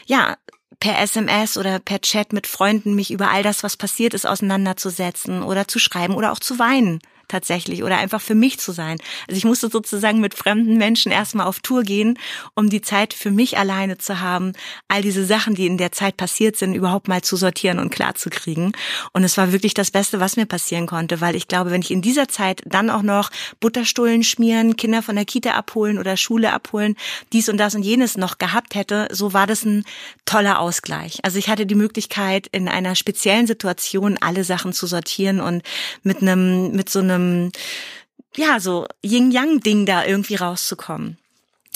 ja, 0.06 0.36
per 0.80 0.98
SMS 0.98 1.56
oder 1.56 1.78
per 1.78 2.00
Chat 2.00 2.32
mit 2.32 2.46
Freunden 2.46 2.94
mich 2.94 3.10
über 3.10 3.30
all 3.30 3.42
das, 3.42 3.62
was 3.62 3.76
passiert 3.76 4.12
ist, 4.12 4.26
auseinanderzusetzen 4.26 5.42
oder 5.42 5.68
zu 5.68 5.78
schreiben 5.78 6.14
oder 6.14 6.32
auch 6.32 6.40
zu 6.40 6.58
weinen 6.58 7.00
tatsächlich 7.28 7.82
oder 7.82 7.98
einfach 7.98 8.20
für 8.20 8.34
mich 8.34 8.58
zu 8.58 8.72
sein. 8.72 8.98
Also 9.28 9.38
ich 9.38 9.44
musste 9.44 9.68
sozusagen 9.68 10.20
mit 10.20 10.34
fremden 10.34 10.76
Menschen 10.76 11.12
erstmal 11.12 11.46
auf 11.46 11.60
Tour 11.60 11.82
gehen, 11.82 12.18
um 12.54 12.70
die 12.70 12.80
Zeit 12.80 13.14
für 13.14 13.30
mich 13.30 13.58
alleine 13.58 13.98
zu 13.98 14.20
haben, 14.20 14.52
all 14.88 15.02
diese 15.02 15.24
Sachen, 15.24 15.54
die 15.54 15.66
in 15.66 15.78
der 15.78 15.92
Zeit 15.92 16.16
passiert 16.16 16.56
sind, 16.56 16.74
überhaupt 16.74 17.08
mal 17.08 17.22
zu 17.22 17.36
sortieren 17.36 17.78
und 17.78 17.90
klar 17.90 18.14
zu 18.14 18.30
kriegen. 18.30 18.72
Und 19.12 19.24
es 19.24 19.36
war 19.36 19.52
wirklich 19.52 19.74
das 19.74 19.90
Beste, 19.90 20.20
was 20.20 20.36
mir 20.36 20.46
passieren 20.46 20.86
konnte, 20.86 21.20
weil 21.20 21.36
ich 21.36 21.48
glaube, 21.48 21.70
wenn 21.70 21.82
ich 21.82 21.90
in 21.90 22.02
dieser 22.02 22.28
Zeit 22.28 22.62
dann 22.66 22.90
auch 22.90 23.02
noch 23.02 23.30
Butterstullen 23.60 24.22
schmieren, 24.22 24.76
Kinder 24.76 25.02
von 25.02 25.16
der 25.16 25.24
Kita 25.24 25.52
abholen 25.52 25.98
oder 25.98 26.16
Schule 26.16 26.52
abholen, 26.52 26.96
dies 27.32 27.48
und 27.48 27.58
das 27.58 27.74
und 27.74 27.82
jenes 27.82 28.16
noch 28.16 28.38
gehabt 28.38 28.74
hätte, 28.74 29.08
so 29.10 29.32
war 29.32 29.46
das 29.46 29.64
ein 29.64 29.84
toller 30.24 30.60
Ausgleich. 30.60 31.18
Also 31.22 31.38
ich 31.38 31.48
hatte 31.48 31.66
die 31.66 31.74
Möglichkeit, 31.74 32.46
in 32.52 32.68
einer 32.68 32.94
speziellen 32.94 33.46
Situation 33.46 34.18
alle 34.20 34.44
Sachen 34.44 34.72
zu 34.72 34.86
sortieren 34.86 35.40
und 35.40 35.62
mit 36.02 36.22
einem, 36.22 36.72
mit 36.72 36.88
so 36.88 37.00
einem, 37.00 37.13
ja, 38.36 38.58
so 38.60 38.86
Yin-Yang-Ding 39.02 39.86
da 39.86 40.04
irgendwie 40.04 40.36
rauszukommen. 40.36 41.18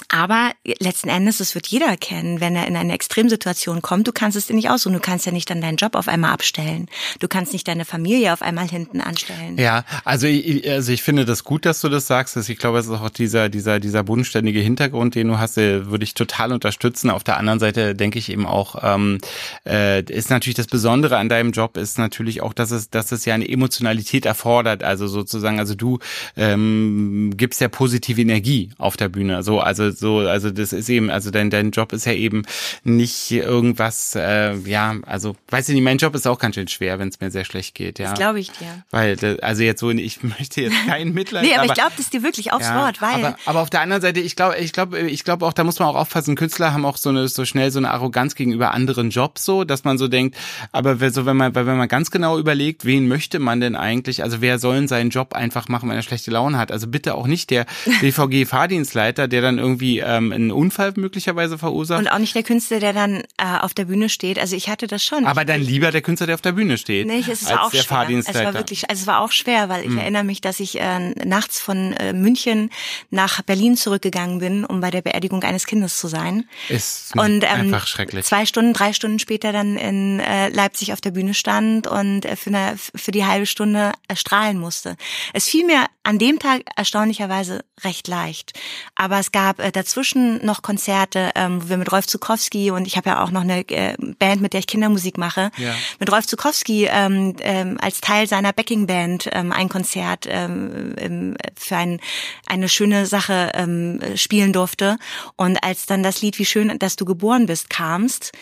Aber 0.08 0.52
letzten 0.80 1.08
Endes, 1.08 1.38
das 1.38 1.54
wird 1.54 1.66
jeder 1.66 1.96
kennen, 1.96 2.40
wenn 2.40 2.56
er 2.56 2.66
in 2.66 2.76
eine 2.76 2.92
Extremsituation 2.94 3.82
kommt. 3.82 4.06
Du 4.06 4.12
kannst 4.12 4.36
es 4.36 4.46
dir 4.46 4.54
nicht 4.54 4.70
aussuchen. 4.70 4.94
Du 4.94 5.00
kannst 5.00 5.26
ja 5.26 5.32
nicht 5.32 5.50
dann 5.50 5.60
deinen 5.60 5.76
Job 5.76 5.94
auf 5.94 6.08
einmal 6.08 6.32
abstellen. 6.32 6.88
Du 7.18 7.28
kannst 7.28 7.52
nicht 7.52 7.68
deine 7.68 7.84
Familie 7.84 8.32
auf 8.32 8.42
einmal 8.42 8.68
hinten 8.68 9.00
anstellen. 9.00 9.58
Ja, 9.58 9.84
also 10.04 10.26
ich, 10.26 10.68
also 10.70 10.92
ich 10.92 11.02
finde 11.02 11.24
das 11.24 11.44
gut, 11.44 11.66
dass 11.66 11.80
du 11.80 11.88
das 11.88 12.06
sagst. 12.06 12.36
Also 12.36 12.50
Ich 12.52 12.58
glaube, 12.58 12.78
es 12.78 12.86
ist 12.86 12.92
auch 12.92 13.10
dieser, 13.10 13.48
dieser, 13.48 13.80
dieser 13.80 14.02
bodenständige 14.04 14.60
Hintergrund, 14.60 15.14
den 15.14 15.28
du 15.28 15.38
hast, 15.38 15.56
würde 15.56 16.04
ich 16.04 16.14
total 16.14 16.52
unterstützen. 16.52 17.10
Auf 17.10 17.24
der 17.24 17.36
anderen 17.36 17.58
Seite 17.58 17.94
denke 17.94 18.18
ich 18.18 18.30
eben 18.30 18.46
auch, 18.46 18.76
ähm, 18.82 19.18
äh, 19.66 20.02
ist 20.02 20.30
natürlich 20.30 20.56
das 20.56 20.66
Besondere 20.66 21.16
an 21.16 21.28
deinem 21.28 21.52
Job 21.52 21.76
ist 21.76 21.98
natürlich 21.98 22.42
auch, 22.42 22.52
dass 22.52 22.70
es, 22.70 22.90
dass 22.90 23.12
es 23.12 23.24
ja 23.24 23.34
eine 23.34 23.48
Emotionalität 23.48 24.26
erfordert. 24.26 24.82
Also 24.82 25.06
sozusagen, 25.06 25.58
also 25.58 25.74
du 25.74 25.98
ähm, 26.36 27.32
gibst 27.36 27.60
ja 27.60 27.68
positive 27.68 28.20
Energie 28.20 28.70
auf 28.78 28.96
der 28.96 29.08
Bühne. 29.08 29.42
So, 29.42 29.60
also 29.60 29.87
so, 29.92 30.18
also 30.18 30.50
das 30.50 30.72
ist 30.72 30.88
eben, 30.88 31.10
also 31.10 31.30
dein, 31.30 31.50
dein 31.50 31.70
Job 31.70 31.92
ist 31.92 32.06
ja 32.06 32.12
eben 32.12 32.42
nicht 32.84 33.30
irgendwas, 33.30 34.14
äh, 34.14 34.54
ja, 34.58 34.96
also 35.06 35.36
weißt 35.48 35.68
du 35.68 35.72
nicht, 35.72 35.82
mein 35.82 35.98
Job 35.98 36.14
ist 36.14 36.26
auch 36.26 36.38
ganz 36.38 36.54
schön 36.54 36.68
schwer, 36.68 36.98
wenn 36.98 37.08
es 37.08 37.20
mir 37.20 37.30
sehr 37.30 37.44
schlecht 37.44 37.74
geht, 37.74 37.98
ja. 37.98 38.10
Das 38.10 38.18
glaube 38.18 38.40
ich 38.40 38.50
dir. 38.52 38.84
Weil, 38.90 39.38
also 39.42 39.62
jetzt 39.62 39.80
so, 39.80 39.90
ich 39.90 40.22
möchte 40.38 40.62
jetzt 40.62 40.76
kein 40.86 41.12
Mitleid. 41.12 41.44
Nee, 41.44 41.54
aber, 41.54 41.66
ich 41.66 41.74
glaube 41.74 41.92
das 41.96 42.10
dir 42.10 42.22
wirklich 42.22 42.52
aufs 42.52 42.66
ja, 42.66 42.84
Wort, 42.84 43.00
weil 43.02 43.14
Aber, 43.24 43.36
aber 43.46 43.60
auf 43.60 43.70
der 43.70 43.80
anderen 43.80 44.02
Seite, 44.02 44.20
ich 44.20 44.36
glaube, 44.36 44.56
ich 44.58 44.72
glaube, 44.72 45.00
ich 45.00 45.24
glaube 45.24 45.44
auch, 45.46 45.52
da 45.52 45.64
muss 45.64 45.78
man 45.78 45.88
auch 45.88 45.94
aufpassen. 45.96 46.36
Künstler 46.36 46.72
haben 46.72 46.84
auch 46.84 46.96
so 46.96 47.08
eine 47.08 47.28
so 47.28 47.44
schnell 47.44 47.70
so 47.70 47.78
eine 47.78 47.90
Arroganz 47.90 48.34
gegenüber 48.34 48.72
anderen 48.72 49.10
Jobs, 49.10 49.44
so, 49.44 49.64
dass 49.64 49.84
man 49.84 49.98
so 49.98 50.08
denkt. 50.08 50.36
Aber 50.72 51.00
wenn- 51.00 51.12
so, 51.12 51.26
wenn 51.26 51.36
man, 51.36 51.54
weil 51.54 51.66
wenn 51.66 51.76
man 51.76 51.88
ganz 51.88 52.10
genau 52.10 52.38
überlegt, 52.38 52.84
wen 52.84 53.08
möchte 53.08 53.38
man 53.38 53.60
denn 53.60 53.76
eigentlich? 53.76 54.22
Also 54.22 54.40
wer 54.40 54.58
soll 54.58 54.86
seinen 54.88 55.10
Job 55.10 55.34
einfach 55.34 55.68
machen, 55.68 55.88
wenn 55.88 55.96
er 55.96 56.02
schlechte 56.02 56.30
Laune 56.30 56.58
hat? 56.58 56.70
Also 56.70 56.86
bitte 56.86 57.14
auch 57.14 57.26
nicht 57.26 57.50
der 57.50 57.66
BVG-Fahrdienstleiter, 58.00 59.28
der 59.28 59.42
dann 59.42 59.58
irgendwie 59.58 59.77
ähm, 59.80 60.32
einen 60.32 60.50
Unfall 60.50 60.92
möglicherweise 60.96 61.58
verursacht. 61.58 62.00
und 62.00 62.08
auch 62.08 62.18
nicht 62.18 62.34
der 62.34 62.42
Künstler, 62.42 62.80
der 62.80 62.92
dann 62.92 63.22
äh, 63.36 63.58
auf 63.60 63.74
der 63.74 63.84
Bühne 63.86 64.08
steht. 64.08 64.38
Also 64.38 64.56
ich 64.56 64.68
hatte 64.68 64.86
das 64.86 65.02
schon. 65.04 65.24
aber 65.26 65.44
dann 65.44 65.60
lieber 65.60 65.90
der 65.90 66.02
Künstler, 66.02 66.26
der 66.26 66.34
auf 66.34 66.40
der 66.42 66.52
Bühne 66.52 66.78
steht, 66.78 67.06
Nee, 67.06 67.20
es 67.20 67.42
ist 67.42 67.50
als 67.50 67.58
auch 67.60 67.70
der 67.70 67.78
schwer. 67.78 67.80
Es 67.80 67.86
Fahrdienstleiter. 67.86 68.44
war 68.46 68.54
wirklich, 68.54 68.90
also 68.90 69.00
es 69.02 69.06
war 69.06 69.20
auch 69.20 69.32
schwer, 69.32 69.68
weil 69.68 69.84
ich 69.86 69.96
erinnere 69.96 70.24
mich, 70.24 70.40
dass 70.40 70.60
ich 70.60 70.80
äh, 70.80 71.10
nachts 71.24 71.60
von 71.60 71.92
äh, 71.94 72.12
München 72.12 72.70
nach 73.10 73.42
Berlin 73.42 73.76
zurückgegangen 73.76 74.38
bin, 74.38 74.64
um 74.64 74.80
bei 74.80 74.90
der 74.90 75.02
Beerdigung 75.02 75.42
eines 75.42 75.66
Kindes 75.66 75.98
zu 75.98 76.08
sein. 76.08 76.44
ist 76.68 77.14
Und 77.16 77.44
ähm, 77.44 77.48
einfach 77.50 77.86
schrecklich. 77.86 78.24
zwei 78.24 78.46
Stunden, 78.46 78.72
drei 78.72 78.92
Stunden 78.92 79.18
später 79.18 79.52
dann 79.52 79.76
in 79.76 80.20
äh, 80.20 80.48
Leipzig 80.48 80.92
auf 80.92 81.00
der 81.00 81.10
Bühne 81.12 81.34
stand 81.34 81.86
und 81.86 82.24
äh, 82.24 82.36
für, 82.36 82.50
eine, 82.50 82.76
für 82.76 83.10
die 83.10 83.24
halbe 83.24 83.46
Stunde 83.46 83.92
äh, 84.08 84.16
strahlen 84.16 84.58
musste. 84.58 84.96
Es 85.32 85.46
fiel 85.48 85.64
mir 85.64 85.86
an 86.02 86.18
dem 86.18 86.38
Tag 86.38 86.62
erstaunlicherweise 86.76 87.64
recht 87.84 88.08
leicht. 88.08 88.58
Aber 88.94 89.18
es 89.18 89.30
gab 89.32 89.58
äh, 89.68 89.72
dazwischen 89.72 90.44
noch 90.44 90.62
Konzerte, 90.62 91.30
ähm, 91.34 91.62
wo 91.62 91.68
wir 91.68 91.76
mit 91.76 91.92
Rolf 91.92 92.06
Zukowski 92.06 92.70
und 92.70 92.86
ich 92.86 92.96
habe 92.96 93.10
ja 93.10 93.22
auch 93.22 93.30
noch 93.30 93.42
eine 93.42 93.60
äh, 93.68 93.94
Band, 94.18 94.40
mit 94.40 94.52
der 94.52 94.60
ich 94.60 94.66
Kindermusik 94.66 95.18
mache, 95.18 95.50
Ja. 95.56 95.74
mit 95.98 96.10
Rolf 96.10 96.26
Zukowski 96.26 96.88
ähm, 96.90 97.36
ähm, 97.40 97.78
als 97.80 98.00
Teil 98.00 98.26
seiner 98.26 98.52
Backingband 98.52 99.28
ähm, 99.32 99.52
ein 99.52 99.68
Konzert 99.68 100.26
ähm, 100.28 101.36
für 101.56 101.76
ein, 101.76 102.00
eine 102.46 102.68
schöne 102.68 103.06
Sache 103.06 103.52
ähm, 103.54 104.00
spielen 104.16 104.52
durfte. 104.52 104.96
Und 105.36 105.62
als 105.62 105.86
dann 105.86 106.02
das 106.02 106.22
Lied 106.22 106.38
Wie 106.38 106.44
schön, 106.44 106.78
dass 106.78 106.96
du 106.96 107.04
geboren 107.04 107.46
bist 107.46 107.70
kamst, 107.70 108.32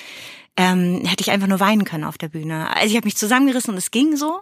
ähm, 0.57 1.03
hätte 1.05 1.23
ich 1.23 1.31
einfach 1.31 1.47
nur 1.49 1.61
weinen 1.61 1.85
können 1.85 2.05
auf 2.05 2.19
der 2.19 2.29
Bühne. 2.29 2.75
Also 2.75 2.89
ich 2.89 2.97
habe 2.97 3.07
mich 3.07 3.17
zusammengerissen 3.17 3.73
und 3.73 3.79
es 3.79 3.91
ging 3.91 4.17
so, 4.17 4.41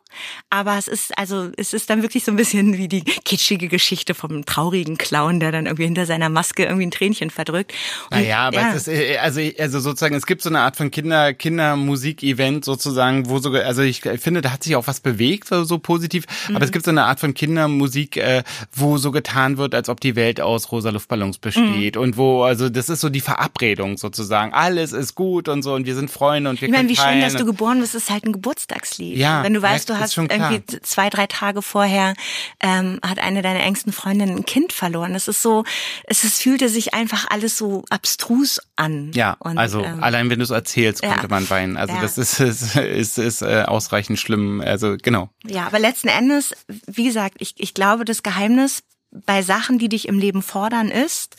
aber 0.51 0.79
es 0.79 0.87
ist 0.89 1.17
also 1.19 1.51
es 1.57 1.73
ist 1.73 1.91
dann 1.91 2.03
wirklich 2.03 2.25
so 2.25 2.31
ein 2.33 2.37
bisschen 2.37 2.79
wie 2.79 2.89
die 2.89 3.03
kitschige 3.03 3.69
Geschichte 3.69 4.15
vom 4.15 4.45
traurigen 4.45 4.97
Clown, 4.97 5.41
der 5.41 5.51
dann 5.53 5.67
irgendwie 5.67 5.85
hinter 5.85 6.07
seiner 6.07 6.29
Maske 6.29 6.65
irgendwie 6.65 6.87
ein 6.87 6.91
Tränchen 6.91 7.31
verdrückt. 7.31 7.73
Und, 8.11 8.19
Naja, 8.19 8.39
aber 8.47 8.61
ja. 8.61 8.69
es 8.71 8.87
ist, 8.87 8.89
äh, 8.89 9.17
also, 9.19 9.41
also 9.59 9.81
sozusagen, 9.81 10.15
es 10.15 10.27
gibt 10.27 10.43
so 10.43 10.49
eine 10.51 10.61
Art 10.61 10.77
von 10.77 10.91
Kinder, 10.91 11.35
Kindermusik-Event 11.35 12.65
sozusagen, 12.65 13.29
wo 13.29 13.39
sogar, 13.39 13.65
also 13.65 13.83
ich 13.83 14.01
finde, 14.03 14.41
da 14.43 14.53
hat 14.53 14.62
sich 14.62 14.77
auch 14.77 14.87
was 14.87 15.01
bewegt, 15.01 15.49
so, 15.49 15.65
so 15.65 15.79
positiv, 15.79 16.25
Mhm. 16.49 16.57
aber 16.57 16.65
es 16.65 16.73
gibt 16.73 16.85
so 16.85 16.91
eine 16.91 17.05
Art 17.05 17.21
von 17.21 17.35
Kindermusik, 17.35 18.17
äh, 18.17 18.43
wo 18.73 18.99
so 18.99 19.11
getan 19.11 19.57
wird, 19.59 19.75
als 19.75 19.89
ob 19.89 20.01
die 20.01 20.17
Welt 20.17 20.41
aus 20.41 20.71
rosa 20.73 20.91
Luftballons 20.91 21.39
besteht 21.39 21.97
Mhm. 21.97 22.03
und 22.03 22.17
wo, 22.17 22.43
also 22.43 22.69
das 22.69 22.89
ist 22.89 23.01
so 23.01 23.09
die 23.09 23.21
Verabredung 23.21 23.97
sozusagen, 23.97 24.53
alles 24.53 24.93
ist 24.93 25.15
gut 25.15 25.49
und 25.49 25.62
so 25.62 25.75
und 25.75 25.87
wir 25.87 25.95
sind 25.95 26.04
Freunde 26.09 26.51
und 26.51 26.61
wir 26.61 26.69
Ich 26.69 26.75
meine, 26.75 26.89
wie 26.89 26.97
schön, 26.97 27.21
dass 27.21 27.35
du 27.35 27.45
geboren 27.45 27.81
bist, 27.81 27.95
ist 27.95 28.11
halt 28.11 28.25
ein 28.25 28.33
Geburtstagslied. 28.33 29.17
Ja, 29.17 29.43
Wenn 29.43 29.55
du 29.55 29.63
weißt, 29.63 29.89
ja, 29.89 29.95
du 29.95 30.01
hast 30.01 30.17
irgendwie 30.17 30.63
zwei, 30.83 31.11
drei 31.11 31.27
Tage 31.27 31.63
vorher 31.63 32.15
ähm, 32.61 33.01
hat 33.07 33.19
eine 33.19 33.43
deiner 33.43 33.61
engsten 33.61 33.93
Freundinnen 33.93 34.39
ein 34.39 34.47
Kind 34.47 34.73
verloren. 34.73 35.15
Es 35.15 35.29
ist 35.29 35.43
so, 35.43 35.65
es 36.05 36.25
ist, 36.25 36.41
fühlte 36.43 36.69
sich 36.69 36.95
einfach 36.95 37.27
alles 37.31 37.57
so 37.59 37.85
abstrus 37.91 38.61
an. 38.77 39.13
Ja, 39.15 39.37
Und, 39.39 39.59
also 39.59 39.83
ähm, 39.85 40.03
allein 40.03 40.31
wenn 40.31 40.39
du 40.39 40.45
es 40.45 40.51
erzählst, 40.51 41.03
ja. 41.03 41.13
könnte 41.13 41.29
man 41.29 41.49
weinen. 41.51 41.77
Also 41.77 41.95
Ja. 41.95 42.01
das 42.03 42.19
ist, 42.19 42.41
ist, 42.41 42.77
ist, 42.77 43.19
ist 43.19 43.43
äh, 43.43 43.65
ausreichend 43.67 44.19
schlimm. 44.19 44.61
Also 44.61 44.97
genau. 45.01 45.31
Ja, 45.47 45.67
aber 45.67 45.79
letzten 45.79 46.09
Endes, 46.09 46.55
wie 46.87 47.05
gesagt, 47.05 47.37
ich, 47.39 47.55
ich 47.59 47.75
glaube, 47.75 48.05
das 48.05 48.23
Geheimnis 48.23 48.83
bei 49.27 49.43
Sachen, 49.43 49.79
die 49.79 49.89
dich 49.89 50.09
im 50.09 50.19
Leben 50.19 50.43
fordern, 50.43 50.91
ist, 50.91 51.37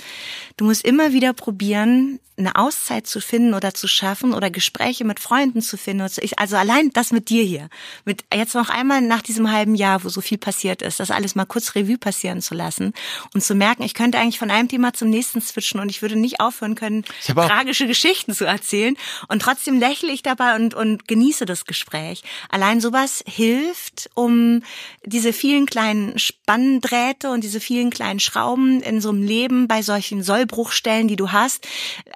du 0.58 0.66
musst 0.66 0.86
immer 0.86 1.12
wieder 1.12 1.34
probieren, 1.34 2.20
eine 2.38 2.56
Auszeit 2.56 3.08
zu 3.08 3.22
finden 3.22 3.54
oder 3.54 3.74
zu 3.74 3.88
schaffen 3.88 4.34
oder 4.34 4.50
Gespräche 4.50 5.06
mit 5.06 5.20
Freunden 5.22 5.62
zu 5.62 5.78
finden. 5.78 6.06
Also 6.36 6.58
allein 6.58 6.92
das 6.92 7.12
mit 7.12 7.30
dir 7.30 7.44
hier, 7.44 7.70
mit 8.04 8.26
jetzt 8.34 8.56
noch 8.56 8.70
einmal 8.70 9.02
nach 9.02 9.22
diesem 9.22 9.52
halben 9.52 9.76
Jahr, 9.76 10.04
wo 10.04 10.10
so 10.10 10.20
viel 10.20 10.38
passiert 10.38 10.82
ist, 10.82 11.00
das 11.00 11.12
alles 11.12 11.36
mal 11.36 11.46
kurz 11.46 11.76
Revue 11.76 11.98
passieren 11.98 12.42
zu 12.42 12.54
lassen 12.54 12.94
und 13.34 13.42
zu 13.42 13.56
merken, 13.56 13.84
ich 13.84 13.94
könnte 13.94 14.20
eigentlich 14.20 14.40
von 14.40 14.52
einem 14.52 14.68
Thema 14.68 14.94
zum 14.94 15.10
nächsten 15.10 15.42
switchen 15.42 15.80
und 15.80 15.90
ich 15.90 16.02
würde 16.02 16.18
nicht 16.18 16.42
aufhören 16.42 16.76
können, 16.76 17.06
tragische 17.48 17.88
Geschichten 17.88 18.34
zu 18.34 18.44
erzählen 18.44 18.98
und 19.30 19.42
trotzdem 19.42 19.80
lächle 19.80 20.12
ich 20.12 20.22
dabei 20.22 20.56
und, 20.56 20.74
und 20.74 21.08
genieße 21.08 21.46
das 21.46 21.66
Gespräch. 21.66 22.24
Allein 22.50 22.82
sowas 22.82 23.24
hilft, 23.26 24.10
um 24.14 24.62
diese 25.06 25.32
vielen 25.32 25.68
kleinen 25.68 26.20
Spanndrähte 26.20 27.30
und 27.30 27.46
diese 27.46 27.62
vielen 27.66 27.90
kleinen 27.90 28.20
Schrauben 28.20 28.82
in 28.82 29.02
so 29.02 29.10
einem 29.10 29.24
Leben 29.24 29.68
bei 29.68 29.82
solchen 29.82 30.22
Sollbruchstellen, 30.22 31.08
die 31.08 31.16
du 31.16 31.32
hast, 31.32 31.68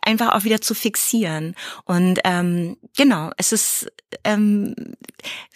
einfach 0.04 0.36
auch 0.36 0.44
wieder 0.44 0.62
zu 0.62 0.76
fixieren. 0.76 1.56
Und 1.86 2.20
ähm, 2.24 2.78
genau, 2.96 3.32
es 3.38 3.52
ist, 3.52 3.92
ähm, 4.24 4.76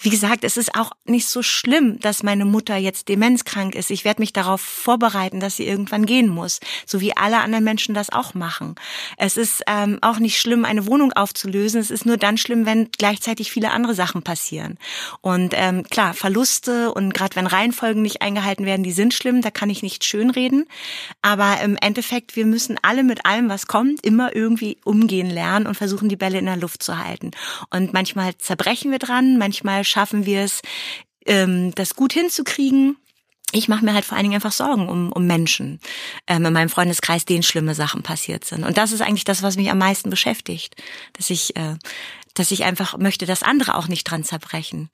wie 0.01 0.09
gesagt, 0.09 0.43
es 0.43 0.57
ist 0.57 0.75
auch 0.75 0.91
nicht 1.05 1.27
so 1.27 1.41
schlimm, 1.41 1.99
dass 1.99 2.23
meine 2.23 2.45
Mutter 2.45 2.75
jetzt 2.75 3.07
demenzkrank 3.07 3.75
ist. 3.75 3.91
Ich 3.91 4.03
werde 4.03 4.21
mich 4.21 4.33
darauf 4.33 4.61
vorbereiten, 4.61 5.39
dass 5.39 5.55
sie 5.55 5.65
irgendwann 5.65 6.05
gehen 6.05 6.27
muss, 6.27 6.59
so 6.85 6.99
wie 6.99 7.15
alle 7.15 7.39
anderen 7.39 7.63
Menschen 7.63 7.95
das 7.95 8.11
auch 8.11 8.33
machen. 8.33 8.75
Es 9.17 9.37
ist 9.37 9.63
ähm, 9.67 9.99
auch 10.01 10.19
nicht 10.19 10.39
schlimm, 10.39 10.65
eine 10.65 10.85
Wohnung 10.87 11.13
aufzulösen. 11.13 11.79
Es 11.79 11.91
ist 11.91 12.05
nur 12.05 12.17
dann 12.17 12.37
schlimm, 12.37 12.65
wenn 12.65 12.89
gleichzeitig 12.91 13.51
viele 13.51 13.71
andere 13.71 13.95
Sachen 13.95 14.23
passieren. 14.23 14.77
Und 15.21 15.53
ähm, 15.55 15.83
klar, 15.83 16.13
Verluste 16.13 16.93
und 16.93 17.13
gerade 17.13 17.35
wenn 17.35 17.47
Reihenfolgen 17.47 18.01
nicht 18.01 18.21
eingehalten 18.21 18.65
werden, 18.65 18.83
die 18.83 18.91
sind 18.91 19.13
schlimm. 19.13 19.41
Da 19.41 19.51
kann 19.51 19.69
ich 19.69 19.83
nicht 19.83 20.03
schönreden. 20.03 20.65
Aber 21.21 21.61
im 21.61 21.77
Endeffekt, 21.77 22.35
wir 22.35 22.45
müssen 22.45 22.77
alle 22.81 23.03
mit 23.03 23.25
allem, 23.25 23.49
was 23.49 23.67
kommt, 23.67 24.05
immer 24.05 24.35
irgendwie 24.35 24.77
umgehen 24.83 25.29
lernen 25.29 25.67
und 25.67 25.75
versuchen, 25.75 26.09
die 26.09 26.15
Bälle 26.15 26.39
in 26.39 26.45
der 26.45 26.57
Luft 26.57 26.83
zu 26.83 26.97
halten. 26.97 27.31
Und 27.69 27.93
manchmal 27.93 28.37
zerbrechen 28.43 28.91
wir 28.91 28.99
dran, 28.99 29.37
manchmal 29.37 29.83
schaffen 29.83 30.25
wir 30.25 30.41
es, 30.41 30.61
ähm, 31.25 31.73
das 31.75 31.95
gut 31.95 32.13
hinzukriegen. 32.13 32.97
Ich 33.51 33.67
mache 33.67 33.85
mir 33.85 33.93
halt 33.93 34.03
vor 34.03 34.17
allen 34.17 34.25
Dingen 34.25 34.35
einfach 34.35 34.51
Sorgen 34.51 34.89
um, 34.89 35.11
um 35.11 35.25
Menschen 35.27 35.79
ähm, 36.27 36.45
in 36.45 36.53
meinem 36.53 36.69
Freundeskreis, 36.69 37.25
denen 37.25 37.43
schlimme 37.43 37.75
Sachen 37.75 38.01
passiert 38.03 38.45
sind. 38.45 38.63
Und 38.63 38.77
das 38.77 38.91
ist 38.91 39.01
eigentlich 39.01 39.25
das, 39.25 39.43
was 39.43 39.55
mich 39.55 39.69
am 39.69 39.77
meisten 39.77 40.09
beschäftigt, 40.09 40.75
dass 41.13 41.29
ich, 41.29 41.55
äh, 41.55 41.75
dass 42.33 42.51
ich 42.51 42.63
einfach 42.63 42.97
möchte, 42.97 43.25
dass 43.25 43.43
andere 43.43 43.75
auch 43.75 43.87
nicht 43.87 44.03
dran 44.05 44.23
zerbrechen. 44.23 44.89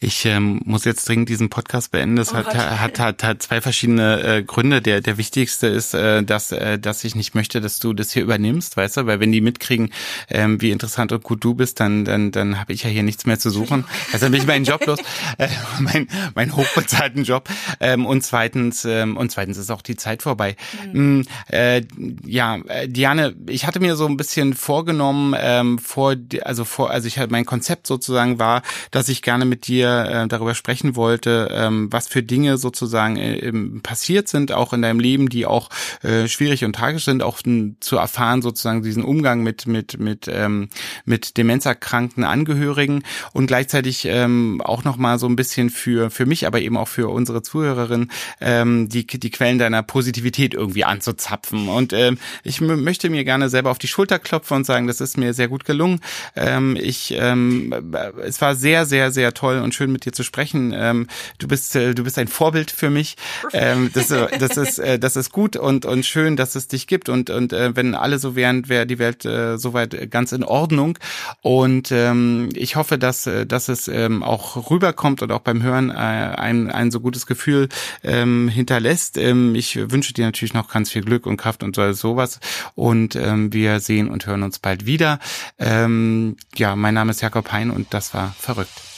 Ich 0.00 0.24
ähm, 0.26 0.60
muss 0.64 0.84
jetzt 0.84 1.08
dringend 1.08 1.28
diesen 1.28 1.50
Podcast 1.50 1.90
beenden. 1.90 2.14
Das 2.14 2.32
oh 2.32 2.36
hat, 2.36 2.54
hat, 2.54 3.00
hat, 3.00 3.24
hat 3.24 3.42
zwei 3.42 3.60
verschiedene 3.60 4.22
äh, 4.22 4.42
Gründe. 4.44 4.80
Der, 4.80 5.00
der 5.00 5.18
wichtigste 5.18 5.66
ist, 5.66 5.92
äh, 5.92 6.22
dass, 6.22 6.52
äh, 6.52 6.78
dass 6.78 7.02
ich 7.02 7.16
nicht 7.16 7.34
möchte, 7.34 7.60
dass 7.60 7.80
du 7.80 7.92
das 7.92 8.12
hier 8.12 8.22
übernimmst, 8.22 8.76
weißt 8.76 8.98
du? 8.98 9.06
Weil 9.06 9.18
wenn 9.18 9.32
die 9.32 9.40
mitkriegen, 9.40 9.92
ähm, 10.28 10.60
wie 10.62 10.70
interessant 10.70 11.10
und 11.10 11.24
gut 11.24 11.42
du 11.42 11.54
bist, 11.54 11.80
dann, 11.80 12.04
dann, 12.04 12.30
dann 12.30 12.60
habe 12.60 12.72
ich 12.74 12.84
ja 12.84 12.90
hier 12.90 13.02
nichts 13.02 13.26
mehr 13.26 13.40
zu 13.40 13.50
suchen. 13.50 13.86
Also 14.12 14.26
dann 14.26 14.30
bin 14.30 14.40
ich 14.40 14.46
meinen 14.46 14.64
Job 14.64 14.86
los, 14.86 15.00
äh, 15.38 15.48
mein, 15.80 16.06
mein 16.36 16.54
hochbezahlten 16.54 17.24
Job. 17.24 17.48
Ähm, 17.80 18.06
und 18.06 18.22
zweitens, 18.22 18.84
ähm, 18.84 19.16
und 19.16 19.32
zweitens 19.32 19.56
ist 19.56 19.70
auch 19.70 19.82
die 19.82 19.96
Zeit 19.96 20.22
vorbei. 20.22 20.54
Mhm. 20.92 21.24
Äh, 21.50 21.82
ja, 22.24 22.58
äh, 22.68 22.88
Diane, 22.88 23.34
ich 23.48 23.66
hatte 23.66 23.80
mir 23.80 23.96
so 23.96 24.06
ein 24.06 24.16
bisschen 24.16 24.54
vorgenommen, 24.54 25.34
ähm, 25.36 25.80
vor, 25.80 26.14
also 26.44 26.64
vor, 26.64 26.90
also 26.90 27.08
ich 27.08 27.18
hatte 27.18 27.32
mein 27.32 27.46
Konzept 27.46 27.88
sozusagen 27.88 28.38
war, 28.38 28.62
dass 28.92 29.08
ich 29.08 29.22
gerne 29.22 29.44
mit 29.44 29.66
dir 29.66 29.87
äh, 29.88 30.28
darüber 30.28 30.54
sprechen 30.54 30.96
wollte, 30.96 31.48
ähm, 31.52 31.88
was 31.90 32.08
für 32.08 32.22
Dinge 32.22 32.58
sozusagen 32.58 33.16
äh, 33.16 33.52
passiert 33.82 34.28
sind, 34.28 34.52
auch 34.52 34.72
in 34.72 34.82
deinem 34.82 35.00
Leben, 35.00 35.28
die 35.28 35.46
auch 35.46 35.68
äh, 36.02 36.28
schwierig 36.28 36.64
und 36.64 36.74
tragisch 36.74 37.04
sind, 37.04 37.22
auch 37.22 37.40
n, 37.44 37.76
zu 37.80 37.96
erfahren 37.96 38.42
sozusagen 38.42 38.82
diesen 38.82 39.04
Umgang 39.04 39.42
mit 39.42 39.66
mit 39.66 39.98
mit 39.98 40.28
ähm, 40.28 40.68
mit 41.04 41.36
demenzerkrankten 41.36 42.24
Angehörigen 42.24 43.02
und 43.32 43.46
gleichzeitig 43.46 44.04
ähm, 44.06 44.60
auch 44.64 44.84
noch 44.84 44.98
so 45.18 45.26
ein 45.26 45.36
bisschen 45.36 45.70
für 45.70 46.10
für 46.10 46.26
mich, 46.26 46.46
aber 46.46 46.60
eben 46.60 46.76
auch 46.76 46.88
für 46.88 47.08
unsere 47.08 47.42
Zuhörerin 47.42 48.10
ähm, 48.40 48.88
die 48.88 49.06
die 49.06 49.30
Quellen 49.30 49.58
deiner 49.58 49.82
Positivität 49.82 50.54
irgendwie 50.54 50.84
anzuzapfen. 50.84 51.68
Und 51.68 51.92
ähm, 51.92 52.18
ich 52.44 52.60
möchte 52.60 53.10
mir 53.10 53.24
gerne 53.24 53.48
selber 53.48 53.70
auf 53.70 53.78
die 53.78 53.88
Schulter 53.88 54.18
klopfen 54.18 54.58
und 54.58 54.64
sagen, 54.64 54.86
das 54.86 55.00
ist 55.00 55.16
mir 55.16 55.34
sehr 55.34 55.48
gut 55.48 55.64
gelungen. 55.64 56.00
Ähm, 56.36 56.76
ich 56.80 57.14
ähm, 57.16 57.74
es 58.22 58.40
war 58.40 58.54
sehr 58.54 58.86
sehr 58.86 59.10
sehr 59.10 59.34
toll 59.34 59.58
und 59.58 59.74
schön 59.78 59.92
mit 59.92 60.04
dir 60.04 60.12
zu 60.12 60.24
sprechen. 60.24 60.74
Ähm, 60.76 61.06
du 61.38 61.46
bist 61.46 61.76
äh, 61.76 61.94
du 61.94 62.02
bist 62.02 62.18
ein 62.18 62.28
Vorbild 62.28 62.70
für 62.70 62.90
mich. 62.90 63.16
Ähm, 63.52 63.90
das, 63.94 64.10
äh, 64.10 64.38
das 64.38 64.56
ist 64.56 64.78
äh, 64.78 64.98
das 64.98 65.16
ist 65.16 65.30
gut 65.30 65.56
und 65.56 65.86
und 65.86 66.04
schön, 66.04 66.36
dass 66.36 66.56
es 66.56 66.66
dich 66.66 66.86
gibt 66.88 67.08
und 67.08 67.30
und 67.30 67.52
äh, 67.52 67.76
wenn 67.76 67.94
alle 67.94 68.18
so 68.18 68.34
wären, 68.34 68.68
wäre 68.68 68.86
die 68.86 68.98
Welt 68.98 69.24
äh, 69.24 69.56
soweit 69.56 70.10
ganz 70.10 70.32
in 70.32 70.42
Ordnung. 70.42 70.98
Und 71.42 71.92
ähm, 71.92 72.48
ich 72.54 72.74
hoffe, 72.74 72.98
dass 72.98 73.26
äh, 73.26 73.46
dass 73.46 73.68
es 73.68 73.86
ähm, 73.86 74.22
auch 74.22 74.70
rüberkommt 74.70 75.22
und 75.22 75.30
auch 75.30 75.40
beim 75.40 75.62
Hören 75.62 75.90
äh, 75.90 75.94
ein 75.94 76.70
ein 76.70 76.90
so 76.90 76.98
gutes 77.00 77.26
Gefühl 77.26 77.68
ähm, 78.02 78.48
hinterlässt. 78.48 79.16
Ähm, 79.16 79.54
ich 79.54 79.76
wünsche 79.76 80.12
dir 80.12 80.26
natürlich 80.26 80.54
noch 80.54 80.68
ganz 80.68 80.90
viel 80.90 81.02
Glück 81.02 81.26
und 81.26 81.36
Kraft 81.36 81.62
und 81.62 81.76
sowas. 81.92 82.40
Und 82.74 83.14
ähm, 83.14 83.52
wir 83.52 83.78
sehen 83.78 84.08
und 84.08 84.26
hören 84.26 84.42
uns 84.42 84.58
bald 84.58 84.86
wieder. 84.86 85.20
Ähm, 85.58 86.36
ja, 86.56 86.74
mein 86.74 86.94
Name 86.94 87.12
ist 87.12 87.22
Jakob 87.22 87.52
Hein 87.52 87.70
und 87.70 87.94
das 87.94 88.12
war 88.14 88.34
verrückt. 88.38 88.97